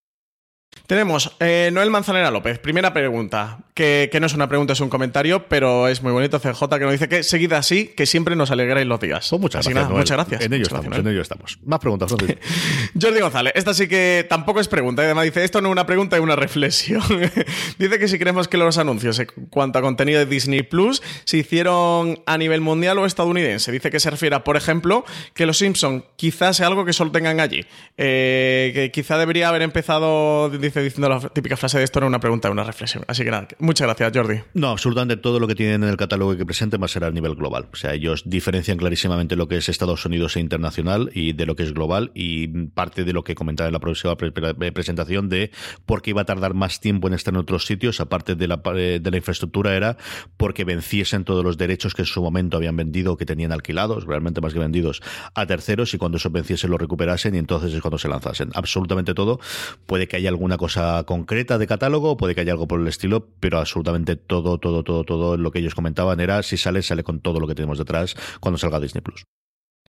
Tenemos 0.89 1.35
eh, 1.39 1.69
Noel 1.71 1.91
Manzanera 1.91 2.31
López. 2.31 2.57
Primera 2.57 2.91
pregunta, 2.93 3.59
que, 3.75 4.09
que, 4.11 4.19
no 4.19 4.25
es 4.25 4.33
una 4.33 4.49
pregunta, 4.49 4.73
es 4.73 4.79
un 4.79 4.89
comentario, 4.89 5.47
pero 5.47 5.87
es 5.87 6.01
muy 6.01 6.11
bonito. 6.11 6.39
CJ 6.39 6.67
que 6.67 6.79
nos 6.79 6.91
dice 6.91 7.07
que 7.07 7.21
seguida 7.21 7.59
así, 7.59 7.89
que 7.95 8.07
siempre 8.07 8.35
nos 8.35 8.49
alegráis 8.49 8.87
los 8.87 8.99
días. 8.99 9.29
Pues 9.29 9.39
muchas 9.39 9.67
gracias. 9.67 9.83
Nada, 9.83 9.95
muchas 9.95 10.17
gracias. 10.17 10.41
En 10.41 10.51
ello 10.51 10.61
muchas 10.61 10.79
estamos, 10.79 10.85
gracias, 10.85 11.05
en 11.05 11.11
ello 11.11 11.21
estamos. 11.21 11.59
Más 11.63 11.79
preguntas. 11.79 12.15
Jordi 12.99 13.19
González, 13.19 13.53
esta 13.55 13.75
sí 13.75 13.87
que 13.87 14.25
tampoco 14.27 14.61
es 14.61 14.67
pregunta. 14.67 15.03
Además 15.03 15.25
dice, 15.25 15.43
esto 15.43 15.61
no 15.61 15.69
es 15.69 15.73
una 15.73 15.85
pregunta, 15.85 16.15
es 16.15 16.23
una 16.23 16.35
reflexión. 16.35 17.03
dice 17.77 17.99
que 17.99 18.07
si 18.07 18.17
creemos 18.17 18.47
que 18.47 18.57
los 18.57 18.79
anuncios 18.79 19.19
en 19.19 19.27
cuanto 19.51 19.77
a 19.77 19.83
contenido 19.83 20.17
de 20.17 20.25
Disney 20.25 20.63
Plus 20.63 21.03
se 21.23 21.37
hicieron 21.37 22.19
a 22.25 22.35
nivel 22.39 22.61
mundial 22.61 22.97
o 22.97 23.05
estadounidense. 23.05 23.71
Dice 23.71 23.91
que 23.91 23.99
se 23.99 24.09
refiere 24.09 24.35
a, 24.35 24.43
por 24.43 24.57
ejemplo, 24.57 25.05
que 25.35 25.45
los 25.45 25.59
Simpsons 25.59 26.03
quizás 26.15 26.57
sea 26.57 26.65
algo 26.65 26.83
que 26.83 26.93
solo 26.93 27.11
tengan 27.11 27.39
allí. 27.39 27.63
Eh, 27.95 28.71
que 28.73 28.91
quizá 28.91 29.19
debería 29.19 29.49
haber 29.49 29.61
empezado, 29.61 30.49
dice, 30.59 30.81
diciendo 30.81 31.09
la 31.09 31.19
típica 31.29 31.57
frase 31.57 31.77
de 31.77 31.83
esto 31.83 31.99
no 31.99 32.07
una 32.07 32.19
pregunta, 32.19 32.49
una 32.49 32.63
reflexión. 32.63 33.03
Así 33.07 33.23
que 33.23 33.31
nada, 33.31 33.47
muchas 33.59 33.87
gracias, 33.87 34.11
Jordi. 34.13 34.41
No, 34.53 34.69
absolutamente 34.69 35.17
todo 35.17 35.39
lo 35.39 35.47
que 35.47 35.55
tienen 35.55 35.83
en 35.83 35.89
el 35.89 35.97
catálogo 35.97 36.35
que 36.37 36.45
presenten 36.45 36.81
va 36.81 36.85
a 36.85 36.89
ser 36.89 37.03
a 37.03 37.11
nivel 37.11 37.35
global. 37.35 37.67
O 37.71 37.75
sea, 37.75 37.93
ellos 37.93 38.23
diferencian 38.25 38.77
clarísimamente 38.77 39.35
lo 39.35 39.47
que 39.47 39.57
es 39.57 39.69
Estados 39.69 40.05
Unidos 40.05 40.35
e 40.35 40.39
internacional 40.39 41.09
y 41.13 41.33
de 41.33 41.45
lo 41.45 41.55
que 41.55 41.63
es 41.63 41.73
global 41.73 42.11
y 42.13 42.47
parte 42.69 43.03
de 43.03 43.13
lo 43.13 43.23
que 43.23 43.35
comentaba 43.35 43.67
en 43.67 43.73
la 43.73 43.79
próxima 43.79 44.15
pre 44.17 44.31
pre 44.31 44.71
presentación 44.71 45.29
de 45.29 45.51
por 45.85 46.01
qué 46.01 46.11
iba 46.11 46.21
a 46.21 46.25
tardar 46.25 46.53
más 46.53 46.79
tiempo 46.79 47.07
en 47.07 47.13
estar 47.13 47.33
en 47.33 47.39
otros 47.39 47.65
sitios, 47.65 47.99
aparte 47.99 48.35
de 48.35 48.47
la, 48.47 48.57
de 48.57 49.11
la 49.11 49.17
infraestructura, 49.17 49.75
era 49.75 49.97
porque 50.37 50.63
venciesen 50.63 51.23
todos 51.23 51.43
los 51.43 51.57
derechos 51.57 51.93
que 51.93 52.03
en 52.03 52.05
su 52.07 52.21
momento 52.21 52.57
habían 52.57 52.75
vendido 52.75 53.17
que 53.17 53.25
tenían 53.25 53.51
alquilados, 53.51 54.05
realmente 54.05 54.41
más 54.41 54.53
que 54.53 54.59
vendidos, 54.59 55.01
a 55.33 55.45
terceros 55.45 55.93
y 55.93 55.97
cuando 55.97 56.17
eso 56.17 56.29
venciese 56.29 56.67
lo 56.67 56.77
recuperasen 56.77 57.35
y 57.35 57.37
entonces 57.37 57.73
es 57.73 57.81
cuando 57.81 57.97
se 57.97 58.07
lanzasen. 58.07 58.49
Absolutamente 58.53 59.13
todo. 59.13 59.39
Puede 59.85 60.07
que 60.07 60.17
haya 60.17 60.29
alguna 60.49 60.57
cosa 60.57 61.03
concreta 61.03 61.59
de 61.59 61.67
catálogo, 61.67 62.17
puede 62.17 62.33
que 62.33 62.41
haya 62.41 62.53
algo 62.53 62.67
por 62.67 62.81
el 62.81 62.87
estilo, 62.87 63.27
pero 63.39 63.59
absolutamente 63.59 64.15
todo, 64.15 64.57
todo, 64.57 64.83
todo, 64.83 65.03
todo 65.03 65.37
lo 65.37 65.51
que 65.51 65.59
ellos 65.59 65.75
comentaban 65.75 66.19
era 66.19 66.41
si 66.41 66.57
sale, 66.57 66.81
sale 66.81 67.03
con 67.03 67.19
todo 67.19 67.39
lo 67.39 67.47
que 67.47 67.53
tenemos 67.53 67.77
detrás 67.77 68.15
cuando 68.39 68.57
salga 68.57 68.79
Disney 68.79 69.01
Plus. 69.01 69.25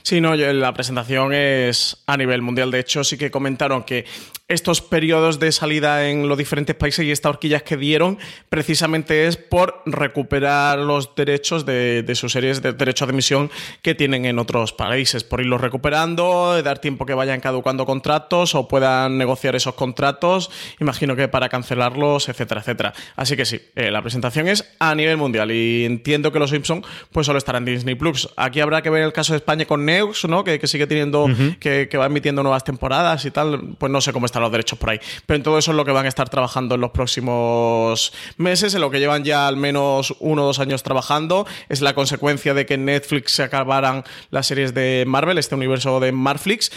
Sí, 0.03 0.21
no, 0.21 0.35
la 0.35 0.73
presentación 0.73 1.33
es 1.33 2.03
a 2.07 2.17
nivel 2.17 2.43
mundial. 2.43 2.71
De 2.71 2.81
hecho, 2.81 3.05
sí 3.05 3.19
que 3.19 3.31
comentaron 3.31 3.85
que 3.85 4.07
estos 4.51 4.81
periodos 4.81 5.39
de 5.39 5.53
salida 5.53 6.09
en 6.09 6.29
los 6.29 6.37
diferentes 6.37 6.75
países 6.75 7.05
y 7.05 7.13
estas 7.13 7.31
horquillas 7.31 7.63
que 7.63 7.77
dieron 7.77 8.19
precisamente 8.49 9.29
es 9.29 9.37
por 9.37 9.81
recuperar 9.87 10.81
los 10.81 11.15
derechos 11.15 11.65
de, 11.65 12.05
sus 12.15 12.33
series 12.33 12.61
de 12.61 12.73
derechos 12.73 13.07
de 13.07 13.13
emisión 13.13 13.51
que 13.81 13.95
tienen 13.95 14.25
en 14.25 14.41
otros 14.41 14.73
países, 14.73 15.23
por 15.23 15.41
irlos 15.41 15.61
recuperando, 15.61 16.61
dar 16.63 16.81
tiempo 16.81 17.07
que 17.07 17.15
vayan 17.15 17.39
caducando 17.39 17.87
contratos 17.87 18.57
o 18.57 18.67
puedan 18.67 19.19
negociar 19.19 19.55
esos 19.55 19.75
contratos, 19.75 20.51
imagino 20.81 21.15
que 21.15 21.29
para 21.29 21.49
cancelarlos, 21.49 22.29
etcétera, 22.29 22.61
etcétera. 22.61 22.93
Así 23.15 23.37
que 23.37 23.45
sí, 23.45 23.61
eh, 23.77 23.93
la 23.93 24.03
presentación 24.03 24.49
es 24.49 24.75
a 24.81 24.97
nivel 24.97 25.17
mundial 25.17 25.53
y 25.53 25.85
entiendo 25.85 26.33
que 26.33 26.41
los 26.41 26.51
Simpsons 26.51 26.85
pues 27.13 27.27
solo 27.27 27.39
estarán 27.39 27.69
en 27.69 27.77
Disney 27.77 27.95
Plus. 27.95 28.29
Aquí 28.37 28.59
habrá 28.59 28.83
que 28.83 28.91
ver 28.91 29.05
el 29.05 29.13
caso 29.13 29.33
de 29.33 29.37
España 29.37 29.65
con 29.65 29.85
Neus, 29.91 30.25
¿no? 30.25 30.45
Que, 30.45 30.59
que 30.61 30.67
sigue 30.67 30.87
teniendo, 30.87 31.25
uh 31.25 31.29
-huh. 31.29 31.59
que, 31.59 31.89
que 31.91 31.97
va 31.99 32.07
emitiendo 32.07 32.43
nuevas 32.43 32.65
temporadas 32.65 33.25
y 33.25 33.31
tal, 33.31 33.75
pues 33.79 33.91
no 33.91 34.01
sé 34.01 34.13
cómo 34.13 34.27
está 34.27 34.39
los 34.41 34.53
derechos 34.53 34.79
por 34.79 34.91
ahí. 34.91 35.01
Pero 35.27 35.37
en 35.37 35.43
todo 35.43 35.59
eso 35.59 35.71
es 35.73 35.77
lo 35.77 35.85
que 35.85 35.93
van 35.93 36.07
a 36.07 36.09
estar 36.09 36.29
trabajando 36.29 36.75
en 36.77 36.81
los 36.81 36.91
próximos 36.91 38.13
meses, 38.37 38.75
en 38.75 38.81
lo 38.81 38.91
que 38.91 38.99
llevan 39.01 39.25
ya 39.25 39.49
al 39.49 39.57
menos 39.57 40.15
uno 40.21 40.43
o 40.43 40.47
dos 40.47 40.59
años 40.59 40.83
trabajando. 40.83 41.47
Es 41.69 41.81
la 41.81 41.95
consecuencia 41.95 42.55
de 42.55 42.67
que 42.67 42.75
en 42.75 42.85
Netflix 42.85 43.33
se 43.33 43.43
acabaran 43.43 44.05
las 44.31 44.47
series 44.47 44.75
de 44.75 45.05
Marvel, 45.07 45.39
este 45.39 45.55
universo 45.55 46.01
de 46.01 46.13
Marflix 46.13 46.71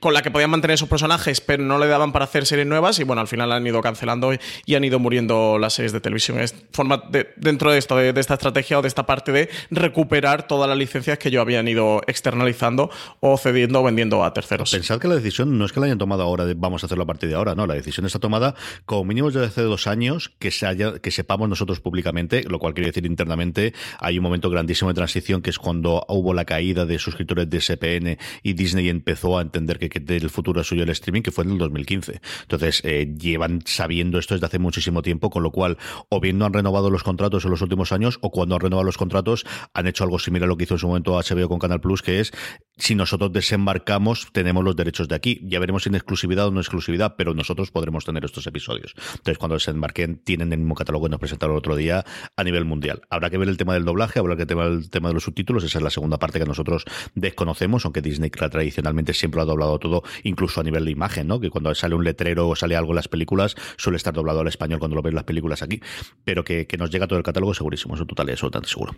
con 0.00 0.14
la 0.14 0.22
que 0.22 0.30
podían 0.30 0.50
mantener 0.50 0.74
esos 0.74 0.88
personajes, 0.88 1.40
pero 1.40 1.62
no 1.62 1.78
le 1.78 1.86
daban 1.86 2.12
para 2.12 2.24
hacer 2.24 2.46
series 2.46 2.66
nuevas 2.66 2.98
y 3.00 3.04
bueno, 3.04 3.20
al 3.20 3.28
final 3.28 3.50
han 3.52 3.66
ido 3.66 3.80
cancelando 3.80 4.32
y, 4.32 4.74
han 4.74 4.84
ido 4.84 4.98
muriendo 4.98 5.58
las 5.58 5.74
series 5.74 5.92
de 5.92 6.00
televisión. 6.00 6.38
Es 6.38 6.54
forma 6.72 7.02
de, 7.10 7.30
dentro 7.36 7.72
de 7.72 7.78
esto, 7.78 7.96
de, 7.96 8.12
esta 8.16 8.34
estrategia 8.34 8.78
o 8.78 8.82
de 8.82 8.88
esta 8.88 9.06
parte 9.06 9.32
de 9.32 9.48
recuperar 9.70 10.46
todas 10.46 10.68
las 10.68 10.78
licencias 10.78 11.18
que 11.18 11.30
yo 11.30 11.40
habían 11.40 11.66
ido 11.66 12.00
externalizando 12.06 12.90
o 13.20 13.36
cediendo 13.36 13.80
o 13.80 13.82
vendiendo 13.82 14.24
a 14.24 14.32
terceros. 14.32 14.70
Pensad 14.70 15.00
que 15.00 15.08
la 15.08 15.16
decisión 15.16 15.58
no 15.58 15.64
es 15.64 15.72
que 15.72 15.80
la 15.80 15.86
hayan 15.86 15.98
tomado 15.98 16.22
ahora 16.22 16.44
vamos 16.56 16.82
a 16.82 16.86
hacerlo 16.86 17.04
a 17.04 17.06
partir 17.06 17.28
de 17.28 17.34
ahora, 17.34 17.54
no, 17.54 17.66
la 17.66 17.74
decisión 17.74 18.06
está 18.06 18.18
tomada 18.18 18.54
como 18.86 19.04
mínimo 19.04 19.30
desde 19.30 19.46
hace 19.46 19.62
dos 19.62 19.86
años 19.86 20.32
que 20.38 20.50
se 20.50 20.66
haya, 20.66 20.98
que 20.98 21.10
sepamos 21.10 21.48
nosotros 21.48 21.80
públicamente, 21.80 22.44
lo 22.44 22.58
cual 22.58 22.74
quiere 22.74 22.88
decir 22.88 23.06
internamente, 23.06 23.74
hay 23.98 24.18
un 24.18 24.22
momento 24.22 24.50
grandísimo 24.50 24.90
de 24.90 24.94
transición 24.94 25.42
que 25.42 25.50
es 25.50 25.58
cuando 25.58 26.04
hubo 26.08 26.34
la 26.34 26.44
caída 26.44 26.86
de 26.86 26.98
suscriptores 26.98 27.50
de 27.50 27.60
SPN 27.60 28.18
y 28.42 28.52
Disney 28.52 28.88
empezó 28.88 29.38
a 29.38 29.42
entender 29.42 29.78
que 29.78 29.87
que 29.88 30.00
del 30.00 30.30
futuro 30.30 30.62
suyo 30.64 30.82
el 30.82 30.90
streaming, 30.90 31.22
que 31.22 31.30
fue 31.30 31.44
en 31.44 31.52
el 31.52 31.58
2015. 31.58 32.20
Entonces, 32.42 32.80
eh, 32.84 33.14
llevan 33.18 33.62
sabiendo 33.64 34.18
esto 34.18 34.34
desde 34.34 34.46
hace 34.46 34.58
muchísimo 34.58 35.02
tiempo, 35.02 35.30
con 35.30 35.42
lo 35.42 35.50
cual, 35.50 35.78
o 36.08 36.20
bien 36.20 36.38
no 36.38 36.46
han 36.46 36.52
renovado 36.52 36.90
los 36.90 37.02
contratos 37.02 37.44
en 37.44 37.50
los 37.50 37.62
últimos 37.62 37.92
años, 37.92 38.18
o 38.22 38.30
cuando 38.30 38.54
han 38.54 38.60
renovado 38.60 38.84
los 38.84 38.98
contratos, 38.98 39.44
han 39.74 39.86
hecho 39.86 40.04
algo 40.04 40.18
similar 40.18 40.46
a 40.46 40.48
lo 40.48 40.56
que 40.56 40.64
hizo 40.64 40.74
en 40.74 40.78
su 40.78 40.88
momento 40.88 41.12
HBO 41.12 41.48
con 41.48 41.58
Canal 41.58 41.80
Plus, 41.80 42.02
que 42.02 42.20
es, 42.20 42.32
si 42.76 42.94
nosotros 42.94 43.32
desembarcamos, 43.32 44.28
tenemos 44.32 44.64
los 44.64 44.76
derechos 44.76 45.08
de 45.08 45.14
aquí. 45.14 45.40
Ya 45.42 45.58
veremos 45.58 45.82
si 45.82 45.88
en 45.88 45.96
exclusividad 45.96 46.46
o 46.46 46.50
no 46.50 46.60
exclusividad, 46.60 47.16
pero 47.16 47.34
nosotros 47.34 47.70
podremos 47.70 48.04
tener 48.04 48.24
estos 48.24 48.46
episodios. 48.46 48.94
Entonces, 49.12 49.38
cuando 49.38 49.54
desembarquen, 49.54 50.18
tienen 50.18 50.52
el 50.52 50.58
mismo 50.58 50.74
catálogo 50.74 51.06
que 51.06 51.10
nos 51.10 51.20
presentaron 51.20 51.54
el 51.54 51.58
otro 51.58 51.76
día 51.76 52.04
a 52.36 52.44
nivel 52.44 52.64
mundial. 52.64 53.02
Habrá 53.10 53.30
que 53.30 53.38
ver 53.38 53.48
el 53.48 53.56
tema 53.56 53.74
del 53.74 53.84
doblaje, 53.84 54.18
habrá 54.18 54.36
que 54.36 54.44
ver 54.44 54.66
el 54.66 54.90
tema 54.90 55.08
de 55.08 55.14
los 55.14 55.24
subtítulos, 55.24 55.64
esa 55.64 55.78
es 55.78 55.84
la 55.84 55.90
segunda 55.90 56.18
parte 56.18 56.38
que 56.38 56.44
nosotros 56.44 56.84
desconocemos, 57.14 57.84
aunque 57.84 58.00
Disney 58.00 58.30
tradicionalmente 58.30 59.12
siempre 59.12 59.40
ha 59.40 59.44
doblado 59.44 59.77
todo, 59.78 60.02
incluso 60.22 60.60
a 60.60 60.64
nivel 60.64 60.84
de 60.84 60.90
imagen, 60.90 61.26
¿no? 61.28 61.40
Que 61.40 61.50
cuando 61.50 61.74
sale 61.74 61.94
un 61.94 62.04
letrero 62.04 62.48
o 62.48 62.56
sale 62.56 62.76
algo 62.76 62.92
en 62.92 62.96
las 62.96 63.08
películas, 63.08 63.54
suele 63.76 63.96
estar 63.96 64.14
doblado 64.14 64.40
al 64.40 64.48
español 64.48 64.78
cuando 64.78 64.96
lo 64.96 65.02
ves 65.02 65.14
las 65.14 65.24
películas 65.24 65.62
aquí, 65.62 65.80
pero 66.24 66.44
que, 66.44 66.66
que 66.66 66.76
nos 66.76 66.90
llega 66.90 67.06
todo 67.06 67.18
el 67.18 67.24
catálogo 67.24 67.54
segurísimo, 67.54 67.94
eso 67.94 68.06
total 68.06 68.28
y 68.28 68.32
absolutamente 68.32 68.68
seguro. 68.68 68.94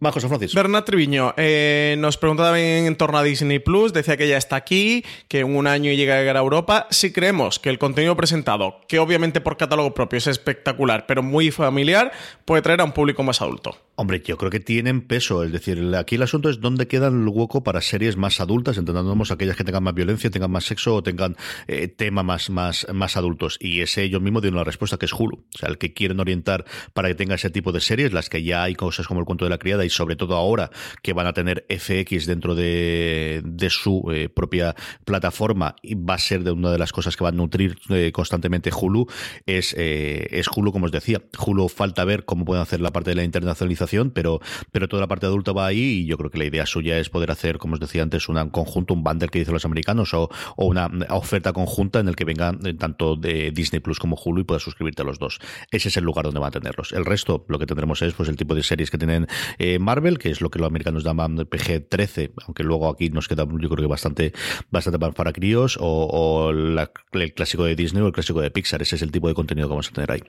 Más 0.00 0.12
José 0.12 0.28
Francisco. 0.28 0.56
Bernat 0.56 0.84
Triviño 0.84 1.34
eh, 1.36 1.96
nos 1.98 2.18
pregunta 2.18 2.44
también 2.44 2.86
en 2.86 2.96
torno 2.96 3.18
a 3.18 3.22
Disney 3.22 3.58
Plus. 3.58 3.92
Decía 3.92 4.16
que 4.16 4.28
ya 4.28 4.36
está 4.36 4.56
aquí, 4.56 5.04
que 5.28 5.40
en 5.40 5.56
un 5.56 5.66
año 5.66 5.92
llega 5.92 6.14
a 6.14 6.18
llegar 6.18 6.36
a 6.36 6.40
Europa. 6.40 6.86
Si 6.90 7.12
creemos 7.12 7.58
que 7.58 7.70
el 7.70 7.78
contenido 7.78 8.16
presentado, 8.16 8.80
que 8.86 8.98
obviamente 8.98 9.40
por 9.40 9.56
catálogo 9.56 9.94
propio 9.94 10.18
es 10.18 10.26
espectacular, 10.26 11.06
pero 11.06 11.22
muy 11.22 11.50
familiar, 11.50 12.12
puede 12.44 12.62
traer 12.62 12.82
a 12.82 12.84
un 12.84 12.92
público 12.92 13.22
más 13.22 13.40
adulto. 13.40 13.76
Hombre, 13.94 14.22
yo 14.24 14.38
creo 14.38 14.50
que 14.50 14.58
tienen 14.58 15.02
peso. 15.02 15.44
Es 15.44 15.52
decir, 15.52 15.94
aquí 15.96 16.14
el 16.14 16.22
asunto 16.22 16.48
es 16.48 16.60
dónde 16.60 16.88
queda 16.88 17.08
el 17.08 17.28
hueco 17.28 17.62
para 17.62 17.82
series 17.82 18.16
más 18.16 18.40
adultas, 18.40 18.78
entendamos 18.78 19.30
aquellas 19.30 19.54
que 19.54 19.64
tengan 19.64 19.82
más 19.82 19.92
violencia, 19.92 20.30
tengan 20.30 20.50
más 20.50 20.64
sexo 20.64 20.94
o 20.94 21.02
tengan 21.02 21.36
eh, 21.66 21.88
tema 21.88 22.22
más, 22.22 22.48
más, 22.48 22.86
más 22.94 23.18
adultos. 23.18 23.58
Y 23.60 23.82
ese 23.82 24.02
ellos 24.02 24.22
mismos 24.22 24.40
tienen 24.40 24.56
la 24.56 24.64
respuesta 24.64 24.96
que 24.96 25.04
es 25.04 25.12
Hulu. 25.12 25.44
O 25.54 25.58
sea, 25.58 25.68
el 25.68 25.76
que 25.76 25.92
quieren 25.92 26.20
orientar 26.20 26.64
para 26.94 27.08
que 27.08 27.14
tenga 27.14 27.34
ese 27.34 27.50
tipo 27.50 27.70
de 27.70 27.80
series, 27.82 28.14
las 28.14 28.30
que 28.30 28.42
ya 28.42 28.62
hay 28.62 28.74
cosas 28.74 29.06
como 29.06 29.20
el 29.20 29.26
cuento 29.26 29.44
de 29.44 29.50
la 29.50 29.58
criada 29.58 29.84
y 29.84 29.90
sobre 29.90 30.16
todo 30.16 30.36
ahora 30.36 30.70
que 31.02 31.12
van 31.12 31.26
a 31.26 31.34
tener 31.34 31.66
FX 31.68 32.24
dentro 32.24 32.54
de, 32.54 33.42
de 33.44 33.68
su 33.68 34.10
eh, 34.10 34.30
propia 34.30 34.74
plataforma 35.04 35.76
y 35.82 35.96
va 35.96 36.14
a 36.14 36.18
ser 36.18 36.44
de 36.44 36.50
una 36.50 36.70
de 36.70 36.78
las 36.78 36.92
cosas 36.92 37.14
que 37.14 37.24
va 37.24 37.28
a 37.28 37.32
nutrir 37.32 37.76
eh, 37.90 38.10
constantemente 38.10 38.70
Hulu, 38.72 39.06
es, 39.44 39.74
es 39.76 40.48
Hulu, 40.48 40.72
como 40.72 40.86
os 40.86 40.92
decía. 40.92 41.20
Hulu 41.38 41.68
falta 41.68 42.06
ver 42.06 42.24
cómo 42.24 42.46
pueden 42.46 42.62
hacer 42.62 42.80
la 42.80 42.90
parte 42.90 43.10
de 43.10 43.16
la 43.16 43.24
internacionalización 43.24 43.81
pero, 44.14 44.40
pero 44.70 44.88
toda 44.88 45.00
la 45.00 45.08
parte 45.08 45.26
adulta 45.26 45.52
va 45.52 45.66
ahí 45.66 46.02
y 46.02 46.06
yo 46.06 46.16
creo 46.16 46.30
que 46.30 46.38
la 46.38 46.44
idea 46.44 46.66
suya 46.66 46.98
es 46.98 47.08
poder 47.08 47.30
hacer, 47.30 47.58
como 47.58 47.74
os 47.74 47.80
decía 47.80 48.02
antes, 48.02 48.28
un 48.28 48.50
conjunto, 48.50 48.94
un 48.94 49.02
bundle 49.02 49.28
que 49.28 49.38
dicen 49.38 49.54
los 49.54 49.64
americanos 49.64 50.14
o, 50.14 50.30
una 50.56 50.90
oferta 51.10 51.52
conjunta 51.52 52.00
en 52.00 52.08
el 52.08 52.16
que 52.16 52.24
vengan 52.24 52.60
eh, 52.64 52.74
tanto 52.74 53.16
de 53.16 53.50
Disney 53.50 53.80
Plus 53.80 53.98
como 53.98 54.16
Hulu 54.16 54.42
y 54.42 54.44
puedas 54.44 54.62
suscribirte 54.62 55.02
a 55.02 55.04
los 55.04 55.18
dos. 55.18 55.40
Ese 55.70 55.88
es 55.88 55.96
el 55.96 56.04
lugar 56.04 56.24
donde 56.24 56.40
van 56.40 56.48
a 56.48 56.50
tenerlos. 56.52 56.92
El 56.92 57.04
resto, 57.04 57.44
lo 57.48 57.58
que 57.58 57.66
tendremos 57.66 58.00
es 58.02 58.14
pues 58.14 58.28
el 58.28 58.36
tipo 58.36 58.54
de 58.54 58.62
series 58.62 58.90
que 58.90 58.98
tienen 58.98 59.26
eh, 59.58 59.78
Marvel, 59.78 60.18
que 60.18 60.30
es 60.30 60.40
lo 60.40 60.50
que 60.50 60.58
los 60.58 60.68
americanos 60.68 61.04
llaman 61.04 61.36
PG-13, 61.36 62.32
aunque 62.46 62.62
luego 62.62 62.88
aquí 62.88 63.10
nos 63.10 63.28
queda 63.28 63.44
yo 63.44 63.68
creo 63.68 63.82
que 63.82 63.86
bastante, 63.86 64.32
bastante 64.70 64.98
para 64.98 65.32
críos, 65.32 65.78
o, 65.80 66.50
el 66.50 67.34
clásico 67.34 67.64
de 67.64 67.74
Disney 67.74 68.02
o 68.02 68.06
el 68.06 68.12
clásico 68.12 68.40
de 68.40 68.50
Pixar. 68.50 68.82
Ese 68.82 68.96
es 68.96 69.02
el 69.02 69.10
tipo 69.10 69.28
de 69.28 69.34
contenido 69.34 69.68
que 69.68 69.72
vamos 69.72 69.88
a 69.88 69.92
tener 69.92 70.10
ahí. 70.12 70.22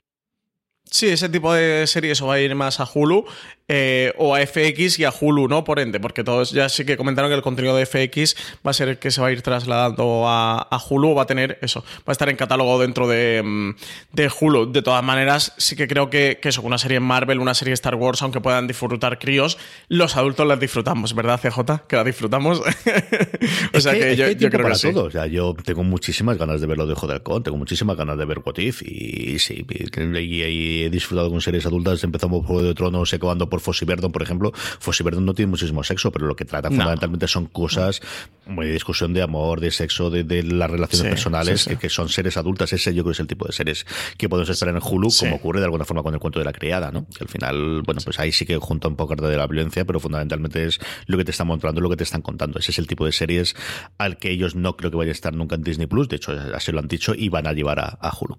Sí, 0.90 1.08
ese 1.08 1.28
tipo 1.28 1.52
de 1.52 1.86
series 1.86 2.20
o 2.22 2.26
va 2.26 2.34
a 2.34 2.40
ir 2.40 2.54
más 2.54 2.78
a 2.78 2.88
Hulu 2.92 3.24
eh, 3.66 4.12
o 4.18 4.34
a 4.34 4.46
FX 4.46 4.98
y 4.98 5.04
a 5.04 5.12
Hulu, 5.18 5.48
¿no? 5.48 5.64
Por 5.64 5.80
ende, 5.80 5.98
porque 5.98 6.22
todos 6.22 6.50
ya 6.50 6.68
sí 6.68 6.84
que 6.84 6.98
comentaron 6.98 7.30
que 7.30 7.34
el 7.34 7.40
contenido 7.40 7.74
de 7.74 7.86
FX 7.86 8.36
va 8.64 8.72
a 8.72 8.74
ser 8.74 8.88
el 8.90 8.98
que 8.98 9.10
se 9.10 9.22
va 9.22 9.28
a 9.28 9.32
ir 9.32 9.40
trasladando 9.40 10.24
a, 10.26 10.68
Hulu, 10.86 11.14
va 11.14 11.22
a 11.22 11.26
tener 11.26 11.58
eso, 11.62 11.80
va 12.00 12.08
a 12.08 12.12
estar 12.12 12.28
en 12.28 12.36
catálogo 12.36 12.78
dentro 12.78 13.08
de, 13.08 13.42
mm, 13.42 13.74
de 14.12 14.30
Hulu. 14.38 14.70
De 14.70 14.82
todas 14.82 15.02
maneras, 15.02 15.54
sí 15.56 15.76
que 15.76 15.88
creo 15.88 16.10
que, 16.10 16.38
que, 16.42 16.50
eso, 16.50 16.60
una 16.60 16.76
serie 16.76 17.00
Marvel, 17.00 17.38
una 17.38 17.54
serie 17.54 17.72
Star 17.72 17.94
Wars, 17.94 18.20
aunque 18.20 18.42
puedan 18.42 18.66
disfrutar 18.66 19.18
críos, 19.18 19.56
los 19.88 20.16
adultos 20.16 20.46
las 20.46 20.60
disfrutamos, 20.60 21.14
¿verdad, 21.14 21.40
CJ? 21.40 21.86
Que 21.88 21.96
la 21.96 22.04
disfrutamos. 22.04 22.60
o 23.72 23.80
sea 23.80 23.94
que, 23.94 24.14
yo, 24.14 24.50
creo 24.50 24.68
que 24.68 24.74
sí. 24.74 24.88
O 24.88 25.10
sea, 25.10 25.26
yo 25.26 25.56
tengo 25.64 25.82
muchísimas 25.84 26.36
ganas 26.36 26.60
de 26.60 26.66
ver 26.66 26.76
lo 26.76 26.86
de 26.86 26.94
Joder 26.94 27.22
Con, 27.22 27.42
tengo 27.42 27.56
muchísimas 27.56 27.96
ganas 27.96 28.18
de 28.18 28.26
ver 28.26 28.40
What 28.44 28.58
If 28.58 28.82
y, 28.82 29.38
sí, 29.38 29.64
y, 29.66 30.73
he 30.82 30.90
disfrutado 30.90 31.30
con 31.30 31.40
series 31.40 31.66
adultas, 31.66 32.02
empezamos 32.04 32.40
por 32.40 32.46
Juego 32.46 32.62
de 32.62 32.74
Tronos, 32.74 33.12
acabando 33.14 33.48
por 33.48 33.60
Fossy 33.60 33.84
Verdon, 33.84 34.12
por 34.12 34.22
ejemplo. 34.22 34.52
Fossy 34.54 35.02
Verdon 35.04 35.24
no 35.24 35.34
tiene 35.34 35.50
muchísimo 35.50 35.84
sexo, 35.84 36.10
pero 36.10 36.26
lo 36.26 36.36
que 36.36 36.44
trata 36.44 36.68
fundamentalmente 36.68 37.28
son 37.28 37.46
cosas 37.46 38.00
muy 38.46 38.66
de 38.66 38.72
discusión 38.72 39.12
de 39.14 39.22
amor, 39.22 39.60
de 39.60 39.70
sexo, 39.70 40.10
de, 40.10 40.42
las 40.42 40.70
relaciones 40.70 41.08
personales, 41.08 41.68
Que, 41.80 41.88
son 41.88 42.08
seres 42.08 42.36
adultas. 42.36 42.72
Ese 42.72 42.94
yo 42.94 43.02
creo 43.02 43.12
que 43.12 43.16
es 43.16 43.20
el 43.20 43.26
tipo 43.26 43.46
de 43.46 43.52
seres 43.52 43.86
que 44.16 44.28
podemos 44.28 44.48
esperar 44.48 44.74
en 44.74 44.82
Hulu, 44.82 45.08
como 45.18 45.36
ocurre 45.36 45.60
de 45.60 45.66
alguna 45.66 45.84
forma 45.84 46.02
con 46.02 46.14
el 46.14 46.20
cuento 46.20 46.38
de 46.38 46.44
la 46.44 46.52
criada, 46.52 46.90
¿no? 46.90 47.06
Que 47.06 47.24
al 47.24 47.28
final, 47.28 47.82
bueno, 47.82 48.00
pues 48.04 48.18
ahí 48.18 48.32
sí 48.32 48.44
que 48.44 48.56
junta 48.58 48.88
un 48.88 48.96
poco 48.96 49.14
de 49.14 49.36
la 49.36 49.46
violencia, 49.46 49.84
pero 49.84 50.00
fundamentalmente 50.00 50.66
es 50.66 50.80
lo 51.06 51.16
que 51.16 51.24
te 51.24 51.30
están 51.30 51.46
mostrando, 51.46 51.80
lo 51.80 51.90
que 51.90 51.96
te 51.96 52.04
están 52.04 52.22
contando. 52.22 52.58
Ese 52.58 52.72
es 52.72 52.78
el 52.78 52.86
tipo 52.86 53.06
de 53.06 53.12
series 53.12 53.54
al 53.98 54.18
que 54.18 54.30
ellos 54.30 54.54
no 54.54 54.76
creo 54.76 54.90
que 54.90 54.96
vaya 54.96 55.10
a 55.10 55.12
estar 55.12 55.32
nunca 55.32 55.54
en 55.54 55.62
Disney 55.62 55.86
Plus. 55.86 56.08
De 56.08 56.16
hecho, 56.16 56.32
así 56.54 56.72
lo 56.72 56.80
han 56.80 56.88
dicho 56.88 57.14
y 57.14 57.28
van 57.28 57.46
a 57.46 57.52
llevar 57.52 57.80
a 57.80 58.12
Hulu. 58.18 58.36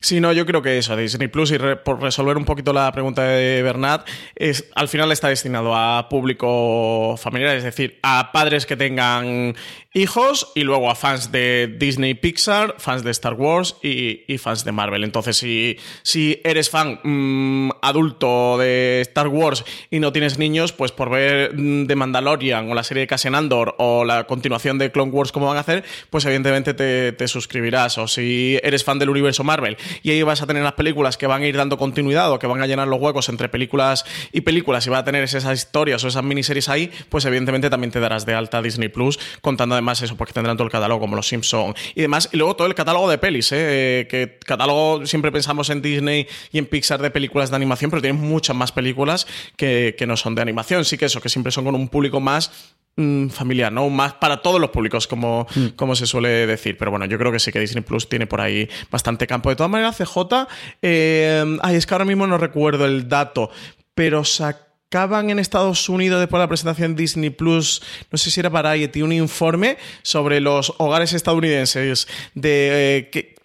Sí, 0.00 0.20
no, 0.20 0.32
yo 0.32 0.46
creo 0.46 0.62
que 0.62 0.78
eso, 0.78 0.96
Disney 0.96 1.26
Plus, 1.26 1.50
y 1.50 1.58
por 1.84 2.00
resolver 2.00 2.36
un 2.36 2.44
poquito 2.44 2.72
la 2.72 2.92
pregunta 2.92 3.24
de 3.24 3.64
Bernat, 3.64 4.08
es, 4.36 4.70
al 4.76 4.86
final 4.86 5.10
está 5.10 5.28
destinado 5.28 5.74
a 5.74 6.08
público 6.08 7.16
familiar, 7.16 7.56
es 7.56 7.64
decir, 7.64 7.98
a 8.04 8.30
padres 8.30 8.64
que 8.64 8.76
tengan 8.76 9.56
hijos 9.92 10.52
y 10.54 10.62
luego 10.62 10.90
a 10.90 10.94
fans 10.94 11.32
de 11.32 11.74
Disney 11.78 12.14
Pixar, 12.14 12.76
fans 12.78 13.02
de 13.02 13.10
Star 13.10 13.34
Wars 13.34 13.76
y, 13.82 14.38
fans 14.38 14.64
de 14.64 14.70
Marvel. 14.70 15.02
Entonces, 15.02 15.36
si, 15.36 15.78
si 16.02 16.40
eres 16.44 16.70
fan 16.70 17.00
mm, 17.02 17.70
adulto 17.82 18.56
de 18.58 19.00
Star 19.00 19.26
Wars 19.26 19.64
y 19.90 19.98
no 19.98 20.12
tienes 20.12 20.38
niños, 20.38 20.72
pues 20.72 20.92
por 20.92 21.10
ver 21.10 21.54
mm, 21.54 21.86
The 21.86 21.96
Mandalorian 21.96 22.70
o 22.70 22.74
la 22.74 22.84
serie 22.84 23.02
de 23.02 23.06
Cassian 23.08 23.34
Andor 23.34 23.74
o 23.78 24.04
la 24.04 24.28
continuación 24.28 24.78
de 24.78 24.92
Clone 24.92 25.10
Wars 25.10 25.32
como 25.32 25.46
van 25.46 25.56
a 25.56 25.60
hacer, 25.60 25.84
pues 26.10 26.24
evidentemente 26.24 26.74
te, 26.74 27.12
te 27.12 27.26
suscribirás. 27.26 27.98
O 27.98 28.06
si 28.06 28.60
eres 28.62 28.84
fan 28.84 29.00
del 29.00 29.10
universo 29.10 29.42
Marvel 29.42 29.76
y 30.02 30.10
ahí 30.10 30.22
vas 30.22 30.42
a 30.42 30.46
tener 30.46 30.62
las 30.62 30.74
películas 30.74 31.16
que 31.16 31.26
van 31.26 31.42
a 31.42 31.46
ir 31.46 31.56
dando 31.56 31.78
continuidad 31.78 32.32
o 32.32 32.38
que 32.38 32.46
van 32.46 32.62
a 32.62 32.66
llenar 32.66 32.88
los 32.88 33.00
huecos 33.00 33.28
entre 33.28 33.48
películas 33.48 34.04
y 34.32 34.40
películas 34.42 34.86
y 34.86 34.90
va 34.90 34.98
a 34.98 35.04
tener 35.04 35.22
esas 35.24 35.58
historias 35.58 36.02
o 36.04 36.08
esas 36.08 36.22
miniseries 36.22 36.68
ahí, 36.68 36.90
pues 37.08 37.24
evidentemente 37.24 37.70
también 37.70 37.90
te 37.90 38.00
darás 38.00 38.26
de 38.26 38.34
alta 38.34 38.62
Disney 38.62 38.88
Plus, 38.88 39.18
contando 39.40 39.74
además 39.74 40.02
eso, 40.02 40.16
porque 40.16 40.32
tendrán 40.32 40.56
todo 40.56 40.66
el 40.66 40.72
catálogo 40.72 41.00
como 41.00 41.16
Los 41.16 41.28
Simpson 41.28 41.74
y 41.94 42.00
demás. 42.00 42.28
Y 42.32 42.36
luego 42.36 42.56
todo 42.56 42.66
el 42.66 42.74
catálogo 42.74 43.08
de 43.10 43.18
pelis, 43.18 43.52
¿eh? 43.52 44.06
que 44.10 44.38
catálogo 44.44 45.06
siempre 45.06 45.32
pensamos 45.32 45.70
en 45.70 45.82
Disney 45.82 46.26
y 46.52 46.58
en 46.58 46.66
Pixar 46.66 47.00
de 47.00 47.10
películas 47.10 47.50
de 47.50 47.56
animación, 47.56 47.90
pero 47.90 48.02
tienen 48.02 48.20
muchas 48.20 48.56
más 48.56 48.72
películas 48.72 49.26
que, 49.56 49.94
que 49.98 50.06
no 50.06 50.16
son 50.16 50.34
de 50.34 50.42
animación. 50.42 50.84
Sí 50.84 50.98
que 50.98 51.06
eso, 51.06 51.20
que 51.20 51.28
siempre 51.28 51.52
son 51.52 51.64
con 51.64 51.74
un 51.74 51.88
público 51.88 52.20
más 52.20 52.76
Mm, 53.00 53.28
familiar, 53.28 53.72
¿no? 53.72 53.88
Más 53.90 54.14
para 54.14 54.42
todos 54.42 54.60
los 54.60 54.70
públicos, 54.70 55.06
como, 55.06 55.46
mm. 55.54 55.66
como 55.76 55.94
se 55.94 56.04
suele 56.04 56.48
decir. 56.48 56.76
Pero 56.76 56.90
bueno, 56.90 57.06
yo 57.06 57.16
creo 57.16 57.30
que 57.30 57.38
sí 57.38 57.52
que 57.52 57.60
Disney 57.60 57.84
Plus 57.84 58.08
tiene 58.08 58.26
por 58.26 58.40
ahí 58.40 58.68
bastante 58.90 59.28
campo. 59.28 59.50
De 59.50 59.54
todas 59.54 59.70
maneras, 59.70 59.96
CJ, 59.96 60.48
eh, 60.82 61.58
ay, 61.62 61.76
es 61.76 61.86
que 61.86 61.94
ahora 61.94 62.04
mismo 62.04 62.26
no 62.26 62.38
recuerdo 62.38 62.86
el 62.86 63.08
dato, 63.08 63.52
pero 63.94 64.24
sacaban 64.24 65.30
en 65.30 65.38
Estados 65.38 65.88
Unidos 65.88 66.18
después 66.18 66.40
de 66.40 66.42
la 66.42 66.48
presentación 66.48 66.96
Disney 66.96 67.30
Plus, 67.30 67.82
no 68.10 68.18
sé 68.18 68.32
si 68.32 68.40
era 68.40 68.50
para 68.50 68.70
Variety, 68.70 69.02
un 69.02 69.12
informe 69.12 69.78
sobre 70.02 70.40
los 70.40 70.74
hogares 70.78 71.12
estadounidenses 71.12 72.08
de 72.34 72.96
eh, 72.96 73.10
que, 73.10 73.37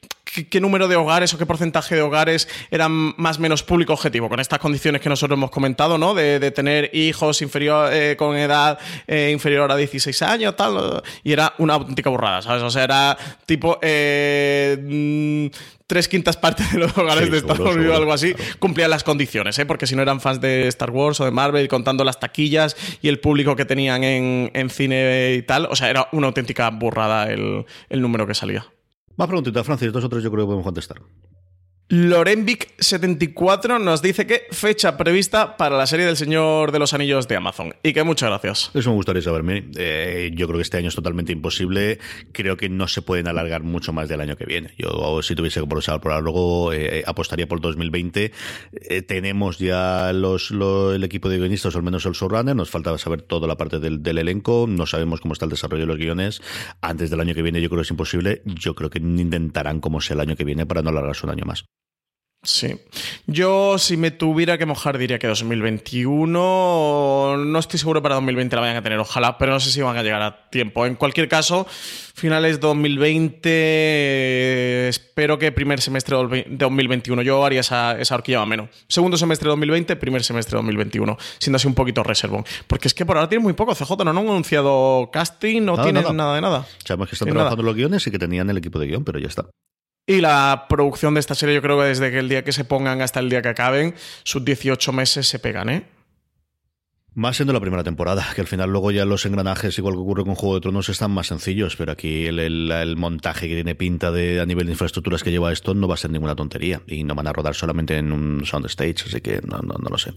qué, 0.50 0.60
número 0.60 0.88
de 0.88 0.96
hogares 0.96 1.34
o 1.34 1.38
qué 1.38 1.46
porcentaje 1.46 1.96
de 1.96 2.02
hogares 2.02 2.48
eran 2.72 3.14
más 3.18 3.38
o 3.38 3.42
menos 3.42 3.64
público 3.64 3.94
objetivo, 3.94 4.30
con 4.30 4.40
estas 4.40 4.60
condiciones 4.60 5.02
que 5.02 5.10
nosotros 5.10 5.38
hemos 5.38 5.52
comentado, 5.52 5.98
¿no? 5.98 6.14
De, 6.14 6.52
tener 6.52 6.90
hijos 6.94 7.42
inferior, 7.42 7.90
eh, 7.92 8.16
con 8.18 8.36
edad 8.36 8.78
eh, 9.08 9.32
inferior 9.32 9.72
a 9.72 9.76
16 9.76 10.22
años, 10.22 10.56
tal, 10.56 11.02
y 11.24 11.32
era 11.32 11.54
una 11.58 11.76
auténtica 11.76 12.10
burrada, 12.10 12.42
¿sabes? 12.42 12.62
O 12.64 12.70
sea, 12.70 12.84
era 12.84 13.18
tipo 13.46 13.80
eh, 13.82 14.78
mm, 14.82 15.56
tres 15.88 16.08
quintas 16.08 16.38
partes 16.38 16.72
de 16.72 16.80
los 16.80 16.96
hogares 16.98 17.32
de 17.32 17.38
Estados 17.38 17.76
Unidos 17.76 17.96
o 17.96 18.00
algo 18.00 18.14
así, 18.14 18.36
cumplían 18.60 18.90
las 18.90 19.04
condiciones, 19.04 19.58
¿eh? 19.60 19.66
porque 19.66 19.88
si 19.88 19.96
no 19.96 20.02
eran 20.02 20.22
fans 20.22 20.42
de 20.42 20.68
Star 20.68 20.92
Wars 20.92 21.20
o 21.22 21.26
de 21.26 21.32
Marvel, 21.32 21.68
contando 21.68 22.04
las 22.04 22.20
taquillas 22.20 22.76
y 23.02 23.08
el 23.08 23.20
público 23.20 23.56
que 23.56 23.66
tenían 23.66 24.04
en, 24.04 24.70
cine 24.70 25.36
y 25.36 25.42
tal, 25.44 25.68
o 25.70 25.76
sea, 25.76 25.90
era 25.90 26.08
una 26.12 26.28
auténtica 26.28 26.70
burrada 26.70 27.32
el 27.32 27.66
número 28.02 28.28
que 28.28 28.34
salía. 28.34 28.66
Más 29.16 29.28
preguntita, 29.28 29.64
Francis, 29.64 29.92
dos 29.92 30.04
otros 30.04 30.24
yo 30.24 30.32
creo 30.32 30.44
que 30.44 30.48
podemos 30.48 30.66
contestar. 30.66 31.02
Lorenvic74 31.94 33.80
nos 33.80 34.02
dice 34.02 34.26
que 34.26 34.48
fecha 34.50 34.98
prevista 34.98 35.58
para 35.58 35.78
la 35.78 35.86
serie 35.86 36.08
del 36.08 36.18
Señor 36.18 36.72
de 36.72 36.80
los 36.80 36.96
Anillos 36.96 37.28
de 37.28 37.36
Amazon. 37.36 37.76
Y 37.84 37.94
que 37.94 38.02
muchas 38.02 38.30
gracias. 38.30 38.72
Eso 38.74 38.90
me 38.90 38.96
gustaría 38.96 39.22
saber. 39.22 39.44
Eh, 39.78 40.32
yo 40.34 40.48
creo 40.48 40.58
que 40.58 40.64
este 40.64 40.78
año 40.78 40.88
es 40.88 40.96
totalmente 40.96 41.32
imposible. 41.34 42.00
Creo 42.32 42.58
que 42.58 42.68
no 42.68 42.88
se 42.88 43.04
pueden 43.04 43.28
alargar 43.28 43.62
mucho 43.62 43.94
más 43.94 44.10
del 44.10 44.22
año 44.22 44.36
que 44.36 44.46
viene. 44.48 44.74
Yo, 44.76 45.22
si 45.22 45.36
tuviese 45.36 45.60
que 45.60 45.68
por 45.68 45.84
por 46.02 46.12
algo, 46.14 46.74
eh, 46.74 47.04
apostaría 47.06 47.48
por 47.48 47.62
2020. 47.62 48.32
Eh, 48.72 49.02
tenemos 49.04 49.60
ya 49.60 50.14
los, 50.14 50.50
el 50.50 51.04
equipo 51.04 51.30
de 51.30 51.38
guionistas, 51.38 51.76
o 51.76 51.78
al 51.78 51.84
menos 51.84 52.08
el 52.08 52.14
showrunner. 52.14 52.56
Nos 52.56 52.72
falta 52.72 52.98
saber 52.98 53.22
toda 53.22 53.48
la 53.48 53.56
parte 53.56 53.78
del, 53.78 54.02
del 54.02 54.18
elenco. 54.18 54.66
No 54.68 54.88
sabemos 54.88 55.22
cómo 55.22 55.34
está 55.34 55.46
el 55.46 55.52
desarrollo 55.52 55.84
de 55.84 55.88
los 55.88 55.98
guiones. 55.98 56.42
Antes 56.82 57.12
del 57.12 57.20
año 57.20 57.36
que 57.36 57.44
viene, 57.44 57.62
yo 57.62 57.70
creo 57.70 57.82
que 57.82 57.86
es 57.86 57.92
imposible. 57.92 58.42
Yo 58.46 58.74
creo 58.74 58.90
que 58.90 58.98
intentarán 58.98 59.80
como 59.80 60.02
sea 60.02 60.16
el 60.16 60.22
año 60.22 60.36
que 60.36 60.44
viene 60.44 60.66
para 60.66 60.82
no 60.82 60.90
alargarse 60.90 61.28
un 61.28 61.34
año 61.34 61.46
más. 61.46 61.66
Sí. 62.44 62.76
Yo, 63.26 63.78
si 63.78 63.96
me 63.96 64.12
tuviera 64.12 64.58
que 64.58 64.66
mojar, 64.66 64.98
diría 64.98 65.18
que 65.18 65.28
2021. 65.28 67.38
No 67.38 67.60
estoy 67.60 67.80
seguro 67.80 68.02
para 68.02 68.16
2020 68.16 68.54
la 68.54 68.62
vayan 68.62 68.76
a 68.76 68.82
tener, 68.82 69.00
ojalá, 69.00 69.38
pero 69.38 69.54
no 69.54 69.62
sé 69.62 69.72
si 69.72 69.82
van 69.82 69.96
a 69.96 70.04
llegar 70.04 70.22
a 70.22 70.50
tiempo. 70.50 70.86
En 70.86 70.96
cualquier 70.96 71.30
caso, 71.30 71.66
finales 72.14 72.60
2020. 72.60 74.90
Espero 74.90 75.40
que 75.40 75.54
primer 75.54 75.80
semestre 75.80 76.18
de 76.18 76.46
2021. 76.50 77.22
Yo 77.22 77.46
haría 77.46 77.62
esa, 77.62 77.98
esa 77.98 78.16
horquilla 78.16 78.40
más 78.40 78.48
o 78.48 78.50
menos. 78.50 78.68
Segundo 78.90 79.16
semestre 79.16 79.46
de 79.46 79.52
2020, 79.52 79.96
primer 79.96 80.26
semestre 80.26 80.58
de 80.58 80.60
2021. 80.64 81.18
Siendo 81.40 81.56
así 81.56 81.68
un 81.68 81.76
poquito 81.76 82.04
reservón. 82.04 82.44
Porque 82.68 82.90
es 82.90 82.94
que 82.94 83.06
por 83.06 83.16
ahora 83.16 83.30
tiene 83.30 83.42
muy 83.42 83.54
poco. 83.54 83.74
CJ 83.74 84.04
no, 84.04 84.12
han 84.12 84.18
anunciado 84.18 85.10
casting, 85.14 85.64
no 85.64 85.82
tienen 85.82 86.04
nada. 86.18 86.36
de 86.36 86.42
nada. 86.42 86.68
Sabemos 86.84 87.08
que 87.08 87.16
están 87.16 87.30
trabajando 87.30 87.64
los 87.64 87.76
guiones 87.76 88.06
y 88.06 88.12
que 88.12 88.20
tenían 88.20 88.50
el 88.50 88.58
equipo 88.58 88.80
de 88.80 88.88
guion, 88.88 89.06
pero 89.06 89.20
ya 89.20 89.28
está. 89.28 89.46
Y 90.06 90.20
la 90.20 90.66
producción 90.68 91.14
de 91.14 91.22
esta 91.22 91.34
serie, 91.34 91.56
yo 91.56 91.62
creo 91.62 91.80
que 91.80 91.86
desde 91.86 92.12
que 92.12 92.20
el 92.20 92.28
día 92.28 92.44
que 92.44 92.52
se 92.52 92.66
pongan 92.66 93.02
hasta 93.02 93.22
el 93.22 93.30
día 93.30 93.42
que 93.42 93.50
acaben, 93.50 93.96
sus 94.24 94.44
18 94.44 94.92
meses 94.92 95.28
se 95.28 95.40
pegan, 95.40 95.70
¿eh? 95.70 95.88
Más 97.16 97.36
siendo 97.36 97.54
la 97.54 97.60
primera 97.60 97.84
temporada, 97.84 98.26
que 98.34 98.42
al 98.42 98.48
final 98.48 98.72
luego 98.72 98.90
ya 98.90 99.06
los 99.06 99.24
engranajes, 99.28 99.78
igual 99.78 99.94
que 99.94 100.00
ocurre 100.00 100.24
con 100.26 100.34
Juego 100.34 100.56
de 100.56 100.62
Tronos, 100.62 100.90
están 100.90 101.12
más 101.12 101.28
sencillos, 101.28 101.76
pero 101.76 101.92
aquí 101.92 102.26
el, 102.26 102.96
montaje 102.98 103.48
que 103.48 103.54
tiene 103.54 103.76
pinta 103.76 104.12
de 104.12 104.42
a 104.42 104.48
nivel 104.48 104.66
de 104.66 104.72
infraestructuras 104.72 105.22
que 105.22 105.30
lleva 105.30 105.54
esto 105.54 105.76
no 105.76 105.88
va 105.88 105.94
a 105.94 105.98
ser 105.98 106.10
ninguna 106.10 106.36
tontería 106.36 106.82
y 106.88 107.04
no 107.04 107.14
van 107.14 107.28
a 107.28 107.34
rodar 107.34 107.54
solamente 107.54 107.98
en 107.98 108.12
un 108.12 108.44
soundstage, 108.46 109.06
así 109.06 109.22
que 109.22 109.42
no, 109.48 109.60
no, 109.60 109.76
lo 109.90 109.98
sé. 110.00 110.12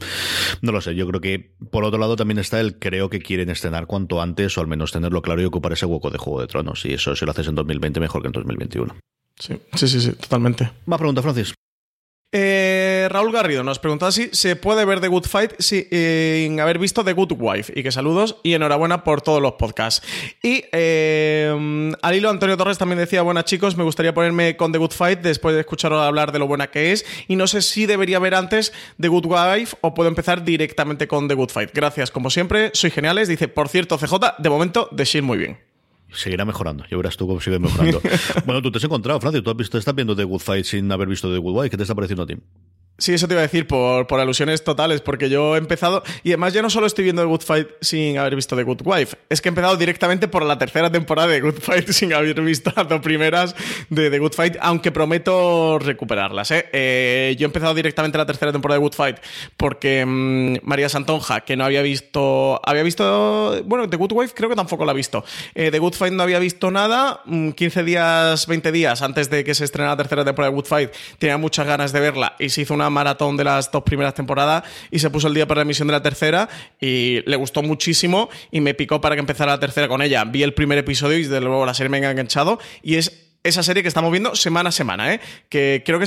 No 0.63 0.73
lo 0.73 0.81
sé, 0.81 0.95
yo 0.95 1.07
creo 1.07 1.21
que 1.21 1.55
por 1.71 1.85
otro 1.85 2.01
lado 2.01 2.17
también 2.17 2.39
está 2.39 2.61
el 2.61 2.79
creo 2.79 3.11
que 3.11 3.21
quieren 3.21 3.51
estrenar 3.51 3.87
cuanto 3.87 4.23
antes 4.23 4.57
o 4.57 4.63
al 4.63 4.67
menos 4.67 4.91
tenerlo 4.91 5.21
claro 5.21 5.43
y 5.43 5.45
ocupar 5.45 5.75
ese 5.75 5.85
hueco 5.85 6.09
de 6.09 6.17
Juego 6.17 6.41
de 6.41 6.47
Tronos 6.47 6.83
y 6.87 6.95
eso 6.95 7.15
si 7.15 7.27
lo 7.27 7.33
haces 7.33 7.47
en 7.47 7.57
2020 7.57 8.01
mejor 8.01 8.23
que 8.23 8.29
en 8.29 8.33
2021. 8.33 8.97
Sí, 9.39 9.61
sí, 9.75 9.89
sí, 9.89 10.01
sí 10.01 10.13
totalmente. 10.13 10.71
Más 10.87 10.99
pregunta, 10.99 11.23
Francis. 11.23 11.55
Eh, 12.33 13.07
Raúl 13.09 13.33
Garrido 13.33 13.63
nos 13.63 13.79
pregunta 13.79 14.11
si 14.11 14.29
se 14.33 14.57
puede 14.57 14.85
ver 14.85 15.01
The 15.01 15.09
Good 15.09 15.27
Fight 15.27 15.53
sin 15.59 16.61
haber 16.61 16.79
visto 16.79 17.05
The 17.05 17.13
Good 17.13 17.33
Wife. 17.39 17.73
Y 17.75 17.83
que 17.83 17.93
saludos 17.93 18.37
y 18.43 18.55
enhorabuena 18.55 19.05
por 19.05 19.23
todos 19.23 19.41
los 19.41 19.53
podcasts. 19.53 20.07
Y 20.43 20.65
eh, 20.73 21.95
al 22.03 22.15
hilo, 22.15 22.29
Antonio 22.29 22.57
Torres 22.57 22.79
también 22.79 22.99
decía: 22.99 23.23
Buenas 23.23 23.45
chicos, 23.45 23.77
me 23.77 23.85
gustaría 23.85 24.13
ponerme 24.13 24.57
con 24.57 24.73
The 24.73 24.79
Good 24.79 24.91
Fight 24.91 25.21
después 25.21 25.55
de 25.55 25.61
escucharos 25.61 26.03
hablar 26.03 26.33
de 26.33 26.39
lo 26.39 26.47
buena 26.47 26.67
que 26.67 26.93
es. 26.93 27.07
Y 27.29 27.37
no 27.37 27.47
sé 27.47 27.63
si 27.63 27.87
debería 27.87 28.19
ver 28.19 28.35
antes 28.35 28.73
The 29.01 29.09
Good 29.09 29.27
Wife 29.27 29.77
o 29.81 29.95
puedo 29.95 30.09
empezar 30.09 30.45
directamente 30.45 31.07
con 31.07 31.29
The 31.29 31.35
Good 31.35 31.51
Fight. 31.51 31.71
Gracias, 31.73 32.11
como 32.11 32.29
siempre, 32.31 32.71
soy 32.75 32.91
geniales. 32.91 33.29
Dice: 33.29 33.49
Por 33.49 33.69
cierto, 33.69 33.97
CJ, 33.99 34.15
de 34.39 34.51
momento, 34.51 34.89
de 34.91 35.05
Shin 35.05 35.25
muy 35.25 35.39
bien 35.39 35.76
seguirá 36.17 36.45
mejorando. 36.45 36.85
Ya 36.91 36.97
verás 36.97 37.17
tú 37.17 37.27
cómo 37.27 37.41
sigue 37.41 37.59
mejorando. 37.59 38.01
bueno, 38.47 38.63
tú 38.63 38.71
te 38.71 38.79
has 38.79 38.85
encontrado, 38.85 39.21
Francis. 39.21 39.43
Tú 39.43 39.51
has 39.51 39.57
visto, 39.57 39.79
estás 39.79 39.95
viendo 39.95 40.17
The 40.17 40.25
Good 40.25 40.41
Fight 40.41 40.65
sin 40.65 40.91
haber 40.91 41.09
visto 41.09 41.33
The 41.33 41.39
Good 41.39 41.55
Wife. 41.55 41.71
¿Qué 41.71 41.77
te 41.77 41.83
está 41.83 41.95
pareciendo 41.95 42.25
a 42.25 42.27
ti? 42.27 42.37
Sí, 42.99 43.13
eso 43.13 43.29
te 43.29 43.35
iba 43.35 43.41
a 43.41 43.43
decir 43.43 43.67
por, 43.67 44.07
por, 44.07 44.21
alusiones 44.21 44.65
totales, 44.65 45.03
porque 45.03 45.29
yo 45.29 45.55
he 45.55 45.59
empezado, 45.59 46.03
y 46.23 46.31
además 46.31 46.55
ya 46.55 46.63
no 46.63 46.71
solo 46.71 46.87
estoy 46.87 47.05
viendo 47.05 47.21
The 47.21 47.29
Good 47.29 47.43
Fight 47.43 47.69
sin 47.83 48.17
haber 48.17 48.35
visto 48.35 48.57
The 48.57 48.63
Good 48.63 48.81
Wife, 48.85 49.19
es 49.29 49.43
que 49.43 49.49
he 49.49 49.51
empezado 49.51 49.77
directamente 49.77 50.29
por 50.29 50.43
la 50.43 50.57
tercera 50.57 50.91
temporada 50.91 51.29
de 51.29 51.43
Good 51.43 51.59
Fight 51.61 51.89
sin 51.91 52.15
haber 52.15 52.41
visto 52.41 52.73
las 52.75 52.89
dos 52.89 53.03
primeras 53.03 53.55
de 53.91 54.09
The 54.09 54.19
Good 54.19 54.33
Fight, 54.33 54.57
aunque 54.61 54.93
prometo 54.93 55.79
recuperarlas. 55.79 56.51
¿eh? 56.53 56.71
Eh, 56.73 57.37
yo 57.39 57.45
he 57.45 57.49
empezado 57.49 57.75
directamente 57.75 58.17
la 58.17 58.25
tercera 58.25 58.51
temporada 58.51 58.79
de 58.79 58.83
Good 58.83 58.95
Fight 58.95 59.19
porque 59.59 60.07
mm, 60.07 60.67
María 60.67 60.89
Santonja, 60.89 61.43
que 61.43 61.55
no 61.55 61.67
había 61.67 61.83
visto, 61.83 62.61
había 62.65 62.83
visto, 62.83 63.63
bueno, 63.67 63.91
The 63.91 63.97
Good 63.99 64.13
Wife 64.13 64.35
creo 64.35 64.49
que 64.49 64.57
tampoco 64.57 64.87
la 64.87 64.93
ha 64.93 64.95
visto. 64.95 65.23
Eh, 65.55 65.71
The 65.71 65.79
Good 65.79 65.95
Fight 65.95 66.15
no 66.15 66.23
había 66.23 66.39
visto 66.39 66.71
nada, 66.71 67.21
15 67.27 67.83
mm, 67.83 67.85
días, 67.85 68.47
20 68.47 68.73
días 68.73 69.03
antes 69.03 69.29
de 69.29 69.45
que 69.45 69.55
se 69.55 69.65
estrene 69.65 69.91
la 69.91 69.99
tercera 69.99 70.25
temporada 70.25 70.51
de 70.51 70.57
Good 70.57 70.67
Fight, 70.67 70.91
tenía 71.19 71.37
muchas 71.37 71.67
ganas 71.67 71.93
de 71.93 72.01
verla 72.01 72.37
y 72.39 72.49
se 72.49 72.63
hizo 72.63 72.73
una 72.73 72.86
maratón 72.91 73.37
de 73.37 73.45
las 73.45 73.71
dos 73.71 73.83
primeras 73.83 74.15
temporadas 74.15 74.65
y 74.91 74.99
se 74.99 75.11
puso 75.11 75.29
el 75.29 75.35
día 75.35 75.47
para 75.47 75.61
la 75.61 75.63
emisión 75.63 75.89
de 75.89 75.93
la 75.93 76.03
tercera 76.03 76.49
y 76.81 77.23
le 77.27 77.37
gustó 77.37 77.63
muchísimo 77.63 78.29
y 78.51 78.61
me 78.61 78.75
picó 78.75 79.01
para 79.01 79.17
que 79.17 79.21
empezara 79.21 79.53
la 79.53 79.61
tercera 79.61 79.89
con 79.89 80.03
ella. 80.03 80.25
Vi 80.25 80.43
el 80.43 80.55
primer 80.55 80.79
episodio 80.79 81.19
y 81.19 81.23
desde 81.23 81.41
luego 81.41 81.67
la 81.67 81.75
serie 81.75 81.89
me 81.89 82.05
ha 82.05 82.11
enganchado 82.11 82.59
y 82.83 82.97
es 82.97 83.26
esa 83.47 83.63
serie 83.63 83.83
que 83.83 83.89
estamos 83.89 84.11
viendo 84.11 84.35
semana 84.35 84.69
a 84.69 84.73
semana, 84.73 85.15
¿eh? 85.15 85.21
Que 85.49 85.83
creo 85.85 85.99
que 85.99 86.07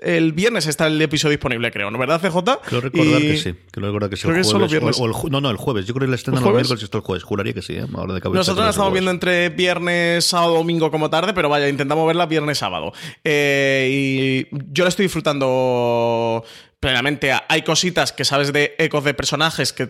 el 0.00 0.32
viernes 0.32 0.66
está 0.66 0.86
el 0.86 1.00
episodio 1.00 1.32
disponible, 1.32 1.70
creo, 1.70 1.90
¿no? 1.90 1.98
¿Verdad, 1.98 2.20
CJ? 2.20 2.60
Creo 2.64 2.80
recordar 2.80 3.20
que 3.20 3.36
sí. 3.36 3.54
Creo 3.70 3.86
recordar 3.86 4.10
que 4.10 4.16
sí. 4.16 4.28
el 4.28 4.44
jueves, 4.44 5.00
no, 5.30 5.40
no, 5.40 5.50
el 5.50 5.56
jueves. 5.56 5.86
Yo 5.86 5.94
creo 5.94 6.06
que 6.06 6.10
el 6.10 6.14
estreno 6.14 6.38
el 6.38 6.44
miércoles 6.44 6.80
y 6.80 6.84
esto 6.84 6.98
el 6.98 7.04
jueves. 7.04 7.24
Juraría 7.24 7.52
que 7.52 7.62
sí, 7.62 7.74
¿eh? 7.74 7.86
Nosotros 7.86 8.64
la 8.64 8.70
estamos 8.70 8.92
viendo 8.92 9.10
entre 9.10 9.48
viernes, 9.50 10.24
sábado, 10.24 10.54
domingo 10.54 10.90
como 10.90 11.10
tarde, 11.10 11.32
pero 11.34 11.48
vaya, 11.48 11.68
intentamos 11.68 12.06
verla 12.06 12.26
viernes, 12.26 12.58
sábado. 12.58 12.92
Eh, 13.24 14.48
y 14.52 14.56
yo 14.72 14.84
la 14.84 14.88
estoy 14.88 15.04
disfrutando 15.04 16.44
plenamente 16.80 17.32
hay 17.46 17.62
cositas 17.62 18.12
que 18.12 18.24
sabes 18.24 18.52
de 18.52 18.74
ecos 18.78 19.04
de 19.04 19.12
personajes 19.12 19.72
que, 19.74 19.88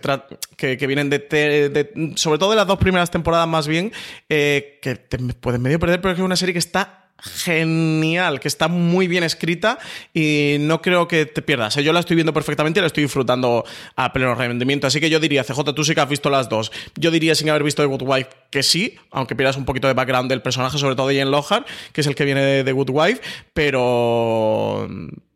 que, 0.57 0.87
vienen 0.87 1.09
de, 1.09 2.13
sobre 2.15 2.37
todo 2.37 2.51
de 2.51 2.57
las 2.57 2.67
dos 2.67 2.77
primeras 2.77 3.09
temporadas 3.09 3.47
más 3.47 3.67
bien, 3.67 3.93
eh, 4.27 4.77
que 4.81 4.95
te 4.95 5.17
pueden 5.17 5.61
medio 5.61 5.79
perder, 5.79 6.01
pero 6.01 6.11
es 6.11 6.15
que 6.17 6.21
es 6.21 6.25
una 6.25 6.35
serie 6.35 6.53
que 6.53 6.59
está 6.59 7.00
genial, 7.21 8.39
que 8.39 8.47
está 8.47 8.67
muy 8.67 9.07
bien 9.07 9.23
escrita 9.23 9.79
y 10.13 10.57
no 10.59 10.81
creo 10.81 11.07
que 11.07 11.25
te 11.25 11.41
pierdas. 11.41 11.75
Yo 11.75 11.93
la 11.93 11.99
estoy 11.99 12.15
viendo 12.15 12.33
perfectamente 12.33 12.79
y 12.79 12.81
la 12.81 12.87
estoy 12.87 13.03
disfrutando 13.03 13.63
a 13.95 14.13
pleno 14.13 14.35
rendimiento. 14.35 14.87
Así 14.87 14.99
que 14.99 15.09
yo 15.09 15.19
diría, 15.19 15.43
CJ, 15.43 15.73
tú 15.73 15.83
sí 15.83 15.93
que 15.95 16.01
has 16.01 16.09
visto 16.09 16.29
las 16.29 16.49
dos. 16.49 16.71
Yo 16.95 17.11
diría, 17.11 17.35
sin 17.35 17.49
haber 17.49 17.63
visto 17.63 17.81
The 17.81 17.87
Good 17.87 18.03
Wife, 18.03 18.29
que 18.49 18.63
sí, 18.63 18.95
aunque 19.11 19.35
pierdas 19.35 19.57
un 19.57 19.65
poquito 19.65 19.87
de 19.87 19.93
background 19.93 20.29
del 20.29 20.41
personaje, 20.41 20.77
sobre 20.77 20.95
todo 20.95 21.07
de 21.07 21.15
Ian 21.15 21.31
Lohar, 21.31 21.65
que 21.93 22.01
es 22.01 22.07
el 22.07 22.15
que 22.15 22.25
viene 22.25 22.41
de 22.41 22.63
The 22.63 22.71
Good 22.71 22.89
Wife, 22.91 23.21
pero 23.53 24.87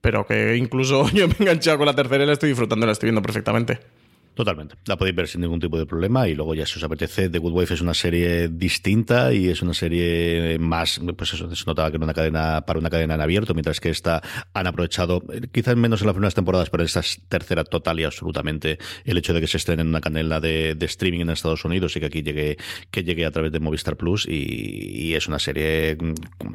pero 0.01 0.25
que 0.27 0.55
incluso 0.55 1.09
yo 1.13 1.27
me 1.27 1.33
he 1.39 1.41
enganchado 1.41 1.77
con 1.77 1.87
la 1.87 1.95
tercera 1.95 2.23
y 2.23 2.27
la 2.27 2.33
estoy 2.33 2.49
disfrutando, 2.49 2.85
la 2.85 2.91
estoy 2.91 3.07
viendo 3.07 3.21
perfectamente. 3.21 3.79
Totalmente. 4.35 4.75
La 4.85 4.97
podéis 4.97 5.15
ver 5.15 5.27
sin 5.29 5.39
ningún 5.39 5.61
tipo 5.61 5.77
de 5.79 5.85
problema 5.85 6.27
y 6.27 6.35
luego 6.35 6.53
ya 6.53 6.65
si 6.65 6.77
os 6.77 6.83
apetece, 6.83 7.29
The 7.29 7.39
Good 7.39 7.53
Wife 7.53 7.73
es 7.73 7.79
una 7.79 7.93
serie 7.93 8.49
distinta 8.49 9.33
y 9.33 9.47
es 9.47 9.61
una 9.61 9.73
serie 9.73 10.59
más, 10.59 10.99
pues 11.17 11.33
eso, 11.33 11.55
se 11.55 11.65
notaba 11.65 11.89
que 11.89 11.95
era 11.95 12.03
una 12.03 12.13
cadena 12.13 12.65
para 12.65 12.77
una 12.77 12.89
cadena 12.89 13.15
en 13.15 13.21
abierto, 13.21 13.53
mientras 13.53 13.79
que 13.79 13.89
esta 13.89 14.21
han 14.53 14.67
aprovechado, 14.67 15.23
quizás 15.53 15.77
menos 15.77 16.01
en 16.01 16.07
las 16.07 16.13
primeras 16.15 16.35
temporadas, 16.35 16.69
pero 16.69 16.83
en 16.83 16.87
esta 16.87 17.01
tercera 17.29 17.63
total 17.63 18.01
y 18.01 18.03
absolutamente. 18.03 18.77
El 19.05 19.17
hecho 19.17 19.33
de 19.33 19.39
que 19.39 19.47
se 19.47 19.55
estrene 19.55 19.83
en 19.83 19.87
una 19.87 20.01
canela 20.01 20.41
de, 20.41 20.75
streaming 20.81 21.21
en 21.21 21.29
Estados 21.29 21.63
Unidos 21.63 21.95
y 21.95 22.01
que 22.01 22.05
aquí 22.07 22.21
llegue, 22.21 22.57
que 22.91 23.05
llegue 23.05 23.25
a 23.25 23.31
través 23.31 23.53
de 23.53 23.61
Movistar 23.61 23.95
Plus 23.95 24.27
y, 24.27 25.13
es 25.15 25.29
una 25.29 25.39
serie, 25.39 25.97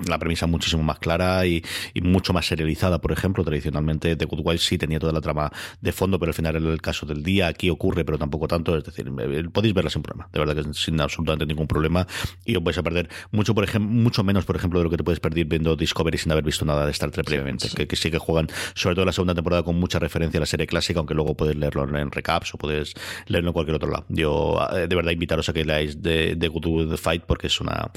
la 0.07 0.18
premisa 0.18 0.47
muchísimo 0.47 0.83
más 0.83 0.99
clara 0.99 1.47
y, 1.47 1.62
mucho 2.03 2.35
más 2.35 2.47
serializada, 2.47 3.01
por 3.01 3.12
ejemplo, 3.12 3.43
tradicionalmente 3.43 4.16
The 4.16 4.26
Good 4.26 4.41
Wife 4.45 4.59
sí 4.59 4.76
tenía 4.76 4.99
toda 4.99 5.14
la 5.14 5.22
trama 5.22 5.51
de 5.81 5.93
fondo, 5.93 6.18
pero 6.18 6.31
al 6.31 6.35
final 6.35 6.57
era 6.57 6.72
el 6.72 6.83
caso 6.83 7.07
del 7.07 7.22
día, 7.22 7.49
aquí 7.49 7.69
ocurre, 7.70 8.04
pero 8.04 8.18
tampoco 8.18 8.48
tanto. 8.48 8.76
Es 8.76 8.84
decir, 8.84 9.10
eh, 9.18 9.44
podéis 9.52 9.74
verla 9.74 9.90
sin 9.90 10.02
problema, 10.02 10.28
de 10.32 10.38
verdad 10.38 10.54
que 10.54 10.74
sin 10.74 11.00
absolutamente 11.00 11.46
ningún 11.46 11.66
problema. 11.66 12.06
Y 12.44 12.56
os 12.56 12.62
vais 12.62 12.78
a 12.78 12.82
perder 12.82 13.08
mucho, 13.30 13.54
por 13.54 13.64
ejemplo, 13.64 13.90
mucho 13.90 14.24
menos, 14.24 14.44
por 14.44 14.56
ejemplo, 14.56 14.80
de 14.80 14.84
lo 14.84 14.90
que 14.90 14.96
te 14.96 15.04
puedes 15.04 15.20
perder 15.20 15.44
viendo 15.44 15.76
Discovery 15.76 16.18
sin 16.18 16.32
haber 16.32 16.44
visto 16.44 16.64
nada 16.64 16.84
de 16.84 16.92
Star 16.92 17.10
Trek 17.10 17.26
previamente. 17.26 17.68
Que, 17.86 17.96
sí 17.96 18.10
que 18.10 18.18
juegan, 18.18 18.48
sobre 18.74 18.94
todo 18.94 19.04
la 19.04 19.12
segunda 19.12 19.34
temporada, 19.34 19.62
con 19.62 19.78
mucha 19.78 19.98
referencia 19.98 20.38
a 20.38 20.42
la 20.42 20.46
serie 20.46 20.66
clásica, 20.66 21.00
aunque 21.00 21.14
luego 21.14 21.36
puedes 21.36 21.56
leerlo 21.56 21.84
en 21.96 22.10
recaps 22.10 22.54
o 22.54 22.58
puedes 22.58 22.94
leerlo 23.26 23.50
en 23.50 23.52
cualquier 23.52 23.76
otro 23.76 23.90
lado. 23.90 24.04
Yo, 24.08 24.58
eh, 24.74 24.86
de 24.86 24.96
verdad, 24.96 25.12
invitaros 25.12 25.48
a 25.48 25.52
que 25.52 25.64
leáis 25.64 26.02
de, 26.02 26.34
de 26.36 26.48
Good 26.48 26.96
Fight 26.96 27.24
porque 27.24 27.46
es 27.46 27.60
una, 27.60 27.90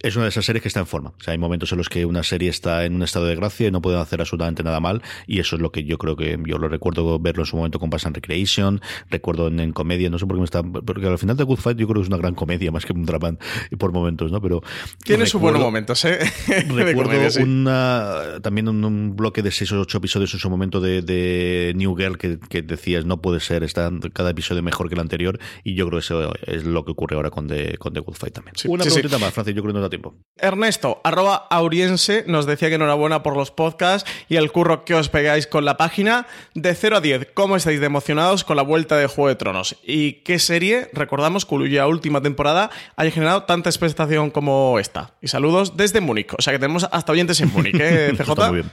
es 0.00 0.16
una 0.16 0.24
de 0.24 0.28
esas 0.30 0.44
series 0.44 0.62
que 0.62 0.68
está 0.68 0.80
en 0.80 0.86
forma. 0.86 1.10
O 1.18 1.22
sea, 1.22 1.32
hay 1.32 1.38
momentos 1.38 1.72
en 1.72 1.78
los 1.78 1.88
que 1.88 2.04
una 2.04 2.22
serie 2.22 2.50
está 2.50 2.84
en 2.84 2.94
un 2.94 3.02
estado 3.02 3.26
de 3.26 3.36
gracia 3.36 3.68
y 3.68 3.70
no 3.70 3.80
pueden 3.80 4.00
hacer 4.00 4.20
absolutamente 4.20 4.62
nada 4.62 4.80
mal. 4.80 5.02
Y 5.26 5.40
eso 5.40 5.56
es 5.56 5.62
lo 5.62 5.72
que 5.72 5.84
yo 5.84 5.98
creo 5.98 6.16
que 6.16 6.38
yo 6.46 6.58
lo 6.58 6.68
recuerdo 6.68 7.18
verlo 7.18 7.42
en 7.42 7.46
su 7.46 7.56
momento 7.56 7.78
con 7.78 7.90
Pass 7.90 8.06
and 8.06 8.14
Recreation. 8.14 8.80
Recuerdo 9.14 9.46
en, 9.46 9.72
comedia, 9.72 10.10
no 10.10 10.18
sé 10.18 10.26
por 10.26 10.36
qué 10.36 10.40
me 10.40 10.44
está. 10.44 10.62
Porque 10.64 11.06
al 11.06 11.18
final 11.18 11.36
de 11.36 11.44
Good 11.44 11.58
Fight 11.58 11.78
yo 11.78 11.86
creo 11.86 12.00
que 12.00 12.02
es 12.02 12.08
una 12.08 12.16
gran 12.16 12.34
comedia 12.34 12.72
más 12.72 12.84
que 12.84 12.92
un 12.92 13.06
drama 13.06 13.36
por 13.78 13.92
momentos, 13.92 14.32
¿no? 14.32 14.40
Pero. 14.40 14.60
Tiene 15.04 15.24
sus 15.26 15.40
buenos 15.40 15.62
momentos, 15.62 16.04
¿eh? 16.04 16.18
recuerdo 16.68 17.12
una, 17.42 18.40
también 18.42 18.68
un, 18.68 19.14
bloque 19.14 19.40
de 19.40 19.52
seis 19.52 19.70
o 19.70 19.80
ocho 19.80 19.98
episodios 19.98 20.34
en 20.34 20.40
su 20.40 20.50
momento 20.50 20.80
de, 20.80 21.72
New 21.76 21.94
Girl 21.94 22.18
que, 22.18 22.40
que, 22.48 22.62
decías 22.62 23.04
no 23.04 23.22
puede 23.22 23.38
ser, 23.38 23.62
está 23.62 23.88
cada 24.12 24.30
episodio 24.30 24.62
mejor 24.64 24.88
que 24.88 24.96
el 24.96 25.00
anterior. 25.00 25.38
Y 25.62 25.74
yo 25.74 25.86
creo 25.86 26.00
que 26.00 26.04
eso 26.04 26.34
es 26.46 26.64
lo 26.64 26.84
que 26.84 26.90
ocurre 26.90 27.14
ahora 27.14 27.30
con 27.30 27.46
The, 27.46 27.78
con 27.78 27.92
The 27.92 28.00
Good 28.00 28.16
Fight 28.16 28.34
también. 28.34 28.54
una 28.66 28.82
preguntita 28.82 29.18
más, 29.18 29.32
Francis, 29.32 29.54
yo 29.54 29.62
creo 29.62 29.72
que 29.72 29.78
no 29.78 29.82
da 29.82 29.90
tiempo. 29.90 30.16
Ernesto, 30.36 31.00
arroba 31.04 31.46
auriense, 31.50 32.24
nos 32.26 32.46
decía 32.46 32.68
que 32.68 32.74
enhorabuena 32.74 33.22
por 33.22 33.36
los 33.36 33.52
podcasts 33.52 34.10
y 34.28 34.36
el 34.36 34.50
curro 34.50 34.84
que 34.84 34.94
os 34.94 35.08
pegáis 35.08 35.46
con 35.46 35.64
la 35.64 35.76
página. 35.76 36.26
De 36.54 36.74
0 36.74 36.96
a 36.96 37.00
10, 37.00 37.28
¿cómo 37.34 37.56
estáis 37.56 37.78
de 37.80 37.86
emocionados 37.86 38.44
con 38.44 38.56
la 38.56 38.62
vuelta 38.62 38.96
de 38.96 39.03
Juego 39.08 39.28
de 39.28 39.34
Tronos? 39.36 39.76
¿Y 39.84 40.14
qué 40.24 40.38
serie, 40.38 40.88
recordamos, 40.92 41.44
cuya 41.44 41.86
última 41.86 42.20
temporada 42.20 42.70
haya 42.96 43.10
generado 43.10 43.44
tanta 43.44 43.70
expectación 43.70 44.30
como 44.30 44.78
esta? 44.78 45.12
Y 45.20 45.28
saludos 45.28 45.76
desde 45.76 46.00
Múnich. 46.00 46.32
O 46.36 46.42
sea 46.42 46.52
que 46.52 46.58
tenemos 46.58 46.86
hasta 46.90 47.12
oyentes 47.12 47.40
en 47.40 47.52
Múnich, 47.52 47.76
¿eh, 47.78 48.12
CJ? 48.18 48.48
muy 48.48 48.60
bien. 48.60 48.70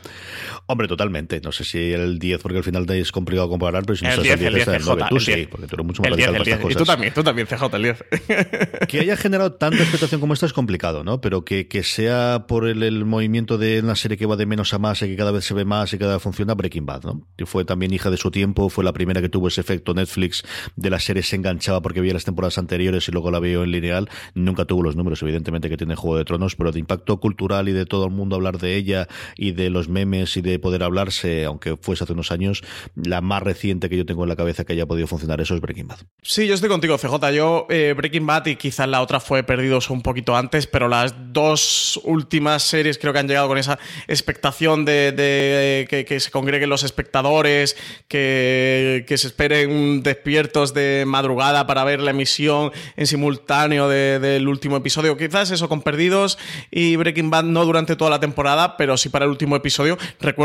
Hombre, 0.67 0.87
totalmente. 0.87 1.41
No 1.41 1.51
sé 1.51 1.63
si 1.63 1.91
el 1.91 2.19
10, 2.19 2.41
porque 2.41 2.59
al 2.59 2.63
final 2.63 2.89
es 2.91 3.11
complicado 3.11 3.49
comparar, 3.49 3.83
pero 3.85 3.95
si 3.95 4.05
no 4.05 4.11
el 4.11 4.23
10, 4.23 4.41
el 4.41 4.53
10, 4.55 4.67
el 4.67 4.81
9. 4.85 5.03
Tú 5.09 5.19
sí, 5.19 5.47
porque 5.49 5.67
tú 5.67 5.75
eres 5.75 5.85
mucho 5.85 6.01
más 6.01 6.11
radical 6.11 6.35
estas 6.35 6.59
cosas. 6.59 6.71
Y 6.71 6.75
tú 6.75 6.85
también, 6.85 7.13
tú 7.13 7.23
también, 7.23 7.47
CJ, 7.47 7.75
el 7.75 7.83
10. 7.83 8.03
que 8.87 8.99
haya 8.99 9.17
generado 9.17 9.53
tanta 9.53 9.81
expectación 9.81 10.21
como 10.21 10.33
esta 10.33 10.45
es 10.45 10.53
complicado, 10.53 11.03
¿no? 11.03 11.21
Pero 11.21 11.43
que, 11.43 11.67
que 11.67 11.83
sea 11.83 12.45
por 12.47 12.67
el, 12.67 12.83
el, 12.83 13.05
movimiento 13.05 13.57
de 13.57 13.81
una 13.81 13.95
serie 13.95 14.17
que 14.17 14.25
va 14.25 14.35
de 14.35 14.45
menos 14.45 14.73
a 14.73 14.79
más 14.79 15.01
y 15.01 15.07
que 15.07 15.15
cada 15.15 15.31
vez 15.31 15.45
se 15.45 15.53
ve 15.53 15.65
más 15.65 15.93
y 15.93 15.97
cada 15.97 16.13
vez 16.13 16.23
funciona, 16.23 16.53
Breaking 16.53 16.85
Bad, 16.85 17.03
¿no? 17.03 17.27
Que 17.37 17.45
fue 17.45 17.65
también 17.65 17.93
hija 17.93 18.09
de 18.09 18.17
su 18.17 18.31
tiempo, 18.31 18.69
fue 18.69 18.83
la 18.83 18.93
primera 18.93 19.21
que 19.21 19.29
tuvo 19.29 19.47
ese 19.47 19.61
efecto 19.61 19.93
Netflix 19.93 20.43
de 20.75 20.89
la 20.89 20.99
serie 20.99 21.23
se 21.23 21.35
enganchaba 21.35 21.81
porque 21.81 22.01
veía 22.01 22.13
las 22.13 22.25
temporadas 22.25 22.57
anteriores 22.57 23.07
y 23.07 23.11
luego 23.11 23.31
la 23.31 23.39
veo 23.39 23.63
en 23.63 23.71
lineal. 23.71 24.09
Nunca 24.35 24.65
tuvo 24.65 24.83
los 24.83 24.95
números, 24.95 25.21
evidentemente, 25.21 25.69
que 25.69 25.77
tiene 25.77 25.95
Juego 25.95 26.17
de 26.17 26.25
Tronos, 26.25 26.55
pero 26.55 26.71
de 26.71 26.79
impacto 26.79 27.19
cultural 27.19 27.69
y 27.69 27.73
de 27.73 27.85
todo 27.85 28.05
el 28.05 28.11
mundo 28.11 28.35
hablar 28.35 28.57
de 28.59 28.75
ella 28.75 29.07
y 29.35 29.51
de 29.51 29.69
los 29.69 29.89
memes 29.89 30.37
y 30.37 30.41
de 30.41 30.59
poder 30.61 30.83
hablarse, 30.83 31.45
aunque 31.45 31.77
fuese 31.77 32.03
hace 32.03 32.13
unos 32.13 32.31
años, 32.31 32.63
la 32.95 33.21
más 33.21 33.43
reciente 33.43 33.89
que 33.89 33.97
yo 33.97 34.05
tengo 34.05 34.23
en 34.23 34.29
la 34.29 34.35
cabeza 34.35 34.63
que 34.63 34.73
haya 34.73 34.85
podido 34.85 35.07
funcionar 35.07 35.41
eso 35.41 35.55
es 35.55 35.61
Breaking 35.61 35.87
Bad. 35.87 35.99
Sí, 36.21 36.47
yo 36.47 36.53
estoy 36.53 36.69
contigo, 36.69 36.97
CJ. 36.97 37.31
Yo, 37.31 37.67
eh, 37.69 37.93
Breaking 37.95 38.25
Bad 38.25 38.45
y 38.47 38.55
quizás 38.55 38.87
la 38.87 39.01
otra 39.01 39.19
fue 39.19 39.43
Perdidos 39.43 39.89
un 39.89 40.01
poquito 40.01 40.35
antes, 40.35 40.67
pero 40.67 40.87
las 40.87 41.13
dos 41.33 41.99
últimas 42.03 42.63
series 42.63 42.97
creo 42.97 43.13
que 43.13 43.19
han 43.19 43.27
llegado 43.27 43.47
con 43.47 43.57
esa 43.57 43.79
expectación 44.07 44.85
de, 44.85 45.87
que, 45.89 46.19
se 46.19 46.31
congreguen 46.31 46.69
los 46.69 46.83
espectadores, 46.83 47.75
que, 48.07 49.05
se 49.07 49.27
esperen 49.27 50.03
despiertos 50.03 50.73
de 50.73 51.03
madrugada 51.05 51.67
para 51.67 51.83
ver 51.83 52.01
la 52.01 52.11
emisión 52.11 52.71
en 52.95 53.07
simultáneo 53.07 53.89
del 53.89 54.47
último 54.47 54.77
episodio. 54.77 55.17
Quizás 55.17 55.51
eso 55.51 55.69
con 55.69 55.81
Perdidos 55.81 56.37
y 56.69 56.95
Breaking 56.95 57.29
Bad 57.29 57.43
no 57.43 57.65
durante 57.65 57.95
toda 57.95 58.09
la 58.09 58.19
temporada, 58.19 58.77
pero 58.77 58.97
sí 58.97 59.09
para 59.09 59.25
el 59.25 59.31
último 59.31 59.55
episodio. 59.55 59.97
Recuerdo 60.19 60.40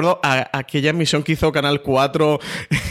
aquella 0.53 0.91
emisión 0.91 1.23
que 1.23 1.33
hizo 1.33 1.53
Canal 1.53 1.83
4 1.83 2.41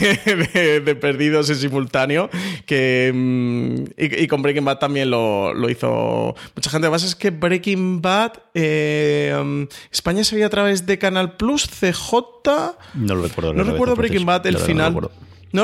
de, 0.54 0.96
Perdidos 1.00 1.50
en 1.50 1.56
simultáneo, 1.56 2.30
que 2.64 3.12
mm, 3.14 3.84
y, 3.96 4.26
con 4.26 4.42
Breaking 4.42 4.64
Bad 4.64 4.78
también 4.78 5.10
lo, 5.10 5.68
hizo 5.68 6.34
mucha 6.54 6.70
gente. 6.70 6.86
Además 6.86 7.04
es 7.04 7.14
que 7.14 7.30
Breaking 7.30 8.00
Bad, 8.02 8.32
eh, 8.54 9.36
mm, 9.42 9.62
España 9.92 10.24
se 10.24 10.34
veía 10.34 10.46
a 10.46 10.50
través 10.50 10.86
de 10.86 10.98
Canal 10.98 11.36
Plus, 11.36 11.68
CJ. 11.68 12.12
No 12.94 13.14
lo 13.14 13.22
recuerdo. 13.22 13.52
No 13.52 13.64
recuerdo 13.64 13.96
Breaking 13.96 14.26
Bad, 14.26 14.46
el 14.46 14.58
final. 14.58 14.94
No 14.94 15.10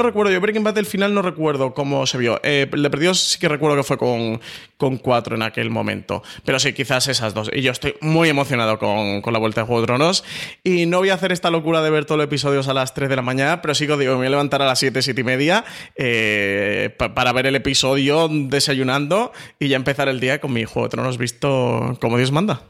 recuerdo, 0.01 0.31
yo 0.31 0.41
Breaking 0.41 0.63
Bad 0.63 0.79
el 0.79 0.87
final 0.87 1.13
no 1.13 1.23
recuerdo 1.23 1.75
cómo 1.75 2.07
se 2.07 2.19
vio. 2.19 2.41
Eh, 2.45 2.71
Le 2.73 2.89
perdió 2.89 3.13
sí 3.15 3.41
que 3.41 3.49
recuerdo 3.49 3.77
que 3.77 3.83
fue 3.83 3.99
con, 3.99 4.41
con 4.77 4.99
cuatro 4.99 5.35
en 5.35 5.43
aquel 5.43 5.71
momento. 5.71 6.23
Pero 6.45 6.61
sí, 6.61 6.73
quizás 6.73 7.09
esas 7.09 7.35
dos. 7.35 7.51
Y 7.53 7.63
yo 7.63 7.73
estoy 7.73 7.97
muy 8.01 8.29
emocionado 8.29 8.79
con, 8.79 9.21
la 9.33 9.39
vuelta 9.39 9.63
de 9.63 9.67
Juego 9.67 9.81
de 9.81 9.87
Tronos. 9.87 10.25
Y 10.63 10.87
no 10.87 10.99
voy 10.99 11.11
a 11.11 11.15
hacer 11.15 11.33
esta 11.33 11.51
locura 11.51 11.83
de 11.83 11.91
ver 11.91 12.05
todos 12.05 12.19
los 12.19 12.27
episodios 12.27 12.69
a 12.69 12.75
las 12.75 12.95
3 12.95 13.11
de 13.11 13.17
la 13.17 13.23
mañana, 13.23 13.61
pero 13.61 13.75
sí 13.75 13.87
que 13.87 13.97
digo, 13.97 14.13
me 14.13 14.19
voy 14.19 14.27
a 14.29 14.31
levantar 14.31 14.63
a 14.63 14.67
las 14.67 14.79
7, 14.79 15.03
7 15.03 15.21
y 15.21 15.25
media 15.25 15.65
eh, 15.97 16.97
para 16.97 17.33
ver 17.33 17.47
el 17.47 17.57
episodio 17.57 18.29
desayunando 18.31 19.33
y 19.59 19.69
ya 19.69 19.77
empezar 19.77 20.09
el 20.09 20.21
día 20.21 20.41
con 20.41 20.53
mi 20.53 20.65
Juego 20.65 20.87
de 20.87 20.91
Tronos 20.91 21.19
visto 21.19 21.99
como 22.01 22.17
Dios 22.17 22.31
manda. 22.31 22.63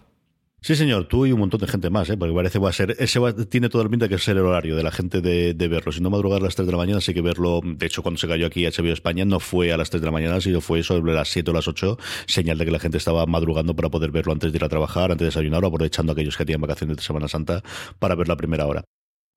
Sí, 0.65 0.77
señor, 0.77 1.07
tú 1.07 1.27
y 1.27 1.33
un 1.33 1.41
montón 1.41 1.59
de 1.61 1.67
gente 1.67 1.91
más, 1.91 2.09
¿eh? 2.09 2.17
porque 2.17 2.33
parece 2.33 2.53
que 2.53 2.63
va 2.63 2.71
a 2.71 2.73
ser, 2.73 2.95
ese 3.01 3.19
tiene 3.47 3.69
toda 3.69 3.83
la 3.83 3.91
pinta 3.91 4.09
que 4.09 4.15
es 4.15 4.29
el 4.29 4.39
horario 4.39 4.77
de 4.77 4.85
la 4.85 4.93
gente 4.93 5.21
de, 5.21 5.69
verlo. 5.69 5.91
Si 5.91 6.01
no 6.01 6.09
madrugar 6.09 6.41
a 6.41 6.45
las 6.45 6.55
3 6.55 6.67
de 6.67 6.73
la 6.73 6.79
mañana, 6.79 7.01
sí 7.01 7.13
que 7.13 7.21
verlo. 7.21 7.61
De 7.65 7.85
hecho, 7.85 8.01
cuando 8.01 8.21
se 8.21 8.29
cayó 8.29 8.47
aquí 8.47 8.65
HBO 8.65 8.93
España, 8.93 9.25
no 9.25 9.41
fue 9.41 9.73
a 9.73 9.77
las 9.77 9.91
3 9.91 10.01
de 10.01 10.07
la 10.07 10.13
mañana, 10.13 10.41
sino 10.41 10.61
fue 10.61 10.85
sobre 10.85 11.15
las 11.15 11.29
7 11.31 11.51
o 11.51 11.55
las 11.55 11.67
8, 11.67 11.99
señal 12.27 12.59
de 12.59 12.65
que 12.65 12.71
la 12.71 12.79
gente 12.79 12.97
estaba 12.97 13.27
madrugando 13.27 13.75
para 13.75 13.89
poder 13.89 14.13
verlo 14.13 14.33
antes 14.33 14.53
de 14.53 14.59
ir 14.59 14.63
a 14.63 14.69
trabajar, 14.69 15.11
antes 15.11 15.19
de 15.19 15.27
desayunar 15.27 15.65
o 15.65 15.67
aprovechando 15.67 16.13
a 16.13 16.15
aquellos 16.15 16.37
que 16.37 16.45
tenían 16.45 16.61
vacaciones 16.61 16.97
de 16.97 17.03
Semana 17.03 17.27
Santa 17.27 17.61
para 17.99 18.15
ver 18.15 18.29
la 18.29 18.37
primera 18.37 18.65
hora. 18.67 18.85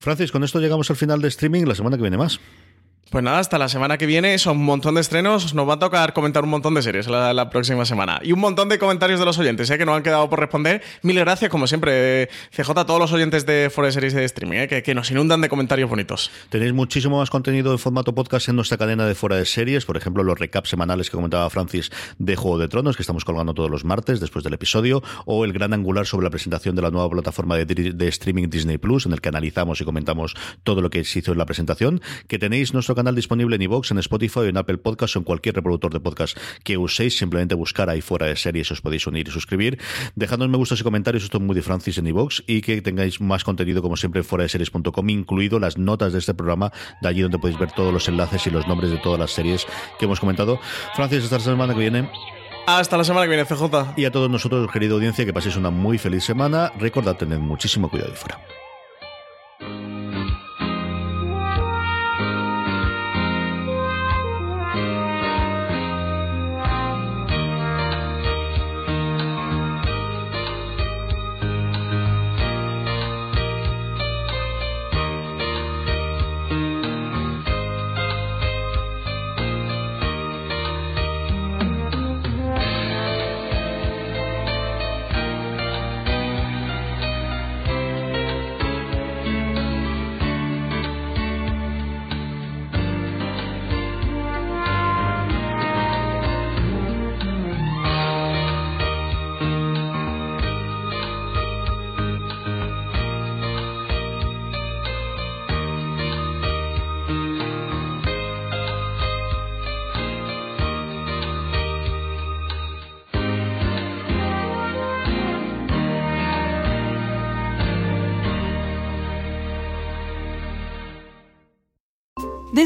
Francis, 0.00 0.30
con 0.30 0.44
esto 0.44 0.60
llegamos 0.60 0.90
al 0.90 0.96
final 0.96 1.20
de 1.20 1.26
streaming, 1.26 1.64
la 1.64 1.74
semana 1.74 1.96
que 1.96 2.02
viene 2.02 2.18
más. 2.18 2.38
Pues 3.08 3.22
nada, 3.22 3.38
hasta 3.38 3.56
la 3.56 3.68
semana 3.68 3.98
que 3.98 4.06
viene 4.06 4.36
son 4.36 4.56
un 4.56 4.64
montón 4.64 4.96
de 4.96 5.00
estrenos. 5.00 5.54
Nos 5.54 5.68
va 5.68 5.74
a 5.74 5.78
tocar 5.78 6.12
comentar 6.12 6.42
un 6.42 6.50
montón 6.50 6.74
de 6.74 6.82
series 6.82 7.06
la, 7.06 7.50
próxima 7.50 7.84
semana. 7.84 8.18
Y 8.24 8.32
un 8.32 8.40
montón 8.40 8.68
de 8.68 8.80
comentarios 8.80 9.20
de 9.20 9.24
los 9.24 9.38
oyentes, 9.38 9.70
¿eh? 9.70 9.78
que 9.78 9.86
nos 9.86 9.96
han 9.96 10.02
quedado 10.02 10.28
por 10.28 10.40
responder. 10.40 10.82
Mil 11.02 11.16
gracias, 11.16 11.48
como 11.48 11.68
siempre, 11.68 12.28
CJ, 12.50 12.70
a 12.70 12.84
todos 12.84 12.98
los 12.98 13.12
oyentes 13.12 13.46
de 13.46 13.70
Fore 13.72 13.92
Series 13.92 14.12
de 14.12 14.24
streaming, 14.24 14.58
¿eh? 14.58 14.82
que, 14.82 14.94
nos 14.96 15.08
inundan 15.12 15.40
de 15.40 15.48
comentarios 15.48 15.88
bonitos. 15.88 16.32
Tenéis 16.48 16.72
muchísimo 16.72 17.18
más 17.18 17.30
contenido 17.30 17.70
en 17.70 17.78
formato 17.78 18.12
podcast 18.12 18.48
en 18.48 18.56
nuestra 18.56 18.76
cadena 18.76 19.06
de 19.06 19.14
Fuera 19.14 19.36
de 19.36 19.46
Series. 19.46 19.84
Por 19.84 19.96
ejemplo, 19.96 20.24
los 20.24 20.36
recaps 20.36 20.70
semanales 20.70 21.08
que 21.08 21.14
comentaba 21.14 21.48
Francis 21.48 21.92
de 22.18 22.34
Juego 22.34 22.58
de 22.58 22.66
Tronos, 22.66 22.96
que 22.96 23.04
estamos 23.04 23.24
colgando 23.24 23.54
todos 23.54 23.70
los 23.70 23.84
martes 23.84 24.18
después 24.18 24.42
del 24.42 24.54
episodio. 24.54 25.04
O 25.26 25.44
el 25.44 25.52
gran 25.52 25.72
angular 25.72 26.06
sobre 26.06 26.24
la 26.24 26.30
presentación 26.30 26.74
de 26.74 26.82
la 26.82 26.90
nueva 26.90 27.08
plataforma 27.08 27.56
de, 27.56 27.66
de 27.66 28.08
streaming 28.08 28.48
Disney 28.50 28.78
Plus, 28.78 29.06
en 29.06 29.12
el 29.12 29.20
que 29.20 29.28
analizamos 29.28 29.80
y 29.80 29.84
comentamos 29.84 30.34
todo 30.64 30.80
lo 30.80 30.90
que 30.90 31.04
se 31.04 31.20
hizo 31.20 31.30
en 31.30 31.38
la 31.38 31.46
presentación. 31.46 32.00
Que 32.26 32.40
tenéis 32.40 32.74
nuestro 32.74 32.95
canal 32.96 33.14
disponible 33.14 33.54
en 33.54 33.62
en 33.62 33.98
Spotify, 33.98 34.40
en 34.48 34.56
Apple 34.56 34.78
Podcast 34.78 35.14
o 35.14 35.18
en 35.20 35.24
cualquier 35.24 35.54
reproductor 35.54 35.92
de 35.92 36.00
podcast 36.00 36.36
que 36.64 36.76
uséis. 36.76 37.16
Simplemente 37.16 37.54
buscar 37.54 37.88
ahí 37.88 38.00
fuera 38.00 38.26
de 38.26 38.36
series, 38.36 38.70
os 38.72 38.80
podéis 38.80 39.06
unir 39.06 39.28
y 39.28 39.30
suscribir. 39.30 39.78
Dejadnos 40.16 40.48
me 40.48 40.56
gustos 40.56 40.80
y 40.80 40.84
comentarios, 40.84 41.22
esto 41.22 41.38
es 41.38 41.44
muy 41.44 41.54
de 41.54 41.62
Francis 41.62 41.98
en 41.98 42.06
iVoox 42.08 42.42
y 42.46 42.60
que 42.60 42.82
tengáis 42.82 43.20
más 43.20 43.44
contenido 43.44 43.82
como 43.82 43.96
siempre 43.96 44.20
en 44.20 44.24
fuera 44.24 44.42
de 44.42 44.48
series.com, 44.48 45.08
incluido 45.10 45.58
las 45.58 45.78
notas 45.78 46.12
de 46.12 46.18
este 46.18 46.34
programa, 46.34 46.72
de 47.00 47.08
allí 47.08 47.22
donde 47.22 47.38
podéis 47.38 47.58
ver 47.58 47.72
todos 47.72 47.92
los 47.92 48.08
enlaces 48.08 48.46
y 48.46 48.50
los 48.50 48.66
nombres 48.66 48.90
de 48.90 48.98
todas 48.98 49.18
las 49.18 49.30
series 49.30 49.66
que 49.98 50.06
hemos 50.06 50.20
comentado. 50.20 50.58
Francis, 50.94 51.24
hasta 51.24 51.36
la 51.36 51.44
semana 51.44 51.74
que 51.74 51.80
viene. 51.80 52.10
Hasta 52.66 52.96
la 52.96 53.04
semana 53.04 53.26
que 53.26 53.36
viene, 53.36 53.44
CJ. 53.44 53.94
Y 53.96 54.04
a 54.06 54.10
todos 54.10 54.28
nosotros, 54.28 54.68
querida 54.72 54.94
audiencia, 54.94 55.24
que 55.24 55.32
paséis 55.32 55.56
una 55.56 55.70
muy 55.70 55.98
feliz 55.98 56.24
semana. 56.24 56.72
Recordad 56.78 57.16
tener 57.16 57.38
muchísimo 57.38 57.88
cuidado 57.88 58.12
y 58.12 58.16
fuera. 58.16 58.40